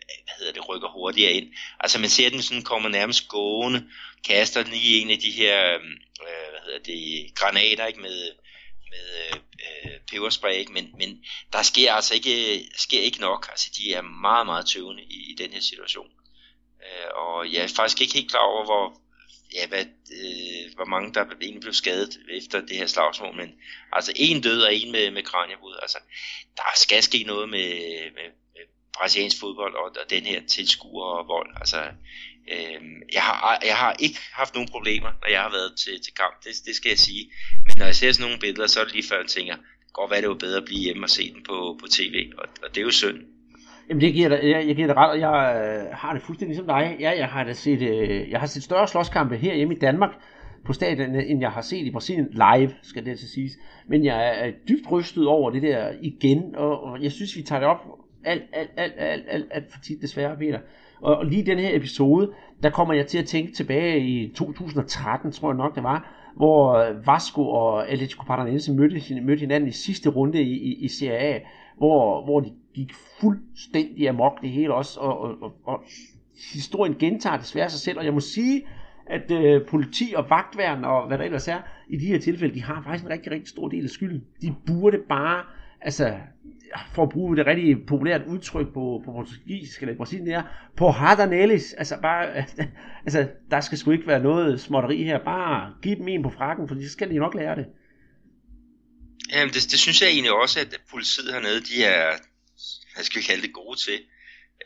hvad 0.08 0.36
hedder 0.38 0.54
det, 0.54 0.70
rykker 0.70 0.88
hurtigere 0.88 1.34
ind. 1.34 1.54
Altså 1.80 2.00
man 2.00 2.10
ser 2.10 2.30
den 2.30 2.42
sådan 2.42 2.64
kommer 2.64 2.90
nærmest 2.90 3.28
gående, 3.28 3.90
kaster 4.28 4.64
den 4.64 4.74
i 4.74 5.00
en 5.00 5.10
af 5.10 5.20
de 5.20 5.32
her 5.32 5.74
øh, 5.74 5.82
øh 6.22 6.50
hvad 6.52 6.62
hedder 6.66 6.80
det, 6.80 7.36
granater 7.36 7.86
ikke 7.86 8.02
med, 8.02 8.32
med 8.90 9.06
øh, 9.18 9.40
øh, 9.66 10.00
peberspray, 10.12 10.54
ikke? 10.54 10.74
Men, 10.74 10.96
men 10.98 11.24
der 11.54 11.62
sker 11.62 11.94
altså 11.94 12.14
ikke, 12.14 12.66
sker 12.76 13.02
ikke 13.02 13.20
nok. 13.20 13.48
Altså, 13.50 13.70
de 13.78 13.94
er 13.94 14.02
meget, 14.02 14.46
meget 14.46 14.66
tøvende 14.66 15.04
i, 15.04 15.32
i 15.32 15.36
den 15.38 15.54
her 15.54 15.62
situation. 15.62 16.10
Øh, 16.86 17.10
og 17.16 17.54
jeg 17.54 17.64
er 17.64 17.68
faktisk 17.76 18.02
ikke 18.02 18.14
helt 18.14 18.30
klar 18.32 18.46
over, 18.54 18.66
hvor, 18.66 19.02
ja, 19.54 19.68
hvad, 19.68 19.86
øh, 20.12 20.76
hvor 20.76 20.86
mange 20.86 21.14
der 21.14 21.26
egentlig 21.42 21.62
blev 21.62 21.74
skadet 21.74 22.20
efter 22.30 22.62
det 22.62 22.78
her 22.78 22.88
slagsmål, 22.88 23.36
men 23.36 23.56
altså 23.92 24.12
en 24.16 24.42
død 24.42 24.62
og 24.62 24.76
en 24.76 24.92
med, 24.92 25.12
med 25.12 25.24
kranjebrud, 25.24 25.76
Altså, 25.82 25.98
der 26.58 26.64
skal 26.76 27.04
ske 27.04 27.24
noget 27.24 27.50
med, 27.50 27.70
med, 28.18 28.30
med 28.56 28.64
brasiliansk 28.94 29.40
fodbold 29.40 29.76
og, 29.76 29.84
og 29.84 30.10
den 30.10 30.26
her 30.26 30.42
tilskuer 30.48 31.06
og 31.06 31.28
vold. 31.28 31.50
Altså, 31.56 31.84
øh, 32.52 32.82
jeg, 33.14 33.22
har, 33.22 33.62
jeg 33.66 33.78
har 33.78 33.94
ikke 34.00 34.20
haft 34.32 34.54
nogen 34.54 34.70
problemer, 34.70 35.12
når 35.22 35.30
jeg 35.30 35.42
har 35.42 35.52
været 35.52 35.78
til, 35.78 36.04
til 36.04 36.14
kamp, 36.14 36.44
det, 36.44 36.52
det 36.66 36.76
skal 36.76 36.90
jeg 36.90 37.00
sige. 37.00 37.32
Men 37.66 37.74
når 37.78 37.86
jeg 37.86 37.96
ser 37.96 38.12
sådan 38.12 38.24
nogle 38.24 38.40
billeder, 38.40 38.68
så 38.68 38.80
er 38.80 38.84
det 38.84 38.94
lige 38.94 39.08
før, 39.08 39.18
jeg 39.18 39.30
tænker, 39.30 39.56
godt 39.56 39.64
går 39.94 40.10
være, 40.10 40.22
det 40.22 40.30
var 40.30 40.36
bedre 40.36 40.58
at 40.58 40.66
blive 40.66 40.82
hjemme 40.82 41.06
og 41.06 41.10
se 41.10 41.34
den 41.34 41.44
på, 41.44 41.78
på 41.82 41.88
tv, 41.88 42.32
og, 42.38 42.46
og 42.64 42.70
det 42.76 42.78
er 42.78 42.86
jo 42.86 42.92
synd. 42.92 43.37
Jamen 43.90 44.02
det 44.02 44.14
giver 44.14 44.30
dig, 44.30 44.40
jeg, 44.44 44.68
jeg 44.68 44.76
giver 44.76 44.88
dig 44.88 44.98
ret, 44.98 45.10
og 45.10 45.20
jeg 45.20 45.64
øh, 45.66 45.98
har 45.98 46.14
det 46.14 46.22
fuldstændig 46.22 46.56
ligesom 46.56 46.68
dig. 46.68 46.98
Ja, 47.00 47.12
jeg 47.18 47.28
har 47.28 47.44
da 47.44 47.54
set, 47.54 47.82
øh, 47.82 48.32
jeg 48.32 48.40
har 48.40 48.48
set 48.48 48.64
større 48.64 48.88
slåskampe 48.88 49.38
her 49.38 49.56
hjemme 49.56 49.76
i 49.76 49.80
Danmark 49.80 50.12
på 50.66 50.74
stadion, 50.74 51.16
øh, 51.16 51.24
end 51.28 51.42
jeg 51.42 51.52
har 51.52 51.62
set 51.62 51.86
i 51.86 51.92
Brasilien 51.92 52.28
live, 52.32 52.72
skal 52.82 53.06
det 53.06 53.20
til 53.20 53.30
siges. 53.30 53.52
Men 53.88 54.06
jeg 54.06 54.48
er 54.48 54.52
dybt 54.70 54.92
rystet 54.92 55.28
over 55.28 55.52
det 55.52 55.62
der 55.62 55.92
igen, 56.02 56.56
og, 56.56 56.84
og 56.84 57.04
jeg 57.04 57.12
synes, 57.12 57.38
vi 57.38 57.42
tager 57.42 57.60
det 57.60 57.70
op 57.70 57.80
alt, 58.24 58.44
alt, 58.54 58.70
alt, 58.78 58.94
alt, 58.98 59.24
alt, 59.28 59.46
alt 59.52 59.72
for 59.72 59.80
tit 59.82 60.02
desværre, 60.02 60.38
Peter. 60.38 60.60
Og, 61.02 61.16
og 61.16 61.26
lige 61.26 61.46
den 61.46 61.60
her 61.60 61.76
episode, 61.76 62.32
der 62.64 62.70
kommer 62.70 62.94
jeg 62.94 63.08
til 63.08 63.18
at 63.18 63.26
tænke 63.26 63.54
tilbage 63.54 64.00
i 64.00 64.34
2013, 64.36 65.32
tror 65.32 65.50
jeg 65.50 65.58
nok 65.58 65.76
det 65.76 65.84
var, 65.84 66.14
hvor 66.36 66.74
øh, 66.74 67.08
Vasco 67.08 67.50
og 67.50 67.90
Atletico 67.90 68.24
Paranaense 68.24 68.74
mødte, 68.74 69.22
mødte 69.22 69.40
hinanden 69.40 69.70
i 69.70 69.72
sidste 69.72 70.10
runde 70.10 70.42
i, 70.42 70.52
i, 70.52 70.74
i 70.74 70.88
Serie 70.88 71.18
A, 71.18 71.40
hvor, 71.78 72.24
hvor 72.24 72.40
de 72.40 72.52
gik 72.78 72.94
fuldstændig 73.20 74.10
amok 74.10 74.42
det 74.42 74.50
hele 74.50 74.74
også, 74.74 75.00
og, 75.00 75.22
og, 75.22 75.42
og, 75.42 75.54
og 75.64 75.84
historien 76.54 76.96
gentager 77.00 77.38
desværre 77.38 77.70
sig 77.70 77.80
selv, 77.80 77.98
og 78.00 78.06
jeg 78.06 78.14
må 78.14 78.20
sige, 78.20 78.68
at 79.06 79.32
øh, 79.32 79.68
politi 79.68 80.14
og 80.16 80.30
vagtværn 80.30 80.84
og 80.86 81.08
hvad 81.08 81.18
der 81.18 81.24
ellers 81.24 81.48
er, 81.48 81.60
i 81.90 81.98
de 81.98 82.06
her 82.06 82.20
tilfælde, 82.20 82.56
de 82.56 82.64
har 82.64 82.82
faktisk 82.84 83.06
en 83.06 83.10
rigtig, 83.10 83.32
rigtig 83.32 83.48
stor 83.48 83.68
del 83.68 83.84
af 83.84 83.90
skylden. 83.90 84.24
De 84.42 84.56
burde 84.66 84.98
bare, 85.10 85.44
altså, 85.82 86.18
for 86.94 87.04
at 87.04 87.10
bruge 87.10 87.38
det 87.38 87.46
rigtig 87.46 87.86
populært 87.88 88.22
udtryk 88.28 88.68
på, 88.68 89.02
på 89.06 89.12
portugisisk 89.12 89.82
eller 89.82 89.96
brasilien 89.96 90.28
er, 90.28 90.44
på 90.76 90.90
hardanelis, 90.90 91.74
altså 91.74 91.96
bare, 92.02 92.28
altså, 93.06 93.28
der 93.52 93.60
skal 93.60 93.78
sgu 93.78 93.92
ikke 93.92 94.08
være 94.08 94.24
noget 94.24 94.62
småtteri 94.62 95.04
her, 95.04 95.24
bare 95.24 95.74
giv 95.82 95.96
dem 95.96 96.08
en 96.08 96.24
på 96.24 96.30
frakken, 96.30 96.68
for 96.68 96.76
så 96.76 96.90
skal 96.90 97.10
de 97.10 97.18
nok 97.18 97.36
lære 97.36 97.56
det. 97.56 97.66
Jamen, 99.34 99.54
det, 99.54 99.64
det 99.72 99.80
synes 99.80 100.02
jeg 100.02 100.10
egentlig 100.10 100.34
også, 100.34 100.60
at 100.60 100.82
politiet 100.92 101.34
hernede, 101.34 101.62
de 101.62 101.84
er, 101.86 102.12
hvad 102.98 103.06
skal 103.06 103.22
vi 103.22 103.26
kalde 103.26 103.42
det, 103.42 103.54
gode 103.54 103.80
til. 103.80 104.06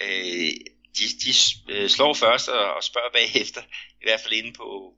Øh, 0.02 0.52
de, 0.98 1.04
de 1.24 1.34
øh, 1.70 1.90
slår 1.90 2.14
først 2.14 2.50
og, 2.50 2.74
og 2.74 2.84
spørger 2.84 3.12
bagefter, 3.14 3.62
i 4.02 4.04
hvert 4.04 4.22
fald 4.22 4.34
inde 4.34 4.54
på, 4.54 4.94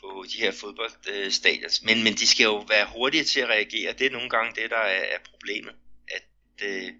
på 0.00 0.24
de 0.32 0.38
her 0.38 0.52
fodboldstadions. 0.52 1.82
Men, 1.82 2.04
men 2.04 2.14
de 2.14 2.26
skal 2.26 2.44
jo 2.44 2.56
være 2.68 2.86
hurtige 2.94 3.24
til 3.24 3.40
at 3.40 3.48
reagere. 3.48 3.92
Det 3.92 4.06
er 4.06 4.10
nogle 4.10 4.30
gange 4.30 4.62
det, 4.62 4.70
der 4.70 4.76
er, 4.76 5.04
er 5.14 5.18
problemet. 5.30 5.74
At, 6.08 6.24
øh, 6.62 6.92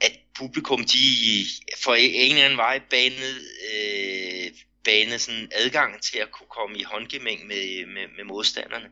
at 0.00 0.18
publikum, 0.34 0.84
de 0.84 1.44
får 1.84 1.94
en 1.94 2.30
eller 2.30 2.44
anden 2.44 2.58
vej 2.58 2.78
banet, 2.90 3.36
øh, 3.72 4.50
banet 4.84 5.20
sådan 5.20 5.50
adgang 5.52 6.02
til 6.02 6.18
at 6.18 6.30
kunne 6.30 6.48
komme 6.48 6.78
i 6.78 6.82
håndgemæng 6.82 7.46
med, 7.46 7.86
med, 7.86 8.08
med 8.16 8.24
modstanderne. 8.24 8.90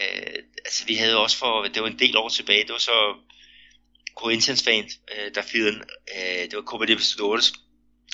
Øh, 0.00 0.42
altså 0.64 0.86
vi 0.86 0.94
havde 0.94 1.18
også 1.18 1.38
for, 1.38 1.62
det 1.62 1.82
var 1.82 1.88
en 1.88 1.98
del 1.98 2.16
år 2.16 2.28
tilbage, 2.28 2.62
det 2.62 2.72
var 2.72 2.78
så 2.78 3.14
Corinthians 4.18 4.62
fans, 4.62 4.92
øh, 5.14 5.34
der 5.34 5.42
fyrede, 5.42 5.80
øh, 6.16 6.42
det 6.48 6.56
var 6.56 6.62
Copa 6.62 6.84
Libertadores, 6.84 7.52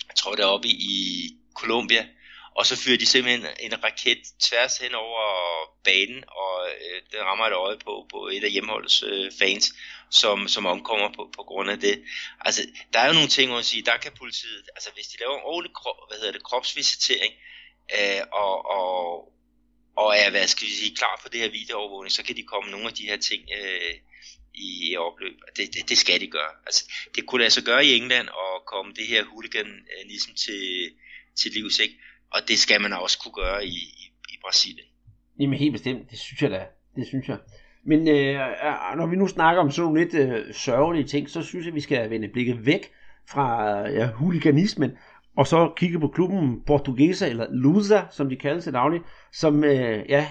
jeg 0.09 0.17
tror 0.17 0.35
det 0.35 0.43
er 0.43 0.55
oppe 0.57 0.69
i, 0.69 0.73
i 0.73 1.31
Colombia, 1.55 2.07
og 2.57 2.67
så 2.67 2.77
fyrer 2.77 2.99
de 2.99 3.07
simpelthen 3.07 3.47
en 3.61 3.85
raket 3.85 4.23
tværs 4.43 4.79
hen 4.79 4.95
over 4.95 5.23
banen, 5.85 6.25
og 6.29 6.69
øh, 6.69 7.03
det 7.11 7.21
rammer 7.21 7.45
et 7.47 7.53
øje 7.53 7.79
på, 7.79 8.07
på 8.11 8.29
et 8.29 8.45
af 8.45 8.51
hjemmeholdets 8.51 9.03
øh, 9.03 9.33
fans, 9.39 9.75
som, 10.11 10.49
som 10.49 10.67
omkommer 10.67 11.09
på, 11.17 11.31
på 11.37 11.43
grund 11.43 11.71
af 11.71 11.79
det. 11.81 12.05
Altså, 12.41 12.63
der 12.93 12.99
er 12.99 13.07
jo 13.07 13.13
nogle 13.13 13.29
ting, 13.29 13.49
hvor 13.49 13.57
man 13.57 13.65
siger, 13.65 13.85
der 13.85 13.97
kan 13.97 14.13
politiet, 14.19 14.65
altså 14.77 14.91
hvis 14.95 15.07
de 15.07 15.21
laver 15.21 15.37
en 15.37 15.45
ordentlig 15.45 15.75
krop, 15.75 15.97
hvad 16.09 16.19
hedder 16.19 16.33
det, 16.33 16.43
kropsvisitering, 16.43 17.33
øh, 17.99 18.23
og, 18.33 18.55
og, 18.79 18.93
og 19.97 20.17
er, 20.17 20.31
hvad 20.31 20.47
skal 20.47 20.67
vi 20.67 20.73
sige, 20.73 20.97
klar 20.97 21.21
på 21.23 21.29
det 21.29 21.41
her 21.41 21.49
videoovervågning, 21.49 22.13
så 22.13 22.23
kan 22.25 22.37
de 22.37 22.43
komme 22.43 22.71
nogle 22.71 22.87
af 22.87 22.95
de 22.95 23.09
her 23.11 23.17
ting 23.17 23.43
øh, 23.59 23.95
i 24.55 24.97
opløb. 24.97 25.37
Det, 25.57 25.75
det, 25.75 25.89
det 25.89 25.99
skal 25.99 26.21
de 26.21 26.27
gøre. 26.27 26.53
Altså, 26.67 26.93
det 27.15 27.27
kunne 27.27 27.41
lade 27.41 27.51
sig 27.51 27.65
gøre 27.65 27.87
i 27.87 27.97
England 27.97 28.29
og 28.29 28.53
komme 28.67 28.93
det 28.93 29.07
her 29.07 29.25
hooliganism 29.25 30.31
øh, 30.31 30.37
til, 30.37 30.63
til 31.37 31.53
livs, 31.53 31.79
ikke? 31.79 31.95
Og 32.31 32.41
det 32.49 32.59
skal 32.59 32.81
man 32.81 32.93
også 32.93 33.19
kunne 33.19 33.45
gøre 33.45 33.67
i, 33.67 33.79
i, 34.03 34.05
i 34.29 34.37
Brasilien. 34.45 34.87
Jamen 35.41 35.59
helt 35.59 35.73
bestemt, 35.73 36.11
det 36.11 36.19
synes 36.19 36.43
jeg 36.43 36.51
da. 36.51 36.67
Det 36.97 37.07
synes 37.07 37.29
jeg. 37.29 37.39
Men 37.87 38.09
øh, 38.09 38.35
når 38.97 39.07
vi 39.07 39.17
nu 39.17 39.29
snakker 39.29 39.63
om 39.63 39.71
sådan 39.71 39.85
nogle 39.85 40.01
lidt 40.01 40.15
øh, 40.15 40.55
sørgelige 40.55 41.07
ting, 41.07 41.31
så 41.31 41.43
synes 41.43 41.67
jeg, 41.67 41.75
vi 41.75 41.81
skal 41.81 42.11
vende 42.11 42.29
blikket 42.29 42.67
væk 42.67 42.93
fra 43.29 43.79
ja, 43.89 44.11
huliganismen, 44.11 44.91
og 45.37 45.47
så 45.47 45.73
kigge 45.77 46.01
på 46.01 46.09
klubben 46.09 46.61
Portuguesa, 46.67 47.29
eller 47.29 47.47
Lusa, 47.51 48.01
som 48.11 48.29
de 48.29 48.37
kaldes 48.37 48.65
til 48.65 48.73
daglig, 48.73 49.01
som, 49.33 49.65
øh, 49.65 50.05
ja, 50.09 50.27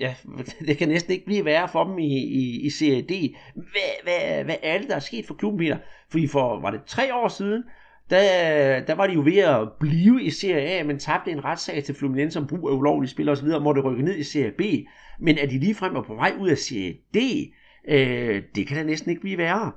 ja, 0.00 0.14
det 0.66 0.78
kan 0.78 0.88
næsten 0.88 1.12
ikke 1.12 1.24
blive 1.24 1.44
værre 1.44 1.68
for 1.68 1.84
dem 1.84 1.98
i, 1.98 2.18
i, 2.18 2.66
i 2.66 2.70
Serie 2.70 3.02
D. 3.02 3.34
Hvad, 3.54 4.02
hvad, 4.02 4.44
hvad 4.44 4.56
er 4.62 4.78
det, 4.78 4.88
der 4.88 4.94
er 4.94 5.00
sket 5.00 5.26
for 5.26 5.34
klubben, 5.34 5.58
Peter? 5.58 5.78
Fordi 6.10 6.26
for, 6.26 6.60
var 6.60 6.70
det 6.70 6.80
tre 6.86 7.14
år 7.14 7.28
siden, 7.28 7.62
der, 8.10 8.80
der 8.80 8.94
var 8.94 9.06
de 9.06 9.12
jo 9.14 9.20
ved 9.20 9.38
at 9.38 9.68
blive 9.80 10.22
i 10.22 10.30
Serie 10.30 10.80
A, 10.80 10.84
men 10.84 10.98
tabte 10.98 11.30
en 11.30 11.44
retssag 11.44 11.84
til 11.84 11.94
Fluminense 11.94 12.38
om 12.38 12.46
brug 12.46 12.70
af 12.70 12.74
ulovlige 12.74 13.10
spillere 13.10 13.32
osv., 13.32 13.48
og 13.48 13.62
måtte 13.62 13.80
rykke 13.80 14.02
ned 14.02 14.16
i 14.16 14.22
Serie 14.22 14.52
B. 14.52 14.60
Men 15.20 15.38
at 15.38 15.50
de 15.50 15.58
ligefrem 15.58 15.96
er 15.96 16.02
på 16.02 16.14
vej 16.14 16.32
ud 16.40 16.48
af 16.48 16.58
Serie 16.58 16.92
D, 17.14 17.18
øh, 17.88 18.42
det 18.54 18.66
kan 18.66 18.76
da 18.76 18.82
næsten 18.82 19.10
ikke 19.10 19.20
blive 19.20 19.38
værre. 19.38 19.72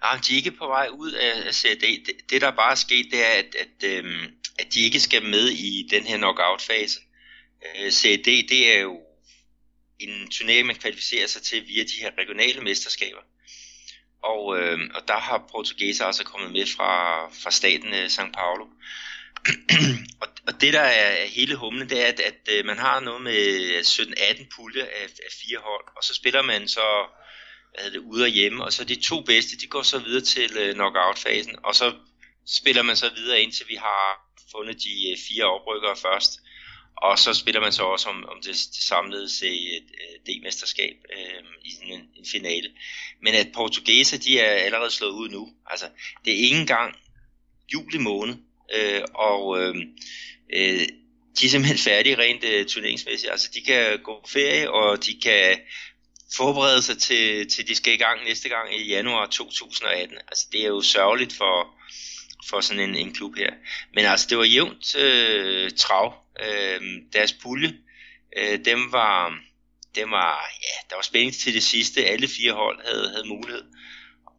Nej, 0.00 0.20
de 0.26 0.32
er 0.32 0.36
ikke 0.36 0.50
på 0.50 0.66
vej 0.66 0.88
ud 0.92 1.12
af, 1.12 1.54
CD. 1.54 1.80
Det, 2.06 2.30
det 2.30 2.40
der 2.40 2.50
bare 2.50 2.70
er 2.70 2.74
sket, 2.74 3.06
det 3.10 3.26
er, 3.26 3.32
at, 3.32 3.54
at, 3.54 3.90
øhm, 3.90 4.34
at 4.58 4.74
de 4.74 4.80
ikke 4.80 5.00
skal 5.00 5.22
med 5.22 5.48
i 5.48 5.88
den 5.90 6.06
her 6.06 6.16
knockout-fase. 6.16 7.00
Øh, 7.66 7.90
CD, 7.90 8.48
det 8.48 8.76
er 8.76 8.80
jo 8.80 9.00
en 9.98 10.30
turnering, 10.30 10.66
man 10.66 10.76
kvalificerer 10.76 11.26
sig 11.26 11.42
til 11.42 11.68
via 11.68 11.82
de 11.82 12.00
her 12.00 12.10
regionale 12.18 12.60
mesterskaber. 12.60 13.20
Og, 14.22 14.58
øh, 14.58 14.78
og 14.94 15.08
der 15.08 15.18
har 15.18 15.48
portugiser 15.50 16.04
altså 16.04 16.24
kommet 16.24 16.52
med 16.52 16.66
fra, 16.76 17.26
fra 17.28 17.50
staten 17.50 17.94
øh, 17.94 18.06
São 18.06 18.30
Paulo. 18.32 18.66
og, 20.22 20.28
og 20.46 20.60
det 20.60 20.72
der 20.72 20.80
er 20.80 21.26
hele 21.26 21.56
humlen, 21.56 21.88
det 21.90 22.02
er, 22.02 22.06
at, 22.06 22.20
at 22.20 22.48
øh, 22.50 22.64
man 22.66 22.78
har 22.78 23.00
noget 23.00 23.22
med 23.22 23.80
17-18 23.80 24.46
pulje 24.56 24.82
af, 24.82 25.04
af 25.04 25.32
fire 25.42 25.58
hold, 25.58 25.84
og 25.96 26.04
så 26.04 26.14
spiller 26.14 26.42
man 26.42 26.68
så 26.68 27.06
hvad 27.76 27.84
hedder 27.84 28.00
det, 28.00 28.06
ude 28.06 28.24
og 28.24 28.28
hjemme, 28.28 28.64
og 28.64 28.72
så 28.72 28.84
de 28.84 28.94
to 29.02 29.20
bedste, 29.20 29.56
de 29.56 29.66
går 29.66 29.82
så 29.82 29.98
videre 29.98 30.24
til 30.24 30.50
øh, 30.56 30.74
knockout-fasen, 30.74 31.54
og 31.64 31.74
så 31.74 31.94
spiller 32.46 32.82
man 32.82 32.96
så 32.96 33.10
videre 33.16 33.40
indtil 33.40 33.68
vi 33.68 33.74
har 33.74 34.26
fundet 34.52 34.76
de 34.82 35.10
øh, 35.10 35.16
fire 35.28 35.44
oprykkere 35.44 35.96
først. 35.96 36.40
Og 36.96 37.18
så 37.18 37.34
spiller 37.34 37.60
man 37.60 37.72
så 37.72 37.82
også 37.82 38.08
om, 38.08 38.24
om 38.24 38.36
det, 38.42 38.50
det 38.74 38.82
samlede 38.82 39.28
CD-mesterskab 39.28 40.96
øh, 41.16 41.42
i 41.64 41.70
sådan 41.74 41.92
en, 41.92 42.08
en 42.16 42.26
finale. 42.32 42.68
Men 43.22 43.34
at 43.34 43.48
portugiser, 43.54 44.18
de 44.18 44.38
er 44.40 44.50
allerede 44.50 44.90
slået 44.90 45.10
ud 45.10 45.28
nu. 45.28 45.48
Altså, 45.66 45.86
det 46.24 46.32
er 46.32 46.36
ikke 46.36 46.56
engang 46.56 46.94
juli 47.72 47.98
måned, 47.98 48.34
øh, 48.74 49.02
og 49.14 49.60
øh, 49.60 49.74
øh, 50.52 50.88
de 51.40 51.46
er 51.46 51.50
simpelthen 51.50 51.78
færdige 51.78 52.18
rent 52.18 52.44
øh, 52.44 52.66
turneringsmæssigt. 52.66 53.30
Altså, 53.32 53.50
de 53.54 53.60
kan 53.60 53.98
gå 54.02 54.20
på 54.20 54.28
ferie, 54.28 54.70
og 54.70 55.06
de 55.06 55.20
kan 55.20 55.58
forberede 56.34 56.82
sig 56.82 56.98
til, 56.98 57.48
til 57.48 57.68
de 57.68 57.74
skal 57.74 57.92
i 57.92 57.96
gang 57.96 58.24
næste 58.24 58.48
gang 58.48 58.74
i 58.74 58.88
januar 58.88 59.26
2018. 59.26 60.18
Altså, 60.28 60.46
det 60.52 60.62
er 60.62 60.68
jo 60.68 60.82
sørgeligt 60.82 61.32
for, 61.32 61.74
for 62.48 62.60
sådan 62.60 62.88
en, 62.88 62.96
en 62.96 63.14
klub 63.14 63.36
her. 63.36 63.52
Men 63.94 64.04
altså, 64.04 64.26
det 64.30 64.38
var 64.38 64.44
jævnt 64.44 64.96
øh, 64.96 65.70
trav. 65.70 66.14
Øh, 66.42 66.80
deres 67.12 67.32
pulje, 67.32 67.74
øh, 68.36 68.64
dem 68.64 68.92
var, 68.92 69.38
dem 69.94 70.10
var, 70.10 70.50
ja, 70.62 70.88
der 70.90 70.96
var 70.96 71.02
spænding 71.02 71.34
til 71.34 71.54
det 71.54 71.62
sidste. 71.62 72.06
Alle 72.06 72.28
fire 72.28 72.52
hold 72.52 72.86
havde, 72.86 73.08
havde 73.10 73.28
mulighed. 73.28 73.62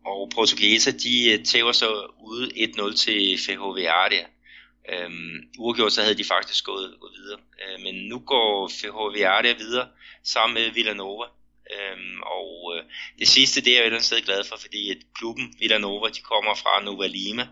Og 0.05 0.31
Portuguesa, 0.35 0.91
de 0.91 1.31
øh, 1.31 1.45
tæver 1.45 1.71
så 1.71 2.15
ude 2.19 2.47
1-0 2.47 2.95
til 2.95 3.39
FHV 3.45 3.85
Ardia. 3.89 4.25
Øhm, 4.89 5.49
uafgjort 5.57 5.93
så 5.93 6.01
havde 6.01 6.17
de 6.17 6.23
faktisk 6.23 6.65
gået, 6.65 6.95
gået 6.99 7.13
videre. 7.17 7.39
Øh, 7.39 7.81
men 7.83 7.95
nu 7.95 8.19
går 8.19 8.67
FHV 8.67 9.25
Ardia 9.25 9.53
videre 9.53 9.87
sammen 10.23 10.53
med 10.53 10.71
Villanova. 10.71 11.25
Øhm, 11.75 12.21
og 12.21 12.73
øh, 12.75 12.83
det 13.19 13.27
sidste, 13.27 13.61
det 13.61 13.77
er 13.77 13.83
jeg 13.83 13.93
et 13.93 14.03
sted 14.03 14.21
glad 14.21 14.43
for, 14.49 14.57
fordi 14.57 14.91
at 14.91 14.97
klubben 15.15 15.55
Villanova, 15.59 16.07
de 16.09 16.21
kommer 16.21 16.55
fra 16.55 16.83
Nova 16.83 17.07
Lima, 17.07 17.47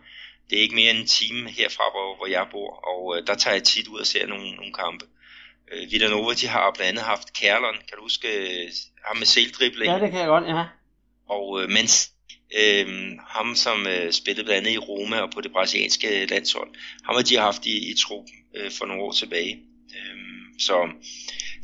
det 0.49 0.57
er 0.57 0.61
ikke 0.61 0.76
mere 0.76 0.91
end 0.91 0.99
en 0.99 1.07
time 1.07 1.49
herfra, 1.49 1.84
hvor, 1.91 2.16
hvor 2.16 2.28
jeg 2.28 2.47
bor, 2.51 2.72
og 2.91 3.18
øh, 3.18 3.28
der 3.28 3.36
tager 3.36 3.55
jeg 3.55 3.63
tit 3.63 3.88
ud 3.88 3.99
og 3.99 4.05
ser 4.05 4.28
nogle, 4.28 4.55
nogle 4.55 4.74
kampe. 4.74 5.05
Øh, 5.72 5.91
Villanova, 5.91 6.34
de 6.34 6.47
har 6.47 6.72
blandt 6.76 6.89
andet 6.89 7.03
haft 7.03 7.34
Kærlon, 7.34 7.78
kan 7.88 7.97
du 7.97 8.01
huske 8.01 8.28
øh, 8.28 8.72
ham 9.05 9.18
med 9.18 9.26
seldribling? 9.26 9.91
Ja, 9.93 9.99
det 9.99 10.11
kan 10.11 10.20
jeg 10.20 10.28
godt, 10.28 10.47
ja. 10.47 10.63
Og 11.30 11.61
øh, 11.61 11.70
mens 11.70 12.11
øh, 12.59 12.88
ham, 13.28 13.55
som 13.55 13.88
øh, 13.88 14.11
spillede 14.11 14.45
blandt 14.45 14.68
andet 14.68 14.72
i 14.72 14.86
Roma 14.89 15.20
og 15.20 15.32
på 15.32 15.41
det 15.41 15.51
brasilianske 15.51 16.26
landshold, 16.26 16.70
ham 17.05 17.16
har 17.16 17.24
de 17.24 17.38
haft 17.38 17.66
i, 17.66 17.91
i 17.91 17.93
truppen 17.97 18.36
øh, 18.55 18.72
for 18.72 18.86
nogle 18.86 19.03
år 19.03 19.11
tilbage. 19.11 19.59
Øh, 19.95 20.18
så 20.59 20.89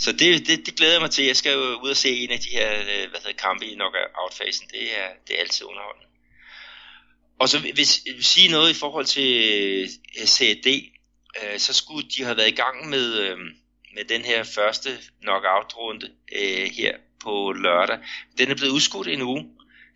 så 0.03 0.11
det, 0.11 0.47
det, 0.47 0.65
det 0.65 0.75
glæder 0.75 0.91
jeg 0.93 1.01
mig 1.01 1.11
til. 1.11 1.25
Jeg 1.25 1.35
skal 1.35 1.53
jo 1.53 1.79
ud 1.83 1.89
og 1.89 1.97
se 1.97 2.09
en 2.09 2.31
af 2.31 2.39
de 2.39 2.49
her 2.49 2.79
øh, 2.79 3.09
hvad 3.09 3.19
hedder, 3.19 3.41
kampe 3.47 3.65
i 3.65 3.73
knockout-fasen. 3.73 4.67
Det 4.71 4.83
er, 4.99 5.07
det 5.27 5.35
er 5.35 5.39
altid 5.39 5.65
underholdende. 5.65 6.07
Og 7.39 7.49
så 7.49 7.59
hvis 7.59 8.01
jeg 8.05 8.23
sige 8.23 8.51
noget 8.51 8.71
i 8.71 8.79
forhold 8.79 9.05
til 9.05 9.31
øh, 10.19 10.25
CAD, 10.25 10.67
øh, 11.43 11.59
så 11.59 11.73
skulle 11.73 12.07
de 12.09 12.23
have 12.23 12.37
været 12.37 12.47
i 12.47 12.61
gang 12.63 12.89
med, 12.89 13.19
øh, 13.19 13.37
med 13.95 14.03
den 14.09 14.21
her 14.21 14.43
første 14.43 14.89
knockout-runde 15.21 16.11
øh, 16.35 16.71
her 16.77 16.97
på 17.23 17.51
lørdag. 17.51 17.99
Den 18.37 18.51
er 18.51 18.55
blevet 18.55 18.71
udskudt 18.71 19.07
en 19.07 19.21
uge, 19.21 19.49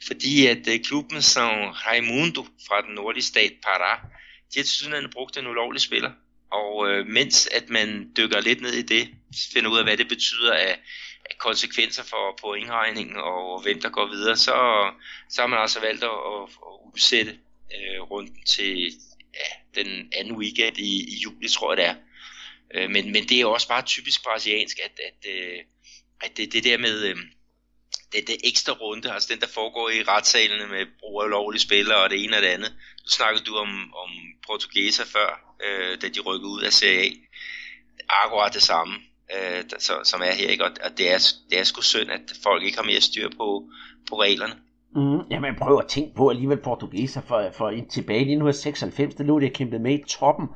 fordi 0.07 0.47
at 0.47 0.67
øh, 0.67 0.79
klubben 0.79 1.21
San 1.21 1.69
Raimundo 1.87 2.45
fra 2.67 2.81
den 2.81 2.95
nordlige 2.95 3.23
stat 3.23 3.53
Pará, 3.67 4.07
de 4.53 4.59
har 4.59 4.63
til 4.63 5.09
brugt 5.13 5.37
en 5.37 5.47
ulovlig 5.47 5.81
spiller. 5.81 6.11
Og 6.51 6.89
øh, 6.89 7.07
mens 7.07 7.47
at 7.47 7.69
man 7.69 8.11
dykker 8.17 8.41
lidt 8.41 8.61
ned 8.61 8.73
i 8.73 8.81
det, 8.81 9.09
finder 9.53 9.71
ud 9.71 9.77
af, 9.77 9.83
hvad 9.83 9.97
det 9.97 10.07
betyder 10.07 10.53
af, 10.53 10.79
af 11.25 11.37
konsekvenser 11.37 12.03
for 12.03 12.37
pointregningen 12.41 13.17
og 13.17 13.61
hvem 13.61 13.81
der 13.81 13.89
går 13.89 14.07
videre, 14.07 14.37
så, 14.37 14.55
så 15.29 15.41
har 15.41 15.47
man 15.47 15.59
altså 15.59 15.79
valgt 15.79 16.03
at, 16.03 16.09
at, 16.09 16.43
at 16.43 16.93
udsætte 16.93 17.39
øh, 17.75 18.01
runden 18.01 18.43
til 18.43 18.93
ja, 19.33 19.81
den 19.83 20.11
anden 20.17 20.35
weekend 20.37 20.77
i, 20.77 21.15
i 21.15 21.15
juli, 21.23 21.49
tror 21.49 21.71
jeg 21.73 21.77
det 21.77 21.85
er. 21.85 21.95
Øh, 22.73 22.89
men, 22.89 23.11
men 23.11 23.29
det 23.29 23.41
er 23.41 23.45
også 23.45 23.67
bare 23.67 23.81
typisk 23.81 24.23
brasiliansk, 24.23 24.79
at, 24.79 24.99
at, 25.07 25.31
øh, 25.31 25.59
at 26.21 26.37
det, 26.37 26.53
det 26.53 26.63
der 26.63 26.77
med 26.77 27.03
øh, 27.03 27.17
det, 28.11 28.27
det 28.27 28.37
ekstra 28.43 28.73
runde, 28.73 29.11
altså 29.11 29.33
den 29.33 29.41
der 29.41 29.47
foregår 29.47 29.89
i 29.89 30.03
retssalene 30.03 30.67
med 30.67 30.85
brug 30.99 31.23
af 31.23 31.29
lovlige 31.29 31.61
spillere 31.61 32.03
og 32.03 32.09
det 32.09 32.23
ene 32.23 32.37
og 32.37 32.41
det 32.41 32.47
andet. 32.47 32.71
Nu 33.03 33.09
snakkede 33.09 33.45
du 33.45 33.55
om, 33.55 33.93
om 33.95 34.09
portugiser 34.47 35.05
før, 35.05 35.55
øh, 35.63 36.01
da 36.01 36.07
de 36.07 36.19
rykkede 36.19 36.51
ud 36.51 36.61
af 36.61 36.73
Serie 36.73 37.11
A. 37.11 37.13
Akkurat 38.09 38.53
det 38.53 38.61
samme, 38.61 38.95
øh, 39.33 39.63
som, 39.79 39.95
som 40.03 40.21
er 40.21 40.33
her, 40.39 40.49
ikke? 40.49 40.63
Og, 40.63 40.71
og 40.85 40.97
det, 40.97 41.13
er, 41.13 41.17
det 41.49 41.59
er 41.59 41.63
sgu 41.63 41.81
synd, 41.81 42.11
at 42.11 42.21
folk 42.43 42.63
ikke 42.63 42.77
har 42.77 42.85
mere 42.85 43.01
styr 43.01 43.29
på, 43.37 43.63
på 44.09 44.21
reglerne. 44.21 44.53
Mm, 44.95 45.31
jamen 45.31 45.55
prøv 45.55 45.77
at 45.77 45.87
tænke 45.87 46.15
på 46.15 46.29
alligevel 46.29 46.57
portugiser 46.57 47.21
for, 47.21 47.49
for 47.53 47.69
en 47.69 47.89
tilbage 47.89 48.19
i 48.19 48.35
1996, 48.35 49.15
der 49.15 49.23
lå 49.23 49.39
det 49.39 49.53
kæmpet 49.53 49.81
med 49.81 49.93
i 49.93 50.03
toppen 50.07 50.47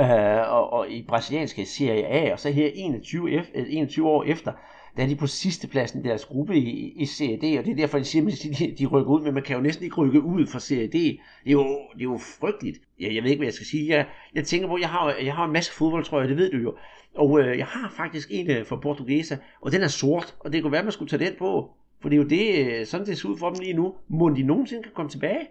øh, 0.00 0.52
og, 0.52 0.72
og 0.72 0.90
i 0.90 1.04
brasilianske 1.08 1.66
Serie 1.66 2.06
A, 2.06 2.32
og 2.32 2.40
så 2.40 2.50
her 2.50 2.70
21, 2.74 3.46
21 3.54 4.04
øh, 4.04 4.12
år 4.12 4.24
efter, 4.24 4.52
der 4.98 5.04
er 5.04 5.08
de 5.08 5.16
på 5.16 5.26
sidste 5.26 5.68
pladsen 5.68 6.00
i 6.00 6.08
deres 6.08 6.24
gruppe 6.24 6.56
i, 6.56 6.92
i 7.02 7.06
Serie 7.06 7.36
D, 7.36 7.58
og 7.58 7.64
det 7.64 7.70
er 7.72 7.76
derfor, 7.76 7.98
de 7.98 8.04
siger, 8.04 8.26
at 8.26 8.58
de, 8.58 8.74
de 8.78 8.86
rykker 8.86 9.12
ud, 9.12 9.22
men 9.22 9.34
man 9.34 9.42
kan 9.42 9.56
jo 9.56 9.62
næsten 9.62 9.84
ikke 9.84 9.96
rykke 9.96 10.20
ud 10.20 10.46
fra 10.46 10.60
Serie 10.60 10.86
D. 10.86 10.92
Det 10.92 11.20
er 11.46 11.52
jo, 11.52 11.78
det 11.94 12.00
er 12.00 12.04
jo 12.04 12.20
frygteligt. 12.40 12.78
Jeg, 13.00 13.14
jeg 13.14 13.22
ved 13.22 13.30
ikke, 13.30 13.40
hvad 13.40 13.46
jeg 13.46 13.54
skal 13.54 13.66
sige. 13.66 13.88
Jeg, 13.88 14.06
jeg 14.34 14.44
tænker 14.44 14.68
på, 14.68 14.78
jeg 14.78 14.88
har, 14.88 15.14
jeg 15.14 15.34
har 15.34 15.44
en 15.44 15.52
masse 15.52 15.72
fodboldtrøjer, 15.72 16.26
det 16.26 16.36
ved 16.36 16.50
du 16.50 16.56
jo. 16.56 16.76
Og 17.14 17.40
øh, 17.40 17.58
jeg 17.58 17.66
har 17.66 17.92
faktisk 17.96 18.28
en 18.30 18.50
øh, 18.50 18.66
fra 18.66 18.76
Portugesa, 18.76 19.36
og 19.60 19.72
den 19.72 19.82
er 19.82 19.88
sort, 19.88 20.34
og 20.40 20.52
det 20.52 20.62
kunne 20.62 20.72
være, 20.72 20.78
at 20.78 20.84
man 20.84 20.92
skulle 20.92 21.08
tage 21.08 21.24
den 21.24 21.34
på. 21.38 21.76
For 22.02 22.08
det 22.08 22.16
er 22.16 22.22
jo 22.22 22.28
det, 22.28 22.66
øh, 22.66 22.86
sådan 22.86 23.06
det 23.06 23.18
ser 23.18 23.28
ud 23.28 23.38
for 23.38 23.50
dem 23.50 23.60
lige 23.60 23.72
nu. 23.72 23.94
Må 24.08 24.28
de 24.28 24.42
nogensinde 24.42 24.82
kan 24.82 24.92
komme 24.94 25.10
tilbage? 25.10 25.46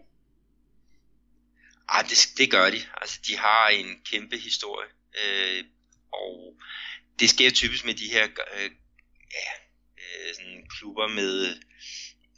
Ej, 1.89 2.01
det, 2.01 2.27
det 2.37 2.51
gør 2.51 2.65
de. 2.65 2.79
Altså, 3.01 3.19
de 3.27 3.37
har 3.37 3.67
en 3.67 3.85
kæmpe 4.11 4.35
historie. 4.37 4.89
Øh, 5.23 5.63
og 6.13 6.53
det 7.19 7.29
sker 7.29 7.49
typisk 7.51 7.85
med 7.85 7.93
de 7.93 8.07
her 8.11 8.23
øh, 8.23 8.69
ja, 9.33 9.49
øh, 9.97 10.35
sådan 10.35 10.63
klubber 10.79 11.07
med, 11.07 11.55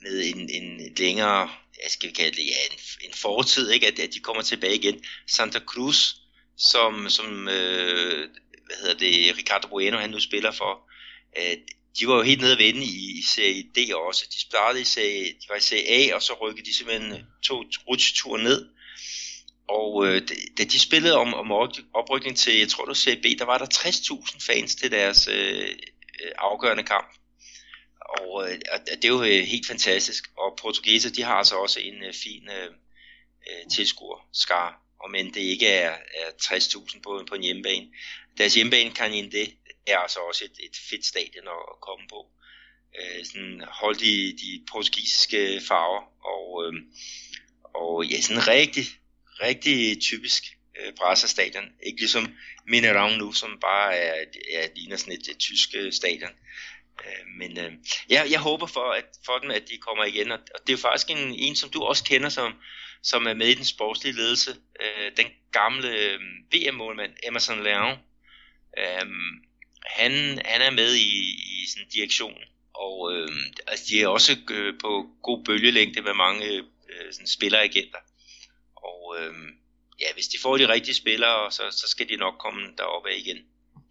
med 0.02 0.26
en, 0.26 0.50
en 0.50 0.94
længere, 0.98 1.50
jeg 1.84 1.92
skal 1.92 2.14
kalde 2.14 2.38
det, 2.38 2.46
ja, 2.46 2.66
en, 2.72 2.80
en 3.08 3.14
fortid, 3.14 3.72
ikke? 3.72 3.88
At, 3.88 4.00
at 4.00 4.14
de 4.14 4.20
kommer 4.20 4.42
tilbage 4.42 4.76
igen. 4.76 5.04
Santa 5.28 5.60
Cruz, 5.60 6.14
som, 6.58 7.10
som 7.10 7.48
øh, 7.48 8.30
hvad 8.66 8.78
hedder 8.82 8.98
det, 8.98 9.38
Ricardo 9.38 9.68
Bueno, 9.68 9.98
han 9.98 10.10
nu 10.10 10.20
spiller 10.20 10.52
for, 10.52 10.90
øh, 11.38 11.58
de 12.00 12.08
var 12.08 12.16
jo 12.16 12.22
helt 12.22 12.42
nede 12.42 12.52
at 12.52 12.60
vende 12.60 12.84
i, 12.84 13.20
i 13.20 13.24
Serie 13.36 13.64
D 13.64 13.94
også. 13.94 14.26
De 14.34 14.40
startede 14.40 14.82
i 14.82 14.86
Serie, 14.86 15.26
de 15.26 15.46
var 15.50 15.56
i 15.56 15.62
Serie 15.62 15.88
A, 15.88 16.16
og 16.16 16.22
så 16.22 16.34
rykkede 16.34 16.66
de 16.66 16.76
simpelthen 16.76 17.26
to 17.44 17.64
rutsjetur 17.88 18.38
ned. 18.38 18.70
Og 19.70 20.08
øh, 20.08 20.22
da 20.58 20.64
de 20.64 20.80
spillede 20.80 21.16
om, 21.16 21.34
om 21.34 21.52
oprykning 21.94 22.38
til, 22.38 22.60
jeg 22.60 22.70
tror 22.70 22.84
det 22.84 22.88
var 22.88 22.94
Serie 22.94 23.22
B, 23.22 23.40
der 23.40 23.46
var 23.46 23.58
der 23.58 23.66
60.000 23.66 24.46
fans 24.48 24.76
til 24.76 24.92
deres 24.92 25.28
øh, 25.28 25.70
Øh, 26.24 26.32
afgørende 26.38 26.84
kamp. 26.84 27.07
Øh, 27.09 28.26
og, 28.26 28.34
og 28.72 28.80
det 28.95 29.05
er 29.05 29.09
jo 29.09 29.24
øh, 29.24 29.43
helt 29.43 29.67
fantastisk. 29.67 30.24
Og 30.38 30.57
portugiser, 30.61 31.09
de 31.09 31.24
har 31.24 31.34
altså 31.34 31.55
også 31.55 31.80
en 31.80 32.13
fin 32.13 32.49
øh, 32.49 32.72
øh 33.49 33.70
tilskuer 33.72 34.30
og 34.99 35.11
men 35.11 35.34
det 35.34 35.39
ikke 35.39 35.67
er, 35.67 35.89
er 35.89 36.30
60.000 36.41 37.01
på, 37.01 37.26
på 37.30 37.36
en 37.36 37.43
hjemmebane. 37.43 37.88
Deres 38.38 38.55
hjemmebane 38.55 38.91
kan 38.91 39.11
det 39.32 39.53
er 39.88 39.97
altså 39.97 40.20
også 40.20 40.45
et, 40.45 40.57
et 40.59 40.78
fedt 40.89 41.05
stadion 41.05 41.47
at, 41.47 41.63
at 41.72 41.82
komme 41.82 42.07
på. 42.09 42.28
Øh, 42.99 43.26
sådan 43.26 43.61
holdt 43.67 44.01
i 44.01 44.32
de 44.32 44.65
portugisiske 44.72 45.61
farver, 45.67 46.01
og, 46.34 46.65
øh, 46.65 46.74
og 47.63 48.05
ja, 48.05 48.22
sådan 48.22 48.47
rigtig, 48.47 48.86
rigtig 49.41 50.01
typisk 50.01 50.43
øh, 50.80 50.94
Brasa-stadion. 50.94 51.72
Ikke 51.84 52.00
ligesom 52.00 52.36
Minerang 52.68 53.18
nu, 53.18 53.32
som 53.32 53.60
bare 53.62 53.96
er, 53.96 54.26
er 54.54 54.68
ligner 54.76 54.98
sådan 54.98 55.14
et, 55.14 55.28
et 55.30 55.38
tysk 55.38 55.70
øh, 55.76 55.94
stadion. 55.94 56.32
Øh, 57.06 57.28
men 57.38 57.60
øh, 57.60 57.72
jeg, 58.10 58.28
jeg 58.32 58.40
håber 58.40 58.68
for, 58.68 58.92
at, 58.92 59.06
for 59.26 59.38
dem, 59.38 59.52
at 59.52 59.70
de 59.70 59.78
kommer 59.78 60.04
igen, 60.04 60.32
og, 60.32 60.40
og 60.56 60.60
det 60.62 60.74
er 60.74 60.78
jo 60.78 60.82
faktisk 60.82 61.10
en, 61.10 61.36
en, 61.36 61.56
som 61.56 61.70
du 61.70 61.84
også 61.84 62.04
kender, 62.04 62.30
som, 62.30 62.54
som 63.04 63.28
er 63.28 63.34
med 63.34 63.48
i 63.48 63.54
den 63.54 63.66
sportslige 63.66 64.16
ledelse. 64.16 64.52
Øh, 64.82 65.12
den 65.18 65.28
gamle 65.52 65.90
øh, 65.90 66.20
VM-målmand, 66.54 67.14
Emerson 67.28 67.64
Leon. 67.64 67.98
Øh, 68.78 69.06
han, 69.86 70.12
han 70.46 70.62
er 70.62 70.72
med 70.72 70.96
i, 70.96 71.12
i 71.62 71.68
sådan 71.68 71.90
direktion, 71.90 72.38
og 72.74 73.14
øh, 73.14 73.30
altså, 73.68 73.86
de 73.90 74.02
er 74.02 74.08
også 74.08 74.38
øh, 74.52 74.74
på 74.82 75.10
god 75.24 75.46
bølgelængde 75.46 76.02
med 76.02 76.14
mange 76.14 76.46
øh, 76.90 77.14
sådan 77.14 77.28
spilleragenter. 77.28 78.00
Og 78.76 79.16
øh, 79.20 79.34
ja, 80.02 80.10
hvis 80.16 80.28
de 80.28 80.38
får 80.43 80.58
de 80.58 80.74
rigtige 80.74 80.95
spillere, 80.95 81.52
så, 81.52 81.64
så 81.72 81.86
skal 81.88 82.10
de 82.10 82.16
nok 82.16 82.36
komme 82.45 82.62
derop 82.78 83.06
igen. 83.22 83.38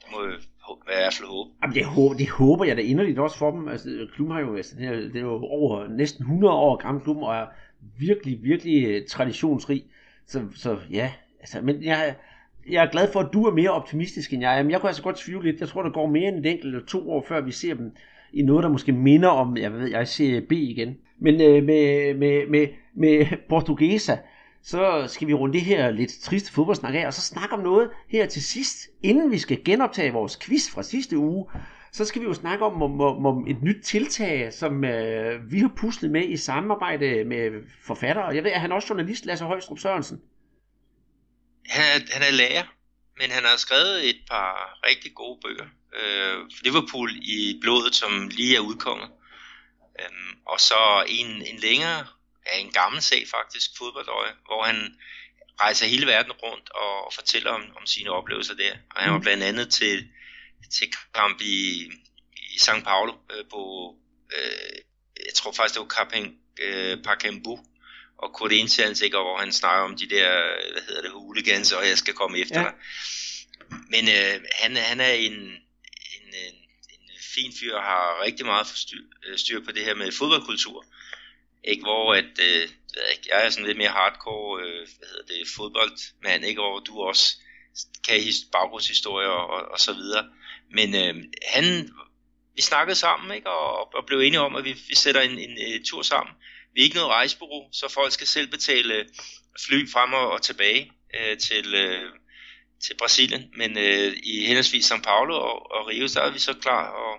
Det 0.00 0.06
må 0.12 0.24
jeg 0.24 0.38
i 0.70 1.00
hvert 1.00 1.14
fald 1.14 1.28
håbe. 1.28 1.50
Jamen, 1.62 1.74
det, 1.74 1.84
håber, 1.84 2.14
det 2.16 2.28
håber 2.28 2.64
jeg 2.64 2.76
da 2.76 2.82
inderligt 2.82 3.18
også 3.18 3.38
for 3.38 3.50
dem. 3.50 3.68
Altså, 3.68 4.06
klubben 4.14 4.36
har 4.36 4.42
jo, 4.42 4.56
altså, 4.56 4.74
det, 4.78 4.86
er, 4.86 4.92
det 4.92 5.16
er 5.16 5.20
jo 5.20 5.44
over 5.44 5.88
næsten 5.88 6.22
100 6.22 6.54
år 6.54 6.76
gammel 6.76 7.02
klubben, 7.04 7.24
og 7.24 7.36
er 7.36 7.46
virkelig, 7.98 8.38
virkelig 8.42 8.84
øh, 8.86 9.06
traditionsrig. 9.06 9.84
Så, 10.26 10.42
så 10.56 10.78
ja, 10.90 11.12
altså, 11.40 11.61
men 11.61 11.82
jeg, 11.82 12.14
jeg 12.68 12.84
er 12.84 12.90
glad 12.90 13.12
for, 13.12 13.20
at 13.20 13.32
du 13.32 13.44
er 13.44 13.52
mere 13.52 13.70
optimistisk 13.70 14.32
end 14.32 14.42
jeg 14.42 14.59
er. 14.59 14.62
Men 14.62 14.70
jeg 14.70 14.80
kunne 14.80 14.90
altså 14.90 15.02
godt 15.02 15.16
tvivle 15.16 15.50
lidt. 15.50 15.61
Jeg 15.61 15.68
tror, 15.68 15.82
der 15.82 15.90
går 15.90 16.06
mere 16.06 16.28
end 16.28 16.46
et 16.46 16.50
enkelt 16.50 16.74
eller 16.74 16.86
to 16.86 17.11
år, 17.11 17.24
før 17.28 17.40
vi 17.40 17.52
ser 17.52 17.74
dem 17.74 17.96
i 18.32 18.42
noget, 18.42 18.62
der 18.62 18.70
måske 18.70 18.92
minder 18.92 19.28
om, 19.28 19.56
jeg 19.56 19.72
ved, 19.72 19.90
jeg 19.90 20.09
ser 20.09 20.40
B 20.40 20.52
igen. 20.52 20.96
Men 21.18 21.34
øh, 21.34 21.64
med, 21.64 22.14
med, 22.14 22.48
med, 22.48 22.68
med 22.94 23.26
Portugesa, 23.48 24.16
så 24.70 25.06
skal 25.08 25.28
vi 25.28 25.34
runde 25.34 25.54
det 25.54 25.64
her 25.64 25.90
lidt 25.90 26.12
triste 26.22 26.52
fodboldsnak 26.52 26.94
af, 26.94 27.06
og 27.06 27.14
så 27.14 27.20
snakke 27.20 27.54
om 27.54 27.60
noget 27.60 27.90
her 28.08 28.26
til 28.26 28.42
sidst, 28.44 28.76
inden 29.02 29.30
vi 29.30 29.38
skal 29.38 29.64
genoptage 29.64 30.12
vores 30.12 30.38
quiz 30.42 30.70
fra 30.70 30.82
sidste 30.82 31.18
uge. 31.18 31.50
Så 31.92 32.04
skal 32.04 32.20
vi 32.22 32.26
jo 32.26 32.34
snakke 32.34 32.64
om, 32.64 32.82
om, 32.82 33.00
om, 33.00 33.26
om 33.26 33.46
et 33.46 33.62
nyt 33.62 33.84
tiltag, 33.84 34.52
som 34.52 34.84
øh, 34.84 35.52
vi 35.52 35.58
har 35.58 35.70
puslet 35.76 36.10
med 36.10 36.28
i 36.28 36.36
samarbejde 36.36 37.24
med 37.24 37.50
forfattere. 37.82 38.26
Jeg 38.26 38.44
ved, 38.44 38.50
at 38.50 38.60
han 38.60 38.70
er 38.70 38.74
også 38.74 38.88
journalist, 38.88 39.24
Lasse 39.26 39.44
Højstrup 39.44 39.78
Sørensen. 39.78 40.20
Han 41.68 41.84
er, 41.84 42.12
han 42.12 42.22
er 42.32 42.36
lærer, 42.36 42.64
men 43.20 43.30
han 43.30 43.44
har 43.44 43.56
skrevet 43.56 44.08
et 44.08 44.20
par 44.30 44.80
rigtig 44.86 45.14
gode 45.14 45.38
bøger. 45.44 45.66
Øh, 46.00 46.46
Liverpool 46.64 47.10
i 47.10 47.58
blodet, 47.60 47.94
som 47.94 48.28
lige 48.30 48.56
er 48.56 48.60
udkommet. 48.60 49.08
Øh, 50.00 50.34
og 50.46 50.60
så 50.60 51.04
en, 51.08 51.26
en 51.26 51.58
længere 51.62 52.06
ja, 52.53 52.59
en 52.59 52.72
gammel 52.72 53.03
sag 53.03 53.28
faktisk, 53.28 53.70
fodboldøje, 53.78 54.32
hvor 54.46 54.62
han 54.64 54.99
rejser 55.61 55.86
hele 55.86 56.07
verden 56.07 56.32
rundt 56.32 56.70
og, 56.70 57.07
og 57.07 57.12
fortæller 57.14 57.51
om, 57.51 57.62
om 57.76 57.86
sine 57.86 58.11
oplevelser 58.11 58.55
der. 58.55 58.72
Og 58.90 59.03
han 59.03 59.11
var 59.11 59.18
mm. 59.18 59.22
blandt 59.22 59.42
andet 59.42 59.70
til, 59.70 60.09
til 60.72 60.92
kamp 61.14 61.40
i, 61.40 61.90
i 62.36 62.57
São 62.61 62.84
Paulo 62.84 63.12
øh, 63.32 63.44
på, 63.51 63.94
øh, 64.36 64.78
jeg 65.26 65.34
tror 65.34 65.53
faktisk 65.53 65.74
det 65.74 65.80
var 65.80 66.05
Kapeng, 66.05 66.38
øh, 66.61 67.03
Pacaembu 67.03 67.59
og 68.18 68.30
Corinthians, 68.34 69.01
ikke, 69.01 69.16
hvor 69.16 69.38
han 69.38 69.53
snakker 69.53 69.84
om 69.84 69.96
de 69.96 70.09
der, 70.09 70.30
hvad 70.72 70.82
hedder 70.88 71.03
det, 71.03 71.11
hooligans, 71.11 71.72
og 71.72 71.88
jeg 71.88 71.99
skal 71.99 72.14
komme 72.14 72.38
efter 72.38 72.61
ja. 72.61 72.64
dig. 72.66 72.74
Men 73.70 74.09
øh, 74.09 74.40
han, 74.53 74.76
han 74.76 75.01
er 75.01 75.12
en, 75.12 75.32
en, 75.32 76.28
en, 76.49 76.57
en 76.92 77.20
fin 77.34 77.53
fyr 77.61 77.74
og 77.74 77.82
har 77.82 78.22
rigtig 78.22 78.46
meget 78.46 78.66
styr, 78.66 79.05
øh, 79.26 79.38
styr 79.38 79.64
på 79.64 79.72
det 79.72 79.84
her 79.84 79.94
med 79.94 80.12
fodboldkultur. 80.12 80.84
Ikke 81.64 81.82
hvor 81.82 82.14
at, 82.14 82.24
øh, 82.40 82.68
ved 82.94 83.02
jeg 83.28 83.46
er 83.46 83.50
sådan 83.50 83.66
lidt 83.66 83.78
mere 83.78 83.88
hardcore, 83.88 84.62
øh, 84.62 84.88
hvad 84.98 85.09
hedder 85.09 85.34
det, 85.34 85.48
fodboldmand, 85.56 86.44
ikke 86.44 86.61
hvor 86.61 86.78
du 86.78 87.02
også 87.02 87.36
kan 88.06 88.20
baggrundshistorier 88.52 89.28
og, 89.28 89.46
og, 89.46 89.68
og 89.72 89.78
så 89.80 89.92
videre. 89.92 90.28
Men 90.70 90.94
øh, 90.94 91.24
han, 91.46 91.90
vi 92.54 92.62
snakkede 92.62 92.96
sammen 92.96 93.36
ikke, 93.36 93.50
og, 93.50 93.94
og 93.94 94.06
blev 94.06 94.18
enige 94.20 94.40
om, 94.40 94.56
at 94.56 94.64
vi, 94.64 94.72
vi 94.72 94.94
sætter 94.94 95.20
en, 95.20 95.38
en, 95.38 95.59
en 95.59 95.84
tur 95.84 96.02
sammen. 96.02 96.34
Vi 96.74 96.80
er 96.80 96.84
ikke 96.84 96.96
noget 96.96 97.11
rejsebureau, 97.11 97.68
så 97.72 97.88
folk 97.88 98.12
skal 98.12 98.26
selv 98.26 98.50
betale 98.50 98.94
øh, 98.94 99.06
fly 99.66 99.88
frem 99.92 100.12
og, 100.12 100.30
og 100.30 100.42
tilbage 100.42 100.92
øh, 101.14 101.38
til, 101.38 101.74
øh, 101.74 102.12
til 102.86 102.96
Brasilien. 102.98 103.52
Men 103.56 103.78
øh, 103.78 104.16
i 104.22 104.44
henholdsvis 104.44 104.92
São 104.92 105.02
Paulo 105.02 105.34
og, 105.34 105.72
og 105.72 105.86
Rio, 105.88 106.06
der 106.14 106.20
er 106.20 106.30
vi 106.30 106.38
så 106.38 106.54
klar 106.54 106.90
og, 106.90 107.18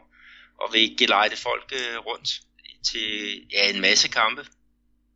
og 0.62 0.74
vil 0.74 0.98
gelejte 0.98 1.38
folk 1.38 1.74
øh, 1.74 1.98
rundt 1.98 2.30
til 2.84 3.10
ja, 3.54 3.76
en 3.76 3.82
masse 3.82 4.10
kampe. 4.10 4.42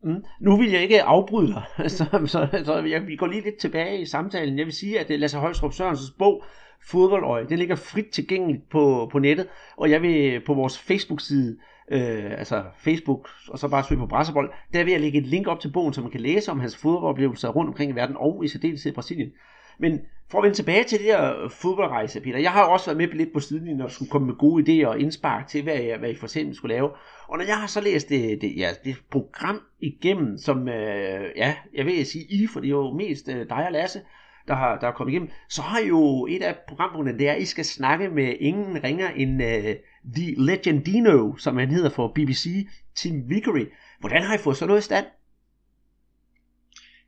Mm. 0.04 0.24
Nu 0.42 0.58
vil 0.58 0.72
jeg 0.72 0.82
ikke 0.82 1.04
afbryde 1.04 1.48
dig, 1.48 1.92
så, 1.98 2.06
så, 2.26 2.64
så 2.66 2.84
jeg, 2.84 3.08
vi 3.08 3.16
går 3.16 3.28
lige 3.28 3.44
lidt 3.44 3.58
tilbage 3.58 4.02
i 4.02 4.06
samtalen. 4.06 4.58
Jeg 4.58 4.66
vil 4.66 4.74
sige, 4.74 5.00
at 5.00 5.12
øh, 5.12 5.20
Lasse 5.20 5.38
Holstrup 5.38 5.74
Sørensens 5.74 6.12
bog, 6.20 6.44
Fodboldøje, 6.88 7.48
den 7.50 7.60
ligger 7.60 7.76
frit 7.76 8.10
tilgængeligt 8.10 8.70
på, 8.70 9.10
på 9.12 9.20
nettet, 9.20 9.48
og 9.78 9.90
jeg 9.90 10.02
vil 10.02 10.34
øh, 10.34 10.46
på 10.46 10.54
vores 10.54 10.80
Facebook-side, 10.80 11.58
øh, 11.92 12.32
altså 12.38 12.64
Facebook, 12.78 13.30
og 13.48 13.60
så 13.60 13.68
bare 13.68 13.84
søge 13.84 14.00
på 14.00 14.08
Brasserbold, 14.08 14.52
der 14.74 14.84
vil 14.84 14.92
jeg 14.92 15.02
lægge 15.02 15.20
et 15.20 15.28
link 15.28 15.48
op 15.48 15.60
til 15.60 15.72
bogen, 15.72 15.94
så 15.94 16.02
man 16.02 16.12
kan 16.12 16.22
læse 16.22 16.52
om 16.52 16.60
hans 16.60 16.78
fodboldoplevelser 16.78 17.50
rundt 17.50 17.70
omkring 17.70 17.92
i 17.92 17.96
verden, 17.96 18.16
og 18.20 18.46
i 18.46 18.48
særdeleshed 18.48 18.92
i 18.92 18.96
Brasilien. 18.96 19.32
Men 19.80 20.00
for 20.34 20.40
at 20.40 20.44
vende 20.44 20.58
tilbage 20.58 20.84
til 20.84 21.00
det 21.00 21.06
her 21.06 21.44
øh, 21.44 21.52
fodboldrejse, 21.52 22.22
Peter, 22.22 22.40
jeg 22.40 22.52
har 22.52 22.66
jo 22.66 22.72
også 22.72 22.86
været 22.86 22.98
med 22.98 23.08
lidt 23.08 23.34
på 23.34 23.40
siden, 23.40 23.78
når 23.78 23.88
skulle 23.88 24.12
komme 24.12 24.28
med 24.28 24.36
gode 24.36 24.64
idéer 24.64 24.88
og 24.88 25.00
indspark 25.00 25.48
til, 25.48 25.64
hvad 25.64 25.76
jeg, 25.76 25.98
hvad 25.98 26.10
I 26.10 26.16
for 26.16 26.26
eksempel 26.26 26.56
skulle 26.56 26.76
lave. 26.76 26.90
Og 27.28 27.38
når 27.38 27.46
jeg 27.46 27.60
har 27.60 27.68
så 27.68 27.82
læst 27.82 28.10
det, 28.10 28.42
det, 28.42 28.54
ja, 28.58 28.72
det 28.84 28.96
program 29.12 29.62
igennem, 29.80 30.38
som, 30.38 30.68
øh, 30.70 31.32
ja, 31.36 31.56
jeg 31.74 31.86
vil 31.86 32.06
sige 32.06 32.26
I, 32.30 32.48
for 32.48 32.60
det 32.60 32.68
er 32.68 32.72
jo 32.72 32.94
mest 32.94 33.30
øh, 33.30 33.50
dig 33.50 33.66
og 33.66 33.72
Lasse, 33.72 34.02
der 34.48 34.56
har, 34.56 34.80
der 34.80 34.88
er 34.88 34.92
kommet 34.92 35.12
igennem, 35.12 35.30
så 35.50 35.62
har 35.62 35.80
jo 35.80 36.26
et 36.26 36.44
af 36.44 36.58
programpunkterne, 36.68 37.20
det 37.20 37.30
er, 37.30 37.34
at 37.34 37.42
I 37.42 37.46
skal 37.46 37.66
snakke 37.66 38.10
med 38.10 38.36
ingen 38.40 38.84
ringer 38.84 39.10
end 39.10 39.44
øh, 39.44 39.76
The 40.16 40.36
Legendino, 40.38 41.36
som 41.38 41.58
han 41.58 41.70
hedder 41.70 41.90
for 41.90 42.12
BBC, 42.16 42.68
Tim 42.96 43.30
Vickery. 43.30 43.66
Hvordan 44.00 44.24
har 44.24 44.36
I 44.36 44.38
fået 44.38 44.58
sådan 44.58 44.68
noget 44.68 44.82
i 44.82 44.86
stand? 44.86 45.06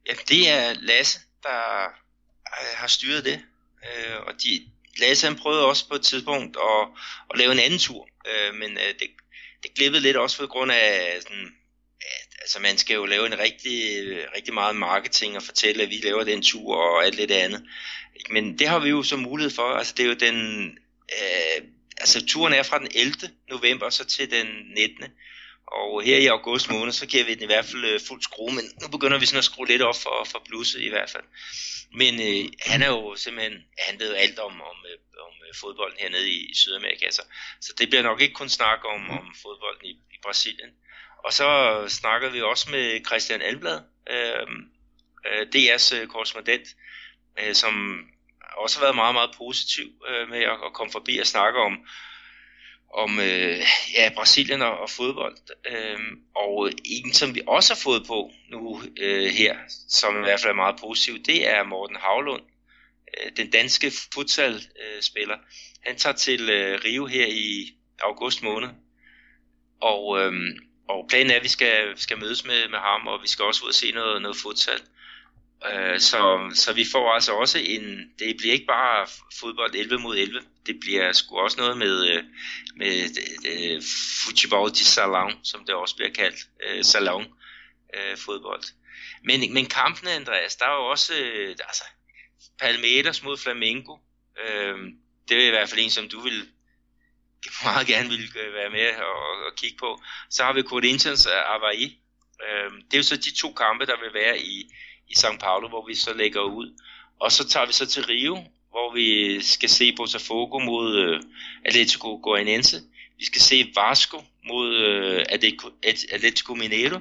Ja, 0.08 0.14
det 0.30 0.50
er 0.52 0.74
Lasse, 0.82 1.20
der 1.44 2.05
Øh, 2.62 2.78
har 2.78 2.88
styret 2.88 3.26
det. 3.26 3.42
Øh, 3.84 4.20
og 4.28 4.34
de, 4.44 4.62
Lasse 4.98 5.28
han 5.28 5.36
prøvede 5.36 5.66
også 5.66 5.88
på 5.88 5.96
et 5.96 6.02
tidspunkt 6.02 6.58
at, 6.58 6.88
at 7.34 7.40
lave 7.40 7.52
en 7.52 7.60
anden 7.60 7.80
tur, 7.80 8.08
øh, 8.28 8.56
men 8.56 8.72
øh, 8.72 8.94
det, 9.00 9.08
det 9.64 9.74
glippede 9.76 10.04
lidt 10.04 10.18
også 10.18 10.38
på 10.38 10.48
grund 10.48 10.72
af 10.72 11.18
sådan, 11.22 11.56
at, 12.02 12.36
altså 12.42 12.60
man 12.60 12.78
skal 12.78 12.94
jo 12.94 13.06
lave 13.06 13.26
en 13.26 13.40
rigtig, 13.40 13.80
rigtig 14.36 14.54
meget 14.54 14.76
marketing 14.76 15.36
og 15.36 15.44
fortælle, 15.44 15.84
at 15.84 15.90
vi 15.90 16.02
laver 16.04 16.24
den 16.24 16.42
tur 16.42 16.76
og 16.76 17.06
alt 17.06 17.18
det 17.18 17.32
andet. 17.32 17.66
Men 18.30 18.60
det 18.60 18.68
har 18.68 18.80
vi 18.80 18.90
jo 18.90 19.04
så 19.04 19.18
mulighed 19.18 19.52
for. 19.56 19.74
Altså 19.74 19.94
det 19.98 20.04
er 20.04 20.08
jo 20.08 20.16
den, 20.16 20.68
øh, 21.12 21.68
altså 21.98 22.26
turen 22.26 22.54
er 22.54 22.64
fra 22.64 22.80
den 22.80 22.88
11. 22.96 23.14
november 23.50 23.90
så 23.90 24.06
til 24.06 24.32
den 24.32 24.48
19. 24.76 25.04
Og 25.76 26.04
her 26.04 26.18
i 26.18 26.26
august 26.26 26.70
måned, 26.72 26.94
så 26.94 27.06
giver 27.06 27.26
vi 27.26 27.34
den 27.34 27.44
i 27.44 27.52
hvert 27.52 27.66
fald 27.66 27.86
øh, 27.86 28.00
fuld 28.08 28.22
skrue, 28.22 28.54
men 28.58 28.66
nu 28.82 28.88
begynder 28.88 29.18
vi 29.20 29.26
sådan 29.26 29.38
at 29.38 29.50
skrue 29.52 29.68
lidt 29.68 29.82
op 29.82 29.96
for, 30.04 30.28
for 30.32 30.42
bluset 30.46 30.82
i 30.82 30.90
hvert 30.90 31.10
fald. 31.10 31.24
Men 32.02 32.14
øh, 32.28 32.52
han 32.70 32.82
er 32.82 32.88
jo 32.88 33.16
simpelthen, 33.16 33.58
han 33.88 34.00
ved 34.00 34.16
alt 34.16 34.40
om, 34.40 34.62
om, 34.62 34.78
øh, 34.92 34.98
om 35.28 35.34
øh, 35.48 35.54
fodbolden 35.62 36.00
hernede 36.00 36.30
i, 36.30 36.40
i 36.52 36.56
Sydamerika, 36.56 37.12
så, 37.12 37.24
så 37.62 37.74
det 37.78 37.90
bliver 37.90 38.04
nok 38.04 38.22
ikke 38.22 38.34
kun 38.34 38.50
snak 38.50 38.80
om, 38.94 39.10
om 39.10 39.36
fodbolden 39.42 39.86
i, 39.86 39.92
i 40.16 40.18
Brasilien. 40.24 40.72
Og 41.26 41.34
så 41.34 41.50
snakkede 41.88 42.32
vi 42.32 42.42
også 42.42 42.72
med 42.72 43.06
Christian 43.06 43.42
Alblad, 43.42 43.80
øh, 44.10 44.48
øh, 45.28 45.48
DR's 45.56 45.96
øh, 45.96 46.08
korrespondent, 46.08 46.68
øh, 47.40 47.54
som 47.54 47.74
også 48.58 48.78
har 48.78 48.86
været 48.86 48.96
meget, 48.96 49.16
meget 49.16 49.36
positiv 49.38 49.88
øh, 50.10 50.30
med 50.30 50.40
at, 50.40 50.58
at 50.66 50.74
komme 50.74 50.92
forbi 50.92 51.18
og 51.18 51.28
snakke 51.28 51.60
om, 51.60 51.74
om 52.96 53.20
øh, 53.20 53.60
ja, 53.94 54.12
Brasilien 54.16 54.62
og, 54.62 54.78
og 54.78 54.90
fodbold. 54.90 55.38
Øh, 55.72 56.00
og 56.36 56.72
en, 56.86 57.14
som 57.14 57.36
vi 57.36 57.42
også 57.48 57.74
har 57.74 57.80
fået 57.84 58.04
på 58.08 58.32
nu 58.52 58.82
øh, 58.98 59.26
her, 59.26 59.56
som 59.90 60.16
i 60.16 60.20
hvert 60.20 60.40
fald 60.40 60.52
er 60.52 60.56
meget 60.56 60.76
positiv, 60.80 61.24
det 61.24 61.50
er 61.50 61.64
Morten 61.64 61.96
Havlund, 61.96 62.44
øh, 63.14 63.32
den 63.38 63.52
danske 63.52 63.92
futsal-spiller. 64.14 65.38
Han 65.86 65.96
tager 65.96 66.16
til 66.16 66.50
øh, 66.50 66.80
Rio 66.86 67.06
her 67.06 67.26
i 67.28 67.76
august 68.00 68.44
måned, 68.44 68.70
og, 69.82 70.20
øh, 70.20 70.34
og 70.90 71.06
planen 71.10 71.32
er, 71.32 71.36
at 71.36 71.44
vi 71.44 71.48
skal, 71.48 71.94
skal 71.96 72.20
mødes 72.20 72.46
med, 72.46 72.70
med 72.70 72.80
ham, 72.80 73.08
og 73.08 73.22
vi 73.22 73.28
skal 73.28 73.46
også 73.46 73.64
ud 73.64 73.70
og 73.70 73.76
se 73.76 73.92
noget, 73.92 74.22
noget 74.22 74.38
futsal. 74.38 74.80
Øh, 74.80 74.95
Øh, 75.74 76.00
så, 76.00 76.52
så 76.54 76.74
vi 76.74 76.86
får 76.92 77.14
altså 77.14 77.32
også 77.32 77.60
en, 77.60 78.12
det 78.20 78.38
bliver 78.38 78.54
ikke 78.54 78.66
bare 78.66 79.08
fodbold 79.40 79.76
11 79.76 80.00
mod 80.00 80.18
11, 80.18 80.42
det 80.66 80.80
bliver 80.80 81.14
sgu 81.14 81.38
også 81.38 81.58
noget 81.58 81.78
med, 81.78 82.08
øh, 82.10 82.24
med 82.76 83.10
øh, 83.46 83.78
uh, 83.78 83.84
football 84.26 84.72
de 84.72 84.86
salon, 84.86 85.40
som 85.44 85.66
det 85.66 85.76
også 85.76 85.96
bliver 85.96 86.12
kaldt, 86.12 86.40
uh, 86.66 86.82
salon 86.82 87.26
fodbold. 88.18 88.64
Men, 89.24 89.54
men 89.54 89.66
kampene, 89.66 90.12
Andreas, 90.12 90.56
der 90.56 90.66
er 90.66 90.76
jo 90.76 90.86
også, 90.86 91.14
altså, 91.68 91.84
Palmeiras 92.60 93.24
mod 93.24 93.38
Flamengo, 93.38 93.94
uh, 93.94 94.80
det 95.30 95.44
er 95.44 95.48
i 95.48 95.50
hvert 95.50 95.70
fald 95.70 95.82
en, 95.82 95.90
som 95.90 96.10
du 96.10 96.20
vil 96.20 96.48
meget 97.64 97.88
gerne 97.88 98.10
vil 98.10 98.32
være 98.54 98.70
med 98.70 98.96
og, 98.96 99.46
og 99.46 99.56
kigge 99.58 99.78
på. 99.80 100.02
Så 100.30 100.44
har 100.44 100.54
vi 100.54 100.62
Corinthians 100.62 101.26
og 101.26 101.56
Avaí. 101.56 101.86
Uh, 102.46 102.76
det 102.78 102.94
er 102.94 102.98
jo 102.98 103.04
så 103.04 103.18
de 103.18 103.36
to 103.36 103.54
kampe, 103.54 103.86
der 103.86 104.00
vil 104.04 104.14
være 104.14 104.40
i, 104.40 104.72
i 105.10 105.14
São 105.18 105.38
Paulo, 105.38 105.68
hvor 105.68 105.88
vi 105.88 105.96
så 105.96 106.14
lægger 106.14 106.42
ud. 106.42 106.80
Og 107.20 107.32
så 107.32 107.50
tager 107.50 107.66
vi 107.66 107.74
så 107.74 107.86
til 107.86 108.06
Rio, 108.06 108.44
hvor 108.70 108.94
vi 108.94 109.42
skal 109.42 109.70
se 109.70 109.94
Botafogo 109.96 110.60
mod 110.60 110.96
øh, 110.96 111.22
Atletico 111.66 112.20
Goianense. 112.24 112.82
Vi 113.18 113.26
skal 113.26 113.42
se 113.42 113.72
Vasco 113.76 114.24
mod 114.44 114.76
øh, 114.76 115.26
Atletico, 115.30 115.70
Atletico 116.12 116.54
Mineiro. 116.54 117.00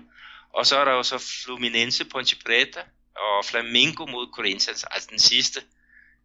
Og 0.53 0.67
så 0.67 0.77
er 0.77 0.85
der 0.85 0.93
jo 0.93 1.03
så 1.03 1.19
Fluminense, 1.45 2.05
Ponte 2.05 2.37
Preta 2.37 2.81
og 3.17 3.45
Flamengo 3.45 4.07
mod 4.07 4.27
Corinthians. 4.33 4.85
Altså 4.91 5.09
den 5.11 5.19
sidste, 5.19 5.61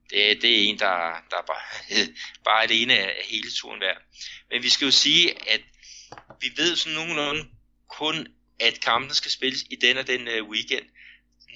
det, 0.10 0.42
det 0.42 0.52
er 0.52 0.70
en, 0.70 0.80
der, 0.80 1.24
der 1.30 1.42
bare, 1.48 2.06
bare 2.46 2.64
alene 2.64 2.94
af 2.94 3.26
hele 3.26 3.52
turen 3.52 3.82
værd. 3.82 4.02
Men 4.52 4.64
vi 4.64 4.70
skal 4.70 4.86
jo 4.86 4.92
sige, 4.92 5.50
at 5.50 5.62
vi 6.42 6.52
ved 6.58 6.76
sådan 6.76 6.96
nogenlunde 6.96 7.46
kun, 7.90 8.28
at 8.60 8.80
kampen 8.80 9.14
skal 9.14 9.32
spilles 9.32 9.66
i 9.70 9.76
den 9.76 9.98
og 9.98 10.08
den 10.08 10.28
øh, 10.28 10.50
weekend 10.50 10.86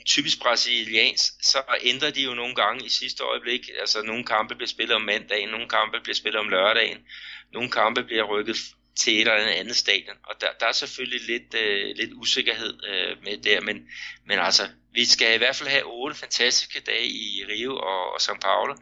typisk 0.05 0.39
brasiliansk, 0.39 1.33
så 1.41 1.63
ændrer 1.81 2.09
de 2.09 2.21
jo 2.21 2.33
nogle 2.33 2.55
gange 2.55 2.85
i 2.85 2.89
sidste 2.89 3.23
øjeblik. 3.23 3.69
Altså 3.79 4.01
nogle 4.01 4.23
kampe 4.23 4.55
bliver 4.55 4.67
spillet 4.67 4.95
om 4.95 5.01
mandagen, 5.01 5.49
nogle 5.49 5.69
kampe 5.69 5.99
bliver 6.03 6.15
spillet 6.15 6.39
om 6.39 6.49
lørdagen, 6.49 6.97
nogle 7.53 7.71
kampe 7.71 8.03
bliver 8.03 8.23
rykket 8.23 8.57
til 8.95 9.13
et 9.13 9.19
eller 9.19 9.33
andet 9.33 9.75
stadion. 9.75 10.17
Og 10.23 10.41
der, 10.41 10.47
der 10.59 10.65
er 10.65 10.71
selvfølgelig 10.71 11.21
lidt, 11.27 11.53
øh, 11.53 11.95
lidt 11.95 12.11
usikkerhed 12.13 12.79
øh, 12.87 13.23
med 13.23 13.37
det, 13.37 13.63
men, 13.63 13.87
men 14.25 14.39
altså, 14.39 14.69
vi 14.93 15.05
skal 15.05 15.35
i 15.35 15.37
hvert 15.37 15.55
fald 15.55 15.69
have 15.69 15.83
otte 15.83 16.15
fantastiske 16.15 16.79
dage 16.79 17.07
i 17.07 17.43
Rio 17.49 17.77
og, 17.77 18.13
og 18.13 18.17
São 18.21 18.39
Paulo, 18.39 18.75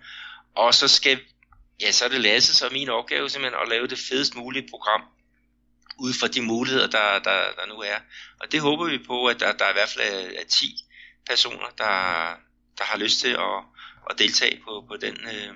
og 0.56 0.74
så 0.74 0.88
skal, 0.88 1.20
ja, 1.82 1.92
så 1.92 2.06
er 2.06 2.10
det 2.10 2.22
Lasse, 2.22 2.54
så 2.54 2.66
er 2.66 2.72
min 2.72 2.90
opgave 2.90 3.30
simpelthen 3.30 3.62
at 3.62 3.70
lave 3.70 3.88
det 3.88 4.00
fedest 4.10 4.36
mulige 4.36 4.68
program, 4.70 5.02
ud 6.00 6.14
fra 6.14 6.28
de 6.28 6.42
muligheder, 6.42 6.88
der, 6.88 7.20
der, 7.20 7.52
der 7.58 7.66
nu 7.68 7.76
er. 7.76 8.00
Og 8.40 8.52
det 8.52 8.62
håber 8.62 8.86
vi 8.86 8.98
på, 8.98 9.26
at 9.26 9.40
der, 9.40 9.52
der 9.52 9.70
i 9.70 9.74
hvert 9.74 9.90
fald 9.90 10.14
er, 10.14 10.42
er 10.42 10.44
10 10.44 10.86
personer, 11.30 11.70
der, 11.78 11.94
der 12.78 12.84
har 12.84 12.98
lyst 13.00 13.20
til 13.20 13.30
at, 13.30 13.58
at 14.10 14.20
deltage 14.20 14.60
på, 14.66 14.86
på 14.88 14.96
den, 15.02 15.14
øh, 15.14 15.54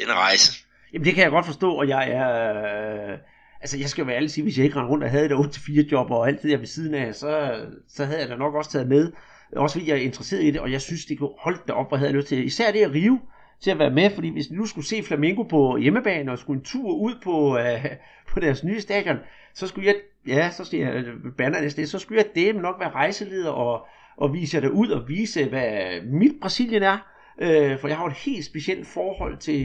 den 0.00 0.12
rejse. 0.12 0.52
Jamen 0.92 1.04
det 1.04 1.14
kan 1.14 1.22
jeg 1.22 1.30
godt 1.30 1.46
forstå, 1.46 1.72
og 1.72 1.88
jeg 1.88 2.10
er... 2.10 2.28
Øh, 3.12 3.18
altså 3.60 3.78
jeg 3.78 3.88
skal 3.88 4.02
jo 4.02 4.06
være 4.06 4.16
ærlig 4.16 4.30
sige, 4.30 4.44
hvis 4.44 4.56
jeg 4.56 4.64
ikke 4.64 4.76
rendte 4.76 4.90
rundt 4.90 5.04
og 5.04 5.10
havde 5.10 5.26
et 5.26 5.32
8-4 5.32 5.90
job 5.92 6.10
og 6.10 6.28
alt 6.28 6.42
det 6.42 6.50
der 6.50 6.56
ved 6.56 6.66
siden 6.66 6.94
af, 6.94 7.14
så, 7.14 7.60
så 7.88 8.04
havde 8.04 8.20
jeg 8.20 8.28
da 8.28 8.36
nok 8.36 8.54
også 8.54 8.70
taget 8.70 8.88
med. 8.88 9.12
Også 9.56 9.74
fordi 9.74 9.88
jeg 9.88 9.96
er 9.96 10.00
interesseret 10.00 10.42
i 10.42 10.50
det, 10.50 10.60
og 10.60 10.72
jeg 10.72 10.80
synes, 10.80 11.04
det 11.04 11.18
kunne 11.18 11.34
holde 11.38 11.60
det 11.66 11.74
op, 11.74 11.92
og 11.92 11.98
havde 11.98 12.12
lyst 12.12 12.28
til 12.28 12.46
Især 12.46 12.72
det 12.72 12.82
at 12.82 12.92
rive 12.92 13.20
til 13.60 13.70
at 13.70 13.78
være 13.78 13.90
med, 13.90 14.10
fordi 14.10 14.32
hvis 14.32 14.50
nu 14.50 14.66
skulle 14.66 14.86
se 14.86 15.02
Flamengo 15.02 15.42
på 15.42 15.76
hjemmebane 15.76 16.32
og 16.32 16.38
skulle 16.38 16.58
en 16.58 16.64
tur 16.64 16.94
ud 16.94 17.14
på, 17.24 17.58
øh, 17.58 17.86
på 18.32 18.40
deres 18.40 18.64
nye 18.64 18.80
stadion, 18.80 19.16
så 19.54 19.66
skulle 19.66 19.86
jeg, 19.86 19.96
ja, 20.26 20.50
så 20.50 20.64
siger 20.64 20.92
jeg, 20.92 21.04
øh, 21.04 21.32
banner 21.38 21.60
det, 21.60 21.88
så 21.88 21.98
skulle 21.98 22.22
jeg 22.22 22.34
det 22.34 22.62
nok 22.62 22.80
være 22.80 22.90
rejseleder 22.90 23.50
og, 23.50 23.86
og 24.18 24.34
vise 24.34 24.56
jer 24.56 24.60
det 24.60 24.70
ud 24.70 24.88
og 24.88 25.08
vise, 25.08 25.44
hvad 25.44 26.00
mit 26.00 26.40
Brasilien 26.40 26.82
er. 26.82 26.98
Øh, 27.40 27.80
for 27.80 27.88
jeg 27.88 27.96
har 27.96 28.06
et 28.06 28.12
helt 28.12 28.44
specielt 28.44 28.86
forhold 28.86 29.38
til 29.38 29.62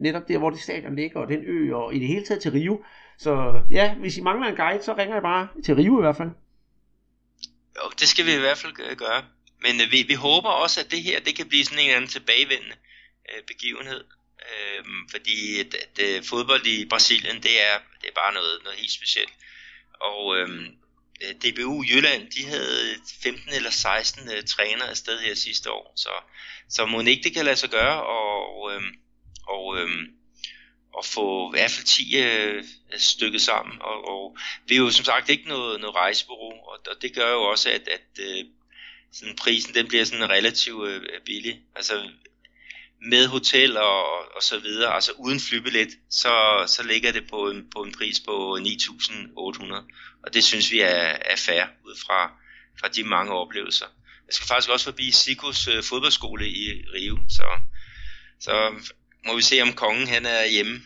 netop 0.00 0.28
der, 0.28 0.38
hvor 0.38 0.50
det 0.50 0.60
stadion 0.60 0.96
ligger, 0.96 1.20
og 1.20 1.28
den 1.28 1.44
ø, 1.44 1.74
og 1.74 1.94
i 1.94 1.98
det 1.98 2.08
hele 2.08 2.24
taget 2.24 2.42
til 2.42 2.52
Rio. 2.52 2.84
Så 3.18 3.62
ja, 3.70 3.94
hvis 3.94 4.16
I 4.16 4.20
mangler 4.20 4.48
en 4.48 4.56
guide, 4.56 4.82
så 4.82 4.94
ringer 4.94 5.14
jeg 5.14 5.22
bare 5.22 5.48
til 5.64 5.74
Rio 5.74 5.98
i 5.98 6.02
hvert 6.02 6.16
fald. 6.16 6.30
Jo, 7.76 7.90
det 8.00 8.08
skal 8.08 8.26
vi 8.26 8.34
i 8.34 8.38
hvert 8.38 8.58
fald 8.58 8.96
gøre. 8.96 9.22
Men 9.64 9.80
øh, 9.80 9.92
vi, 9.92 10.04
vi 10.08 10.14
håber 10.14 10.48
også, 10.48 10.80
at 10.80 10.90
det 10.90 11.02
her 11.02 11.20
det 11.20 11.36
kan 11.36 11.48
blive 11.48 11.64
sådan 11.64 11.78
en 11.78 11.84
eller 11.84 11.96
anden 11.96 12.10
tilbagevendende 12.10 12.76
øh, 13.30 13.42
begivenhed. 13.46 14.04
Øh, 14.48 14.84
fordi 15.10 15.60
at, 15.60 15.74
at, 15.84 15.94
at 16.04 16.24
fodbold 16.24 16.66
i 16.66 16.88
Brasilien, 16.88 17.36
det 17.36 17.54
er, 17.68 17.74
det 18.00 18.08
er 18.08 18.16
bare 18.22 18.34
noget, 18.34 18.54
noget 18.64 18.78
helt 18.78 18.92
specielt. 19.00 19.34
Og 20.00 20.36
Øh, 20.36 20.48
Øh, 21.20 21.34
DBU 21.34 21.84
Jylland, 21.84 22.30
de 22.30 22.44
havde 22.44 22.94
15 23.22 23.52
eller 23.52 23.70
16 23.70 24.22
uh, 24.22 24.28
træner 24.28 24.44
trænere 24.44 24.90
afsted 24.90 25.18
her 25.18 25.34
sidste 25.34 25.70
år, 25.70 25.92
så, 25.96 26.10
så 26.68 26.86
må 26.86 27.00
ikke 27.00 27.22
det 27.22 27.34
kan 27.34 27.44
lade 27.44 27.56
sig 27.56 27.70
gøre, 27.70 28.02
og, 28.02 28.72
øhm, 28.74 28.94
og, 29.48 29.78
øhm, 29.78 30.06
at 30.98 31.04
få 31.04 31.48
i 31.48 31.58
hvert 31.58 31.70
fald 31.70 31.86
10 31.86 32.16
øh, 32.16 32.64
stykket 32.98 33.42
sammen. 33.42 33.82
Og, 33.82 34.08
og 34.08 34.36
vi 34.68 34.74
er 34.74 34.78
jo 34.78 34.90
som 34.90 35.04
sagt 35.04 35.28
ikke 35.28 35.48
noget, 35.48 35.80
noget 35.80 35.96
rejsebureau, 35.96 36.52
og, 36.52 36.78
og 36.90 37.02
det 37.02 37.14
gør 37.14 37.32
jo 37.32 37.42
også, 37.42 37.70
at, 37.70 37.88
at 37.88 38.06
øh, 38.20 38.44
sådan 39.12 39.36
prisen 39.36 39.74
den 39.74 39.88
bliver 39.88 40.04
sådan 40.04 40.30
relativt 40.30 40.88
øh, 40.88 41.20
billig. 41.24 41.60
Altså 41.76 42.10
med 43.10 43.26
hotel 43.26 43.76
og, 43.76 44.04
og 44.36 44.42
så 44.42 44.58
videre, 44.58 44.94
altså 44.94 45.12
uden 45.18 45.40
flybillet, 45.40 45.88
så, 46.10 46.34
så 46.66 46.82
ligger 46.86 47.12
det 47.12 47.24
på 47.30 47.50
en, 47.50 47.66
på 47.76 47.82
en 47.82 47.92
pris 47.98 48.20
på 48.20 48.56
9.800. 48.56 49.74
Og 50.24 50.34
det 50.34 50.44
synes 50.44 50.72
vi 50.72 50.80
er, 50.80 51.08
er 51.32 51.36
fair 51.36 51.64
ud 51.86 51.96
fra, 52.06 52.32
fra 52.80 52.88
de 52.88 53.04
mange 53.04 53.32
oplevelser. 53.32 53.86
Jeg 54.26 54.34
skal 54.34 54.46
faktisk 54.46 54.70
også 54.70 54.84
forbi 54.84 55.10
Sikos 55.10 55.68
øh, 55.68 55.82
fodboldskole 55.82 56.48
i 56.48 56.84
Rio, 56.94 57.18
så, 57.28 57.44
så 58.40 58.74
må 59.26 59.36
vi 59.36 59.42
se, 59.42 59.62
om 59.62 59.72
kongen 59.72 60.06
han 60.06 60.26
er 60.26 60.50
hjemme. 60.50 60.80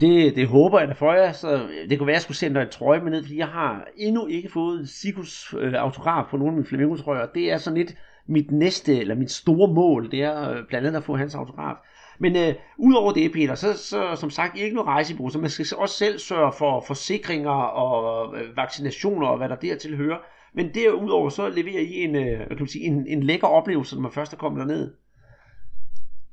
Det, 0.00 0.36
det 0.36 0.48
håber 0.48 0.78
jeg 0.80 0.88
da 0.88 0.92
for 0.92 1.12
jer, 1.12 1.32
så 1.32 1.68
det 1.88 1.98
kunne 1.98 2.06
være, 2.06 2.14
at 2.14 2.18
jeg 2.18 2.22
skulle 2.22 2.36
sende 2.36 2.54
dig 2.54 2.62
en 2.62 2.72
trøje 2.72 3.00
med 3.00 3.10
ned, 3.10 3.22
fordi 3.22 3.36
jeg 3.36 3.48
har 3.48 3.84
endnu 3.96 4.26
ikke 4.26 4.50
fået 4.52 4.88
Sikos 4.88 5.54
øh, 5.58 5.74
autograf 5.74 6.24
på 6.30 6.36
nogle 6.36 6.52
af 6.52 6.56
mine 6.56 6.66
flamingotrøjer. 6.66 7.26
Det 7.26 7.52
er 7.52 7.58
sådan 7.58 7.78
lidt 7.78 7.94
mit 8.28 8.50
næste, 8.50 8.98
eller 8.98 9.14
mit 9.14 9.30
store 9.30 9.74
mål, 9.74 10.10
det 10.10 10.22
er 10.22 10.50
øh, 10.50 10.66
blandt 10.68 10.86
andet 10.86 10.98
at 10.98 11.04
få 11.04 11.16
hans 11.16 11.34
autograf. 11.34 11.76
Men 12.18 12.36
øh, 12.36 12.54
udover 12.78 13.12
det, 13.12 13.32
Peter, 13.32 13.54
så, 13.54 13.76
så 13.76 14.16
som 14.20 14.30
sagt 14.30 14.58
ikke 14.58 14.74
noget 14.74 14.88
rejsebrug, 14.88 15.32
så 15.32 15.38
man 15.38 15.50
skal 15.50 15.66
også 15.76 15.96
selv 15.96 16.18
sørge 16.18 16.52
for 16.58 16.84
forsikringer 16.86 17.50
og 17.50 18.38
øh, 18.38 18.56
vaccinationer 18.56 19.26
og 19.26 19.36
hvad 19.38 19.48
der 19.48 19.56
dertil 19.56 19.96
hører. 19.96 20.18
Men 20.54 20.74
derudover 20.74 21.30
så 21.30 21.48
leverer 21.48 21.80
I 21.80 21.92
en, 21.92 22.16
øh, 22.16 22.38
kan 22.48 22.56
man 22.58 22.68
sige, 22.68 22.84
en, 22.84 23.06
en 23.06 23.22
lækker 23.22 23.46
oplevelse, 23.46 23.94
når 23.94 24.02
man 24.02 24.12
først 24.12 24.32
er 24.32 24.36
kommet 24.36 24.60
derned. 24.60 24.94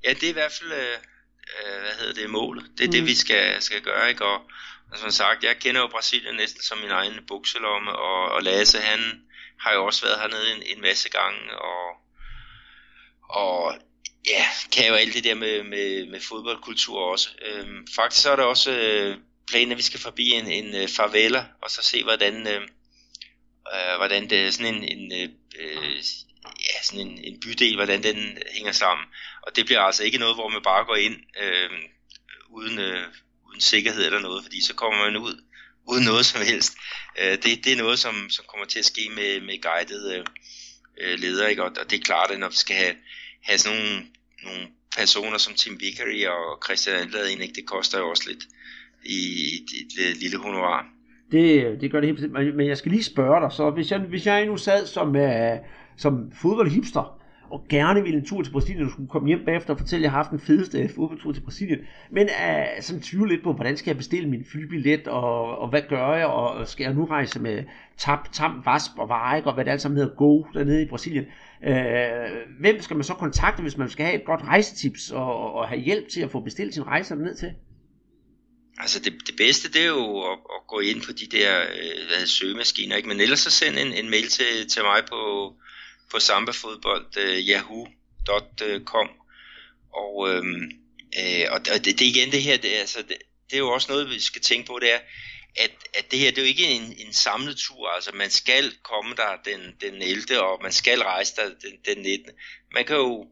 Ja, 0.05 0.09
det 0.09 0.23
er 0.23 0.29
i 0.29 0.39
hvert 0.39 0.55
fald, 0.59 0.71
øh, 0.71 0.95
øh 1.57 1.79
hvad 1.83 1.95
hedder 1.99 2.21
det, 2.21 2.29
målet. 2.29 2.63
Det 2.77 2.83
er 2.83 2.87
mm. 2.87 2.91
det, 2.91 3.03
vi 3.05 3.15
skal, 3.15 3.61
skal 3.61 3.81
gøre, 3.81 4.09
ikke? 4.09 4.25
Og, 4.25 4.37
og 4.91 4.97
som 4.97 5.09
sagt, 5.09 5.43
jeg 5.43 5.55
kender 5.59 5.81
jo 5.81 5.87
Brasilien 5.87 6.35
næsten 6.35 6.61
som 6.61 6.77
min 6.77 6.91
egen 6.91 7.13
bukselomme, 7.27 7.91
og, 7.91 8.19
og 8.35 8.43
Lasse, 8.43 8.77
han 8.77 8.99
har 9.63 9.73
jo 9.73 9.85
også 9.85 10.05
været 10.05 10.19
hernede 10.19 10.55
en, 10.55 10.63
en 10.77 10.81
masse 10.81 11.09
gange, 11.09 11.57
og, 11.57 11.85
og 13.29 13.75
ja, 14.27 14.45
kan 14.71 14.87
jo 14.87 14.93
alt 14.93 15.13
det 15.13 15.23
der 15.23 15.35
med, 15.35 15.63
med, 15.63 16.05
med 16.05 16.21
fodboldkultur 16.21 16.99
også. 16.99 17.29
Øhm, 17.45 17.87
faktisk 17.95 18.23
så 18.23 18.31
er 18.31 18.35
der 18.35 18.43
også 18.43 18.71
øh, 18.71 19.17
planen, 19.47 19.71
at 19.71 19.77
vi 19.77 19.83
skal 19.83 19.99
forbi 19.99 20.31
en, 20.31 20.47
en 20.47 20.75
øh, 20.75 20.87
favela, 20.87 21.45
og 21.61 21.71
så 21.71 21.81
se, 21.83 22.03
hvordan, 22.03 22.47
øh, 22.47 22.61
øh, 23.73 23.97
hvordan 23.97 24.29
det 24.29 24.47
er 24.47 24.51
sådan 24.51 24.75
en, 24.75 24.83
en 24.83 25.11
øh, 25.11 25.29
øh, 25.59 25.95
ja, 26.45 26.83
sådan 26.83 27.07
en, 27.07 27.17
en 27.23 27.39
bydel, 27.39 27.75
hvordan 27.75 28.03
den 28.03 28.37
hænger 28.51 28.71
sammen. 28.71 29.07
Og 29.41 29.55
det 29.55 29.65
bliver 29.65 29.81
altså 29.81 30.03
ikke 30.03 30.17
noget, 30.17 30.35
hvor 30.35 30.49
man 30.49 30.61
bare 30.63 30.85
går 30.85 30.95
ind 30.95 31.15
øh, 31.41 31.69
uden, 32.49 32.79
øh, 32.79 33.07
uden 33.47 33.61
sikkerhed 33.61 34.05
eller 34.05 34.19
noget, 34.19 34.43
fordi 34.43 34.61
så 34.61 34.75
kommer 34.75 35.05
man 35.05 35.17
ud 35.17 35.43
uden 35.91 36.05
noget 36.05 36.25
som 36.25 36.41
helst. 36.41 36.73
Øh, 37.19 37.31
det, 37.31 37.65
det 37.65 37.73
er 37.73 37.77
noget, 37.77 37.99
som, 37.99 38.15
som 38.29 38.45
kommer 38.47 38.65
til 38.65 38.79
at 38.79 38.85
ske 38.85 39.01
med, 39.15 39.41
med 39.41 39.61
guided 39.61 40.23
øh, 41.01 41.19
ledere, 41.19 41.49
ikke? 41.49 41.63
Og, 41.63 41.71
og 41.81 41.85
det 41.89 41.99
er 41.99 42.03
klart, 42.03 42.31
at 42.31 42.39
når 42.39 42.49
vi 42.49 42.55
skal 42.55 42.75
have, 42.75 42.95
have 43.41 43.57
sådan 43.57 43.77
nogle, 43.77 44.05
nogle 44.43 44.67
personer 44.97 45.37
som 45.37 45.53
Tim 45.53 45.79
Vickery 45.79 46.25
og 46.25 46.59
Christian 46.65 46.95
Anlad 46.95 47.27
ind, 47.29 47.41
ikke? 47.41 47.55
det 47.55 47.65
koster 47.65 47.99
jo 47.99 48.09
også 48.09 48.23
lidt 48.27 48.43
i 49.05 49.17
et, 49.55 50.09
et 50.09 50.17
lille 50.17 50.37
honorar. 50.37 50.85
Det, 51.31 51.81
det 51.81 51.91
gør 51.91 51.99
det 51.99 52.07
helt 52.07 52.19
bestemt. 52.19 52.55
Men 52.55 52.67
jeg 52.67 52.77
skal 52.77 52.91
lige 52.91 53.03
spørge 53.03 53.41
dig, 53.41 53.51
så 53.51 53.69
hvis 53.69 53.91
jeg, 53.91 53.99
hvis 53.99 54.25
jeg 54.25 54.45
nu 54.45 54.57
sad 54.57 54.87
som, 54.87 55.15
øh, 55.15 55.57
som 55.97 56.31
fodboldhipster, 56.41 57.22
og 57.53 57.65
gerne 57.69 58.01
ville 58.01 58.17
en 58.17 58.25
tur 58.25 58.41
til 58.41 58.51
Brasilien, 58.51 58.85
og 58.85 58.91
skulle 58.91 59.09
komme 59.09 59.27
hjem 59.27 59.45
bagefter 59.45 59.73
og 59.73 59.79
fortælle, 59.79 60.01
at 60.01 60.03
jeg 60.03 60.11
har 60.11 60.17
haft 60.17 60.31
den 60.31 60.39
fedeste 60.39 60.89
fodboldtur 60.95 61.31
til 61.31 61.41
Brasilien. 61.41 61.79
Men 62.11 62.29
uh, 62.29 62.83
sådan 62.83 63.01
tvivl 63.01 63.29
lidt 63.29 63.43
på, 63.43 63.53
hvordan 63.53 63.77
skal 63.77 63.89
jeg 63.89 63.97
bestille 63.97 64.29
min 64.29 64.45
flybillet, 64.51 65.07
og, 65.07 65.57
og 65.57 65.69
hvad 65.69 65.81
gør 65.89 66.15
jeg, 66.15 66.25
og 66.25 66.67
skal 66.67 66.83
jeg 66.83 66.93
nu 66.93 67.05
rejse 67.05 67.39
med 67.39 67.63
tap, 67.97 68.31
tam, 68.31 68.61
vasp 68.65 68.91
og 68.97 69.09
veje, 69.09 69.43
og 69.43 69.53
hvad 69.53 69.65
det 69.65 69.71
alt 69.71 69.81
sammen 69.81 69.97
hedder, 69.97 70.15
go 70.15 70.43
dernede 70.53 70.81
i 70.81 70.87
Brasilien. 70.87 71.25
Uh, 71.67 72.59
hvem 72.59 72.81
skal 72.81 72.95
man 72.95 73.03
så 73.03 73.13
kontakte, 73.13 73.61
hvis 73.61 73.77
man 73.77 73.89
skal 73.89 74.05
have 74.05 74.19
et 74.19 74.25
godt 74.25 74.41
rejsetips, 74.41 75.11
og, 75.11 75.53
og 75.53 75.67
have 75.67 75.81
hjælp 75.81 76.09
til 76.09 76.21
at 76.21 76.31
få 76.31 76.39
bestilt 76.39 76.73
sin 76.73 76.87
rejse 76.87 77.15
ned 77.15 77.35
til? 77.35 77.51
Altså 78.77 78.99
det, 78.99 79.13
det 79.27 79.35
bedste 79.37 79.71
det 79.73 79.81
er 79.81 79.87
jo 79.87 80.19
at, 80.19 80.37
at 80.55 80.67
gå 80.67 80.79
ind 80.79 81.01
på 81.01 81.11
de 81.11 81.37
der 81.37 81.61
øh, 81.61 82.07
hvad 82.07 82.25
søgemaskiner, 82.25 82.95
ikke? 82.95 83.09
men 83.09 83.21
ellers 83.21 83.39
så 83.39 83.51
send 83.51 83.77
en, 83.77 83.93
en 83.93 84.09
mail 84.09 84.27
til, 84.27 84.67
til 84.69 84.81
mig 84.83 85.01
på, 85.09 85.53
på 86.11 86.19
sambafodbold 86.19 87.17
øh, 87.17 87.37
yahoo.com 87.47 89.09
og, 89.93 90.29
øhm, 90.29 90.71
øh, 91.17 91.41
øh, 91.41 91.45
og 91.51 91.65
det, 91.65 91.85
det 91.85 92.01
igen 92.01 92.31
det 92.31 92.43
her, 92.43 92.57
det, 92.57 92.69
altså, 92.69 93.01
det, 93.01 93.17
det 93.49 93.53
er 93.53 93.59
jo 93.59 93.69
også 93.69 93.91
noget 93.91 94.09
vi 94.09 94.19
skal 94.19 94.41
tænke 94.41 94.67
på, 94.67 94.79
det 94.79 94.93
er, 94.93 94.99
at, 95.55 95.71
at 95.93 96.11
det 96.11 96.19
her 96.19 96.29
det 96.29 96.37
er 96.37 96.41
jo 96.41 96.47
ikke 96.47 96.67
en, 96.67 96.95
en 96.97 97.13
samlet 97.13 97.57
tur, 97.57 97.89
altså 97.89 98.11
man 98.13 98.29
skal 98.29 98.73
komme 98.83 99.15
der 99.15 99.35
den, 99.45 99.75
den 99.81 100.01
11. 100.01 100.41
og 100.43 100.59
man 100.61 100.71
skal 100.71 101.01
rejse 101.01 101.35
der 101.35 101.49
den, 101.49 101.95
den 101.95 102.03
19. 102.03 102.31
Man 102.73 102.85
kan 102.85 102.95
jo, 102.95 103.27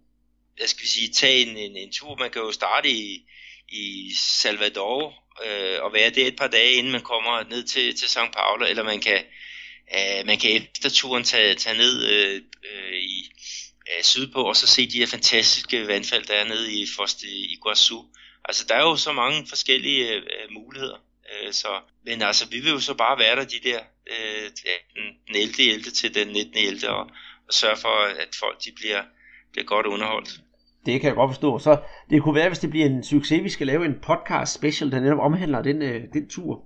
jeg 0.60 0.70
skal 0.70 0.88
sige, 0.88 1.14
tage 1.14 1.42
en, 1.42 1.58
en, 1.58 1.78
en 1.78 1.92
tur, 1.92 2.16
man 2.16 2.32
kan 2.32 2.42
jo 2.42 2.52
starte 2.52 2.90
i, 2.90 3.26
i 3.70 4.14
Salvador 4.18 5.24
øh, 5.46 5.84
og 5.84 5.94
være 5.94 6.10
der 6.10 6.28
et 6.28 6.36
par 6.36 6.48
dage, 6.48 6.72
inden 6.72 6.92
man 6.92 7.02
kommer 7.02 7.44
ned 7.50 7.64
til, 7.64 7.96
til 7.96 8.06
São 8.06 8.32
Paulo, 8.32 8.66
eller 8.66 8.84
man 8.84 9.02
kan, 9.02 9.24
øh, 9.96 10.26
man 10.26 10.38
kan 10.38 10.52
efter 10.52 10.90
turen 10.90 11.24
tage, 11.24 11.56
tage 11.56 11.78
ned 11.78 11.96
øh, 12.14 12.36
øh, 12.70 12.98
i 12.98 13.32
øh, 13.90 14.04
sydpå, 14.04 14.42
og 14.44 14.56
så 14.56 14.68
se 14.68 14.90
de 14.90 14.98
her 14.98 15.08
fantastiske 15.08 15.88
vandfald, 15.88 16.26
der 16.26 16.34
er 16.34 16.48
nede 16.48 16.74
i 16.74 16.88
Foste 16.98 17.28
i 17.28 17.54
Iguazu. 17.54 18.00
Altså, 18.46 18.66
der 18.70 18.76
er 18.76 18.82
jo 18.82 18.96
så 18.96 19.12
mange 19.14 19.48
forskellige 19.48 20.14
øh, 20.14 20.52
muligheder. 20.52 20.98
Øh, 21.32 21.54
så, 21.54 21.68
men 22.06 22.22
altså, 22.22 22.50
vi 22.50 22.60
vil 22.60 22.72
jo 22.72 22.80
så 22.80 22.94
bare 22.94 23.20
være 23.20 23.36
der 23.36 23.44
de 23.44 23.60
der 23.64 23.80
øh, 24.08 24.50
den 25.28 25.36
11. 25.36 25.74
11. 25.74 25.84
til 25.84 26.16
den 26.16 26.28
19. 26.28 26.54
11. 26.58 26.90
Og, 26.90 27.04
og 27.48 27.54
sørge 27.54 27.78
for, 27.78 28.22
at 28.24 28.30
folk 28.40 28.64
de 28.66 28.72
bliver, 28.76 29.02
bliver 29.52 29.66
godt 29.66 29.86
underholdt. 29.86 30.30
Det 30.86 31.02
kan 31.02 31.08
jeg 31.08 31.16
godt 31.16 31.30
forstå. 31.30 31.60
Så 31.60 31.78
det 32.10 32.24
kunne 32.24 32.36
være, 32.36 32.50
hvis 32.50 32.60
det 32.60 32.70
bliver 32.70 32.86
en 32.86 33.04
succes, 33.04 33.44
vi 33.44 33.50
skal 33.50 33.68
lave 33.68 33.86
en 33.86 34.00
podcast 34.02 34.54
special, 34.54 34.92
der 34.92 35.00
netop 35.00 35.20
omhandler 35.20 35.62
den, 35.62 35.82
øh, 35.82 36.04
den 36.14 36.30
tur. 36.30 36.66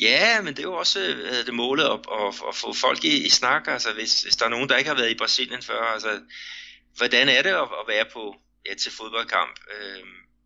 Ja, 0.00 0.40
men 0.40 0.54
det 0.54 0.58
er 0.58 0.68
jo 0.68 0.74
også 0.74 1.00
øh, 1.00 1.46
det 1.46 1.54
målet 1.54 1.84
at, 1.84 2.00
at, 2.20 2.34
at 2.48 2.54
få 2.54 2.72
folk 2.72 3.04
i, 3.04 3.26
i 3.26 3.28
snak. 3.28 3.68
Altså, 3.68 3.92
hvis, 3.92 4.22
hvis 4.22 4.36
der 4.36 4.44
er 4.44 4.48
nogen, 4.48 4.68
der 4.68 4.76
ikke 4.76 4.90
har 4.90 4.96
været 4.96 5.10
i 5.10 5.18
Brasilien 5.18 5.62
før, 5.62 5.82
altså, 5.82 6.20
hvordan 6.96 7.28
er 7.28 7.42
det 7.42 7.50
at, 7.50 7.68
at 7.80 7.88
være 7.88 8.04
på 8.12 8.34
ja, 8.66 8.74
til 8.74 8.92
fodboldkamp? 8.92 9.60
Øh, 9.74 10.04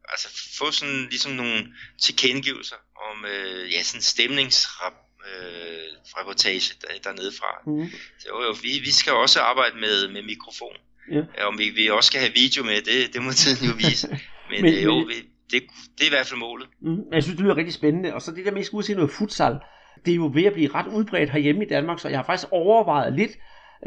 altså 0.08 0.28
få 0.58 0.70
sådan 0.70 1.06
ligesom 1.10 1.32
nogle 1.32 1.74
tilkendegivelser 2.02 2.76
om 3.10 3.24
øh, 3.24 3.72
ja, 3.72 3.82
sådan 3.82 4.02
stemningsrap 4.02 4.92
øh, 5.26 5.88
reportage 6.16 6.74
der, 6.80 6.88
dernede 7.04 7.32
fra. 7.38 7.62
Mm. 7.66 7.90
Så 8.18 8.28
jo, 8.28 8.56
vi, 8.62 8.78
vi 8.78 8.90
skal 8.90 9.12
også 9.12 9.40
arbejde 9.40 9.76
med, 9.80 10.08
med 10.08 10.22
mikrofon. 10.22 10.76
Ja. 11.12 11.44
Om 11.46 11.58
vi, 11.58 11.70
vi 11.70 11.90
også 11.90 12.06
skal 12.06 12.20
have 12.20 12.32
video 12.32 12.64
med, 12.64 12.82
det, 12.82 13.14
det 13.14 13.22
må 13.22 13.32
tiden 13.32 13.68
jo 13.68 13.74
vise. 13.76 14.08
Men, 14.50 14.62
men 14.62 14.74
øh, 14.74 14.84
jo, 14.84 14.98
vi, 14.98 15.14
det, 15.50 15.62
det 15.98 16.02
er 16.02 16.06
i 16.06 16.08
hvert 16.08 16.26
fald 16.26 16.40
målet. 16.40 16.68
Mm, 16.80 17.12
jeg 17.12 17.22
synes, 17.22 17.36
det 17.36 17.44
lyder 17.44 17.56
rigtig 17.56 17.74
spændende. 17.74 18.14
Og 18.14 18.22
så 18.22 18.30
det 18.30 18.44
der 18.44 18.52
med, 18.52 18.60
at 18.60 18.66
skulle 18.66 18.86
se 18.86 18.94
noget 18.94 19.10
futsal, 19.10 19.58
det 20.04 20.10
er 20.10 20.16
jo 20.16 20.30
ved 20.34 20.44
at 20.44 20.52
blive 20.52 20.74
ret 20.74 20.86
udbredt 20.86 21.30
herhjemme 21.30 21.64
i 21.64 21.68
Danmark, 21.68 21.98
så 22.00 22.08
jeg 22.08 22.18
har 22.18 22.24
faktisk 22.24 22.48
overvejet 22.52 23.12
lidt 23.12 23.32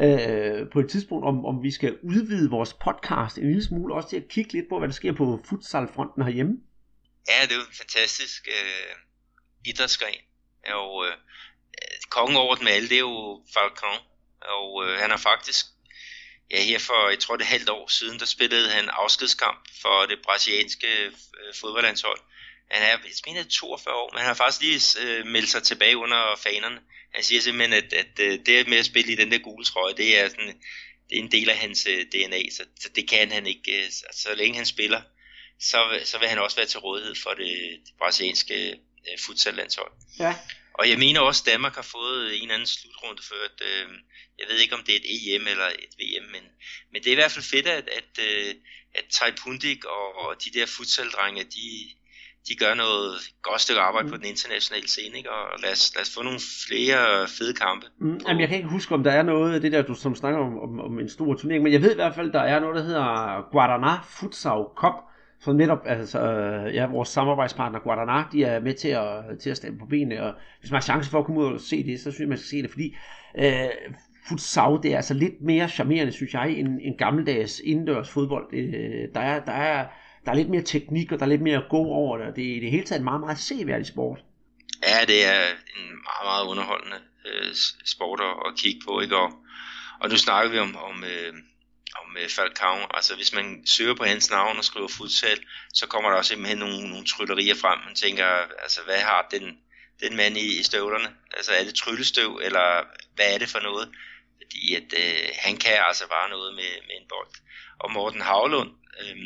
øh, 0.00 0.70
på 0.72 0.80
et 0.80 0.90
tidspunkt, 0.90 1.26
om, 1.26 1.46
om 1.46 1.62
vi 1.62 1.70
skal 1.70 1.98
udvide 2.02 2.50
vores 2.50 2.72
podcast 2.72 3.38
en 3.38 3.46
lille 3.46 3.64
smule, 3.64 3.94
også 3.94 4.08
til 4.08 4.16
at 4.16 4.28
kigge 4.28 4.52
lidt 4.52 4.68
på, 4.68 4.78
hvad 4.78 4.88
der 4.88 4.94
sker 4.94 5.12
på 5.12 5.40
futsalfronten 5.44 6.22
herhjemme. 6.22 6.56
Ja, 7.28 7.46
det 7.46 7.52
er 7.52 7.56
jo 7.56 7.60
en 7.60 7.78
fantastisk 7.82 8.48
øh, 8.48 8.94
idrætsgren. 9.70 10.22
Og 10.66 11.06
øh, 11.06 11.14
kongen 12.10 12.36
over 12.36 12.54
dem 12.54 12.66
alle, 12.66 12.88
det 12.88 12.94
er 12.94 13.06
jo 13.12 13.42
Falcon. 13.54 13.98
Og 14.58 14.84
øh, 14.84 14.98
han 14.98 15.10
har 15.10 15.16
faktisk 15.16 15.66
ja, 16.50 16.62
her 16.62 16.78
for, 16.78 17.08
jeg 17.08 17.18
tror 17.18 17.36
det 17.36 17.44
er 17.44 17.48
halvt 17.48 17.68
år 17.68 17.88
siden, 17.88 18.18
der 18.18 18.26
spillede 18.26 18.70
han 18.70 18.88
afskedskamp 18.88 19.68
for 19.82 20.06
det 20.06 20.18
brasilianske 20.24 20.86
øh, 21.06 21.54
fodboldlandshold. 21.54 22.20
Han 22.70 22.82
er, 22.82 22.86
jeg 22.86 23.00
mener, 23.26 23.44
42 23.44 23.94
år, 23.94 24.10
men 24.12 24.18
han 24.18 24.26
har 24.26 24.34
faktisk 24.34 24.60
lige 24.60 24.80
øh, 25.06 25.26
meldt 25.26 25.48
sig 25.48 25.62
tilbage 25.62 25.96
under 25.96 26.36
fanerne. 26.36 26.80
Han 27.14 27.24
siger 27.24 27.40
simpelthen, 27.40 27.72
at, 27.72 27.92
at, 27.92 28.20
at 28.20 28.46
det 28.46 28.68
med 28.68 28.78
at 28.78 28.86
spille 28.86 29.12
i 29.12 29.16
den 29.16 29.32
der 29.32 29.38
gule 29.38 29.64
trøje, 29.64 29.94
det 29.94 30.18
er, 30.18 30.28
sådan, 30.28 30.54
det 31.10 31.18
er 31.18 31.22
en 31.22 31.32
del 31.32 31.50
af 31.50 31.56
hans 31.56 31.86
øh, 31.86 32.06
DNA, 32.06 32.50
så, 32.50 32.64
så 32.80 32.88
det 32.96 33.08
kan 33.08 33.32
han 33.32 33.46
ikke. 33.46 33.84
Øh, 33.84 33.90
så, 33.90 34.04
så 34.12 34.34
længe 34.34 34.56
han 34.56 34.66
spiller, 34.66 35.02
så, 35.60 36.00
så 36.04 36.18
vil 36.18 36.28
han 36.28 36.38
også 36.38 36.56
være 36.56 36.66
til 36.66 36.80
rådighed 36.80 37.14
for 37.22 37.30
det, 37.30 37.80
det 37.86 37.94
brasilianske 37.98 38.70
øh, 38.70 39.18
futsallandshold. 39.26 39.92
Ja. 40.18 40.34
Og 40.78 40.84
jeg 40.90 40.98
mener 40.98 41.20
også, 41.20 41.42
at 41.42 41.52
Danmark 41.52 41.74
har 41.74 41.88
fået 41.96 42.36
en 42.36 42.42
eller 42.42 42.54
anden 42.54 42.74
slutrunde 42.76 43.22
før. 43.30 43.42
At, 43.50 43.58
øh, 43.70 43.86
jeg 44.38 44.46
ved 44.50 44.58
ikke, 44.58 44.74
om 44.74 44.82
det 44.86 44.92
er 44.94 45.00
et 45.02 45.08
EM 45.14 45.46
eller 45.52 45.68
et 45.84 45.94
VM, 46.00 46.26
men, 46.34 46.44
men 46.92 46.98
det 47.02 47.08
er 47.08 47.16
i 47.16 47.20
hvert 47.22 47.34
fald 47.36 47.50
fedt, 47.54 47.66
at, 47.66 47.88
at, 48.00 48.12
øh, 48.28 48.54
at 48.98 49.04
Tai 49.16 49.30
Pundik 49.42 49.84
og, 49.84 50.06
og 50.22 50.30
de 50.44 50.50
der 50.58 50.66
futsaldrenge, 50.76 51.44
de, 51.44 51.68
de 52.48 52.54
gør 52.62 52.74
noget 52.74 53.12
godt 53.42 53.60
stykke 53.60 53.80
arbejde 53.80 54.06
mm. 54.06 54.12
på 54.12 54.16
den 54.16 54.26
internationale 54.34 54.88
scene, 54.88 55.16
ikke? 55.18 55.30
og 55.30 55.60
lad 55.62 55.72
os, 55.72 55.92
lad 55.94 56.02
os 56.02 56.14
få 56.14 56.22
nogle 56.22 56.40
flere 56.66 57.28
fede 57.38 57.54
kampe. 57.54 57.86
Mm, 58.00 58.18
jamen, 58.26 58.40
jeg 58.40 58.48
kan 58.48 58.56
ikke 58.56 58.68
huske, 58.76 58.94
om 58.94 59.04
der 59.04 59.12
er 59.12 59.22
noget 59.22 59.54
af 59.54 59.60
det 59.60 59.72
der, 59.72 59.82
du 59.82 59.94
som 59.94 60.14
snakker 60.14 60.40
om, 60.40 60.58
om, 60.66 60.80
om 60.80 60.98
en 60.98 61.10
stor 61.10 61.34
turnering, 61.34 61.62
men 61.64 61.72
jeg 61.72 61.82
ved 61.82 61.92
i 61.92 62.00
hvert 62.02 62.14
fald, 62.14 62.32
der 62.32 62.40
er 62.40 62.60
noget, 62.60 62.76
der 62.76 62.82
hedder 62.82 63.06
Guaraná 63.52 63.94
Futsal 64.18 64.62
Cup, 64.80 65.07
så 65.40 65.52
netop, 65.52 65.82
altså, 65.86 66.32
øh, 66.32 66.74
ja, 66.74 66.86
vores 66.86 67.08
samarbejdspartner 67.08 67.78
Guadana, 67.78 68.24
de 68.32 68.44
er 68.44 68.60
med 68.60 68.74
til 68.74 68.88
at, 68.88 69.38
til 69.40 69.50
at 69.50 69.56
stemme 69.56 69.78
på 69.78 69.86
benene, 69.86 70.22
og 70.22 70.34
hvis 70.60 70.70
man 70.70 70.76
har 70.76 70.82
chance 70.82 71.10
for 71.10 71.18
at 71.18 71.24
komme 71.24 71.40
ud 71.40 71.52
og 71.52 71.60
se 71.60 71.84
det, 71.84 72.00
så 72.00 72.10
synes 72.10 72.20
jeg, 72.20 72.28
man 72.28 72.38
skal 72.38 72.48
se 72.48 72.62
det, 72.62 72.70
fordi 72.70 72.96
øh, 73.38 73.94
futsal, 74.28 74.78
det 74.82 74.92
er 74.92 74.96
altså 74.96 75.14
lidt 75.14 75.40
mere 75.40 75.68
charmerende, 75.68 76.12
synes 76.12 76.34
jeg, 76.34 76.50
end, 76.50 76.78
end 76.82 76.98
gammeldags 76.98 77.60
indendørs 77.64 78.10
fodbold. 78.10 78.54
Øh, 78.54 79.08
der, 79.14 79.20
er, 79.20 79.44
der, 79.44 79.52
er, 79.52 79.86
der 80.24 80.30
er 80.30 80.36
lidt 80.36 80.50
mere 80.50 80.62
teknik, 80.62 81.12
og 81.12 81.18
der 81.18 81.24
er 81.24 81.30
lidt 81.30 81.42
mere 81.42 81.62
gå 81.70 81.84
over 81.84 82.16
det, 82.16 82.26
og 82.26 82.36
det 82.36 82.52
er 82.52 82.56
i 82.56 82.60
det 82.60 82.70
hele 82.70 82.84
taget 82.84 83.00
en 83.00 83.04
meget, 83.04 83.20
meget 83.20 83.38
seværdig 83.38 83.86
sport. 83.86 84.24
Ja, 84.82 85.06
det 85.06 85.26
er 85.26 85.40
en 85.76 85.88
meget, 86.08 86.24
meget 86.24 86.46
underholdende 86.50 86.96
øh, 87.26 87.54
sport 87.84 88.20
at, 88.20 88.58
kigge 88.58 88.80
på, 88.88 89.00
ikke? 89.00 89.16
Og, 89.16 89.32
og 90.00 90.08
nu 90.10 90.16
snakker 90.16 90.50
vi 90.50 90.58
om, 90.58 90.76
om, 90.90 91.04
øh, 91.04 91.34
med 92.14 92.28
Falcao. 92.28 92.86
Altså 92.94 93.14
hvis 93.14 93.32
man 93.32 93.66
søger 93.66 93.94
på 93.94 94.04
hans 94.04 94.30
navn 94.30 94.58
og 94.58 94.64
skriver 94.64 94.88
futsal, 94.88 95.40
så 95.74 95.86
kommer 95.86 96.10
der 96.10 96.16
også 96.16 96.28
simpelthen 96.28 96.58
nogle, 96.58 96.90
nogle 96.90 97.06
tryllerier 97.06 97.54
frem. 97.54 97.78
Man 97.86 97.94
tænker, 97.94 98.26
altså 98.62 98.80
hvad 98.84 99.00
har 99.00 99.28
den, 99.30 99.58
den 100.00 100.16
mand 100.16 100.36
i, 100.38 100.60
i 100.60 100.62
støvlerne? 100.62 101.14
Altså 101.36 101.52
er 101.52 101.64
det 101.64 101.74
tryllestøv, 101.74 102.40
eller 102.42 102.84
hvad 103.14 103.34
er 103.34 103.38
det 103.38 103.48
for 103.48 103.60
noget? 103.60 103.88
Fordi 104.36 104.74
at 104.74 104.94
øh, 104.96 105.28
han 105.38 105.56
kan 105.56 105.78
altså 105.86 106.08
bare 106.08 106.30
noget 106.30 106.54
med, 106.54 106.70
med 106.86 106.96
en 107.00 107.08
bold. 107.08 107.34
Og 107.78 107.92
Morten 107.92 108.20
Havlund, 108.20 108.70
øh, 109.00 109.16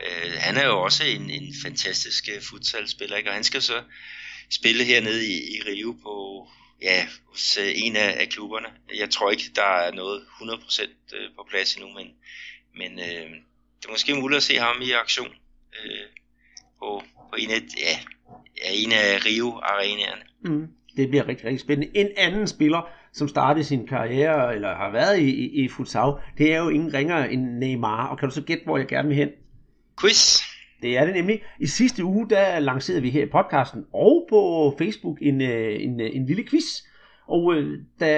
øh, 0.00 0.32
han 0.38 0.56
er 0.56 0.66
jo 0.66 0.82
også 0.82 1.04
en, 1.04 1.30
en 1.30 1.54
fantastisk 1.62 2.28
øh, 2.34 2.42
futsalspiller, 2.42 3.16
ikke? 3.16 3.30
og 3.30 3.34
han 3.34 3.44
skal 3.44 3.62
så 3.62 3.82
spille 4.50 4.84
hernede 4.84 5.26
i, 5.26 5.56
i 5.56 5.62
Rio 5.66 5.92
på 6.02 6.48
ja, 6.82 7.06
hos 7.26 7.58
uh, 7.60 7.72
en 7.74 7.96
af, 7.96 8.16
af 8.20 8.28
klubberne. 8.28 8.68
Jeg 8.98 9.10
tror 9.10 9.30
ikke, 9.30 9.44
der 9.54 9.62
er 9.62 9.92
noget 9.92 10.20
100% 10.20 11.16
øh, 11.16 11.30
på 11.36 11.46
plads 11.50 11.74
endnu, 11.74 11.90
men, 11.90 12.06
men 12.78 12.92
uh, 12.98 13.30
det 13.78 13.86
er 13.86 13.90
måske 13.90 14.14
muligt 14.14 14.36
at 14.36 14.42
se 14.42 14.56
ham 14.58 14.82
i 14.82 14.92
aktion 14.92 15.28
uh, 15.28 16.06
på, 16.78 17.02
på 17.30 17.36
en, 17.38 17.50
af, 17.50 17.60
ja, 17.76 17.96
en 18.72 18.92
af 18.92 19.24
Rio-arenaerne. 19.26 20.24
Mm. 20.40 20.68
Det 20.96 21.08
bliver 21.08 21.28
rigtig, 21.28 21.46
rigtig 21.46 21.60
spændende. 21.60 21.96
En 21.96 22.08
anden 22.16 22.46
spiller, 22.46 22.90
som 23.12 23.28
startede 23.28 23.64
sin 23.64 23.86
karriere, 23.86 24.54
eller 24.54 24.76
har 24.76 24.90
været 24.90 25.18
i, 25.18 25.30
i, 25.30 25.64
i 25.64 25.68
futsal, 25.68 26.12
det 26.38 26.52
er 26.52 26.58
jo 26.58 26.68
ingen 26.68 26.94
ringer 26.94 27.24
end 27.24 27.58
Neymar. 27.58 28.06
Og 28.06 28.18
kan 28.18 28.28
du 28.28 28.34
så 28.34 28.42
gætte, 28.42 28.64
hvor 28.64 28.78
jeg 28.78 28.86
gerne 28.86 29.08
vil 29.08 29.16
hen? 29.16 29.28
Quiz. 30.00 30.53
Det 30.82 30.98
er 30.98 31.04
det 31.04 31.14
nemlig. 31.14 31.42
I 31.60 31.66
sidste 31.66 32.04
uge, 32.04 32.30
der 32.30 32.58
lancerede 32.58 33.02
vi 33.02 33.10
her 33.10 33.22
i 33.22 33.28
podcasten 33.28 33.84
og 33.92 34.26
på 34.28 34.74
Facebook 34.78 35.18
en, 35.22 35.40
øh, 35.40 35.82
en, 35.82 36.00
øh, 36.00 36.10
en 36.12 36.26
lille 36.26 36.44
quiz. 36.50 36.82
Og 37.28 37.54
øh, 37.54 37.78
da, 38.00 38.10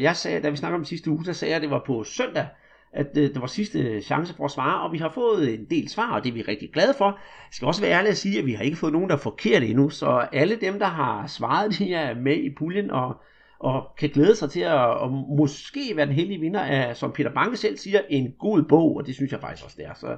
jeg 0.00 0.16
sagde, 0.16 0.42
da 0.42 0.50
vi 0.50 0.56
snakkede 0.56 0.78
om 0.78 0.84
sidste 0.84 1.10
uge, 1.10 1.24
der 1.24 1.32
sagde 1.32 1.50
jeg, 1.50 1.56
at 1.56 1.62
det 1.62 1.70
var 1.70 1.82
på 1.86 2.04
søndag, 2.04 2.46
at 2.92 3.14
det 3.14 3.40
var 3.40 3.46
sidste 3.46 4.00
chance 4.00 4.34
for 4.34 4.44
at 4.44 4.50
svare, 4.50 4.80
og 4.80 4.92
vi 4.92 4.98
har 4.98 5.08
fået 5.08 5.54
en 5.54 5.66
del 5.70 5.88
svar, 5.88 6.14
og 6.14 6.24
det 6.24 6.30
er 6.30 6.34
vi 6.34 6.42
rigtig 6.42 6.70
glade 6.72 6.94
for. 6.98 7.06
Jeg 7.06 7.52
skal 7.52 7.66
også 7.66 7.80
være 7.80 7.90
ærlig 7.90 8.10
at 8.10 8.16
sige, 8.16 8.38
at 8.38 8.46
vi 8.46 8.52
har 8.52 8.64
ikke 8.64 8.76
fået 8.76 8.92
nogen, 8.92 9.08
der 9.08 9.14
er 9.14 9.20
forkert 9.20 9.62
endnu, 9.62 9.90
så 9.90 10.26
alle 10.32 10.56
dem, 10.56 10.78
der 10.78 10.86
har 10.86 11.26
svaret, 11.26 11.78
de 11.78 11.94
er 11.94 12.14
med 12.14 12.36
i 12.36 12.54
puljen, 12.58 12.90
og, 12.90 13.16
og 13.58 13.86
kan 13.98 14.08
glæde 14.08 14.36
sig 14.36 14.50
til 14.50 14.60
at 14.60 14.72
og 14.74 15.10
måske 15.10 15.92
være 15.96 16.06
den 16.06 16.14
heldige 16.14 16.40
vinder 16.40 16.60
af, 16.60 16.96
som 16.96 17.12
Peter 17.12 17.30
Banke 17.30 17.56
selv 17.56 17.76
siger, 17.76 18.00
en 18.10 18.34
god 18.38 18.62
bog, 18.62 18.96
og 18.96 19.06
det 19.06 19.14
synes 19.14 19.32
jeg 19.32 19.40
faktisk 19.40 19.64
også, 19.64 19.76
det 19.78 19.86
er. 19.86 19.94
Så 19.94 20.16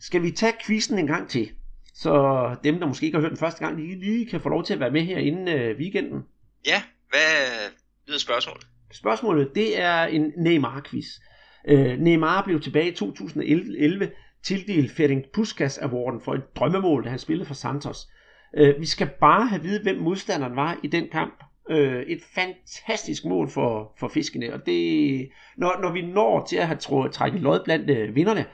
skal 0.00 0.22
vi 0.22 0.30
tage 0.30 0.52
quizzen 0.66 0.98
en 0.98 1.06
gang 1.06 1.28
til, 1.28 1.50
så 1.94 2.56
dem, 2.64 2.78
der 2.80 2.86
måske 2.86 3.06
ikke 3.06 3.16
har 3.16 3.22
hørt 3.22 3.30
den 3.30 3.38
første 3.38 3.64
gang, 3.64 3.78
de 3.78 4.00
lige 4.00 4.26
kan 4.26 4.40
få 4.40 4.48
lov 4.48 4.64
til 4.64 4.74
at 4.74 4.80
være 4.80 4.90
med 4.90 5.02
her 5.02 5.18
inden 5.18 5.48
øh, 5.48 5.78
weekenden. 5.78 6.22
Ja, 6.66 6.82
hvad 7.10 7.70
lyder 8.08 8.18
spørgsmålet? 8.18 8.66
Spørgsmålet, 8.92 9.50
det 9.54 9.80
er 9.80 10.02
en 10.04 10.32
Neymar-quiz. 10.36 11.20
Øh, 11.68 11.98
Neymar 11.98 12.42
blev 12.44 12.60
tilbage 12.60 12.88
i 12.88 12.94
2011 12.94 14.10
tildelt 14.42 14.90
Ferenc 14.92 15.24
Puskas 15.32 15.78
Awarden 15.78 16.20
for 16.20 16.34
et 16.34 16.56
drømmemål, 16.56 17.04
da 17.04 17.08
han 17.08 17.18
spillede 17.18 17.46
for 17.46 17.54
Santos. 17.54 18.08
Øh, 18.56 18.80
vi 18.80 18.86
skal 18.86 19.10
bare 19.20 19.46
have 19.46 19.62
vide, 19.62 19.82
hvem 19.82 19.96
modstanderen 19.96 20.56
var 20.56 20.78
i 20.82 20.86
den 20.86 21.08
kamp. 21.12 21.44
Øh, 21.70 22.02
et 22.02 22.20
fantastisk 22.34 23.24
mål 23.24 23.50
for, 23.50 23.92
for 23.98 24.08
fiskene, 24.08 24.54
og 24.54 24.66
det, 24.66 25.28
når, 25.56 25.78
når 25.82 25.92
vi 25.92 26.02
når 26.02 26.46
til 26.46 26.56
at 26.56 26.66
have 26.66 27.08
trækket 27.08 27.40
lod 27.40 27.64
blandt 27.64 27.90
øh, 27.90 28.14
vinderne, 28.14 28.44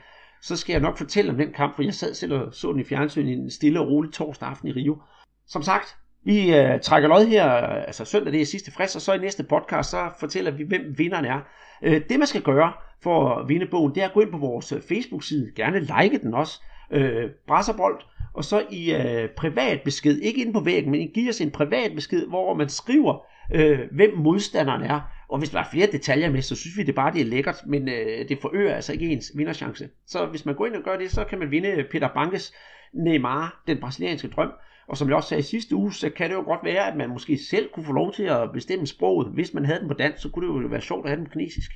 så 0.41 0.55
skal 0.55 0.73
jeg 0.73 0.81
nok 0.81 0.97
fortælle 0.97 1.31
om 1.31 1.37
den 1.37 1.53
kamp, 1.53 1.75
for 1.75 1.83
jeg 1.83 1.93
sad 1.93 2.13
selv 2.13 2.33
og 2.33 2.53
så 2.53 2.71
den 2.71 2.79
i 2.79 2.83
fjernsynet 2.83 3.33
en 3.33 3.51
stille 3.51 3.79
og 3.79 3.87
rolig 3.87 4.13
torsdag 4.13 4.49
aften 4.49 4.67
i 4.67 4.71
Rio. 4.71 5.01
Som 5.47 5.63
sagt, 5.63 5.97
vi 6.23 6.55
øh, 6.55 6.79
trækker 6.81 7.09
lod 7.09 7.25
her, 7.27 7.55
øh, 7.55 7.77
altså 7.77 8.05
søndag, 8.05 8.33
det 8.33 8.41
er 8.41 8.45
sidste 8.45 8.71
frist, 8.71 8.95
og 8.95 9.01
så 9.01 9.13
i 9.13 9.17
næste 9.17 9.43
podcast, 9.43 9.89
så 9.89 10.09
fortæller 10.19 10.51
vi, 10.51 10.63
hvem 10.63 10.81
vinderen 10.97 11.25
er. 11.25 11.39
Øh, 11.83 12.01
det 12.09 12.19
man 12.19 12.27
skal 12.27 12.41
gøre 12.41 12.73
for 13.03 13.35
at 13.35 13.49
vinde 13.49 13.65
bogen, 13.65 13.95
det 13.95 14.03
er 14.03 14.07
at 14.07 14.13
gå 14.13 14.19
ind 14.19 14.31
på 14.31 14.37
vores 14.37 14.71
øh, 14.71 14.81
Facebook-side, 14.81 15.51
gerne 15.55 15.79
like 15.79 16.19
den 16.23 16.33
også, 16.33 16.61
øh, 16.91 17.29
Brasserbold, 17.47 18.01
og 18.33 18.43
så 18.43 18.63
i 18.71 18.93
øh, 18.93 19.29
privat 19.29 19.81
besked, 19.81 20.17
ikke 20.19 20.41
inde 20.41 20.53
på 20.53 20.59
væggen, 20.59 20.91
men 20.91 21.07
giv 21.07 21.29
os 21.29 21.41
en 21.41 21.51
privat 21.51 21.91
besked, 21.95 22.27
hvor 22.27 22.53
man 22.53 22.69
skriver, 22.69 23.25
øh, 23.53 23.79
hvem 23.91 24.17
modstanderen 24.17 24.81
er. 24.81 25.01
Og 25.29 25.39
hvis 25.39 25.49
der 25.49 25.59
er 25.59 25.69
flere 25.71 25.87
detaljer 25.91 26.31
med, 26.31 26.41
så 26.41 26.55
synes 26.55 26.77
vi 26.77 26.83
det 26.83 26.95
bare, 26.95 27.13
det 27.13 27.21
er 27.21 27.25
lækkert, 27.25 27.61
men 27.67 27.89
øh, 27.89 28.29
det 28.29 28.37
forøger 28.41 28.75
altså 28.75 28.93
ikke 28.93 29.09
ens 29.09 29.31
vinderchance. 29.35 29.89
Så 30.07 30.25
hvis 30.25 30.45
man 30.45 30.55
går 30.55 30.65
ind 30.65 30.75
og 30.75 30.83
gør 30.83 30.97
det, 30.97 31.11
så 31.11 31.23
kan 31.23 31.39
man 31.39 31.51
vinde 31.51 31.85
Peter 31.91 32.09
Bankes 32.13 32.53
Neymar, 32.93 33.63
den 33.67 33.77
brasilianske 33.77 34.27
drøm. 34.27 34.51
Og 34.87 34.97
som 34.97 35.07
jeg 35.07 35.15
også 35.15 35.29
sagde 35.29 35.39
i 35.39 35.43
sidste 35.43 35.75
uge, 35.75 35.93
så 35.93 36.09
kan 36.09 36.29
det 36.29 36.35
jo 36.35 36.41
godt 36.41 36.63
være, 36.63 36.91
at 36.91 36.97
man 36.97 37.09
måske 37.09 37.37
selv 37.49 37.69
kunne 37.73 37.85
få 37.85 37.93
lov 37.93 38.13
til 38.13 38.23
at 38.23 38.49
bestemme 38.53 38.87
sproget. 38.87 39.27
Hvis 39.33 39.53
man 39.53 39.65
havde 39.65 39.79
den 39.79 39.87
på 39.87 39.93
dansk, 39.93 40.21
så 40.21 40.29
kunne 40.29 40.47
det 40.47 40.63
jo 40.63 40.67
være 40.67 40.81
sjovt 40.81 41.05
at 41.05 41.09
have 41.09 41.17
den 41.17 41.25
på 41.25 41.31
kinesisk. 41.31 41.71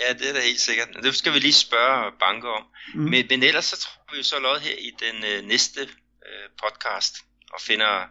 Ja, 0.00 0.12
det 0.12 0.28
er 0.28 0.32
da 0.32 0.40
helt 0.40 0.60
sikkert. 0.60 0.88
Det 1.02 1.16
skal 1.16 1.34
vi 1.34 1.38
lige 1.38 1.52
spørge 1.52 2.12
banker 2.20 2.48
om. 2.48 2.64
Mm. 2.94 3.00
Men, 3.00 3.26
men 3.30 3.42
ellers 3.42 3.64
så 3.64 3.76
tror 3.80 4.16
vi 4.16 4.22
så 4.22 4.38
lod 4.38 4.60
her 4.60 4.76
i 4.78 4.90
den 5.00 5.24
øh, 5.24 5.48
næste 5.48 5.80
øh, 6.26 6.48
podcast 6.62 7.16
og 7.52 7.60
finder, 7.60 8.04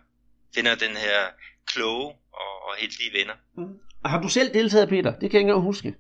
finder 0.56 0.76
den 0.76 0.98
her 0.98 1.28
kloge 1.66 2.14
og, 2.34 2.68
og 2.68 2.76
heldige 2.78 3.14
venner. 3.14 3.34
Mm. 3.58 3.80
Har 4.06 4.22
du 4.22 4.30
selv 4.30 4.54
deltaget, 4.54 4.90
Peter? 4.90 5.12
Det 5.12 5.20
kan 5.20 5.22
jeg 5.22 5.34
ikke 5.34 5.40
engang 5.40 5.62
huske. 5.62 5.96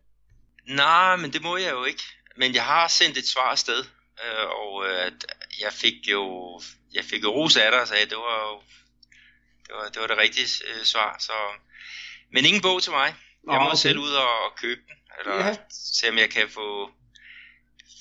Nej, 0.68 1.16
men 1.16 1.34
det 1.34 1.42
må 1.42 1.58
jeg 1.58 1.72
jo 1.72 1.84
ikke. 1.84 2.04
Men 2.38 2.56
jeg 2.56 2.64
har 2.64 2.88
sendt 2.88 3.18
et 3.18 3.28
svar 3.28 3.52
afsted, 3.52 3.84
øh, 4.24 4.46
og 4.50 4.86
øh, 4.88 5.12
jeg 5.62 5.74
fik 5.74 5.94
jo 6.12 6.24
jeg 6.94 7.04
fik 7.06 7.24
jo 7.24 7.30
ros 7.30 7.58
af 7.58 7.72
dig 7.72 7.82
og 7.82 7.88
sagde, 7.88 8.06
det 8.06 8.18
var 8.18 8.40
jo 8.50 8.62
det 9.66 9.74
var 9.76 9.90
det, 9.94 10.02
var 10.02 10.08
det 10.08 10.18
rigtige 10.18 10.48
øh, 10.70 10.84
svar. 10.84 11.16
Så, 11.20 11.34
men 12.34 12.46
ingen 12.46 12.62
bog 12.62 12.84
til 12.84 12.92
mig. 12.92 13.16
Jeg 13.52 13.60
må 13.62 13.68
okay. 13.68 13.76
selv 13.76 14.00
ud 14.00 14.12
og, 14.12 14.34
og 14.46 14.52
købe 14.58 14.82
den, 14.88 14.98
eller 15.20 15.46
ja. 15.46 15.54
se 15.70 16.10
om 16.12 16.18
jeg 16.18 16.30
kan 16.30 16.48
få 16.50 16.90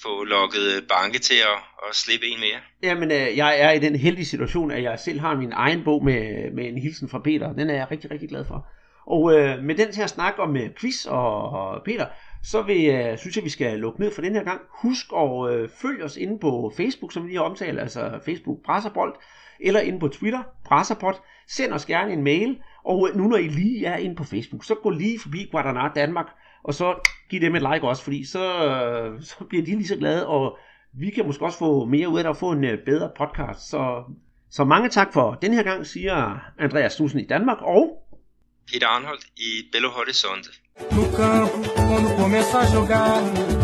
få 0.02 0.24
lukket 0.24 0.84
banke 0.88 1.18
til 1.18 1.34
at, 1.34 1.88
at 1.88 1.94
slippe 1.94 2.26
en 2.26 2.40
mere. 2.40 2.60
Jamen, 2.82 3.10
øh, 3.10 3.36
jeg 3.36 3.60
er 3.60 3.70
i 3.70 3.78
den 3.78 3.96
heldige 3.96 4.26
situation, 4.26 4.70
at 4.70 4.82
jeg 4.82 4.98
selv 4.98 5.20
har 5.20 5.36
min 5.36 5.52
egen 5.52 5.84
bog 5.84 6.04
med, 6.04 6.50
med 6.50 6.64
en 6.68 6.78
hilsen 6.78 7.08
fra 7.08 7.18
Peter. 7.18 7.52
Den 7.52 7.70
er 7.70 7.74
jeg 7.74 7.90
rigtig, 7.90 8.10
rigtig 8.10 8.28
glad 8.28 8.44
for. 8.44 8.66
Og 9.06 9.34
øh, 9.34 9.62
med 9.62 9.74
den 9.74 9.94
her 9.94 10.06
snak 10.06 10.34
om 10.38 10.56
øh, 10.56 10.70
quiz 10.80 11.06
og, 11.06 11.50
og 11.50 11.82
Peter, 11.84 12.06
så 12.44 12.62
vil, 12.62 12.86
øh, 12.94 13.18
synes 13.18 13.36
jeg, 13.36 13.44
vi 13.44 13.48
skal 13.48 13.78
lukke 13.78 14.00
ned 14.00 14.14
for 14.14 14.22
den 14.22 14.34
her 14.34 14.44
gang. 14.44 14.60
Husk 14.82 15.06
at 15.16 15.50
øh, 15.50 15.68
følge 15.82 16.04
os 16.04 16.16
inde 16.16 16.38
på 16.38 16.72
Facebook, 16.76 17.12
som 17.12 17.22
vi 17.22 17.28
lige 17.28 17.38
har 17.38 17.44
omtalt, 17.44 17.80
altså 17.80 18.20
Facebook 18.24 18.58
Brasserbold, 18.64 19.14
eller 19.60 19.80
inde 19.80 20.00
på 20.00 20.08
Twitter, 20.08 20.42
Brasserpod. 20.64 21.14
Send 21.48 21.72
os 21.72 21.86
gerne 21.86 22.12
en 22.12 22.22
mail, 22.24 22.58
og 22.84 23.08
øh, 23.08 23.16
nu 23.16 23.28
når 23.28 23.36
I 23.36 23.48
lige 23.48 23.86
er 23.86 23.96
inde 23.96 24.16
på 24.16 24.24
Facebook, 24.24 24.64
så 24.64 24.74
gå 24.74 24.90
lige 24.90 25.20
forbi 25.20 25.48
Guadalajara 25.50 25.92
Danmark, 25.94 26.26
og 26.64 26.74
så 26.74 26.94
giv 27.30 27.40
dem 27.40 27.54
et 27.54 27.62
like 27.62 27.88
også, 27.88 28.02
fordi 28.02 28.26
så, 28.26 28.64
øh, 28.64 29.22
så 29.22 29.44
bliver 29.48 29.64
de 29.64 29.70
lige 29.70 29.88
så 29.88 29.96
glade, 29.96 30.26
og 30.26 30.58
vi 30.98 31.10
kan 31.10 31.26
måske 31.26 31.44
også 31.44 31.58
få 31.58 31.84
mere 31.84 32.08
ud 32.08 32.18
af 32.18 32.24
det 32.24 32.30
og 32.30 32.36
få 32.36 32.52
en 32.52 32.64
øh, 32.64 32.78
bedre 32.86 33.10
podcast. 33.18 33.60
Så, 33.70 34.02
så 34.50 34.64
mange 34.64 34.88
tak 34.88 35.12
for 35.12 35.34
den 35.42 35.52
her 35.52 35.62
gang, 35.62 35.86
siger 35.86 36.38
Andreas 36.58 36.96
Knudsen 36.96 37.20
i 37.20 37.26
Danmark, 37.26 37.58
og 37.60 38.00
Peter 38.72 38.86
Arnold 38.86 39.22
e 39.36 39.48
Belo 39.72 39.90
Horizonte. 39.90 40.48
No 40.96 41.04
campo, 41.16 41.58
quando 41.88 42.08
começa 42.22 42.58
a 42.58 42.66
jogar, 42.74 43.20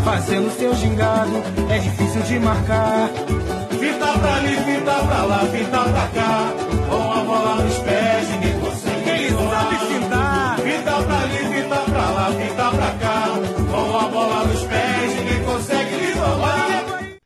fazendo 0.07 0.49
seu 0.59 0.73
gingado, 0.81 1.35
é 1.73 1.77
difícil 1.87 2.21
de 2.29 2.39
marcar. 2.39 3.09
Fita 3.79 4.09
pra 4.21 4.35
ali, 4.37 4.55
fita 4.65 4.95
pra 5.07 5.21
lá, 5.31 5.39
fita 5.53 5.81
pra 5.93 6.07
cá, 6.17 6.33
com 6.87 7.11
a 7.17 7.23
bola 7.27 7.55
nos 7.63 7.77
pés. 7.85 8.00